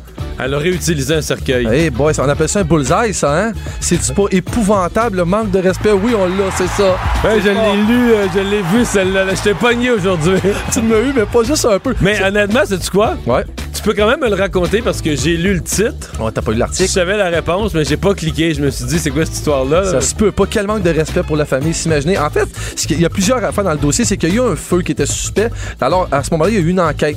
Elle 0.42 0.54
a 0.54 0.58
réutilisé 0.58 1.14
un 1.14 1.22
cercueil. 1.22 1.66
Hey 1.66 1.90
boy, 1.90 2.12
on 2.18 2.28
appelle 2.28 2.48
ça 2.48 2.60
un 2.60 2.64
bullseye, 2.64 3.12
ça, 3.12 3.36
hein? 3.46 3.52
C'est-tu 3.80 4.12
pas 4.14 4.24
épouvantable, 4.30 5.18
le 5.18 5.24
manque 5.24 5.50
de 5.50 5.58
respect? 5.58 5.92
Oui, 5.92 6.12
on 6.16 6.26
l'a, 6.26 6.50
c'est 6.56 6.66
ça. 6.68 6.96
Ouais, 7.24 7.40
je 7.40 7.48
l'ai 7.48 7.82
lu, 7.86 8.12
euh, 8.12 8.26
je 8.34 8.40
l'ai 8.40 8.62
vu, 8.62 8.84
celle-là. 8.84 9.24
là. 9.24 9.34
Je 9.34 9.42
t'ai 9.42 9.54
pogné 9.54 9.90
aujourd'hui. 9.90 10.38
tu 10.72 10.80
m'as 10.82 10.98
eu, 11.00 11.12
mais 11.14 11.26
pas 11.26 11.42
juste 11.42 11.66
un 11.66 11.78
peu. 11.78 11.94
Mais 12.00 12.22
honnêtement, 12.22 12.60
sais-tu 12.64 12.90
quoi? 12.90 13.16
Ouais. 13.26 13.44
Tu 13.74 13.82
peux 13.82 13.94
quand 13.94 14.08
même 14.08 14.20
me 14.20 14.28
le 14.28 14.34
raconter 14.34 14.82
parce 14.82 15.00
que 15.00 15.16
j'ai 15.16 15.36
lu 15.38 15.54
le 15.54 15.62
titre. 15.62 16.12
Oh, 16.20 16.30
t'as 16.30 16.42
pas 16.42 16.50
lu 16.50 16.56
Je 16.56 16.60
l'article? 16.60 16.88
savais 16.90 17.16
la 17.16 17.28
réponse, 17.30 17.72
mais 17.72 17.84
j'ai 17.84 17.96
pas 17.96 18.12
cliqué. 18.14 18.52
Je 18.52 18.60
me 18.60 18.68
suis 18.70 18.84
dit, 18.84 18.98
c'est 18.98 19.10
quoi 19.10 19.24
cette 19.24 19.36
histoire-là? 19.36 19.84
Ça 19.84 20.00
se 20.02 20.14
peut 20.14 20.32
pas. 20.32 20.44
Quel 20.50 20.66
manque 20.66 20.82
de 20.82 20.90
respect 20.90 21.22
pour 21.22 21.36
la 21.36 21.46
famille, 21.46 21.72
s'imaginer. 21.72 22.18
En 22.18 22.28
fait, 22.28 22.46
qu'il 22.76 23.00
y 23.00 23.06
a 23.06 23.08
plusieurs 23.08 23.42
affaires 23.42 23.64
dans 23.64 23.72
le 23.72 23.78
dossier, 23.78 24.04
c'est 24.04 24.16
qu'il 24.18 24.28
y 24.34 24.38
a 24.38 24.42
eu 24.42 24.52
un 24.52 24.56
feu 24.56 24.82
qui 24.82 24.92
était 24.92 25.06
suspect. 25.06 25.48
Alors, 25.80 26.08
à 26.12 26.22
ce 26.22 26.30
moment-là, 26.32 26.50
il 26.50 26.56
y 26.56 26.58
a 26.58 26.60
eu 26.60 26.68
une 26.68 26.80
enquête. 26.80 27.16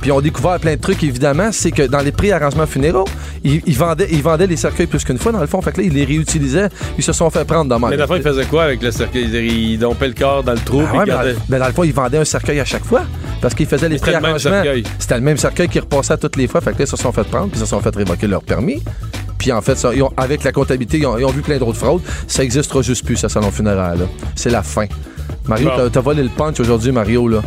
Puis, 0.00 0.12
on 0.12 0.18
a 0.18 0.22
découvert 0.22 0.60
plein 0.60 0.76
de 0.76 0.80
trucs, 0.80 1.02
évidemment. 1.02 1.48
C'est 1.50 1.72
que 1.72 1.82
dans 1.82 2.00
les 2.00 2.12
pré-arrangements 2.12 2.63
funéraires, 2.66 3.04
ils, 3.44 3.60
ils 3.66 3.76
vendaient, 3.76 4.08
ils 4.10 4.22
vendaient 4.22 4.46
les 4.46 4.56
cercueils 4.56 4.86
plus 4.86 5.04
qu'une 5.04 5.18
fois, 5.18 5.32
dans 5.32 5.40
le 5.40 5.46
fond. 5.46 5.60
Fait 5.62 5.72
que 5.72 5.80
là, 5.80 5.86
ils 5.86 5.92
les 5.92 6.04
réutilisaient. 6.04 6.68
Ils 6.98 7.04
se 7.04 7.12
sont 7.12 7.30
fait 7.30 7.44
prendre 7.44 7.78
même. 7.78 7.90
Mais 7.90 7.96
la 7.96 8.06
fois, 8.06 8.16
il 8.16 8.22
faisait 8.22 8.44
quoi 8.46 8.64
avec 8.64 8.82
le 8.82 8.90
cercueil? 8.90 9.28
Il 9.72 9.78
dompait 9.78 10.08
le 10.08 10.14
corps 10.14 10.42
dans 10.42 10.52
le 10.52 10.58
trou. 10.58 10.82
Ah 10.86 10.92
ouais, 10.92 10.98
mais, 11.00 11.06
gardait- 11.06 11.32
dans, 11.34 11.40
mais 11.48 11.58
dans 11.58 11.66
le 11.66 11.72
fond, 11.72 11.84
ils 11.84 11.92
vendaient 11.94 12.18
un 12.18 12.24
cercueil 12.24 12.60
à 12.60 12.64
chaque 12.64 12.84
fois 12.84 13.02
parce 13.40 13.54
qu'ils 13.54 13.66
faisaient 13.66 13.88
les 13.88 13.98
pré-arrangements. 13.98 14.62
C'était 14.98 15.14
le 15.16 15.20
même 15.20 15.36
cercueil 15.38 15.68
qui 15.68 15.80
repassait 15.80 16.16
toutes 16.18 16.36
les 16.36 16.46
fois. 16.46 16.60
Fait 16.60 16.72
que 16.72 16.78
là, 16.78 16.84
ils 16.84 16.88
se 16.88 16.96
sont 16.96 17.12
fait 17.12 17.24
prendre 17.24 17.48
puis 17.48 17.58
ils 17.58 17.60
se 17.64 17.66
sont 17.66 17.80
fait 17.80 17.94
révoquer 17.94 18.26
leur 18.26 18.42
permis. 18.42 18.82
Puis 19.38 19.52
en 19.52 19.60
fait, 19.60 19.76
ça, 19.76 19.92
ils 19.94 20.02
ont- 20.02 20.12
avec 20.16 20.42
la 20.44 20.52
comptabilité, 20.52 20.98
ils 20.98 21.06
ont, 21.06 21.18
ils 21.18 21.24
ont 21.24 21.30
vu 21.30 21.42
plein 21.42 21.58
d'autres 21.58 21.76
fraudes. 21.78 22.00
Ça 22.26 22.42
n'existera 22.42 22.80
juste 22.82 23.04
plus, 23.04 23.16
ce 23.16 23.28
salon 23.28 23.50
funéraire. 23.50 23.94
C'est 24.34 24.48
la 24.50 24.62
fin. 24.62 24.86
Mario, 25.46 25.68
Bon. 25.76 25.90
t'as 25.92 26.00
volé 26.00 26.22
le 26.22 26.30
punch 26.30 26.58
aujourd'hui, 26.60 26.90
Mario. 26.92 27.28
là. 27.28 27.42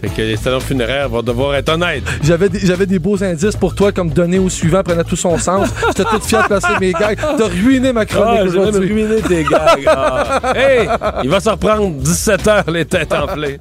Fait 0.00 0.08
que 0.08 0.22
les 0.22 0.36
salons 0.36 0.60
funéraires 0.60 1.08
vont 1.08 1.22
devoir 1.22 1.54
être 1.54 1.70
honnêtes. 1.70 2.04
J'avais 2.22 2.48
des, 2.48 2.60
j'avais 2.60 2.86
des 2.86 2.98
beaux 2.98 3.22
indices 3.22 3.56
pour 3.56 3.74
toi, 3.74 3.92
comme 3.92 4.10
donner 4.10 4.38
au 4.38 4.48
suivant 4.50 4.82
prenait 4.82 5.04
tout 5.04 5.16
son 5.16 5.38
sens. 5.38 5.68
J'étais 5.88 6.04
toute 6.04 6.24
fier 6.24 6.42
de 6.42 6.48
placer 6.48 6.72
mes 6.80 6.92
gags. 6.92 7.18
T'as 7.18 7.46
ruiné 7.48 7.92
ma 7.92 8.04
chronique 8.04 8.42
aujourd'hui. 8.48 8.92
ruiné 8.92 9.22
tes 9.22 9.44
gags. 9.44 9.84
Ah. 9.86 10.40
Hey, 10.56 10.88
il 11.24 11.30
va 11.30 11.40
se 11.40 11.48
reprendre 11.50 11.90
17 11.96 12.48
heures 12.48 12.70
les 12.70 12.84
têtes 12.84 13.12
enflées. 13.12 13.58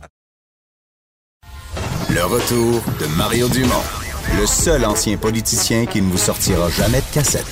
Le 2.10 2.24
retour 2.24 2.82
de 3.00 3.06
Mario 3.18 3.48
Dumont. 3.50 3.84
Le 4.40 4.46
seul 4.46 4.86
ancien 4.86 5.18
politicien 5.18 5.86
qui 5.86 6.02
ne 6.02 6.10
vous 6.10 6.18
sortira 6.18 6.70
jamais 6.70 7.00
de 7.00 7.14
cassette. 7.14 7.46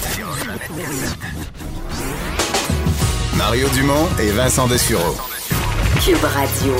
Mario 3.37 3.67
Dumont 3.69 4.07
et 4.19 4.31
Vincent 4.31 4.67
Dessureau. 4.67 5.15
Cube 6.03 6.23
Radio. 6.23 6.73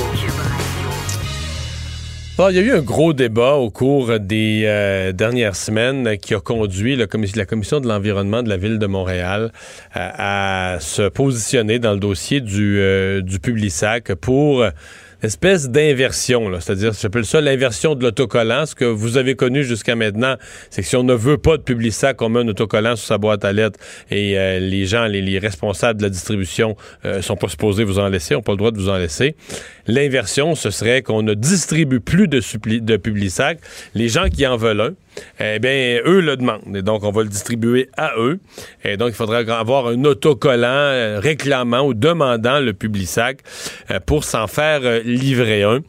Il 2.36 2.56
y 2.56 2.58
a 2.58 2.62
eu 2.62 2.72
un 2.72 2.82
gros 2.82 3.12
débat 3.12 3.54
au 3.54 3.70
cours 3.70 4.18
des 4.18 4.64
euh, 4.64 5.12
dernières 5.12 5.54
semaines 5.54 6.18
qui 6.18 6.34
a 6.34 6.40
conduit 6.40 6.96
la, 6.96 7.06
commission, 7.06 7.78
de 7.78 7.86
l'environnement 7.86 8.42
de 8.42 8.48
la 8.48 8.56
ville 8.56 8.80
de 8.80 8.86
Montréal 8.86 9.52
à, 9.92 10.72
à 10.74 10.80
se 10.80 11.08
positionner 11.08 11.78
dans 11.78 11.92
le 11.92 12.00
dossier 12.00 12.40
du, 12.40 12.80
euh, 12.80 13.20
du 13.20 13.38
Publisac 13.38 14.14
pour 14.16 14.66
espèce 15.24 15.68
d'inversion, 15.70 16.50
c'est-à-dire, 16.60 16.92
j'appelle 16.92 17.24
ça 17.24 17.40
l'inversion 17.40 17.94
de 17.94 18.02
l'autocollant. 18.02 18.66
Ce 18.66 18.74
que 18.74 18.84
vous 18.84 19.16
avez 19.16 19.34
connu 19.34 19.64
jusqu'à 19.64 19.96
maintenant, 19.96 20.36
c'est 20.70 20.82
que 20.82 20.88
si 20.88 20.96
on 20.96 21.02
ne 21.02 21.14
veut 21.14 21.38
pas 21.38 21.56
de 21.56 21.62
Publisac, 21.62 22.20
on 22.22 22.28
met 22.28 22.40
un 22.40 22.48
autocollant 22.48 22.96
sur 22.96 23.06
sa 23.06 23.18
boîte 23.18 23.44
à 23.44 23.52
lettres 23.52 23.78
et 24.10 24.38
euh, 24.38 24.58
les 24.60 24.86
gens, 24.86 25.06
les, 25.06 25.22
les 25.22 25.38
responsables 25.38 25.98
de 25.98 26.04
la 26.04 26.10
distribution 26.10 26.76
euh, 27.04 27.22
sont 27.22 27.36
pas 27.36 27.48
supposés 27.48 27.84
vous 27.84 27.98
en 27.98 28.08
laisser, 28.08 28.34
ont 28.34 28.42
pas 28.42 28.52
le 28.52 28.58
droit 28.58 28.70
de 28.70 28.78
vous 28.78 28.88
en 28.88 28.96
laisser. 28.96 29.34
L'inversion, 29.86 30.54
ce 30.54 30.70
serait 30.70 31.02
qu'on 31.02 31.22
ne 31.22 31.34
distribue 31.34 32.00
plus 32.00 32.28
de, 32.28 32.40
de 32.78 32.96
Publisac. 32.96 33.58
Les 33.94 34.08
gens 34.08 34.28
qui 34.28 34.46
en 34.46 34.56
veulent 34.56 34.80
un, 34.80 34.94
eh 35.40 35.58
bien, 35.58 36.00
eux 36.04 36.20
le 36.20 36.36
demandent. 36.36 36.74
Et 36.74 36.82
donc, 36.82 37.04
on 37.04 37.10
va 37.10 37.22
le 37.22 37.28
distribuer 37.28 37.88
à 37.96 38.12
eux. 38.18 38.38
Et 38.84 38.96
donc, 38.96 39.10
il 39.10 39.14
faudra 39.14 39.38
avoir 39.38 39.88
un 39.88 40.04
autocollant 40.04 40.68
euh, 40.68 41.20
réclamant 41.20 41.82
ou 41.82 41.94
demandant 41.94 42.60
le 42.60 42.72
Publisac 42.72 43.40
euh, 43.90 44.00
pour 44.04 44.24
s'en 44.24 44.46
faire 44.46 44.80
euh, 44.82 45.00
livrer 45.04 45.62
un. 45.62 45.80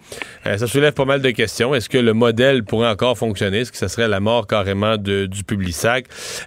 Ça 0.58 0.68
soulève 0.68 0.94
pas 0.94 1.06
mal 1.06 1.22
de 1.22 1.32
questions. 1.32 1.74
Est-ce 1.74 1.90
que 1.90 1.98
le 1.98 2.14
modèle 2.14 2.64
pourrait 2.64 2.88
encore 2.88 3.18
fonctionner? 3.18 3.62
Est-ce 3.62 3.72
que 3.72 3.80
ça 3.80 3.88
serait 3.88 4.08
la 4.08 4.20
mort 4.20 4.46
carrément 4.46 4.96
de- 4.96 5.26
du 5.26 5.42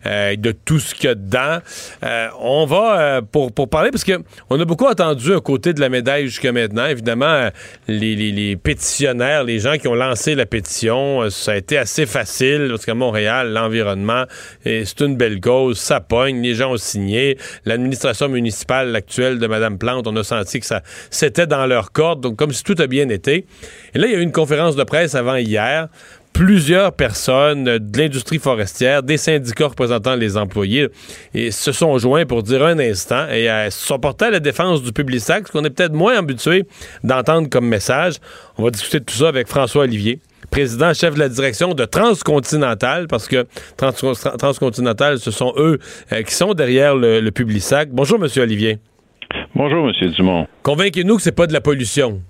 euh, 0.07 0.37
de 0.37 0.53
tout 0.53 0.79
ce 0.79 0.95
qu'il 0.95 1.07
y 1.07 1.09
a 1.09 1.15
dedans? 1.17 1.59
On 2.41 2.65
va, 2.67 3.23
pour, 3.23 3.53
parler, 3.69 3.91
parce 3.91 4.05
que 4.05 4.13
on 4.51 4.61
a 4.61 4.65
beaucoup 4.65 4.87
entendu 4.87 5.33
un 5.35 5.41
côté 5.41 5.73
de 5.73 5.81
la 5.81 5.89
médaille 5.89 6.27
jusqu'à 6.27 6.53
maintenant. 6.53 6.87
Évidemment, 6.87 7.49
les, 7.89 8.57
pétitionnaires, 8.57 9.43
les 9.43 9.59
gens 9.59 9.79
qui 9.79 9.89
ont 9.89 9.95
lancé 9.97 10.37
la 10.37 10.47
pétition, 10.47 11.29
ça 11.31 11.53
a 11.53 11.57
été 11.57 11.77
assez 11.77 12.07
facile, 12.07 12.68
parce 12.71 12.87
qu'à 12.87 12.95
Montréal, 12.95 13.53
l'environnement, 13.53 14.25
c'est 14.65 15.01
une 15.01 15.17
belle 15.17 15.41
cause, 15.41 15.79
ça 15.79 16.01
pogne, 16.01 16.43
les 16.43 16.55
gens 16.55 16.73
ont 16.73 16.77
signé. 16.77 17.39
L'administration 17.65 18.29
municipale 18.29 18.95
actuelle 18.95 19.39
de 19.39 19.47
Mme 19.47 19.79
Plante, 19.79 20.07
on 20.07 20.17
a 20.17 20.25
senti 20.25 20.61
que 20.61 20.67
ça 20.67 20.83
c'était 21.11 21.47
dans 21.47 21.67
leur 21.67 21.93
corde, 21.93 22.21
donc 22.21 22.37
comme 22.37 22.53
si 22.53 22.65
tout 22.65 22.77
a 22.79 22.87
bien 22.87 23.09
été. 23.09 23.47
Et 23.95 23.99
là, 23.99 24.07
il 24.07 24.13
y 24.13 24.17
a 24.17 24.19
eu 24.19 24.23
une 24.23 24.33
conférence 24.33 24.77
de 24.77 24.85
presse 24.85 25.15
avant 25.15 25.37
hier 25.37 25.89
plusieurs 26.39 26.93
personnes 26.93 27.65
de 27.65 27.99
l'industrie 27.99 28.39
forestière, 28.39 29.03
des 29.03 29.17
syndicats 29.17 29.67
représentant 29.67 30.15
les 30.15 30.37
employés, 30.37 30.89
se 31.35 31.73
sont 31.73 31.99
joints 31.99 32.27
pour 32.27 32.45
dire 32.45 32.65
un 32.65 32.79
instant 32.79 33.27
et 33.29 33.51
euh, 33.51 33.71
se 33.71 33.87
sont 33.87 34.01
à 34.23 34.31
la 34.31 34.39
défense 34.39 34.83
du 34.83 34.93
Publisac, 34.93 35.49
ce 35.49 35.53
qu'on 35.53 35.65
est 35.65 35.71
peut-être 35.71 35.95
moins 35.95 36.17
habitué 36.17 36.65
d'entendre 37.03 37.49
comme 37.49 37.67
message. 37.67 38.15
On 38.57 38.63
va 38.63 38.71
discuter 38.71 39.01
de 39.01 39.05
tout 39.05 39.17
ça 39.17 39.29
avec 39.29 39.49
François 39.49 39.83
Olivier 39.83 40.21
président, 40.51 40.93
chef 40.95 41.15
de 41.15 41.19
la 41.19 41.29
direction 41.29 41.75
de 41.75 41.85
Transcontinental, 41.85 43.07
parce 43.09 43.29
que 43.29 43.47
Trans- 43.77 43.93
Transcontinental, 44.39 45.19
ce 45.19 45.31
sont 45.31 45.53
eux 45.57 45.79
euh, 46.13 46.23
qui 46.23 46.35
sont 46.35 46.55
derrière 46.55 46.95
le, 46.95 47.21
le 47.21 47.31
Publisac. 47.31 47.89
Bonjour, 47.93 48.19
Monsieur 48.19 48.43
Olivier. 48.43 48.79
Bonjour, 49.55 49.89
M. 49.89 50.11
Dumont. 50.13 50.47
Convainquez-nous 50.63 51.17
que 51.17 51.23
c'est 51.23 51.33
pas 51.33 51.47
de 51.47 51.53
la 51.53 51.61
pollution. 51.61 52.23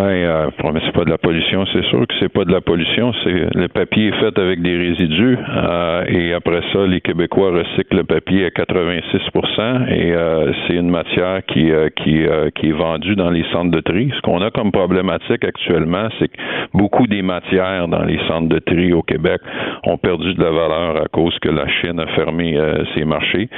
Ben, 0.00 0.06
euh, 0.06 0.50
c'est 0.56 0.92
pas 0.92 1.04
de 1.04 1.10
la 1.10 1.18
pollution, 1.18 1.66
c'est 1.74 1.84
sûr 1.90 2.06
que 2.06 2.14
c'est 2.20 2.32
pas 2.32 2.46
de 2.46 2.52
la 2.52 2.62
pollution. 2.62 3.12
C'est 3.22 3.54
le 3.54 3.68
papier 3.68 4.08
est 4.08 4.18
fait 4.18 4.38
avec 4.38 4.62
des 4.62 4.74
résidus 4.74 5.36
euh, 5.36 6.04
et 6.08 6.32
après 6.32 6.62
ça, 6.72 6.86
les 6.86 7.02
Québécois 7.02 7.50
recyclent 7.50 7.98
le 7.98 8.04
papier 8.04 8.46
à 8.46 8.48
86% 8.48 9.92
et 9.92 10.12
euh, 10.14 10.52
c'est 10.66 10.76
une 10.76 10.88
matière 10.88 11.44
qui 11.44 11.70
qui 11.96 12.24
qui 12.54 12.68
est 12.70 12.72
vendue 12.72 13.14
dans 13.14 13.28
les 13.28 13.44
centres 13.52 13.72
de 13.72 13.80
tri. 13.80 14.10
Ce 14.16 14.22
qu'on 14.22 14.40
a 14.40 14.50
comme 14.50 14.72
problématique 14.72 15.44
actuellement, 15.44 16.08
c'est 16.18 16.28
que 16.28 16.40
beaucoup 16.72 17.06
des 17.06 17.20
matières 17.20 17.86
dans 17.86 18.02
les 18.02 18.20
centres 18.26 18.48
de 18.48 18.58
tri 18.58 18.94
au 18.94 19.02
Québec 19.02 19.42
ont 19.84 19.98
perdu 19.98 20.32
de 20.32 20.42
la 20.42 20.50
valeur 20.50 20.96
à 20.96 21.08
cause 21.08 21.38
que 21.40 21.50
la 21.50 21.68
Chine 21.68 22.00
a 22.00 22.06
fermé 22.16 22.58
ses 22.94 23.04
marchés 23.04 23.50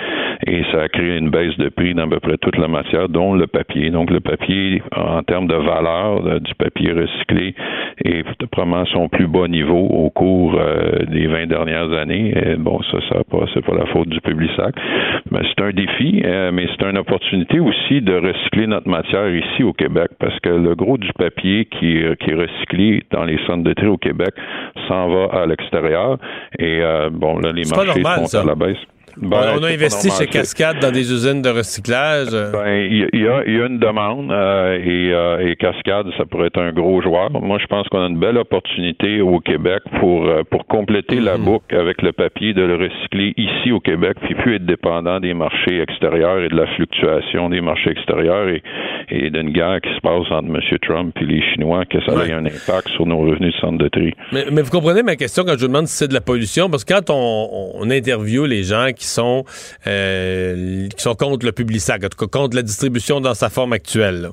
et 0.46 0.62
ça 0.72 0.82
a 0.82 0.88
créé 0.88 1.18
une 1.18 1.30
baisse 1.30 1.56
de 1.58 1.68
prix 1.68 1.94
dans 1.94 2.02
à 2.02 2.08
peu 2.08 2.20
près 2.20 2.36
toute 2.38 2.58
la 2.58 2.68
matière, 2.68 3.08
dont 3.08 3.34
le 3.34 3.46
papier. 3.46 3.90
Donc 3.90 4.10
le 4.10 4.20
papier, 4.20 4.82
en 4.96 5.22
termes 5.22 5.46
de 5.46 5.54
valeur 5.54 6.31
euh, 6.32 6.38
du 6.40 6.54
papier 6.54 6.92
recyclé, 6.92 7.54
est 8.04 8.24
probablement 8.50 8.84
son 8.86 9.08
plus 9.08 9.26
bas 9.26 9.48
niveau 9.48 9.78
au 9.86 10.10
cours 10.10 10.56
euh, 10.58 11.04
des 11.08 11.26
20 11.26 11.46
dernières 11.46 11.92
années. 11.92 12.32
Et 12.36 12.56
bon, 12.56 12.80
ça, 12.90 12.98
ça 13.08 13.16
pas, 13.30 13.44
c'est 13.54 13.64
pas 13.64 13.74
la 13.74 13.86
faute 13.86 14.08
du 14.08 14.20
Publisac, 14.20 14.74
mais 15.30 15.40
c'est 15.48 15.62
un 15.64 15.70
défi, 15.70 16.22
euh, 16.24 16.50
mais 16.52 16.66
c'est 16.76 16.84
une 16.86 16.98
opportunité 16.98 17.60
aussi 17.60 18.00
de 18.00 18.14
recycler 18.14 18.66
notre 18.66 18.88
matière 18.88 19.28
ici 19.28 19.62
au 19.62 19.72
Québec, 19.72 20.10
parce 20.18 20.38
que 20.40 20.48
le 20.50 20.74
gros 20.74 20.98
du 20.98 21.12
papier 21.18 21.66
qui, 21.66 21.98
est- 21.98 22.16
qui 22.22 22.30
est 22.30 22.34
recyclé 22.34 23.02
dans 23.10 23.24
les 23.24 23.38
centres 23.46 23.64
de 23.64 23.72
tri 23.72 23.86
au 23.86 23.96
Québec 23.98 24.34
s'en 24.88 25.08
va 25.08 25.26
à 25.42 25.46
l'extérieur. 25.46 26.18
Et 26.58 26.80
euh, 26.82 27.10
bon, 27.10 27.38
là, 27.38 27.52
les 27.52 27.62
marchés 27.70 28.00
normal, 28.02 28.18
sont 28.20 28.26
ça. 28.26 28.40
à 28.42 28.44
la 28.44 28.54
baisse. 28.54 28.78
Ben, 29.16 29.54
on, 29.56 29.62
a 29.62 29.68
c'est 29.68 29.74
investi 29.74 30.10
chez. 30.10 30.26
Cascade 30.26 30.78
dans 30.80 30.90
des 30.90 31.12
usines 31.12 31.42
de 31.42 31.48
recyclage. 31.50 32.30
Ben, 32.30 32.86
il 32.90 32.98
y, 32.98 33.02
a- 33.04 33.08
il 33.12 33.20
y 33.22 33.26
a, 33.28 33.44
y 33.46 33.62
a 33.62 33.66
une 33.66 33.78
demande 33.78 34.30
euh, 34.32 34.78
et, 34.78 35.12
euh, 35.12 35.46
et 35.48 35.56
Cascade, 35.56 36.06
ça 36.16 36.24
pourrait 36.24 36.46
être 36.48 36.60
un 36.60 36.72
gros 36.72 37.02
joueur. 37.02 37.30
Moi, 37.30 37.58
je 37.60 37.66
pense 37.66 37.88
qu'on 37.88 38.02
a 38.02 38.08
une 38.08 38.18
belle 38.18 38.38
opportunité 38.38 39.20
au 39.20 39.40
Québec 39.40 39.82
pour 40.00 40.26
euh, 40.26 40.42
pour 40.50 40.66
compléter 40.66 41.20
la 41.20 41.36
Mhm. 41.36 41.44
boucle 41.44 41.76
avec 41.76 42.02
le 42.02 42.12
papier, 42.12 42.54
de 42.54 42.62
le 42.62 42.76
recycler 42.76 43.34
ici 43.36 43.72
au 43.72 43.80
Québec, 43.80 44.16
puis 44.22 44.34
plus 44.34 44.56
être 44.56 44.66
dépendant 44.66 45.20
des 45.20 45.34
marchés 45.34 45.80
extérieurs 45.80 46.38
et 46.40 46.48
de 46.48 46.56
la 46.56 46.66
fluctuation 46.74 47.48
des 47.50 47.60
marchés 47.60 47.90
extérieurs 47.90 48.48
et, 48.48 48.62
et 49.10 49.30
d'une 49.30 49.50
guerre 49.50 49.80
qui 49.82 49.90
se 49.94 50.00
passe 50.00 50.30
entre 50.30 50.48
M. 50.48 50.60
Trump 50.82 51.14
et 51.20 51.24
les 51.24 51.42
Chinois, 51.52 51.84
que 51.84 51.98
ça 52.04 52.12
ait 52.26 52.32
un 52.32 52.44
impact 52.46 52.88
sur 52.94 53.06
nos 53.06 53.18
revenus 53.18 53.54
de 53.54 53.60
centre 53.60 53.78
de 53.78 53.88
tri. 53.88 54.14
Mais, 54.32 54.44
mais 54.52 54.62
vous 54.62 54.70
comprenez 54.70 55.02
ma 55.02 55.16
question 55.16 55.44
quand 55.44 55.54
je 55.54 55.60
vous 55.62 55.68
demande 55.68 55.86
si 55.86 55.96
c'est 55.96 56.08
de 56.08 56.14
la 56.14 56.20
pollution, 56.20 56.68
parce 56.70 56.84
que 56.84 56.92
quand 56.94 57.10
on, 57.10 57.72
on 57.74 57.90
interviewe 57.90 58.46
les 58.46 58.62
gens 58.62 58.86
qui 58.96 59.01
sont 59.06 59.44
euh, 59.86 60.88
qui 60.88 61.02
sont 61.02 61.14
contre 61.14 61.44
le 61.44 61.52
Publisac, 61.52 62.04
en 62.04 62.08
tout 62.08 62.26
cas 62.26 62.38
contre 62.38 62.56
la 62.56 62.62
distribution 62.62 63.20
dans 63.20 63.34
sa 63.34 63.50
forme 63.50 63.72
actuelle, 63.72 64.22
là, 64.22 64.30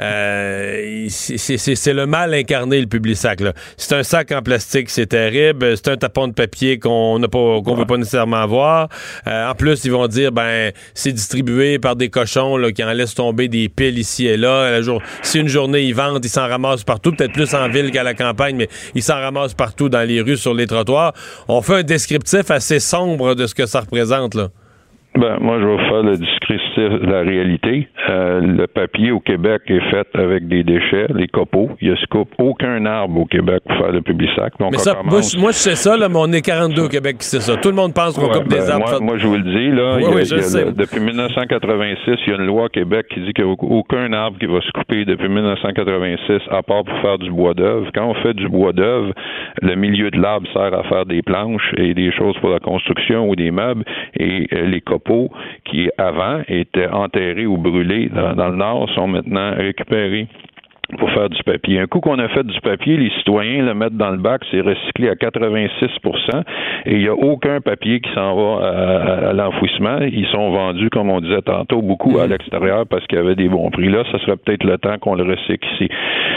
euh, 0.00 1.06
c'est- 1.08 1.92
le 1.92 2.06
mal 2.06 2.32
incarné 2.34 2.80
le 2.80 2.86
Publisac. 2.86 3.40
là. 3.40 3.52
C'est 3.76 3.94
un 3.94 4.02
sac 4.02 4.32
en 4.32 4.42
plastique, 4.42 4.88
c'est 4.90 5.06
terrible. 5.06 5.76
C'est 5.76 5.88
un 5.88 5.96
tapon 5.96 6.28
de 6.28 6.32
papier 6.32 6.78
qu'on 6.78 7.18
n'a 7.18 7.28
pas, 7.28 7.60
qu'on 7.62 7.74
veut 7.74 7.84
pas 7.86 7.96
nécessairement 7.96 8.36
avoir. 8.42 8.88
Euh, 9.26 9.50
en 9.50 9.54
plus, 9.54 9.84
ils 9.84 9.92
vont 9.92 10.06
dire 10.08 10.32
ben 10.32 10.72
c'est 10.94 11.12
distribué 11.12 11.78
par 11.78 11.96
des 11.96 12.08
cochons 12.08 12.56
là, 12.56 12.72
qui 12.72 12.82
en 12.82 12.92
laissent 12.92 13.14
tomber 13.14 13.48
des 13.48 13.68
piles 13.68 13.98
ici 13.98 14.26
et 14.26 14.36
là. 14.36 14.70
La 14.70 14.82
jour- 14.82 15.02
si 15.22 15.38
une 15.40 15.48
journée 15.48 15.82
ils 15.82 15.94
vendent, 15.94 16.24
ils 16.24 16.28
s'en 16.28 16.48
ramassent 16.48 16.84
partout, 16.84 17.12
peut-être 17.12 17.32
plus 17.32 17.52
en 17.54 17.68
ville 17.68 17.90
qu'à 17.90 18.02
la 18.02 18.14
campagne, 18.14 18.56
mais 18.56 18.68
ils 18.94 19.02
s'en 19.02 19.14
ramassent 19.20 19.54
partout 19.54 19.88
dans 19.88 20.06
les 20.06 20.20
rues, 20.20 20.36
sur 20.36 20.54
les 20.54 20.66
trottoirs. 20.66 21.12
On 21.48 21.60
fait 21.62 21.74
un 21.76 21.82
descriptif 21.82 22.50
assez 22.50 22.80
sombre 22.80 23.34
de 23.34 23.46
ce 23.46 23.54
que 23.54 23.66
ça 23.66 23.80
représente 23.80 24.34
là. 24.34 24.48
Ben, 25.14 25.36
moi, 25.40 25.58
je 25.60 25.66
vais 25.66 25.72
vous 25.76 25.88
faire 25.90 26.02
le 26.02 26.16
descriptif 26.16 27.00
de 27.06 27.06
la 27.06 27.20
réalité. 27.20 27.86
Euh, 28.08 28.40
le 28.40 28.66
papier 28.66 29.10
au 29.12 29.20
Québec 29.20 29.60
est 29.66 29.90
fait 29.90 30.06
avec 30.14 30.48
des 30.48 30.64
déchets, 30.64 31.06
les 31.14 31.28
copeaux. 31.28 31.68
Il 31.82 31.90
ne 31.90 31.96
se 31.96 32.06
coupe 32.06 32.30
aucun 32.38 32.86
arbre 32.86 33.20
au 33.20 33.24
Québec 33.26 33.62
pour 33.68 33.76
faire 33.76 33.92
le 33.92 34.00
publisac. 34.00 34.54
Donc, 34.58 34.72
mais 34.72 34.78
ça, 34.78 34.94
moi, 34.94 35.02
commence- 35.10 35.34
je- 35.36 35.38
moi, 35.38 35.50
je 35.50 35.56
sais 35.56 35.74
ça, 35.74 35.98
là, 35.98 36.08
mais 36.08 36.16
on 36.18 36.32
est 36.32 36.40
42 36.40 36.84
au 36.84 36.88
Québec 36.88 37.18
qui 37.18 37.26
sait 37.26 37.40
ça. 37.40 37.56
Tout 37.58 37.68
le 37.68 37.74
monde 37.74 37.92
pense 37.92 38.18
qu'on 38.18 38.26
Ouais, 38.26 38.38
coupe 38.38 38.48
ben, 38.48 38.56
des 38.58 38.70
arbres. 38.70 38.86
moi, 38.88 39.00
moi, 39.00 39.16
je 39.18 39.26
vous 39.26 39.36
le 39.36 39.42
dis, 39.42 39.70
là, 39.76 39.96
Ouais, 39.96 40.00
il 40.00 40.02
y 40.02 40.06
a- 40.06 40.14
ouais, 40.14 40.22
il 40.22 40.30
y 40.30 40.32
a 40.32 40.36
je 40.38 40.40
sais. 40.42 40.64
le- 40.64 40.72
depuis 40.72 41.00
1986, 41.00 42.16
il 42.26 42.30
y 42.30 42.32
a 42.32 42.36
une 42.40 42.46
loi 42.46 42.64
au 42.64 42.68
Québec 42.70 43.06
qui 43.10 43.20
dit 43.20 43.34
qu'il 43.34 43.44
n'y 43.44 43.50
a 43.50 43.54
aucun 43.60 44.10
arbre 44.14 44.38
qui 44.38 44.46
va 44.46 44.62
se 44.62 44.70
couper 44.72 45.04
depuis 45.04 45.28
1986, 45.28 46.40
à 46.50 46.62
part 46.62 46.84
pour 46.84 46.98
faire 47.02 47.18
du 47.18 47.30
bois 47.30 47.52
d'œuvre. 47.52 47.90
Quand 47.94 48.06
on 48.06 48.14
fait 48.22 48.32
du 48.32 48.48
bois 48.48 48.72
d'œuvre, 48.72 49.12
le 49.60 49.74
milieu 49.74 50.10
de 50.10 50.18
l'arbre 50.18 50.48
sert 50.54 50.72
à 50.72 50.82
faire 50.84 51.04
des 51.04 51.20
planches 51.20 51.70
et 51.76 51.92
des 51.92 52.10
choses 52.12 52.34
pour 52.40 52.48
la 52.48 52.60
construction 52.60 53.28
ou 53.28 53.36
des 53.36 53.50
meubles, 53.50 53.84
et 54.18 54.48
euh, 54.54 54.66
les 54.68 54.80
copeaux 54.80 55.01
qui 55.64 55.90
avant 55.98 56.40
étaient 56.48 56.88
enterrés 56.88 57.46
ou 57.46 57.56
brûlés 57.56 58.08
dans, 58.08 58.48
le 58.48 58.56
nord 58.56 58.88
sont 58.94 59.08
maintenant 59.08 59.54
récupérés 59.56 60.28
pour 60.98 61.10
faire 61.10 61.28
du 61.28 61.42
papier. 61.42 61.80
Un 61.80 61.86
coup 61.86 62.00
qu'on 62.00 62.18
a 62.18 62.28
fait 62.28 62.44
du 62.44 62.60
papier, 62.60 62.96
les 62.96 63.10
citoyens 63.18 63.64
le 63.64 63.74
mettent 63.74 63.96
dans 63.96 64.10
le 64.10 64.18
bac, 64.18 64.42
c'est 64.50 64.60
recyclé 64.60 65.08
à 65.08 65.14
86% 65.14 66.42
et 66.86 66.92
il 66.92 66.98
n'y 66.98 67.08
a 67.08 67.14
aucun 67.14 67.60
papier 67.60 68.00
qui 68.00 68.10
s'en 68.14 68.34
va 68.34 69.28
à, 69.28 69.32
l'enfouissement. 69.32 69.98
Ils 70.00 70.26
sont 70.26 70.50
vendus, 70.50 70.90
comme 70.90 71.10
on 71.10 71.20
disait 71.20 71.42
tantôt, 71.42 71.82
beaucoup 71.82 72.18
à 72.18 72.26
l'extérieur 72.26 72.86
parce 72.86 73.06
qu'il 73.06 73.18
y 73.18 73.20
avait 73.20 73.36
des 73.36 73.48
bons 73.48 73.70
prix. 73.70 73.88
Là, 73.88 74.04
ça 74.10 74.18
serait 74.20 74.36
peut-être 74.36 74.64
le 74.64 74.78
temps 74.78 74.98
qu'on 74.98 75.14
le 75.14 75.24
recycle 75.24 75.66
ici. 75.74 75.88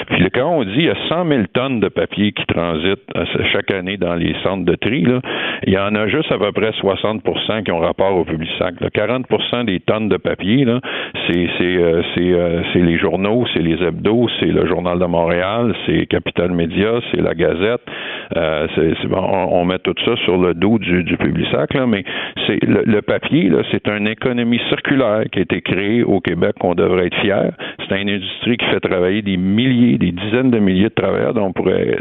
Puis 0.07 0.23
là, 0.23 0.29
quand 0.33 0.49
on 0.49 0.63
dit 0.63 0.73
il 0.75 0.85
y 0.85 0.89
a 0.89 0.95
100 1.09 1.27
000 1.27 1.41
tonnes 1.53 1.79
de 1.79 1.87
papier 1.87 2.31
qui 2.31 2.45
transitent 2.45 2.99
euh, 3.15 3.25
chaque 3.51 3.71
année 3.71 3.97
dans 3.97 4.15
les 4.15 4.35
centres 4.43 4.65
de 4.65 4.75
tri, 4.75 5.03
là, 5.03 5.19
il 5.65 5.73
y 5.73 5.77
en 5.77 5.95
a 5.95 6.07
juste 6.07 6.31
à 6.31 6.37
peu 6.37 6.51
près 6.51 6.71
60% 6.71 7.63
qui 7.63 7.71
ont 7.71 7.79
rapport 7.79 8.15
au 8.15 8.23
public 8.23 8.49
sac. 8.59 8.75
40% 8.81 9.65
des 9.65 9.79
tonnes 9.79 10.09
de 10.09 10.17
papier, 10.17 10.65
là, 10.65 10.79
c'est 11.27 11.47
euh, 11.61 12.01
euh, 12.17 12.61
c'est 12.71 12.79
les 12.79 12.97
journaux, 12.97 13.45
c'est 13.53 13.61
les 13.61 13.81
hebdos, 13.81 14.27
c'est 14.39 14.44
le 14.51 14.65
Journal 14.67 14.99
de 14.99 15.05
Montréal, 15.05 15.73
c'est 15.85 16.05
Capital 16.07 16.51
Média, 16.51 16.99
c'est 17.11 17.21
la 17.21 17.33
Gazette. 17.33 17.81
Euh, 18.35 18.67
c'est- 18.75 18.95
c'est- 19.01 19.07
on, 19.13 19.65
met 19.65 19.79
tout 19.79 19.93
ça 20.03 20.15
sur 20.25 20.37
le 20.37 20.53
dos 20.53 20.77
du, 20.79 21.03
du 21.03 21.17
Publisac, 21.17 21.73
là, 21.73 21.85
mais 21.87 22.03
c'est 22.47 22.59
le, 22.63 23.01
papier, 23.01 23.51
c'est 23.71 23.87
une 23.87 24.07
économie 24.07 24.59
circulaire 24.69 25.23
qui 25.31 25.39
a 25.39 25.41
été 25.43 25.61
créée 25.61 26.03
au 26.03 26.19
Québec 26.19 26.55
qu'on 26.59 26.75
devrait 26.75 27.07
être 27.07 27.17
fier. 27.17 27.51
C'est 27.87 28.01
une 28.01 28.09
industrie 28.09 28.57
qui 28.57 28.65
fait 28.65 28.79
travailler 28.79 29.21
des 29.21 29.37
milliers, 29.37 29.97
des 29.97 30.11
dizaines 30.11 30.51
de 30.51 30.59
milliers 30.59 30.89
de 30.89 30.93
travailleurs 30.95 31.33
dont 31.33 31.45
on 31.45 31.53
pourrait, 31.53 31.97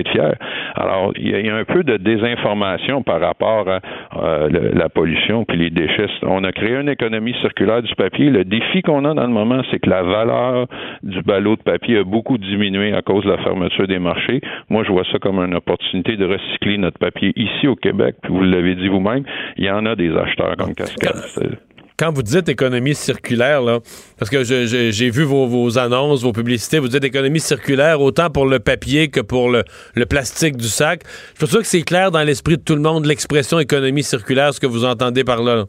être 0.00 0.10
fier. 0.10 0.34
Alors, 0.76 1.12
il 1.16 1.30
y, 1.30 1.48
a, 1.48 1.54
un 1.54 1.64
peu 1.64 1.82
de 1.84 1.96
désinformation 1.96 3.02
par 3.02 3.20
rapport 3.20 3.68
à 3.68 3.80
euh, 4.16 4.48
la 4.72 4.88
pollution 4.88 5.44
puis 5.44 5.58
les 5.58 5.70
déchets. 5.70 6.06
On 6.22 6.44
a 6.44 6.52
créé 6.52 6.76
une 6.76 6.88
économie 6.88 7.34
circulaire 7.40 7.82
du 7.82 7.94
papier. 7.94 8.30
Le 8.30 8.44
défi 8.44 8.82
qu'on 8.82 9.04
a 9.04 9.14
dans 9.14 9.26
le 9.26 9.32
moment, 9.32 9.62
c'est 9.70 9.78
que 9.78 9.90
la 9.90 10.02
valeur 10.02 10.66
du 11.02 11.22
ballot 11.34 11.56
de 11.56 11.62
papier 11.62 11.98
a 11.98 12.04
beaucoup 12.04 12.38
diminué 12.38 12.92
à 12.92 13.02
cause 13.02 13.24
de 13.24 13.30
la 13.30 13.38
fermeture 13.38 13.88
des 13.88 13.98
marchés. 13.98 14.40
Moi, 14.68 14.84
je 14.84 14.92
vois 14.92 15.02
ça 15.10 15.18
comme 15.18 15.38
une 15.40 15.54
opportunité 15.54 16.16
de 16.16 16.24
recycler 16.24 16.78
notre 16.78 16.98
papier 16.98 17.32
ici 17.34 17.66
au 17.66 17.74
Québec. 17.74 18.14
Puis 18.22 18.32
vous 18.32 18.42
l'avez 18.42 18.76
dit 18.76 18.86
vous-même, 18.86 19.24
il 19.56 19.64
y 19.64 19.70
en 19.70 19.84
a 19.84 19.96
des 19.96 20.12
acheteurs 20.16 20.56
comme 20.56 20.74
Cascade. 20.74 21.58
Quand 21.96 22.12
vous 22.12 22.22
dites 22.22 22.48
économie 22.48 22.94
circulaire, 22.94 23.62
là, 23.62 23.80
parce 24.18 24.30
que 24.30 24.44
j'ai 24.44 25.10
vu 25.10 25.22
vos, 25.24 25.78
annonces, 25.78 26.22
vos 26.22 26.32
publicités, 26.32 26.78
vous 26.78 26.88
dites 26.88 27.04
économie 27.04 27.40
circulaire 27.40 28.00
autant 28.00 28.30
pour 28.30 28.46
le 28.46 28.60
papier 28.60 29.08
que 29.08 29.20
pour 29.20 29.50
le, 29.50 29.64
plastique 30.06 30.56
du 30.56 30.68
sac. 30.68 31.02
Je 31.34 31.46
suis 31.46 31.52
sûr 31.52 31.60
que 31.60 31.66
c'est 31.66 31.82
clair 31.82 32.12
dans 32.12 32.22
l'esprit 32.22 32.56
de 32.56 32.62
tout 32.62 32.76
le 32.76 32.82
monde 32.82 33.06
l'expression 33.06 33.58
économie 33.58 34.04
circulaire, 34.04 34.54
ce 34.54 34.60
que 34.60 34.66
vous 34.66 34.84
entendez 34.84 35.24
par 35.24 35.42
là. 35.42 35.64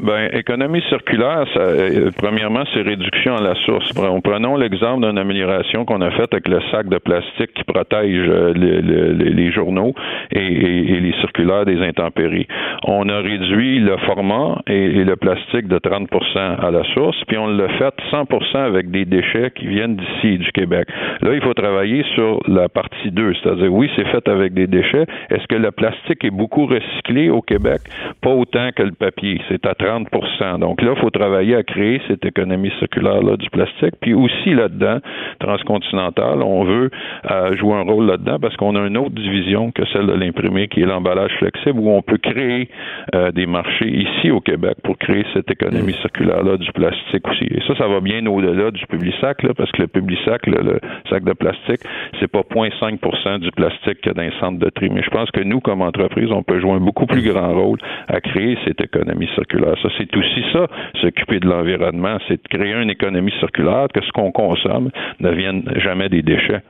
Ben, 0.00 0.30
économie 0.32 0.82
circulaire, 0.88 1.44
ça, 1.54 1.60
euh, 1.60 2.10
premièrement, 2.16 2.64
c'est 2.72 2.82
réduction 2.82 3.36
à 3.36 3.42
la 3.42 3.54
source. 3.66 3.92
Prenons- 3.92 4.56
l'exemple 4.56 5.06
d'une 5.06 5.18
amélioration 5.18 5.84
qu'on 5.84 6.00
a 6.00 6.10
faite 6.12 6.32
avec 6.32 6.48
le 6.48 6.60
sac 6.70 6.88
de 6.88 6.98
plastique 6.98 7.52
qui 7.54 7.62
protège 7.64 8.26
euh, 8.28 8.52
le- 8.54 8.80
le- 8.80 9.12
le- 9.12 9.30
les 9.30 9.52
journaux 9.52 9.94
et, 10.32 10.40
les 10.40 11.12
circulaires 11.20 11.64
des 11.66 11.80
intempéries. 11.82 12.46
On 12.84 13.08
a 13.08 13.18
réduit 13.18 13.80
le 13.80 13.96
format 13.98 14.60
et, 14.66 14.74
et 15.00 15.04
le 15.04 15.14
plastique 15.16 15.68
de 15.68 15.78
30% 15.78 16.56
à 16.60 16.70
la 16.70 16.84
source, 16.94 17.16
puis 17.28 17.36
on 17.36 17.46
l'a 17.46 17.68
fait 17.78 17.94
100 18.10 18.24
avec 18.64 18.90
des 18.90 19.04
déchets 19.04 19.50
qui 19.54 19.66
viennent 19.66 19.96
d'ici, 19.96 20.38
du 20.38 20.50
Québec. 20.52 20.88
Là, 21.20 21.34
il 21.34 21.42
faut 21.42 21.54
travailler 21.54 22.04
sur 22.14 22.40
la 22.48 22.68
partie 22.68 23.10
2, 23.10 23.34
c'est-à-dire, 23.42 23.72
oui, 23.72 23.90
c'est 23.96 24.06
fait 24.08 24.26
avec 24.28 24.54
des 24.54 24.66
déchets. 24.66 25.06
Est-ce 25.30 25.46
que 25.46 25.56
le 25.56 25.70
plastique 25.70 26.24
est 26.24 26.30
beaucoup 26.30 26.66
recyclé 26.66 27.28
au 27.30 27.42
Québec? 27.42 27.80
Pas 28.20 28.30
autant 28.30 28.70
que 28.74 28.82
le 28.82 28.92
papier. 28.92 29.40
C'est 29.48 29.64
à 29.66 29.74
30 29.82 30.60
Donc 30.60 30.80
là, 30.80 30.92
il 30.94 31.00
faut 31.00 31.10
travailler 31.10 31.56
à 31.56 31.62
créer 31.64 32.00
cette 32.06 32.24
économie 32.24 32.70
circulaire-là 32.78 33.36
du 33.36 33.50
plastique. 33.50 33.94
Puis 34.00 34.14
aussi 34.14 34.54
là-dedans, 34.54 34.98
transcontinental, 35.40 36.42
on 36.42 36.64
veut 36.64 36.90
euh, 37.30 37.56
jouer 37.56 37.74
un 37.74 37.82
rôle 37.82 38.06
là-dedans 38.06 38.38
parce 38.40 38.56
qu'on 38.56 38.76
a 38.76 38.86
une 38.86 38.96
autre 38.96 39.14
division 39.14 39.72
que 39.72 39.82
celle 39.92 40.06
de 40.06 40.12
l'imprimé, 40.12 40.68
qui 40.68 40.82
est 40.82 40.86
l'emballage 40.86 41.32
flexible, 41.38 41.80
où 41.80 41.90
on 41.90 42.02
peut 42.02 42.18
créer 42.18 42.68
euh, 43.14 43.32
des 43.32 43.46
marchés 43.46 43.88
ici 43.88 44.30
au 44.30 44.40
Québec 44.40 44.76
pour 44.84 44.96
créer 44.98 45.24
cette 45.34 45.50
économie 45.50 45.94
circulaire-là 45.94 46.58
du 46.58 46.70
plastique 46.72 47.26
aussi. 47.28 47.44
Et 47.50 47.60
ça, 47.66 47.74
ça 47.76 47.88
va 47.88 48.00
bien 48.00 48.24
au-delà 48.26 48.70
du 48.70 48.86
public-sac, 48.86 49.42
là, 49.42 49.50
parce 49.56 49.72
que 49.72 49.82
le 49.82 49.88
public-sac, 49.88 50.46
le, 50.46 50.62
le 50.62 50.80
sac 51.10 51.24
de 51.24 51.32
plastique, 51.32 51.80
c'est 52.20 52.30
pas 52.30 52.42
0,5% 52.42 53.40
du 53.40 53.50
plastique 53.50 54.00
qu'il 54.00 54.06
y 54.06 54.10
a 54.10 54.14
dans 54.14 54.22
les 54.22 54.38
centres 54.38 54.58
de 54.58 54.70
tri. 54.70 54.90
Mais 54.90 55.02
je 55.02 55.10
pense 55.10 55.30
que 55.32 55.40
nous, 55.40 55.60
comme 55.60 55.82
entreprise, 55.82 56.30
on 56.30 56.42
peut 56.42 56.60
jouer 56.60 56.72
un 56.72 56.80
beaucoup 56.80 57.06
plus 57.06 57.22
grand 57.22 57.52
rôle 57.52 57.78
à 58.08 58.20
créer 58.20 58.56
cette 58.64 58.80
économie 58.80 59.28
circulaire 59.34 59.71
ça. 59.80 59.88
C'est 59.98 60.14
aussi 60.16 60.42
ça, 60.52 60.66
s'occuper 61.00 61.40
de 61.40 61.46
l'environnement, 61.48 62.18
c'est 62.28 62.34
de 62.42 62.48
créer 62.48 62.72
une 62.72 62.90
économie 62.90 63.32
circulaire, 63.40 63.86
que 63.94 64.00
ce 64.04 64.10
qu'on 64.12 64.32
consomme 64.32 64.90
ne 65.20 65.30
vienne 65.30 65.62
jamais 65.82 66.08
des 66.08 66.22
déchets. 66.22 66.62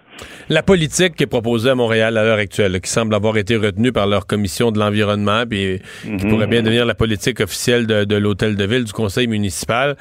La 0.49 0.63
politique 0.63 1.15
qui 1.17 1.25
est 1.25 1.27
proposée 1.27 1.71
à 1.71 1.75
Montréal 1.75 2.17
à 2.17 2.23
l'heure 2.25 2.39
actuelle, 2.39 2.81
qui 2.81 2.91
semble 2.91 3.15
avoir 3.15 3.37
été 3.39 3.57
retenue 3.57 3.93
par 3.93 4.07
leur 4.07 4.27
commission 4.27 4.71
de 4.71 4.79
l'environnement, 4.79 5.45
puis 5.49 5.81
qui 6.03 6.11
Mhm. 6.11 6.29
pourrait 6.31 6.47
bien 6.47 6.63
devenir 6.63 6.85
la 6.85 6.95
politique 6.95 7.41
officielle 7.41 7.87
de, 7.87 8.05
de 8.05 8.17
l'hôtel 8.17 8.57
de 8.57 8.65
ville, 8.65 8.85
du 8.85 8.93
conseil 8.93 9.27
municipal. 9.27 9.97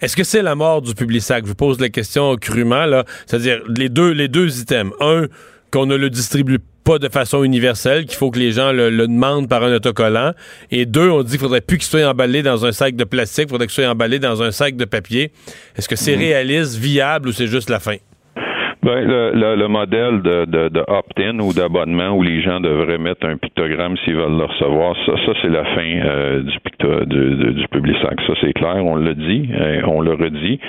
Est-ce 0.00 0.14
que 0.16 0.24
c'est 0.24 0.42
la 0.42 0.54
mort 0.54 0.82
du 0.82 0.94
Publisac? 0.94 1.44
Je 1.44 1.48
vous 1.48 1.54
pose 1.54 1.80
la 1.80 1.88
question 1.88 2.36
crûment, 2.36 2.84
là. 2.86 3.04
C'est-à-dire 3.26 3.60
les 3.76 3.88
deux, 3.88 4.12
les 4.12 4.28
deux 4.28 4.60
items. 4.60 4.92
Un, 5.00 5.24
qu'on 5.72 5.86
ne 5.86 5.96
le 5.96 6.10
distribue 6.10 6.58
pas 6.86 6.98
de 7.00 7.08
façon 7.08 7.42
universelle, 7.42 8.06
qu'il 8.06 8.16
faut 8.16 8.30
que 8.30 8.38
les 8.38 8.52
gens 8.52 8.70
le, 8.72 8.90
le 8.90 9.06
demandent 9.08 9.48
par 9.48 9.62
un 9.64 9.74
autocollant. 9.74 10.32
Et 10.70 10.86
deux, 10.86 11.10
on 11.10 11.22
dit 11.24 11.32
qu'il 11.32 11.40
faudrait 11.40 11.60
plus 11.60 11.78
qu'il 11.78 11.86
soit 11.86 12.04
emballé 12.08 12.42
dans 12.42 12.64
un 12.64 12.72
sac 12.72 12.94
de 12.94 13.04
plastique, 13.04 13.46
il 13.48 13.50
faudrait 13.50 13.66
qu'il 13.66 13.74
soit 13.74 13.90
emballé 13.90 14.18
dans 14.20 14.42
un 14.42 14.52
sac 14.52 14.76
de 14.76 14.84
papier. 14.84 15.32
Est-ce 15.76 15.88
que 15.88 15.96
c'est 15.96 16.14
Mhm. 16.14 16.20
réaliste, 16.22 16.76
viable 16.76 17.28
ou 17.28 17.32
c'est 17.32 17.48
juste 17.48 17.68
la 17.70 17.80
fin? 17.80 17.96
Ben, 18.86 19.04
le, 19.04 19.32
le, 19.34 19.56
le 19.56 19.66
modèle 19.66 20.22
de, 20.22 20.44
de, 20.44 20.68
de 20.68 20.84
opt-in 20.86 21.40
ou 21.40 21.52
d'abonnement 21.52 22.10
où 22.10 22.22
les 22.22 22.40
gens 22.40 22.60
devraient 22.60 22.98
mettre 22.98 23.26
un 23.26 23.36
pictogramme 23.36 23.96
s'ils 24.04 24.14
veulent 24.14 24.38
le 24.38 24.44
recevoir, 24.44 24.94
ça, 25.04 25.12
ça 25.26 25.32
c'est 25.42 25.48
la 25.48 25.64
fin 25.64 25.90
euh, 26.04 26.42
du, 26.42 26.60
picto, 26.60 27.04
du, 27.04 27.54
du, 27.54 27.66
Publisac. 27.66 28.14
Ça, 28.28 28.34
c'est 28.40 28.52
clair, 28.52 28.76
on 28.86 28.94
le 28.94 29.14
dit, 29.14 29.48
euh, 29.58 29.82
on 29.88 30.02
le 30.02 30.12
redit, 30.12 30.60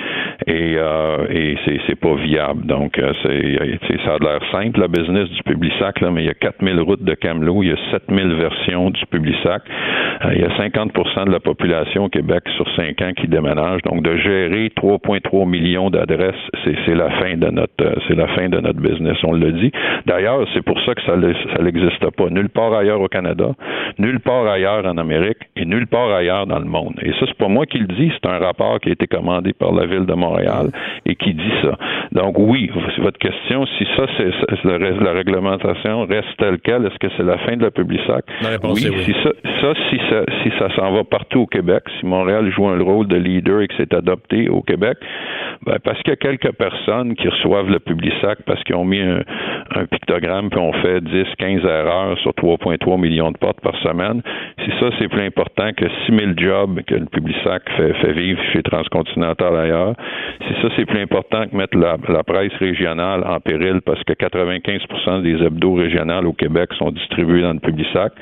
et, 0.48 0.74
euh, 0.78 1.28
et 1.30 1.58
c'est, 1.64 1.78
c'est 1.86 1.94
pas 1.94 2.16
viable. 2.16 2.66
Donc, 2.66 2.98
euh, 2.98 3.12
c'est, 3.22 3.98
ça 4.04 4.14
a 4.14 4.18
l'air 4.18 4.40
simple, 4.50 4.80
la 4.80 4.88
business 4.88 5.30
du 5.30 5.42
Publisac, 5.44 6.02
mais 6.02 6.22
il 6.22 6.26
y 6.26 6.30
a 6.30 6.34
4000 6.34 6.80
routes 6.80 7.04
de 7.04 7.14
Camelot, 7.14 7.62
il 7.62 7.68
y 7.68 7.72
a 7.72 7.78
7000 7.92 8.34
versions 8.34 8.90
du 8.90 9.06
Publisac, 9.06 9.62
il 10.32 10.40
y 10.40 10.44
a 10.44 10.48
50% 10.48 11.26
de 11.26 11.30
la 11.30 11.40
population 11.40 12.04
au 12.04 12.08
Québec 12.08 12.42
sur 12.56 12.66
5 12.74 13.00
ans 13.02 13.12
qui 13.16 13.28
déménage. 13.28 13.82
Donc, 13.82 14.02
de 14.02 14.16
gérer 14.16 14.70
3,3 14.76 15.48
millions 15.48 15.90
d'adresses, 15.90 16.34
c'est, 16.64 16.94
la 16.94 17.10
fin 17.20 17.36
de 17.36 17.50
notre 17.50 17.72
euh, 17.82 17.94
c'est 18.08 18.16
la 18.16 18.26
fin 18.28 18.48
de 18.48 18.58
notre 18.58 18.80
business, 18.80 19.16
on 19.24 19.32
le 19.32 19.52
dit. 19.52 19.70
D'ailleurs, 20.06 20.46
c'est 20.54 20.62
pour 20.62 20.80
ça 20.84 20.94
que 20.94 21.02
ça 21.02 21.16
n'existe 21.16 22.10
pas 22.16 22.28
nulle 22.30 22.48
part 22.48 22.74
ailleurs 22.74 23.00
au 23.00 23.08
Canada, 23.08 23.52
nulle 23.98 24.20
part 24.20 24.46
ailleurs 24.46 24.84
en 24.86 24.98
Amérique 24.98 25.38
et 25.56 25.64
nulle 25.64 25.86
part 25.86 26.10
ailleurs 26.10 26.46
dans 26.46 26.58
le 26.58 26.64
monde. 26.64 26.94
Et 27.02 27.12
ça, 27.12 27.26
c'est 27.26 27.38
pas 27.38 27.48
moi 27.48 27.66
qui 27.66 27.78
le 27.78 27.86
dis, 27.86 28.10
c'est 28.20 28.28
un 28.28 28.38
rapport 28.38 28.80
qui 28.80 28.88
a 28.88 28.92
été 28.92 29.06
commandé 29.06 29.52
par 29.52 29.72
la 29.72 29.86
ville 29.86 30.06
de 30.06 30.14
Montréal 30.14 30.70
et 31.06 31.14
qui 31.14 31.34
dit 31.34 31.52
ça. 31.62 31.76
Donc 32.12 32.36
oui, 32.38 32.70
votre 32.98 33.18
question, 33.18 33.66
si 33.78 33.86
ça, 33.96 34.06
c'est 34.16 34.64
la 34.64 35.12
réglementation 35.12 36.06
reste 36.06 36.28
telle 36.38 36.58
quelle, 36.58 36.86
est-ce 36.86 36.98
que 36.98 37.08
c'est 37.16 37.22
la 37.22 37.38
fin 37.38 37.56
de 37.56 37.62
la? 37.62 37.70
La 38.42 38.48
réponse 38.50 38.84
est 38.84 38.90
oui. 38.90 39.04
Si 39.04 39.12
ça, 39.22 39.30
ça, 39.60 39.72
si 39.90 40.00
ça, 40.08 40.24
si 40.42 40.50
ça 40.58 40.74
s'en 40.76 40.92
va 40.92 41.04
partout 41.04 41.40
au 41.40 41.46
Québec, 41.46 41.84
si 41.98 42.06
Montréal 42.06 42.50
joue 42.50 42.68
un 42.68 42.80
rôle 42.82 43.06
de 43.06 43.16
leader 43.16 43.60
et 43.60 43.68
que 43.68 43.74
c'est 43.76 43.94
adopté 43.94 44.48
au 44.48 44.62
Québec, 44.62 44.98
ben, 45.64 45.78
parce 45.82 45.98
qu'il 46.02 46.10
y 46.10 46.12
a 46.12 46.16
quelques 46.16 46.52
personnes 46.52 47.14
qui 47.16 47.28
reçoivent 47.28 47.70
le 47.70 47.78
Publisac 47.78 48.38
parce 48.46 48.62
qu'ils 48.64 48.76
ont 48.76 48.84
mis 48.84 49.00
un, 49.00 49.22
pictogramme 49.90 50.50
puis 50.50 50.60
on 50.60 50.72
fait 50.72 51.00
10, 51.02 51.24
15 51.38 51.64
erreurs 51.64 52.18
sur 52.18 52.32
3,3 52.32 53.00
millions 53.00 53.30
de 53.30 53.38
portes 53.38 53.60
par 53.60 53.76
semaine. 53.82 54.22
Si 54.64 54.70
ça, 54.80 54.90
c'est 54.98 55.08
plus 55.08 55.22
important 55.22 55.72
que 55.76 55.86
6 56.06 56.16
000 56.16 56.32
jobs 56.36 56.82
que 56.82 56.94
le 56.94 57.06
Publisac 57.06 57.62
fait, 57.76 57.92
fait 57.94 58.12
vivre 58.12 58.40
chez 58.52 58.62
Transcontinental 58.62 59.56
ailleurs, 59.56 59.94
si 60.46 60.54
ça, 60.62 60.68
c'est 60.76 60.86
plus 60.86 61.00
important 61.00 61.46
que 61.46 61.56
mettre 61.56 61.76
la, 61.76 62.22
presse 62.22 62.52
régionale 62.58 63.24
en 63.24 63.40
péril 63.40 63.80
parce 63.84 64.02
que 64.04 64.12
95% 64.12 65.22
des 65.22 65.42
hebdos 65.42 65.74
régionales 65.74 66.26
au 66.26 66.32
Québec 66.32 66.70
sont 66.78 66.90
distribués 66.90 67.42
dans 67.42 67.52
le 67.52 67.60
Publisac, 67.60 68.12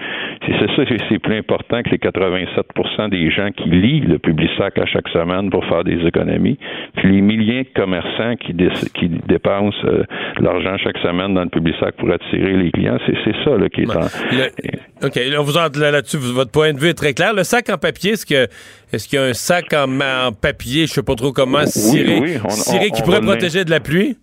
si 0.45 0.53
c'est 0.61 0.71
ça, 0.77 0.83
c'est 1.09 1.19
plus 1.19 1.37
important 1.37 1.76
que 1.83 1.91
les 1.91 1.99
87 1.99 3.11
des 3.11 3.31
gens 3.31 3.51
qui 3.51 3.69
lisent 3.69 4.09
le 4.09 4.19
Publisac 4.19 4.79
à 4.79 4.87
chaque 4.87 5.09
semaine 5.09 5.51
pour 5.51 5.65
faire 5.67 5.85
des 5.85 5.99
économies, 6.07 6.59
puis 6.97 7.13
les 7.13 7.21
milliers 7.21 7.65
de 7.65 7.69
commerçants 7.81 8.37
qui, 8.37 8.53
dé- 8.55 8.69
qui 8.95 9.09
dépensent 9.29 9.77
euh, 9.85 10.03
l'argent 10.41 10.77
chaque 10.83 10.99
semaine 10.99 11.35
dans 11.35 11.43
le 11.45 11.49
Publisac 11.51 11.95
pour 11.97 12.11
attirer 12.11 12.57
les 12.57 12.71
clients, 12.71 12.99
c'est 13.07 13.45
ça 13.45 13.57
là, 13.57 13.69
qui 13.69 13.83
est 13.83 13.97
en... 13.97 14.01
Le- 14.01 15.07
OK, 15.07 15.15
là, 15.17 15.41
vous 15.41 15.59
là- 15.79 15.91
là-dessus, 15.91 16.17
votre 16.19 16.51
point 16.51 16.73
de 16.73 16.79
vue 16.79 16.89
est 16.89 16.95
très 16.95 17.13
clair. 17.15 17.33
Le 17.35 17.45
sac 17.45 17.69
en 17.71 17.79
papier, 17.79 18.13
est-ce 18.13 18.27
que 18.27 18.49
est-ce 18.93 19.09
qu'il 19.09 19.19
y 19.19 19.23
a 19.23 19.27
un 19.27 19.33
sac 19.35 19.73
en, 19.75 19.87
papier, 20.33 20.87
je 20.87 20.93
sais 20.93 21.03
pas 21.03 21.15
trop 21.15 21.33
comment, 21.33 21.67
ciré, 21.67 22.19
oui, 22.21 22.35
on- 22.45 22.49
ciré 22.51 22.89
on- 22.91 22.95
qui 22.95 23.03
on 23.03 23.05
pourrait 23.05 23.21
protéger 23.21 23.65
de 23.65 23.71
la 23.71 23.81
pluie? 23.81 24.17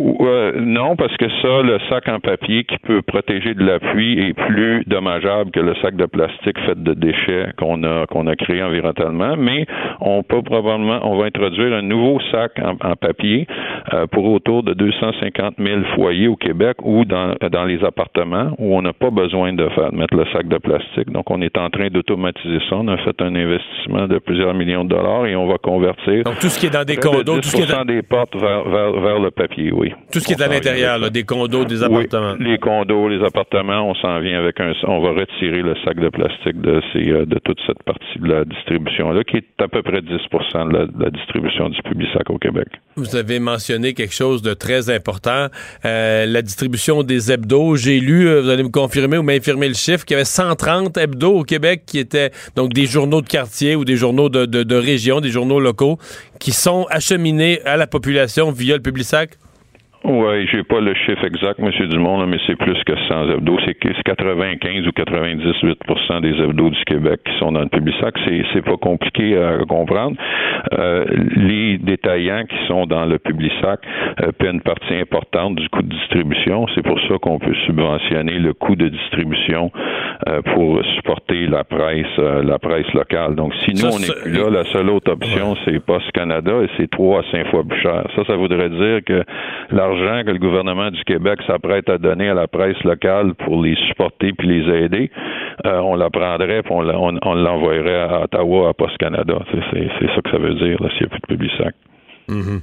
Euh, 0.00 0.52
non, 0.60 0.96
parce 0.96 1.16
que 1.16 1.28
ça, 1.42 1.62
le 1.62 1.78
sac 1.88 2.08
en 2.08 2.20
papier 2.20 2.64
qui 2.64 2.78
peut 2.78 3.02
protéger 3.02 3.54
de 3.54 3.64
la 3.64 3.78
pluie 3.78 4.18
est 4.18 4.34
plus 4.34 4.84
dommageable 4.86 5.50
que 5.50 5.60
le 5.60 5.74
sac 5.82 5.96
de 5.96 6.06
plastique 6.06 6.58
fait 6.66 6.82
de 6.82 6.94
déchets 6.94 7.48
qu'on 7.58 7.82
a 7.84 8.06
qu'on 8.06 8.26
a 8.26 8.36
créé 8.36 8.62
environnementalement. 8.62 9.36
Mais 9.36 9.66
on 10.00 10.22
peut 10.22 10.42
probablement, 10.42 11.00
on 11.02 11.18
va 11.18 11.26
introduire 11.26 11.74
un 11.74 11.82
nouveau 11.82 12.18
sac 12.30 12.52
en, 12.58 12.76
en 12.88 12.96
papier 12.96 13.46
euh, 13.92 14.06
pour 14.06 14.24
autour 14.24 14.62
de 14.62 14.72
250 14.74 15.54
000 15.58 15.80
foyers 15.94 16.28
au 16.28 16.36
Québec 16.36 16.78
ou 16.82 17.04
dans 17.04 17.34
dans 17.50 17.64
les 17.64 17.84
appartements 17.84 18.52
où 18.58 18.76
on 18.76 18.82
n'a 18.82 18.92
pas 18.92 19.10
besoin 19.10 19.52
de 19.52 19.68
faire 19.70 19.92
de 19.92 19.96
mettre 19.96 20.14
le 20.14 20.24
sac 20.32 20.48
de 20.48 20.58
plastique. 20.58 21.10
Donc, 21.10 21.30
on 21.30 21.40
est 21.42 21.56
en 21.58 21.68
train 21.70 21.88
d'automatiser 21.88 22.58
ça. 22.68 22.76
On 22.76 22.88
a 22.88 22.96
fait 22.98 23.20
un 23.20 23.34
investissement 23.34 24.06
de 24.06 24.18
plusieurs 24.18 24.54
millions 24.54 24.84
de 24.84 24.90
dollars 24.90 25.26
et 25.26 25.36
on 25.36 25.46
va 25.46 25.58
convertir. 25.58 26.24
Donc, 26.24 26.38
tout 26.38 26.48
ce 26.48 26.58
qui 26.58 26.66
est 26.66 26.70
dans 26.70 26.84
des 26.84 26.96
condos, 26.96 27.36
tout 27.36 27.48
ce 27.48 27.56
qui 27.56 27.62
est 27.62 27.72
10% 27.74 27.86
des 27.86 28.02
portes 28.02 28.36
vers, 28.36 28.68
vers, 28.68 28.92
vers 28.92 29.18
le 29.18 29.30
papier, 29.30 29.72
oui. 29.72 29.89
Tout 30.12 30.20
ce 30.20 30.26
qui 30.26 30.32
est 30.32 30.42
à 30.42 30.48
l'intérieur, 30.48 30.98
là, 30.98 31.10
des 31.10 31.24
condos, 31.24 31.64
des 31.64 31.82
oui, 31.82 31.84
appartements. 31.84 32.34
les 32.38 32.58
condos, 32.58 33.08
les 33.08 33.24
appartements, 33.24 33.88
on 33.88 33.94
s'en 33.94 34.20
vient 34.20 34.38
avec 34.38 34.60
un. 34.60 34.72
On 34.84 35.00
va 35.00 35.10
retirer 35.10 35.62
le 35.62 35.74
sac 35.84 35.98
de 35.98 36.08
plastique 36.08 36.60
de 36.60 36.80
ces, 36.92 37.08
euh, 37.10 37.26
de 37.26 37.38
toute 37.44 37.58
cette 37.66 37.82
partie 37.84 38.18
de 38.18 38.26
la 38.26 38.44
distribution 38.44 39.12
là, 39.12 39.24
qui 39.24 39.38
est 39.38 39.62
à 39.62 39.68
peu 39.68 39.82
près 39.82 40.00
10 40.00 40.08
de 40.10 40.72
la, 40.72 40.86
de 40.86 41.04
la 41.04 41.10
distribution 41.10 41.68
du 41.68 41.80
Publisac 41.82 42.28
au 42.30 42.38
Québec. 42.38 42.68
Vous 42.96 43.16
avez 43.16 43.38
mentionné 43.38 43.94
quelque 43.94 44.14
chose 44.14 44.42
de 44.42 44.54
très 44.54 44.90
important, 44.90 45.46
euh, 45.84 46.26
la 46.26 46.42
distribution 46.42 47.02
des 47.02 47.32
hebdos. 47.32 47.76
J'ai 47.76 48.00
lu, 48.00 48.28
euh, 48.28 48.42
vous 48.42 48.48
allez 48.48 48.62
me 48.62 48.68
confirmer 48.68 49.18
ou 49.18 49.22
m'infirmer 49.22 49.68
le 49.68 49.74
chiffre, 49.74 50.04
qu'il 50.04 50.14
y 50.14 50.16
avait 50.16 50.24
130 50.24 50.96
hebdos 50.96 51.40
au 51.40 51.44
Québec 51.44 51.82
qui 51.86 51.98
étaient 51.98 52.30
donc 52.56 52.72
des 52.72 52.86
journaux 52.86 53.22
de 53.22 53.28
quartier 53.28 53.76
ou 53.76 53.84
des 53.84 53.96
journaux 53.96 54.28
de, 54.28 54.46
de, 54.46 54.62
de 54.62 54.76
région, 54.76 55.20
des 55.20 55.30
journaux 55.30 55.60
locaux, 55.60 55.98
qui 56.38 56.52
sont 56.52 56.86
acheminés 56.90 57.60
à 57.64 57.76
la 57.76 57.86
population 57.86 58.50
via 58.50 58.76
le 58.76 58.82
Publisac? 58.82 59.30
Oui, 60.02 60.46
j'ai 60.50 60.62
pas 60.62 60.80
le 60.80 60.94
chiffre 60.94 61.24
exact, 61.26 61.58
M. 61.60 61.70
Dumont, 61.88 62.18
là, 62.20 62.26
mais 62.26 62.38
c'est 62.46 62.56
plus 62.56 62.82
que 62.84 62.94
100 63.08 63.28
hebdos. 63.32 63.58
C'est 63.66 63.74
que- 63.74 63.88
c'est 63.94 64.02
95 64.02 64.86
ou 64.86 64.92
98% 64.92 66.20
des 66.22 66.40
hebdos 66.40 66.70
du 66.70 66.84
Québec 66.86 67.20
qui 67.24 67.38
sont 67.38 67.52
dans 67.52 67.60
le 67.60 67.68
Publisac. 67.68 68.14
C'est, 68.24 68.42
c'est 68.54 68.62
pas 68.64 68.78
compliqué 68.78 69.36
à 69.36 69.58
comprendre. 69.68 70.16
Euh, 70.78 71.04
les 71.36 71.76
détaillants 71.78 72.44
qui 72.48 72.56
sont 72.66 72.86
dans 72.86 73.04
le 73.04 73.18
Publisac 73.18 73.80
euh, 74.22 74.32
paient 74.38 74.50
une 74.50 74.62
partie 74.62 74.94
importante 74.94 75.56
du 75.56 75.68
coût 75.68 75.82
de 75.82 75.88
distribution. 75.94 76.66
C'est 76.74 76.82
pour 76.82 76.98
ça 77.02 77.18
qu'on 77.20 77.38
peut 77.38 77.54
subventionner 77.66 78.38
le 78.38 78.54
coût 78.54 78.76
de 78.76 78.88
distribution 78.88 79.70
euh, 80.28 80.40
pour 80.54 80.82
supporter 80.96 81.46
la 81.46 81.64
presse, 81.64 82.06
euh, 82.18 82.42
la 82.42 82.58
presse 82.58 82.90
locale. 82.94 83.34
Donc, 83.34 83.52
si 83.64 83.72
nous, 83.72 83.76
Ça, 83.76 83.88
on 83.92 83.98
n'est 83.98 84.22
plus 84.22 84.42
là, 84.44 84.50
la 84.50 84.64
seule 84.64 84.88
autre 84.88 85.12
option, 85.12 85.56
c'est 85.66 85.78
Post 85.84 86.10
Canada 86.12 86.52
et 86.62 86.68
c'est 86.78 86.88
trois 86.90 87.20
à 87.20 87.22
cinq 87.30 87.46
fois 87.48 87.64
plus 87.68 87.80
cher. 87.80 88.04
Ça, 88.16 88.24
ça 88.24 88.36
voudrait 88.36 88.70
dire 88.70 89.00
que 89.04 89.22
l'argent 89.90 90.24
que 90.24 90.30
le 90.30 90.38
gouvernement 90.38 90.90
du 90.90 91.02
Québec 91.04 91.40
s'apprête 91.46 91.88
à 91.88 91.98
donner 91.98 92.28
à 92.28 92.34
la 92.34 92.46
presse 92.46 92.80
locale 92.84 93.34
pour 93.34 93.62
les 93.62 93.76
supporter 93.88 94.32
puis 94.32 94.48
les 94.48 94.84
aider, 94.84 95.10
euh, 95.66 95.78
on 95.78 95.96
la 95.96 96.10
prendrait 96.10 96.62
puis 96.62 96.72
on, 96.72 97.34
l'envoyerait 97.34 98.00
à 98.00 98.22
Ottawa, 98.22 98.70
à 98.70 98.74
Post 98.74 98.96
Canada. 98.98 99.38
C'est, 99.50 100.06
ça 100.06 100.20
que 100.22 100.30
ça 100.30 100.38
veut 100.38 100.54
dire, 100.54 100.78
s'il 100.78 101.00
n'y 101.00 101.06
a 101.06 101.08
plus 101.08 101.20
de 101.20 101.26
Publisac. 101.26 101.74
Mhm. 102.28 102.60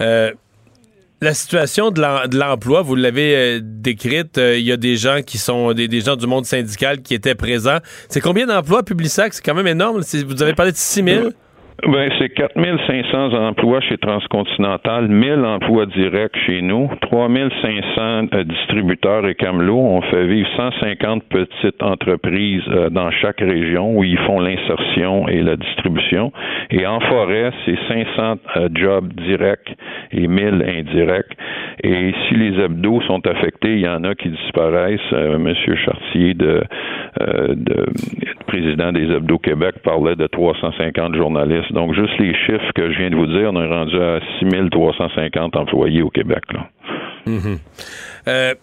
Euh, 0.00 0.30
la 1.20 1.34
situation 1.34 1.90
de 1.90 2.00
l'em- 2.00 2.28
de 2.28 2.38
l'emploi, 2.38 2.82
vous 2.82 2.94
l'avez 2.94 3.34
euh, 3.36 3.60
décrite, 3.62 4.38
il 4.38 4.62
y 4.62 4.70
a 4.70 4.76
des 4.76 4.96
gens 4.96 5.20
qui 5.26 5.38
sont 5.38 5.72
des, 5.72 6.00
gens 6.00 6.14
du 6.14 6.26
monde 6.26 6.44
syndical 6.44 7.02
qui 7.02 7.14
étaient 7.14 7.34
présents. 7.34 7.78
C'est 8.08 8.20
combien 8.20 8.46
d'emplois 8.46 8.84
Publisac? 8.84 9.34
C'est 9.34 9.44
quand 9.44 9.54
même 9.54 9.66
énorme. 9.66 10.00
Vous 10.26 10.42
avez 10.42 10.54
parlé 10.54 10.72
de 10.72 10.76
6 10.76 11.02
000? 11.02 11.28
Ben, 11.86 12.10
c'est 12.18 12.30
4500 12.30 13.34
emplois 13.34 13.80
chez 13.80 13.98
Transcontinental, 13.98 15.06
1000 15.06 15.44
emplois 15.44 15.86
directs 15.86 16.36
chez 16.44 16.60
nous, 16.60 16.90
3500 17.02 18.26
euh, 18.34 18.42
distributeurs 18.42 19.28
et 19.28 19.36
camelots. 19.36 19.78
On 19.78 20.02
fait 20.02 20.26
vivre 20.26 20.48
150 20.56 21.22
petites 21.28 21.80
entreprises 21.80 22.64
euh, 22.66 22.90
dans 22.90 23.12
chaque 23.12 23.38
région 23.38 23.96
où 23.96 24.02
ils 24.02 24.18
font 24.18 24.40
l'insertion 24.40 25.28
et 25.28 25.40
la 25.40 25.54
distribution. 25.54 26.32
Et 26.70 26.84
en 26.84 26.98
forêt, 26.98 27.52
c'est 27.64 27.78
500 27.86 28.38
euh, 28.56 28.68
jobs 28.74 29.12
directs 29.12 29.72
et 30.10 30.26
1000 30.26 30.64
indirects. 30.66 31.36
Et 31.84 32.12
si 32.26 32.34
les 32.34 32.60
hebdos 32.60 33.02
sont 33.02 33.24
affectés, 33.24 33.74
il 33.74 33.80
y 33.80 33.88
en 33.88 34.02
a 34.02 34.16
qui 34.16 34.30
disparaissent. 34.30 35.12
Monsieur 35.12 35.76
Chartier, 35.76 36.34
de, 36.34 36.62
euh, 37.20 37.54
de 37.54 37.86
président 38.46 38.92
des 38.92 39.10
hebdos 39.12 39.38
Québec, 39.38 39.76
parlait 39.84 40.16
de 40.16 40.26
350 40.26 41.14
journalistes. 41.14 41.67
Donc, 41.72 41.94
juste 41.94 42.18
les 42.18 42.34
chiffres 42.34 42.72
que 42.74 42.92
je 42.92 42.98
viens 42.98 43.10
de 43.10 43.16
vous 43.16 43.26
dire, 43.26 43.50
on 43.52 43.62
est 43.62 43.68
rendu 43.68 43.96
à 44.00 44.20
6350 44.40 45.56
employés 45.56 46.02
au 46.02 46.10
Québec. 46.10 46.42
Là. 46.52 46.70
Mhm. 47.26 47.58
Euh, 48.28 48.54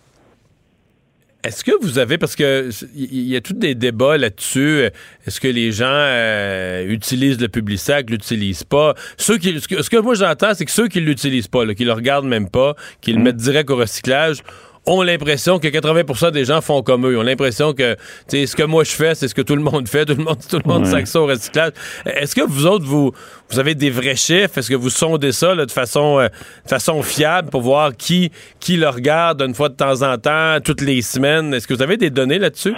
Est-ce 1.44 1.64
que 1.64 1.72
vous 1.80 2.00
avez, 2.00 2.18
parce 2.18 2.36
que 2.36 2.70
il 2.96 3.28
y 3.28 3.36
a 3.36 3.42
tous 3.42 3.54
des 3.54 3.76
débats 3.76 4.18
là-dessus, 4.18 4.90
est-ce 5.28 5.40
que 5.40 5.48
les 5.48 5.72
gens 5.72 5.86
euh, 5.88 6.88
utilisent 6.90 7.40
le 7.40 7.50
Publisac, 7.50 8.10
l'utilisent 8.10 8.64
pas? 8.64 8.96
Ceux 9.18 9.38
qui, 9.38 9.60
ce, 9.60 9.68
que, 9.68 9.84
ce 9.84 9.90
que 9.92 9.98
moi 9.98 10.16
j'entends, 10.16 10.56
c'est 10.56 10.66
que 10.66 10.72
ceux 10.72 10.88
qui 10.88 11.02
l'utilisent 11.02 11.48
pas, 11.48 11.64
là, 11.64 11.76
qui 11.76 11.86
le 11.86 11.94
regardent 11.94 12.26
même 12.26 12.50
pas, 12.50 12.74
qui 13.00 13.14
le 13.14 13.22
mettent 13.22 13.36
direct 13.38 13.70
au 13.70 13.76
recyclage, 13.76 14.38
ont 14.86 15.02
l'impression 15.02 15.60
que 15.60 15.68
80% 15.68 16.32
des 16.32 16.46
gens 16.46 16.62
font 16.62 16.82
comme 16.82 17.06
eux. 17.06 17.14
Ils 17.14 17.18
ont 17.18 17.24
l'impression 17.24 17.74
que 17.74 17.96
ce 18.30 18.56
que 18.56 18.64
moi 18.64 18.84
je 18.84 18.92
fais, 18.92 19.16
c'est 19.16 19.28
ce 19.28 19.36
que 19.36 19.42
tout 19.42 19.56
le 19.56 19.62
monde 19.62 19.88
fait. 19.88 20.06
Tout 20.16 20.16
le 20.16 20.24
monde, 20.24 20.38
tout 20.48 20.60
le 20.64 20.72
monde 20.72 20.86
au 21.16 21.26
recyclage. 21.26 21.72
Est-ce 22.06 22.36
que 22.36 22.42
vous 22.42 22.68
autres, 22.68 22.86
vous, 22.86 23.12
vous 23.50 23.60
avez 23.60 23.74
des 23.74 23.90
vrais 23.90 24.16
chiffres? 24.16 24.58
Est-ce 24.58 24.70
que 24.70 24.76
vous 24.76 24.90
sondez 24.90 25.32
ça 25.32 25.56
là, 25.56 25.66
de, 25.66 25.72
façon, 25.72 26.20
euh, 26.20 26.28
de 26.28 26.70
façon 26.70 27.02
fiable 27.02 27.50
pour 27.50 27.62
voir 27.62 27.96
qui, 27.96 28.32
qui 28.60 28.78
le 28.78 28.88
regarde 28.88 29.42
une 29.42 29.56
fois 29.56 29.70
de 29.70 29.76
temps 29.76 30.04
en 30.04 30.18
temps, 30.18 30.58
toutes 30.64 30.82
les 30.82 31.02
semaines? 31.02 31.54
Est-ce 31.54 31.68
que 31.68 31.74
vous 31.74 31.82
avez 31.82 31.98
des 31.98 32.12
données 32.12 32.40
là-dessus? 32.40 32.76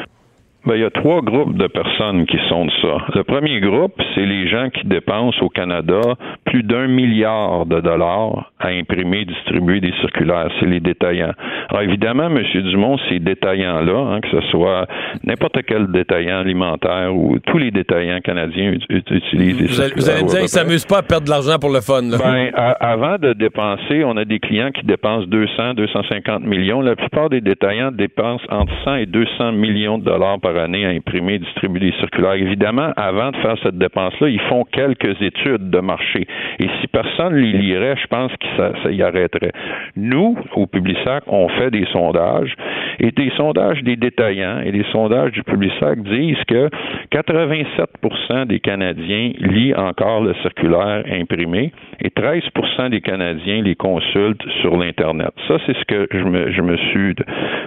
Ben, 0.68 0.76
il 0.76 0.82
y 0.82 0.86
a 0.86 0.90
trois 0.90 1.22
groupes 1.22 1.56
de 1.56 1.68
personnes 1.68 2.26
qui 2.26 2.38
sont 2.50 2.68
ça. 2.82 2.98
Le 3.16 3.24
premier 3.24 3.62
groupe, 3.62 3.94
c'est 4.14 4.26
les 4.26 4.50
gens 4.50 4.70
qui 4.70 4.86
dépensent 4.86 5.42
au 5.42 5.48
Canada 5.48 6.02
plus 6.44 6.62
d'un 6.62 6.88
milliard 6.88 7.66
de 7.66 7.80
dollars 7.80 8.52
à 8.60 8.68
imprimer, 8.68 9.24
distribuer 9.24 9.80
des 9.80 9.94
circulaires. 10.02 10.52
C'est 10.60 10.66
les 10.66 10.82
détaillants. 10.82 11.32
Alors 11.70 11.84
évidemment, 11.84 12.26
M. 12.26 12.44
Dumont, 12.70 12.98
ces 13.08 13.20
détaillants-là, 13.20 13.98
hein, 13.98 14.20
que 14.20 14.30
ce 14.30 14.42
soit 14.50 14.88
n'importe 15.24 15.58
quel 15.66 15.90
détaillant 15.90 16.40
alimentaire 16.40 17.16
ou 17.16 17.40
tous 17.40 17.60
les 17.60 17.72
détaillants 17.72 18.20
canadiens 18.20 18.74
utilisent 18.90 19.58
des 19.58 19.68
vous 19.68 19.80
allez, 19.80 19.94
vous 19.96 20.10
allez 20.10 20.24
me 20.24 20.28
dire, 20.28 20.40
ils 20.40 20.44
ne 20.44 20.48
s'amusent 20.48 20.86
pas 20.86 20.98
à 20.98 21.04
perdre 21.04 21.28
de 21.28 21.30
l'argent 21.30 21.60
pour 21.60 21.72
le 21.72 21.80
fun. 21.80 22.02
Là. 22.02 22.18
Ben, 22.18 22.52
avant 22.82 23.18
de 23.18 23.32
dépenser, 23.32 24.04
on 24.04 24.18
a 24.18 24.26
des 24.26 24.40
clients 24.40 24.72
qui 24.72 24.86
dépensent 24.86 25.28
200, 25.28 25.76
250 25.76 26.44
millions. 26.44 26.82
La 26.82 26.98
plupart 26.98 27.30
des 27.30 27.40
détaillants 27.40 27.92
dépensent 27.92 28.44
entre 28.50 28.74
100 28.84 28.96
et 28.96 29.06
200 29.06 29.54
millions 29.54 29.98
de 29.98 30.04
dollars 30.04 30.42
par 30.42 30.57
année 30.58 30.86
à 30.86 30.90
imprimer, 30.90 31.40
distribuer 31.40 31.92
des 31.92 31.98
circulaires. 32.00 32.34
Évidemment, 32.34 32.92
avant 32.96 33.32
de 33.32 33.38
faire 33.38 33.56
cette 33.64 33.78
dépense-là, 33.78 34.30
ils 34.30 34.42
font 34.42 34.64
quelques 34.66 35.22
études 35.22 35.70
de 35.70 35.80
marché. 35.80 36.28
Et 36.60 36.68
si 36.80 36.88
personne 36.88 37.36
les 37.36 37.52
lirait, 37.52 37.96
je 38.02 38.08
pense 38.08 38.32
que 38.32 38.48
ça, 38.58 38.72
ça 38.84 38.92
y 38.92 39.02
arrêterait. 39.02 39.52
Nous, 39.96 40.38
au 40.56 40.68
Publisac, 40.68 41.24
on 41.28 41.48
fait 41.50 41.72
des 41.72 41.86
sondages 41.92 42.54
et 43.00 43.12
des 43.12 43.32
sondages 43.38 43.84
des 43.84 43.96
détaillants 43.96 44.62
et 44.62 44.72
des 44.72 44.86
sondages 44.92 45.32
du 45.32 45.44
Publisac 45.44 46.00
disent 46.04 46.44
que 46.48 46.70
87% 47.12 48.46
des 48.46 48.60
Canadiens 48.60 49.32
lisent 49.40 49.76
encore 49.76 50.22
le 50.22 50.34
circulaire 50.42 51.04
imprimé 51.12 51.72
et 52.02 52.10
13% 52.10 52.90
des 52.90 53.02
Canadiens 53.02 53.62
les 53.62 53.76
consultent 53.76 54.46
sur 54.62 54.78
l'Internet. 54.78 55.32
Ça, 55.48 55.58
c'est 55.66 55.76
ce 55.78 55.86
que 55.86 56.08
je 56.12 56.24
me, 56.24 56.52
je 56.52 56.62
me 56.62 56.78
suis, 56.78 57.16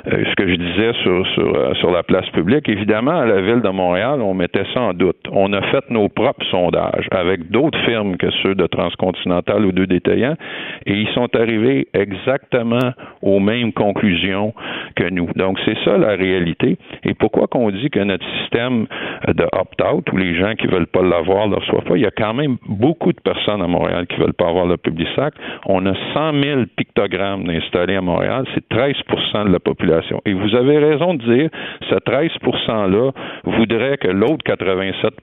euh, 0.06 0.24
ce 0.30 0.34
que 0.34 0.48
je 0.48 0.54
disais 0.54 0.92
sur, 1.02 1.26
sur, 1.34 1.54
euh, 1.54 1.74
sur 1.74 1.90
la 1.90 2.02
place 2.02 2.28
publique 2.30 2.68
évidemment, 2.80 3.20
à 3.20 3.26
la 3.26 3.42
ville 3.42 3.60
de 3.60 3.68
Montréal, 3.68 4.22
on 4.22 4.32
mettait 4.32 4.64
ça 4.72 4.80
en 4.80 4.94
doute. 4.94 5.20
On 5.30 5.52
a 5.52 5.60
fait 5.70 5.84
nos 5.90 6.08
propres 6.08 6.44
sondages 6.50 7.06
avec 7.10 7.50
d'autres 7.50 7.78
firmes 7.84 8.16
que 8.16 8.30
ceux 8.42 8.54
de 8.54 8.66
Transcontinental 8.66 9.66
ou 9.66 9.72
deux 9.72 9.86
détaillants, 9.86 10.36
et 10.86 10.94
ils 10.94 11.08
sont 11.08 11.28
arrivés 11.36 11.88
exactement 11.92 12.92
aux 13.20 13.38
mêmes 13.38 13.72
conclusions 13.74 14.54
que 14.96 15.10
nous. 15.10 15.28
Donc, 15.36 15.58
c'est 15.66 15.76
ça 15.84 15.98
la 15.98 16.16
réalité. 16.16 16.78
Et 17.04 17.12
pourquoi 17.12 17.48
qu'on 17.48 17.70
dit 17.70 17.90
que 17.90 18.00
notre 18.00 18.24
système 18.40 18.86
de 19.28 19.44
opt-out, 19.52 20.10
où 20.12 20.16
les 20.16 20.34
gens 20.36 20.54
qui 20.54 20.66
veulent 20.66 20.86
pas 20.86 21.02
l'avoir 21.02 21.48
ne 21.48 21.52
le 21.52 21.60
reçoivent 21.60 21.84
pas, 21.84 21.96
il 21.96 22.02
y 22.02 22.06
a 22.06 22.10
quand 22.10 22.32
même 22.32 22.56
beaucoup 22.66 23.12
de 23.12 23.20
personnes 23.20 23.60
à 23.60 23.66
Montréal 23.66 24.06
qui 24.06 24.16
veulent 24.16 24.32
pas 24.32 24.48
avoir 24.48 24.64
le 24.64 24.78
Publisac. 24.78 25.34
On 25.66 25.84
a 25.84 25.92
100 26.14 26.32
000 26.42 26.60
pictogrammes 26.76 27.48
installés 27.50 27.96
à 27.96 28.00
Montréal. 28.00 28.46
C'est 28.54 28.66
13% 28.70 29.48
de 29.48 29.52
la 29.52 29.60
population. 29.60 30.22
Et 30.24 30.32
vous 30.32 30.54
avez 30.54 30.78
raison 30.78 31.14
de 31.14 31.22
dire, 31.22 31.50
ce 31.90 31.94
13 31.96 32.30
là 32.68 33.10
voudraient 33.44 33.96
que 33.98 34.08
l'autre 34.08 34.44
87 34.44 35.14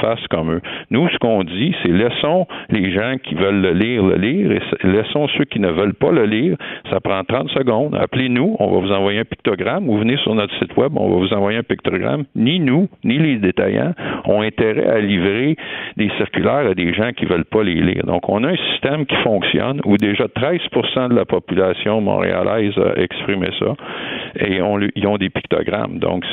fasse 0.00 0.26
comme 0.30 0.52
eux. 0.52 0.60
Nous, 0.90 1.08
ce 1.08 1.18
qu'on 1.18 1.44
dit, 1.44 1.74
c'est 1.82 1.92
laissons 1.92 2.46
les 2.70 2.92
gens 2.92 3.16
qui 3.22 3.34
veulent 3.34 3.60
le 3.60 3.72
lire 3.72 4.02
le 4.02 4.16
lire 4.16 4.52
et 4.52 4.60
laissons 4.86 5.28
ceux 5.36 5.44
qui 5.44 5.60
ne 5.60 5.70
veulent 5.70 5.94
pas 5.94 6.10
le 6.10 6.24
lire. 6.24 6.56
Ça 6.90 7.00
prend 7.00 7.22
30 7.24 7.50
secondes. 7.50 7.94
Appelez-nous, 7.94 8.56
on 8.58 8.70
va 8.70 8.80
vous 8.80 8.92
envoyer 8.92 9.20
un 9.20 9.24
pictogramme 9.24 9.88
ou 9.88 9.98
venez 9.98 10.16
sur 10.18 10.34
notre 10.34 10.54
site 10.58 10.76
web, 10.76 10.92
on 10.96 11.10
va 11.10 11.16
vous 11.16 11.32
envoyer 11.32 11.58
un 11.58 11.62
pictogramme. 11.62 12.24
Ni 12.34 12.60
nous, 12.60 12.88
ni 13.04 13.18
les 13.18 13.36
détaillants 13.36 13.92
ont 14.24 14.42
intérêt 14.42 14.86
à 14.86 15.00
livrer 15.00 15.56
des 15.96 16.10
circulaires 16.16 16.70
à 16.70 16.74
des 16.74 16.92
gens 16.94 17.12
qui 17.12 17.24
veulent 17.24 17.44
pas 17.44 17.62
les 17.62 17.74
lire. 17.74 18.04
Donc, 18.04 18.28
on 18.28 18.44
a 18.44 18.48
un 18.48 18.56
système 18.72 19.06
qui 19.06 19.16
fonctionne 19.16 19.80
où 19.84 19.96
déjà 19.96 20.24
13% 20.24 21.08
de 21.10 21.14
la 21.14 21.24
population 21.24 22.00
montréalaise 22.00 22.74
a 22.78 23.00
exprimé 23.00 23.48
ça 23.58 23.74
et 24.38 24.60
on, 24.60 24.78
ils 24.94 25.06
ont 25.06 25.16
des 25.16 25.30
pictogrammes. 25.30 25.98
Donc, 25.98 26.24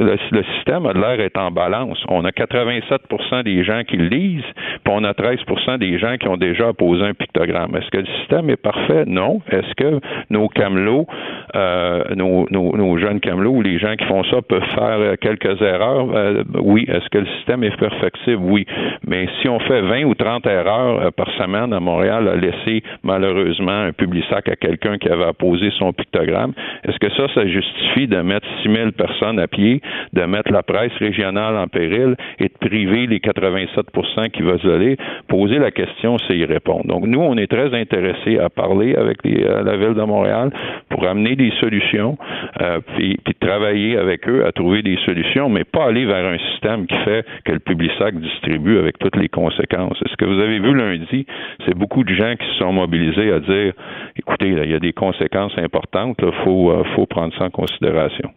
le, 0.00 0.42
système 0.54 0.86
a 0.86 0.92
l'air 0.92 1.16
d'être 1.18 1.38
en 1.38 1.50
balance. 1.50 2.02
On 2.08 2.24
a 2.24 2.30
87% 2.30 3.42
des 3.42 3.64
gens 3.64 3.82
qui 3.84 3.96
le 3.96 4.08
lisent, 4.08 4.42
puis 4.84 4.92
on 4.92 5.04
a 5.04 5.12
13% 5.12 5.78
des 5.78 5.98
gens 5.98 6.16
qui 6.18 6.28
ont 6.28 6.36
déjà 6.36 6.72
posé 6.72 7.04
un 7.04 7.14
pictogramme. 7.14 7.76
Est-ce 7.76 7.90
que 7.90 7.98
le 7.98 8.06
système 8.20 8.50
est 8.50 8.56
parfait? 8.56 9.04
Non. 9.06 9.40
Est-ce 9.50 9.74
que 9.74 10.00
nos 10.30 10.48
camelots, 10.48 11.06
euh, 11.54 12.04
nos, 12.14 12.46
nos, 12.50 12.98
jeunes 12.98 13.20
camelots 13.20 13.52
ou 13.52 13.62
les 13.62 13.78
gens 13.78 13.94
qui 13.96 14.04
font 14.06 14.24
ça 14.24 14.42
peuvent 14.42 14.62
faire 14.74 15.18
quelques 15.20 15.60
erreurs? 15.60 16.08
Euh, 16.14 16.42
oui. 16.60 16.86
Est-ce 16.88 17.08
que 17.10 17.18
le 17.18 17.26
système 17.38 17.64
est 17.64 17.76
perfectible? 17.76 18.40
Oui. 18.42 18.66
Mais 19.06 19.28
si 19.40 19.48
on 19.48 19.58
fait 19.60 19.82
20 19.82 20.04
ou 20.04 20.14
30 20.14 20.46
erreurs 20.46 21.02
euh, 21.02 21.10
par 21.10 21.30
semaine 21.32 21.72
à 21.72 21.80
Montréal 21.80 22.28
à 22.28 22.36
laisser 22.36 22.82
malheureusement 23.02 23.70
un 23.70 23.92
public 23.92 24.24
sac 24.30 24.48
à 24.48 24.56
quelqu'un 24.56 24.98
qui 24.98 25.08
avait 25.08 25.24
apposé 25.24 25.70
son 25.78 25.92
pictogramme, 25.92 26.52
est-ce 26.84 26.98
que 26.98 27.10
ça, 27.14 27.26
ça 27.34 27.46
justifie 27.46 28.06
de 28.06 28.20
mettre 28.20 28.46
6000 28.62 28.92
personnes 28.92 29.38
à 29.38 29.46
pied, 29.46 29.80
de 30.12 30.22
mettre 30.22 30.52
la 30.52 30.62
presse 30.62 30.92
régionale 30.98 31.56
en 31.56 31.68
péril 31.68 32.16
et 32.38 32.44
de 32.44 32.68
priver 32.68 33.06
les 33.06 33.18
87% 33.18 34.30
qui 34.30 34.42
veulent 34.42 34.74
aller? 34.74 34.96
Poser 35.28 35.58
la 35.58 35.70
question, 35.70 36.18
c'est 36.26 36.36
y 36.36 36.44
répondre. 36.44 36.86
Donc, 36.86 37.06
nous, 37.06 37.20
on 37.20 37.36
est 37.36 37.46
très 37.46 37.74
intéressés 37.74 38.38
à 38.38 38.48
parler 38.48 38.94
avec 38.94 39.18
euh, 39.26 39.62
la 39.62 39.76
Ville 39.76 39.94
de 39.94 40.02
Montréal 40.02 40.50
pour 40.88 41.06
amener 41.06 41.36
des 41.36 41.52
solutions, 41.60 42.16
euh, 42.60 42.80
puis, 42.94 43.18
puis, 43.24 43.34
travailler 43.34 43.96
avec 43.96 44.28
eux 44.28 44.44
à 44.46 44.52
trouver 44.52 44.82
des 44.82 44.98
solutions, 45.04 45.48
mais 45.48 45.64
pas 45.64 45.86
aller 45.86 46.04
vers 46.04 46.26
un 46.26 46.38
système 46.50 46.86
qui 46.86 46.96
fait 47.04 47.24
que 47.44 47.52
le 47.52 47.58
Publisac 47.58 48.14
distribue 48.14 48.78
avec 48.78 48.98
toutes 48.98 49.16
les 49.16 49.28
conséquences. 49.28 49.98
Ce 50.04 50.16
que 50.16 50.24
vous 50.24 50.40
avez 50.40 50.58
vu 50.58 50.74
lundi, 50.74 51.26
c'est 51.64 51.74
beaucoup 51.74 52.04
de 52.04 52.14
gens 52.14 52.34
qui 52.36 52.46
se 52.46 52.58
sont 52.58 52.72
mobilisés 52.72 53.32
à 53.32 53.40
dire, 53.40 53.72
écoutez, 54.16 54.50
là, 54.50 54.64
il 54.64 54.70
y 54.70 54.74
a 54.74 54.78
des 54.78 54.92
conséquences 54.92 55.56
importantes, 55.58 56.18
il 56.22 56.32
faut, 56.44 56.70
euh, 56.70 56.84
faut 56.94 57.06
prendre 57.06 57.34
ça 57.38 57.44
en 57.44 57.50
considération. 57.50 58.30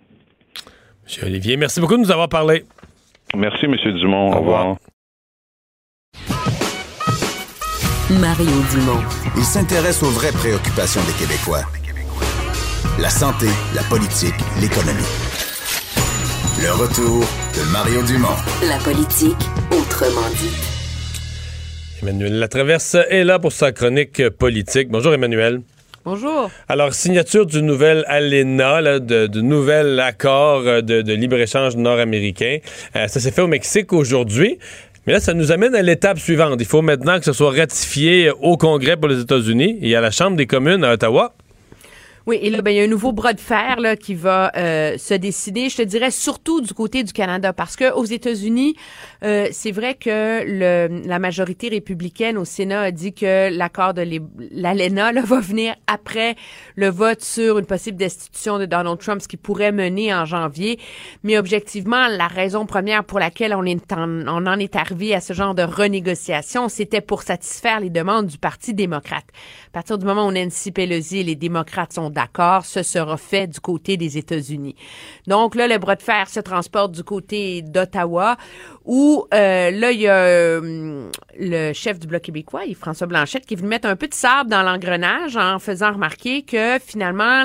Monsieur 1.06 1.26
Olivier, 1.26 1.58
merci 1.58 1.80
beaucoup 1.80 1.96
de 1.96 2.02
nous 2.02 2.12
avoir 2.12 2.30
parlé. 2.30 2.66
Merci, 3.36 3.68
Monsieur 3.68 3.92
Dumont. 3.94 4.32
Au, 4.32 4.40
revoir. 4.40 4.76
Mario 8.10 8.52
Dumont. 8.72 9.02
Il 9.36 9.44
s'intéresse 9.44 10.04
aux 10.04 10.10
vraies 10.12 10.32
préoccupations 10.32 11.02
des 11.06 11.14
Québécois. 11.14 11.64
La 13.00 13.10
santé, 13.10 13.48
la 13.76 13.82
politique, 13.84 14.36
l'économie. 14.62 15.02
Le 16.62 16.72
retour 16.72 17.22
de 17.56 17.72
Mario 17.72 18.04
Dumont. 18.04 18.38
La 18.68 18.78
politique, 18.78 19.50
autrement 19.72 20.30
dit. 20.36 20.56
Emmanuel 22.02 22.38
Latraverse 22.40 22.96
est 23.10 23.24
là 23.24 23.40
pour 23.40 23.52
sa 23.52 23.72
chronique 23.72 24.30
politique. 24.30 24.90
Bonjour 24.90 25.14
Emmanuel. 25.14 25.62
Bonjour. 26.06 26.52
Alors, 26.68 26.94
signature 26.94 27.46
du 27.46 27.62
nouvel 27.62 28.04
ALENA, 28.10 29.00
de, 29.00 29.40
nouvel 29.40 30.02
accord 30.02 30.64
euh, 30.66 30.82
de, 30.82 31.14
libre-échange 31.14 31.78
nord-américain. 31.78 32.58
Euh, 32.98 33.08
ça 33.08 33.22
s'est 33.22 33.32
fait 33.32 33.42
au 33.42 33.48
Mexique 33.48 33.94
aujourd'hui. 33.94 34.60
Mais 35.08 35.14
là, 35.14 35.22
ça 35.22 35.34
nous 35.34 35.54
amène 35.54 35.74
à 35.76 35.82
l'étape 35.82 36.20
suivante. 36.20 36.56
Il 36.60 36.66
faut 36.66 36.82
maintenant 36.82 37.20
que 37.20 37.26
ce 37.26 37.32
soit 37.32 37.52
ratifié 37.52 38.32
au 38.32 38.58
Congrès 38.58 38.98
pour 38.98 39.08
les 39.08 39.22
États-Unis 39.22 39.78
et 39.82 39.96
à 39.96 40.02
la 40.02 40.12
Chambre 40.12 40.36
des 40.36 40.46
communes 40.46 40.84
à 40.84 40.92
Ottawa. 40.92 41.34
Oui, 42.26 42.40
et 42.42 42.50
là, 42.50 42.62
ben, 42.62 42.72
il 42.72 42.78
y 42.78 42.80
a 42.80 42.84
un 42.84 42.88
nouveau 42.88 43.12
bras 43.12 43.34
de 43.34 43.42
fer 43.42 43.82
là, 43.82 43.98
qui 43.98 44.16
va 44.16 44.50
euh, 44.56 44.98
se 44.98 45.14
décider, 45.14 45.68
je 45.68 45.76
te 45.76 45.82
dirais, 45.82 46.10
surtout 46.10 46.62
du 46.62 46.74
côté 46.74 47.04
du 47.04 47.12
Canada, 47.12 47.52
parce 47.52 47.76
que 47.76 47.92
aux 47.92 48.06
États-Unis, 48.06 48.78
euh, 49.26 49.50
c'est 49.52 49.72
vrai 49.72 49.96
que 49.96 50.42
le, 50.46 51.02
la 51.06 51.20
majorité 51.20 51.68
républicaine 51.68 52.38
au 52.38 52.46
Sénat 52.46 52.80
a 52.80 52.92
dit 52.92 53.14
que 53.14 53.50
l'accord 53.50 53.94
de 53.94 54.08
l'ALENA 54.52 55.12
va 55.22 55.40
venir 55.42 55.76
après 55.86 56.38
le 56.78 56.90
vote 56.90 57.22
sur 57.22 57.60
une 57.60 57.66
possible 57.66 57.98
destitution 57.98 58.58
de 58.58 58.66
Donald 58.68 59.00
Trump, 59.00 59.22
ce 59.22 59.28
qui 59.28 59.36
pourrait 59.36 59.74
mener 59.74 60.14
en 60.14 60.24
janvier. 60.24 60.80
Mais 61.24 61.38
objectivement, 61.38 62.08
la 62.08 62.28
raison 62.28 62.66
première 62.66 63.04
pour 63.04 63.20
laquelle 63.20 63.54
on, 63.54 63.66
est 63.66 63.92
en, 63.92 64.08
on 64.28 64.48
en 64.48 64.60
est 64.60 64.78
arrivé 64.78 65.14
à 65.14 65.20
ce 65.20 65.34
genre 65.34 65.56
de 65.56 65.64
renégociation, 65.64 66.70
c'était 66.70 67.02
pour 67.02 67.24
satisfaire 67.24 67.82
les 67.82 67.90
demandes 67.90 68.28
du 68.28 68.38
Parti 68.38 68.74
démocrate. 68.74 69.26
À 69.68 69.72
partir 69.74 69.98
du 69.98 70.06
moment 70.06 70.26
où 70.26 70.32
Nancy 70.32 70.72
Pelosi 70.72 71.20
et 71.20 71.24
les 71.24 71.36
démocrates 71.36 71.92
sont 71.92 72.13
d'accord, 72.14 72.66
ce 72.66 72.84
sera 72.84 73.18
fait 73.18 73.48
du 73.48 73.60
côté 73.60 73.98
des 73.98 74.18
États-Unis. 74.18 74.76
Donc 75.28 75.56
là, 75.56 75.68
le 75.68 75.78
bras 75.78 75.96
de 75.96 76.02
fer 76.02 76.30
se 76.30 76.40
transporte 76.40 76.94
du 76.94 77.04
côté 77.04 77.62
d'Ottawa, 77.62 78.38
où 78.86 79.26
euh, 79.34 79.72
là, 79.72 79.92
il 79.92 80.00
y 80.00 80.08
a 80.08 80.16
euh, 80.16 81.10
le 81.38 81.74
chef 81.74 82.00
du 82.00 82.08
Bloc 82.08 82.22
québécois, 82.22 82.62
François 82.80 83.08
Blanchette, 83.08 83.46
qui 83.46 83.56
est 83.56 83.58
venu 83.58 83.70
mettre 83.70 83.88
un 83.88 83.96
peu 83.96 84.08
de 84.08 84.14
sable 84.14 84.50
dans 84.50 84.64
l'engrenage 84.64 85.36
en 85.36 85.60
faisant 85.60 85.94
remarquer 85.94 86.44
que 86.44 86.80
finalement, 86.80 87.44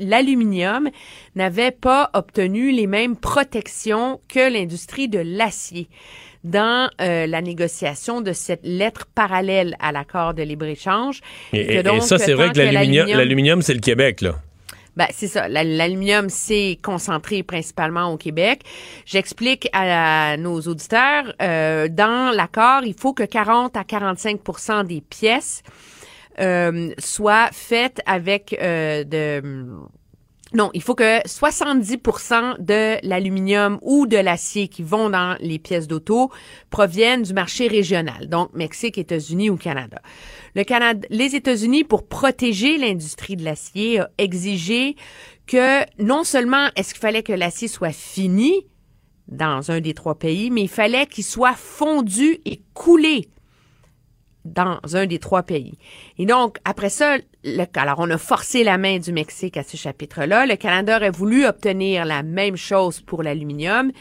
l'aluminium 0.00 0.88
n'avait 1.34 1.70
pas 1.70 2.10
obtenu 2.14 2.70
les 2.70 2.86
mêmes 2.86 3.16
protections 3.16 4.20
que 4.28 4.52
l'industrie 4.52 5.08
de 5.08 5.20
l'acier 5.20 5.88
dans 6.44 6.90
euh, 7.00 7.26
la 7.26 7.42
négociation 7.42 8.20
de 8.20 8.32
cette 8.32 8.64
lettre 8.64 9.06
parallèle 9.14 9.76
à 9.80 9.92
l'accord 9.92 10.34
de 10.34 10.42
libre-échange. 10.42 11.20
Et, 11.52 11.76
et, 11.76 12.00
ça, 12.00 12.18
c'est 12.18 12.34
vrai 12.34 12.50
que 12.50 12.58
l'aluminium, 12.58 13.62
c'est 13.62 13.74
le 13.74 13.80
Québec, 13.80 14.20
là. 14.20 14.36
Ben, 14.96 15.06
c'est 15.12 15.28
ça. 15.28 15.48
L'aluminium, 15.48 16.28
c'est 16.28 16.78
concentré 16.82 17.42
principalement 17.42 18.12
au 18.12 18.16
Québec. 18.16 18.62
J'explique 19.06 19.68
à, 19.72 20.36
nos 20.36 20.60
auditeurs, 20.60 21.32
euh, 21.40 21.88
dans 21.88 22.34
l'accord, 22.34 22.82
il 22.84 22.94
faut 22.94 23.14
que 23.14 23.22
40 23.22 23.76
à 23.76 23.82
45% 23.82 24.86
des 24.86 25.00
pièces 25.00 25.62
euh, 26.40 26.90
soient 26.98 27.48
faites 27.52 28.00
avec 28.04 28.56
euh, 28.60 29.04
de 29.04 29.66
non, 30.52 30.70
il 30.74 30.82
faut 30.82 30.96
que 30.96 31.22
70% 31.26 32.58
de 32.58 33.06
l'aluminium 33.06 33.78
ou 33.82 34.06
de 34.08 34.16
l'acier 34.16 34.66
qui 34.66 34.82
vont 34.82 35.08
dans 35.08 35.36
les 35.40 35.60
pièces 35.60 35.86
d'auto 35.86 36.30
proviennent 36.70 37.22
du 37.22 37.32
marché 37.32 37.68
régional, 37.68 38.28
donc 38.28 38.52
Mexique, 38.52 38.98
États-Unis 38.98 39.48
ou 39.48 39.56
Canada. 39.56 40.02
Le 40.56 40.64
Canada, 40.64 41.06
les 41.10 41.36
États-Unis, 41.36 41.84
pour 41.84 42.08
protéger 42.08 42.78
l'industrie 42.78 43.36
de 43.36 43.44
l'acier, 43.44 44.00
a 44.00 44.10
exigé 44.18 44.96
que 45.46 45.84
non 46.02 46.24
seulement 46.24 46.68
est-ce 46.74 46.94
qu'il 46.94 47.00
fallait 47.00 47.22
que 47.22 47.32
l'acier 47.32 47.68
soit 47.68 47.92
fini 47.92 48.66
dans 49.28 49.70
un 49.70 49.80
des 49.80 49.94
trois 49.94 50.16
pays, 50.16 50.50
mais 50.50 50.62
il 50.62 50.68
fallait 50.68 51.06
qu'il 51.06 51.22
soit 51.22 51.54
fondu 51.54 52.40
et 52.44 52.62
coulé 52.74 53.28
dans 54.54 54.78
un 54.94 55.06
des 55.06 55.18
trois 55.18 55.42
pays. 55.42 55.78
Et 56.18 56.26
donc, 56.26 56.58
après 56.64 56.90
ça, 56.90 57.18
le, 57.44 57.64
alors 57.74 57.98
on 57.98 58.10
a 58.10 58.18
forcé 58.18 58.64
la 58.64 58.78
main 58.78 58.98
du 58.98 59.12
Mexique 59.12 59.56
à 59.56 59.62
ce 59.62 59.76
chapitre-là. 59.76 60.46
Le 60.46 60.56
Canada 60.56 60.96
aurait 60.96 61.10
voulu 61.10 61.46
obtenir 61.46 62.04
la 62.04 62.22
même 62.22 62.56
chose 62.56 63.00
pour 63.00 63.22
l'aluminium. 63.22 63.92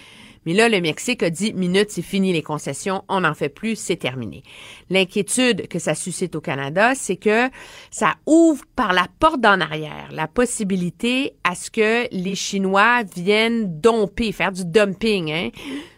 Mais 0.45 0.53
là, 0.53 0.69
le 0.69 0.79
Mexique 0.79 1.21
a 1.21 1.29
dit, 1.29 1.53
minute, 1.53 1.91
c'est 1.91 2.01
fini 2.01 2.31
les 2.31 2.41
concessions, 2.41 3.03
on 3.09 3.21
n'en 3.21 3.33
fait 3.33 3.49
plus, 3.49 3.75
c'est 3.75 3.97
terminé. 3.97 4.43
L'inquiétude 4.89 5.67
que 5.67 5.79
ça 5.79 5.95
suscite 5.95 6.35
au 6.35 6.41
Canada, 6.41 6.95
c'est 6.95 7.17
que 7.17 7.49
ça 7.91 8.15
ouvre 8.25 8.63
par 8.75 8.93
la 8.93 9.07
porte 9.19 9.41
d'en 9.41 9.59
arrière 9.59 10.07
la 10.11 10.27
possibilité 10.27 11.33
à 11.43 11.55
ce 11.55 11.69
que 11.69 12.07
les 12.11 12.35
Chinois 12.35 13.03
viennent 13.15 13.79
domper, 13.79 14.31
faire 14.31 14.51
du 14.51 14.63
dumping 14.65 15.31
hein, 15.31 15.49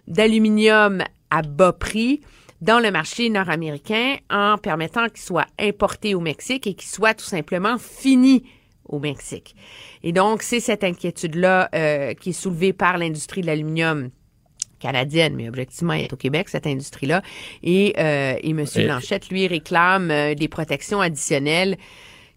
d'aluminium 0.08 1.04
à 1.30 1.44
bas 1.44 1.74
prix 1.74 2.22
dans 2.62 2.80
le 2.80 2.92
marché 2.92 3.30
nord-américain 3.30 4.18
en 4.30 4.58
permettant 4.58 5.08
qu'il 5.10 5.22
soit 5.22 5.48
importé 5.60 6.16
au 6.16 6.20
Mexique 6.20 6.68
et 6.68 6.74
qu'il 6.74 6.90
soit 6.90 7.14
tout 7.14 7.26
simplement 7.26 7.78
fini 7.78 8.44
au 8.86 9.00
Mexique. 9.00 9.56
Et 10.04 10.12
donc, 10.12 10.44
c'est 10.44 10.60
cette 10.60 10.84
inquiétude-là 10.84 11.70
euh, 11.74 12.14
qui 12.14 12.30
est 12.30 12.34
soulevée 12.34 12.74
par 12.74 12.98
l'industrie 12.98 13.42
de 13.42 13.48
l'aluminium 13.48 14.10
canadienne, 14.80 15.36
mais 15.36 15.48
objectivement, 15.48 15.94
elle 15.94 16.06
est 16.06 16.14
au 16.14 16.18
Québec, 16.18 16.50
cette 16.50 16.68
industrie-là. 16.68 17.22
Et, 17.64 17.94
euh, 17.98 18.36
et 18.42 18.50
M. 18.50 18.66
Blanchette, 18.76 19.30
lui, 19.30 19.48
réclame 19.48 20.12
euh, 20.12 20.36
des 20.36 20.48
protections 20.48 21.02
additionnelles 21.02 21.78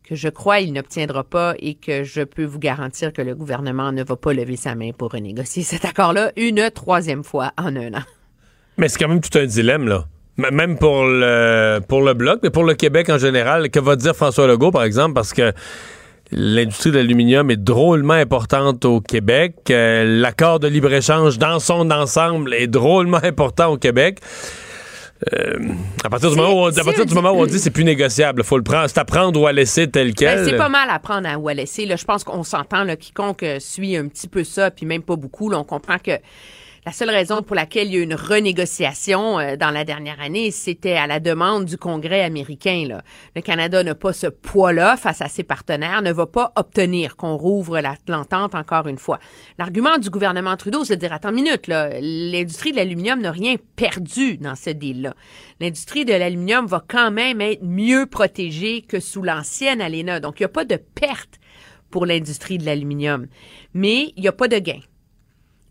que 0.05 0.15
je 0.15 0.29
crois 0.29 0.61
il 0.61 0.75
n'obtiendra 0.75 1.25
pas 1.25 1.55
et 1.59 1.75
que 1.75 2.05
je 2.05 2.21
peux 2.21 2.45
vous 2.45 2.59
garantir 2.59 3.11
que 3.13 3.23
le 3.23 3.35
gouvernement 3.35 3.91
ne 3.91 4.05
va 4.05 4.17
pas 4.17 4.35
lever 4.35 4.57
sa 4.57 4.75
main 4.75 4.91
pour 4.93 5.13
renégocier 5.13 5.63
cet 5.63 5.87
accord-là 5.87 6.31
une 6.37 6.71
troisième 6.71 7.25
fois 7.25 7.53
en 7.57 7.75
un 7.75 7.95
an. 7.95 8.03
Mais 8.77 8.89
c'est 8.89 8.99
quand 8.99 9.09
même 9.09 9.23
tout 9.23 9.39
un 9.39 9.47
dilemme, 9.47 9.89
là. 9.89 10.07
Même 10.37 10.79
pour 10.79 11.05
le, 11.05 11.79
pour 11.87 12.03
le 12.03 12.15
Bloc, 12.15 12.41
mais 12.43 12.51
pour 12.51 12.65
le 12.65 12.75
Québec 12.75 13.09
en 13.09 13.19
général. 13.19 13.71
Que 13.71 13.79
va 13.79 13.95
dire 13.95 14.17
François 14.17 14.47
Legault, 14.49 14.73
par 14.73 14.83
exemple? 14.83 15.15
Parce 15.15 15.33
que 15.33 15.53
l'industrie 16.33 16.91
de 16.91 16.97
l'aluminium 16.97 17.51
est 17.51 17.63
drôlement 17.63 18.15
importante 18.15 18.85
au 18.85 19.01
Québec. 19.01 19.55
Euh, 19.71 20.21
l'accord 20.21 20.59
de 20.59 20.67
libre-échange 20.67 21.39
dans 21.39 21.61
son 21.61 21.91
ensemble 21.91 22.53
est 22.55 22.67
drôlement 22.67 23.21
important 23.23 23.73
au 23.73 23.77
Québec. 23.77 24.19
Euh, 25.33 25.57
à 26.03 26.11
partir, 26.11 26.31
du 26.31 26.37
moment, 26.37 26.53
où 26.53 26.67
on, 26.67 26.77
à 26.77 26.85
partir 26.85 27.07
du 27.07 27.15
moment 27.15 27.31
où 27.31 27.41
on 27.41 27.47
dit 27.47 27.59
c'est 27.59 27.71
plus 27.71 27.85
négociable, 27.85 28.43
faut 28.43 28.59
le 28.59 28.65
prendre, 28.65 28.89
c'est 28.89 28.99
à 28.99 29.05
prendre 29.05 29.41
ou 29.41 29.47
à 29.47 29.53
laisser 29.53 29.89
tel 29.89 30.09
ben, 30.09 30.15
quel. 30.15 30.45
c'est 30.45 30.57
pas 30.57 30.69
mal 30.69 30.91
à 30.91 30.99
prendre 30.99 31.29
ou 31.41 31.49
à 31.49 31.55
laisser. 31.55 31.87
Là, 31.87 31.97
je 31.97 32.05
pense 32.05 32.25
qu'on 32.25 32.43
s'entend, 32.43 32.85
quiconque 32.97 33.45
suit 33.61 33.97
un 33.97 34.09
petit 34.09 34.29
peu 34.29 34.45
ça, 34.45 34.71
puis 34.71 34.85
même 34.85 35.03
pas 35.03 35.17
beaucoup, 35.17 35.49
là, 35.49 35.59
on 35.59 35.65
comprend 35.65 35.99
que 35.99 36.19
la 36.87 36.93
seule 36.93 37.11
raison 37.11 37.43
pour 37.43 37.57
laquelle 37.57 37.89
il 37.89 37.95
y 37.95 37.97
a 37.97 38.01
eu 38.01 38.03
une 38.03 38.15
renégociation 38.15 39.39
euh, 39.39 39.57
dans 39.57 39.71
la 39.71 39.85
dernière 39.85 40.21
année, 40.21 40.51
c'était 40.51 40.93
à 40.93 41.07
la 41.07 41.19
demande 41.19 41.65
du 41.65 41.79
Congrès 41.79 42.23
américain. 42.23 43.01
Le 43.35 43.41
Canada 43.41 43.83
n'a 43.83 43.95
pas 43.95 44.13
ce 44.13 44.27
poids-là 44.27 44.99
face 44.99 45.23
à 45.23 45.29
ses 45.29 45.45
partenaires, 45.45 46.03
ne 46.03 46.13
va 46.13 46.27
pas 46.27 46.53
obtenir 46.57 47.17
qu'on 47.17 47.37
rouvre 47.37 47.81
l'entente 48.07 48.55
encore 48.55 48.87
une 48.87 48.99
fois. 48.99 49.19
L'argument 49.59 49.97
du 49.97 50.11
gouvernement 50.11 50.57
Trudeau, 50.59 50.85
c'est 50.85 50.97
de 50.97 51.01
dire, 51.01 51.13
attends 51.15 51.31
une 51.31 51.37
minute, 51.37 51.69
l'industrie 51.69 52.73
de 52.73 52.77
l'aluminium 52.77 53.21
n'a 53.21 53.33
rien 53.33 53.57
perdu 53.77 54.37
dans 54.37 54.55
ce 54.55 54.69
deal-là. 54.69 55.15
L'industrie 55.61 56.05
de 56.05 56.13
l'aluminium 56.13 56.67
va 56.67 56.85
quand 56.87 57.11
même 57.11 57.41
être 57.41 57.63
mieux 57.63 58.05
protégée 58.05 58.83
que 58.83 59.01
sous 59.01 59.23
l'ancienne 59.23 59.81
ALENA. 59.81 60.21
Donc, 60.21 60.39
il 60.39 60.43
n'y 60.43 60.47
a 60.47 60.49
pas 60.51 60.67
de 60.67 60.77
perte 60.77 61.41
pour 61.91 62.05
l'industrie 62.05 62.59
de 62.59 62.67
l'aluminium. 62.67 63.27
Mais 63.73 64.13
il 64.17 64.23
n'y 64.23 64.29
a 64.29 64.33
pas 64.33 64.49
de 64.49 64.59
gain. 64.59 64.81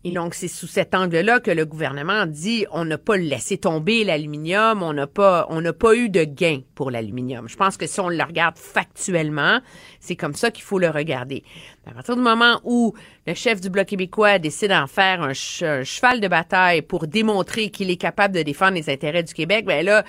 Et 0.06 0.10
donc, 0.10 0.34
c'est 0.34 0.48
sous 0.48 0.66
cet 0.66 0.94
angle-là 0.94 1.40
que 1.40 1.50
le 1.50 1.64
gouvernement 1.64 2.26
dit 2.26 2.66
on 2.70 2.84
n'a 2.84 2.98
pas 2.98 3.16
laissé 3.16 3.56
tomber 3.56 4.04
l'aluminium, 4.04 4.82
on 4.82 4.92
n'a 4.92 5.06
pas, 5.06 5.46
on 5.48 5.62
n'a 5.62 5.72
pas 5.72 5.96
eu 5.96 6.10
de 6.10 6.24
gain 6.24 6.60
pour 6.74 6.90
l'aluminium. 6.90 7.48
Je 7.48 7.56
pense 7.56 7.78
que 7.78 7.86
si 7.86 8.00
on 8.00 8.10
le 8.10 8.22
regarde 8.22 8.58
factuellement, 8.58 9.60
c'est 10.00 10.14
comme 10.14 10.34
ça 10.34 10.50
qu'il 10.50 10.62
faut 10.62 10.78
le 10.78 10.90
regarder. 10.90 11.42
À 11.86 11.92
partir 11.92 12.16
du 12.16 12.22
moment 12.22 12.60
où 12.64 12.92
le 13.26 13.32
chef 13.32 13.62
du 13.62 13.70
Bloc 13.70 13.86
québécois 13.86 14.38
décide 14.38 14.68
d'en 14.68 14.86
faire 14.86 15.22
un, 15.22 15.32
cheval 15.32 16.20
de 16.20 16.28
bataille 16.28 16.82
pour 16.82 17.06
démontrer 17.06 17.70
qu'il 17.70 17.90
est 17.90 17.96
capable 17.96 18.34
de 18.34 18.42
défendre 18.42 18.74
les 18.74 18.90
intérêts 18.90 19.22
du 19.22 19.32
Québec, 19.32 19.64
ben 19.64 19.82
là, 19.86 20.04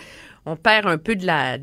on 0.45 0.57
perd 0.57 0.87
un 0.87 0.97
peu 0.97 1.15
de 1.15 1.25
la, 1.25 1.57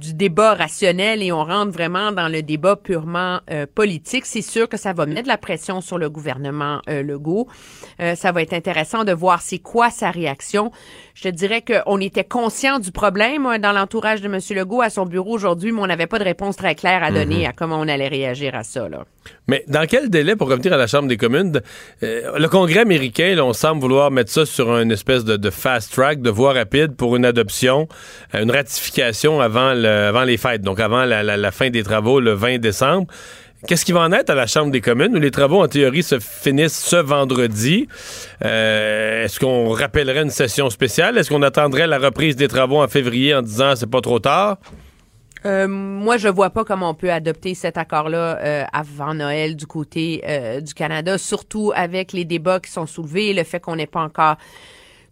du 0.00 0.14
débat 0.14 0.54
rationnel 0.54 1.22
et 1.22 1.32
on 1.32 1.44
rentre 1.44 1.72
vraiment 1.72 2.12
dans 2.12 2.28
le 2.28 2.42
débat 2.42 2.76
purement 2.76 3.40
euh, 3.50 3.66
politique. 3.72 4.26
C'est 4.26 4.42
sûr 4.42 4.68
que 4.68 4.76
ça 4.76 4.92
va 4.92 5.06
mettre 5.06 5.24
de 5.24 5.28
la 5.28 5.38
pression 5.38 5.80
sur 5.80 5.98
le 5.98 6.10
gouvernement 6.10 6.80
euh, 6.88 7.02
Legault. 7.02 7.48
Euh, 8.00 8.14
ça 8.14 8.32
va 8.32 8.42
être 8.42 8.52
intéressant 8.52 9.04
de 9.04 9.12
voir 9.12 9.42
c'est 9.42 9.58
quoi 9.58 9.90
sa 9.90 10.10
réaction. 10.10 10.70
Je 11.16 11.22
te 11.22 11.28
dirais 11.28 11.62
qu'on 11.62 11.98
était 11.98 12.24
conscient 12.24 12.78
du 12.78 12.92
problème 12.92 13.56
dans 13.56 13.72
l'entourage 13.72 14.20
de 14.20 14.26
M. 14.26 14.38
Legault 14.50 14.82
à 14.82 14.90
son 14.90 15.06
bureau 15.06 15.32
aujourd'hui, 15.32 15.72
mais 15.72 15.80
on 15.80 15.86
n'avait 15.86 16.06
pas 16.06 16.18
de 16.18 16.24
réponse 16.24 16.56
très 16.56 16.74
claire 16.74 17.02
à 17.02 17.10
donner 17.10 17.38
mhm. 17.38 17.46
à 17.46 17.52
comment 17.54 17.80
on 17.80 17.88
allait 17.88 18.08
réagir 18.08 18.54
à 18.54 18.64
ça. 18.64 18.86
Là. 18.86 19.06
Mais 19.48 19.64
dans 19.66 19.86
quel 19.86 20.10
délai, 20.10 20.36
pour 20.36 20.50
revenir 20.50 20.74
à 20.74 20.76
la 20.76 20.86
Chambre 20.86 21.08
des 21.08 21.16
communes, 21.16 21.62
le 22.02 22.46
Congrès 22.48 22.80
américain, 22.80 23.34
on 23.40 23.54
semble 23.54 23.80
vouloir 23.80 24.10
mettre 24.10 24.30
ça 24.30 24.44
sur 24.44 24.76
une 24.76 24.92
espèce 24.92 25.24
de, 25.24 25.38
de 25.38 25.48
fast 25.48 25.90
track, 25.90 26.20
de 26.20 26.28
voie 26.28 26.52
rapide 26.52 26.94
pour 26.96 27.16
une 27.16 27.24
adoption, 27.24 27.88
une 28.34 28.50
ratification 28.50 29.40
avant 29.40 29.68
avant 29.68 30.24
les 30.24 30.36
fêtes, 30.36 30.60
donc 30.60 30.80
avant 30.80 31.06
la, 31.06 31.50
fin 31.50 31.70
des 31.70 31.82
travaux 31.82 32.20
le 32.20 32.34
20 32.34 32.58
décembre. 32.58 33.06
Qu'est-ce 33.66 33.84
qui 33.84 33.90
va 33.90 34.00
en 34.00 34.12
être 34.12 34.30
à 34.30 34.36
la 34.36 34.46
Chambre 34.46 34.70
des 34.70 34.80
communes 34.80 35.16
où 35.16 35.18
les 35.18 35.32
travaux, 35.32 35.60
en 35.60 35.66
théorie, 35.66 36.04
se 36.04 36.20
finissent 36.20 36.78
ce 36.78 36.94
vendredi? 36.94 37.88
Euh, 38.44 39.24
est-ce 39.24 39.40
qu'on 39.40 39.70
rappellerait 39.70 40.22
une 40.22 40.30
session 40.30 40.70
spéciale? 40.70 41.18
Est-ce 41.18 41.30
qu'on 41.30 41.42
attendrait 41.42 41.88
la 41.88 41.98
reprise 41.98 42.36
des 42.36 42.46
travaux 42.46 42.80
en 42.80 42.86
février 42.86 43.34
en 43.34 43.42
disant 43.42 43.74
c'est 43.74 43.90
pas 43.90 44.00
trop 44.00 44.20
tard? 44.20 44.58
Euh, 45.44 45.66
moi, 45.66 46.16
je 46.16 46.28
vois 46.28 46.50
pas 46.50 46.64
comment 46.64 46.90
on 46.90 46.94
peut 46.94 47.10
adopter 47.10 47.54
cet 47.54 47.76
accord-là 47.76 48.38
euh, 48.38 48.64
avant 48.72 49.14
Noël 49.14 49.56
du 49.56 49.66
côté 49.66 50.22
du 50.62 50.72
Canada, 50.72 51.18
surtout 51.18 51.72
avec 51.74 52.12
les 52.12 52.24
débats 52.24 52.60
qui 52.60 52.70
sont 52.70 52.86
soulevés, 52.86 53.34
le 53.34 53.42
fait 53.42 53.58
qu'on 53.58 53.74
n'ait 53.74 53.86
pas 53.88 54.02
encore 54.02 54.36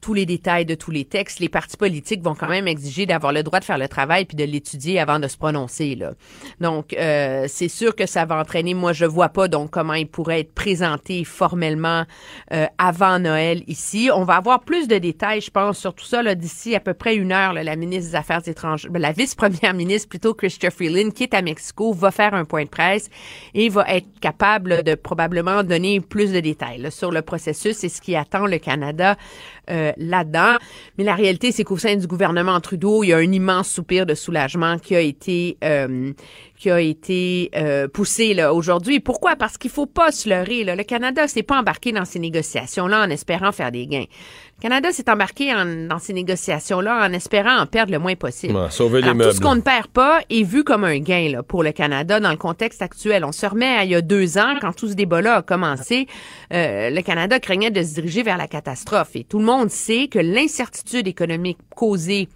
tous 0.04 0.12
les 0.12 0.26
détails 0.26 0.66
de 0.66 0.74
tous 0.74 0.90
les 0.90 1.06
textes, 1.06 1.40
les 1.40 1.48
partis 1.48 1.78
politiques 1.78 2.22
vont 2.22 2.34
quand 2.34 2.50
même 2.50 2.68
exiger 2.68 3.06
d'avoir 3.06 3.32
le 3.32 3.42
droit 3.42 3.58
de 3.58 3.64
faire 3.64 3.78
le 3.78 3.88
travail 3.88 4.26
puis 4.26 4.36
de 4.36 4.44
l'étudier 4.44 5.00
avant 5.00 5.18
de 5.18 5.26
se 5.28 5.38
prononcer. 5.38 5.94
Là. 5.94 6.12
Donc, 6.60 6.92
euh, 6.92 7.46
c'est 7.48 7.68
sûr 7.68 7.96
que 7.96 8.04
ça 8.04 8.26
va 8.26 8.38
entraîner. 8.38 8.74
Moi, 8.74 8.92
je 8.92 9.06
vois 9.06 9.30
pas 9.30 9.48
donc 9.48 9.70
comment 9.70 9.94
il 9.94 10.06
pourrait 10.06 10.40
être 10.40 10.52
présenté 10.52 11.24
formellement 11.24 12.04
euh, 12.52 12.66
avant 12.76 13.18
Noël 13.18 13.62
ici. 13.66 14.10
On 14.14 14.24
va 14.24 14.36
avoir 14.36 14.60
plus 14.60 14.88
de 14.88 14.98
détails, 14.98 15.40
je 15.40 15.50
pense, 15.50 15.78
sur 15.78 15.94
tout 15.94 16.04
ça 16.04 16.34
d'ici 16.34 16.74
à 16.74 16.80
peu 16.80 16.92
près 16.92 17.16
une 17.16 17.32
heure. 17.32 17.54
Là, 17.54 17.64
la 17.64 17.74
ministre 17.74 18.10
des 18.10 18.16
Affaires 18.16 18.46
étrangères, 18.46 18.90
ben, 18.90 19.00
la 19.00 19.12
vice-première 19.12 19.72
ministre 19.72 20.10
plutôt, 20.10 20.34
Christopher 20.34 20.70
Freeland, 20.70 21.12
qui 21.12 21.22
est 21.22 21.32
à 21.32 21.40
Mexico, 21.40 21.94
va 21.94 22.10
faire 22.10 22.34
un 22.34 22.44
point 22.44 22.64
de 22.64 22.68
presse 22.68 23.08
et 23.54 23.70
va 23.70 23.86
être 23.88 24.20
capable 24.20 24.82
de 24.82 24.96
probablement 24.96 25.62
donner 25.62 26.02
plus 26.02 26.30
de 26.30 26.40
détails 26.40 26.92
sur 26.92 27.10
le 27.10 27.22
processus 27.22 27.82
et 27.84 27.88
ce 27.88 28.02
qui 28.02 28.14
attend 28.16 28.44
le 28.44 28.58
Canada 28.58 29.16
euh, 29.70 29.92
là-dedans. 29.96 30.56
Mais 30.98 31.04
la 31.04 31.14
réalité, 31.14 31.52
c'est 31.52 31.64
qu'au 31.64 31.78
sein 31.78 31.96
du 31.96 32.06
gouvernement 32.06 32.60
Trudeau, 32.60 33.02
il 33.04 33.08
y 33.08 33.12
a 33.12 33.18
un 33.18 33.32
immense 33.32 33.68
soupir 33.68 34.06
de 34.06 34.14
soulagement 34.14 34.78
qui 34.78 34.94
a 34.94 35.00
été 35.00 35.56
euh, 35.64 36.12
qui 36.56 36.70
a 36.70 36.80
été 36.80 37.50
euh, 37.56 37.88
poussé 37.88 38.32
là 38.32 38.54
aujourd'hui. 38.54 39.00
Pourquoi? 39.00 39.34
Parce 39.36 39.58
qu'il 39.58 39.70
faut 39.70 39.86
pas 39.86 40.12
se 40.12 40.28
leurrer. 40.28 40.62
Là. 40.64 40.76
Le 40.76 40.84
Canada 40.84 41.26
s'est 41.26 41.42
pas 41.42 41.58
embarqué 41.58 41.90
dans 41.92 42.04
ces 42.04 42.18
négociations-là 42.20 43.04
en 43.04 43.10
espérant 43.10 43.50
faire 43.52 43.72
des 43.72 43.86
gains. 43.86 44.04
Le 44.58 44.62
Canada 44.62 44.92
s'est 44.92 45.10
embarqué 45.10 45.52
en- 45.52 45.88
dans 45.88 45.98
ces 45.98 46.12
négociations-là 46.12 47.06
en 47.08 47.12
espérant 47.12 47.58
en 47.58 47.66
perdre 47.66 47.90
le 47.92 47.98
moins 47.98 48.14
possible. 48.14 48.54
Ouais, 48.54 48.70
sauver 48.70 48.98
les 49.00 49.04
Alors, 49.08 49.16
meubles. 49.16 49.30
Tout 49.32 49.36
ce 49.38 49.40
qu'on 49.42 49.56
ne 49.56 49.60
perd 49.62 49.88
pas 49.88 50.20
est 50.30 50.44
vu 50.44 50.62
comme 50.62 50.84
un 50.84 50.98
gain 51.00 51.28
là, 51.32 51.42
pour 51.42 51.64
le 51.64 51.72
Canada 51.72 52.20
dans 52.20 52.30
le 52.30 52.36
contexte 52.36 52.80
actuel. 52.80 53.24
On 53.24 53.32
se 53.32 53.44
remet 53.46 53.66
à 53.76 53.84
il 53.84 53.90
y 53.90 53.94
a 53.96 54.00
deux 54.00 54.38
ans, 54.38 54.54
quand 54.60 54.72
tout 54.74 54.88
ce 54.88 54.94
débat-là 54.94 55.36
a 55.38 55.42
commencé, 55.42 56.06
euh, 56.52 56.88
le 56.88 57.02
Canada 57.02 57.40
craignait 57.40 57.72
de 57.72 57.82
se 57.82 57.94
diriger 57.94 58.22
vers 58.22 58.38
la 58.38 58.46
catastrophe. 58.46 59.16
Et 59.16 59.24
tout 59.24 59.40
le 59.40 59.44
monde 59.44 59.70
sait 59.70 60.06
que 60.06 60.20
l'incertitude 60.20 61.08
économique 61.08 61.58
causée 61.74 62.28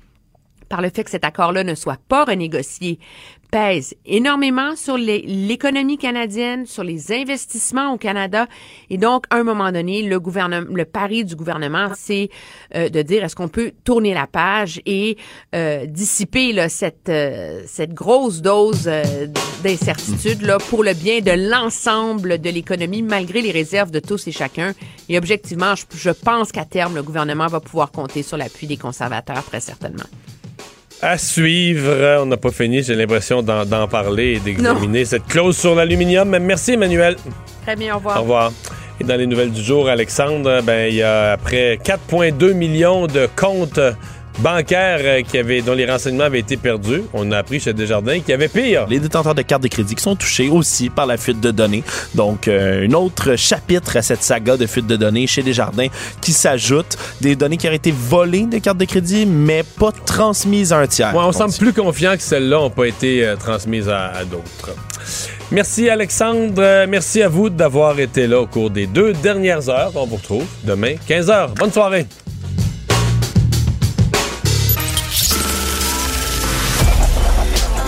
par 0.68 0.82
le 0.82 0.90
fait 0.90 1.04
que 1.04 1.10
cet 1.10 1.24
accord-là 1.24 1.64
ne 1.64 1.74
soit 1.74 2.00
pas 2.08 2.24
renégocié 2.24 2.98
pèse 3.50 3.94
énormément 4.04 4.76
sur 4.76 4.96
l'économie 4.98 5.98
canadienne, 5.98 6.66
sur 6.66 6.84
les 6.84 7.12
investissements 7.12 7.92
au 7.92 7.96
Canada. 7.96 8.46
Et 8.90 8.98
donc, 8.98 9.24
à 9.30 9.36
un 9.36 9.42
moment 9.42 9.72
donné, 9.72 10.02
le 10.02 10.20
gouvernement, 10.20 10.66
le 10.72 10.84
pari 10.84 11.24
du 11.24 11.34
gouvernement, 11.34 11.88
c'est 11.94 12.28
euh, 12.74 12.88
de 12.88 13.02
dire 13.02 13.24
est-ce 13.24 13.36
qu'on 13.36 13.48
peut 13.48 13.72
tourner 13.84 14.14
la 14.14 14.26
page 14.26 14.80
et 14.84 15.16
euh, 15.54 15.86
dissiper 15.86 16.52
là, 16.52 16.68
cette, 16.68 17.08
euh, 17.08 17.62
cette 17.66 17.94
grosse 17.94 18.42
dose 18.42 18.84
euh, 18.86 19.26
d'incertitude 19.62 20.46
pour 20.68 20.84
le 20.84 20.94
bien 20.94 21.20
de 21.20 21.50
l'ensemble 21.50 22.38
de 22.38 22.50
l'économie, 22.50 23.02
malgré 23.02 23.40
les 23.40 23.50
réserves 23.50 23.90
de 23.90 24.00
tous 24.00 24.28
et 24.28 24.32
chacun. 24.32 24.74
Et 25.08 25.16
objectivement, 25.16 25.74
je, 25.74 25.84
je 25.96 26.10
pense 26.10 26.52
qu'à 26.52 26.64
terme, 26.64 26.94
le 26.94 27.02
gouvernement 27.02 27.46
va 27.46 27.60
pouvoir 27.60 27.92
compter 27.92 28.22
sur 28.22 28.36
l'appui 28.36 28.66
des 28.66 28.76
conservateurs, 28.76 29.44
très 29.44 29.60
certainement. 29.60 30.04
À 31.00 31.16
suivre. 31.16 32.18
On 32.20 32.26
n'a 32.26 32.36
pas 32.36 32.50
fini, 32.50 32.82
j'ai 32.82 32.96
l'impression 32.96 33.42
d'en 33.42 33.86
parler 33.86 34.34
et 34.34 34.40
d'examiner 34.40 35.04
cette 35.04 35.26
clause 35.26 35.56
sur 35.56 35.74
l'aluminium. 35.74 36.36
Merci, 36.38 36.72
Emmanuel. 36.72 37.16
Très 37.62 37.76
bien, 37.76 37.94
au 37.94 37.98
revoir. 37.98 38.16
Au 38.16 38.20
revoir. 38.22 38.52
Et 39.00 39.04
dans 39.04 39.16
les 39.16 39.26
nouvelles 39.26 39.52
du 39.52 39.62
jour, 39.62 39.88
Alexandre, 39.88 40.60
ben, 40.62 40.88
il 40.88 40.96
y 40.96 41.02
a 41.02 41.32
après 41.32 41.78
4,2 41.84 42.52
millions 42.52 43.06
de 43.06 43.28
comptes 43.36 43.78
bancaires 44.38 45.00
euh, 45.02 45.22
qui 45.22 45.38
avaient, 45.38 45.62
dont 45.62 45.74
les 45.74 45.86
renseignements 45.90 46.24
avaient 46.24 46.38
été 46.40 46.56
perdus. 46.56 47.02
On 47.12 47.30
a 47.32 47.38
appris 47.38 47.60
chez 47.60 47.72
Desjardins 47.72 48.20
qu'il 48.20 48.30
y 48.30 48.32
avait 48.32 48.48
pire. 48.48 48.86
Les 48.88 49.00
détenteurs 49.00 49.34
de 49.34 49.42
cartes 49.42 49.62
de 49.62 49.68
crédit 49.68 49.94
qui 49.94 50.02
sont 50.02 50.16
touchés 50.16 50.48
aussi 50.48 50.90
par 50.90 51.06
la 51.06 51.16
fuite 51.16 51.40
de 51.40 51.50
données. 51.50 51.82
Donc, 52.14 52.48
euh, 52.48 52.86
un 52.88 52.92
autre 52.92 53.36
chapitre 53.36 53.96
à 53.96 54.02
cette 54.02 54.22
saga 54.22 54.56
de 54.56 54.66
fuite 54.66 54.86
de 54.86 54.96
données 54.96 55.26
chez 55.26 55.42
Desjardins 55.42 55.88
qui 56.20 56.32
s'ajoute. 56.32 56.96
Des 57.20 57.36
données 57.36 57.56
qui 57.56 57.66
auraient 57.66 57.76
été 57.76 57.92
volées 57.92 58.46
de 58.46 58.58
cartes 58.58 58.78
de 58.78 58.84
crédit, 58.84 59.26
mais 59.26 59.62
pas 59.78 59.92
transmises 60.06 60.72
à 60.72 60.78
un 60.78 60.86
tiers. 60.86 61.14
Ouais, 61.14 61.20
on 61.22 61.28
On 61.28 61.32
semble 61.32 61.52
dit. 61.52 61.58
plus 61.58 61.72
confiant 61.72 62.16
que 62.16 62.22
celles-là 62.22 62.56
n'ont 62.56 62.70
pas 62.70 62.86
été 62.86 63.24
euh, 63.26 63.36
transmises 63.36 63.88
à, 63.88 64.06
à 64.08 64.24
d'autres. 64.24 64.70
Merci 65.50 65.88
Alexandre, 65.88 66.84
merci 66.86 67.22
à 67.22 67.28
vous 67.28 67.48
d'avoir 67.48 67.98
été 67.98 68.26
là 68.26 68.40
au 68.40 68.46
cours 68.46 68.68
des 68.68 68.86
deux 68.86 69.14
dernières 69.14 69.68
heures. 69.70 69.92
On 69.94 70.04
vous 70.06 70.16
retrouve 70.16 70.44
demain 70.64 70.94
15h. 71.08 71.54
Bonne 71.54 71.72
soirée. 71.72 72.04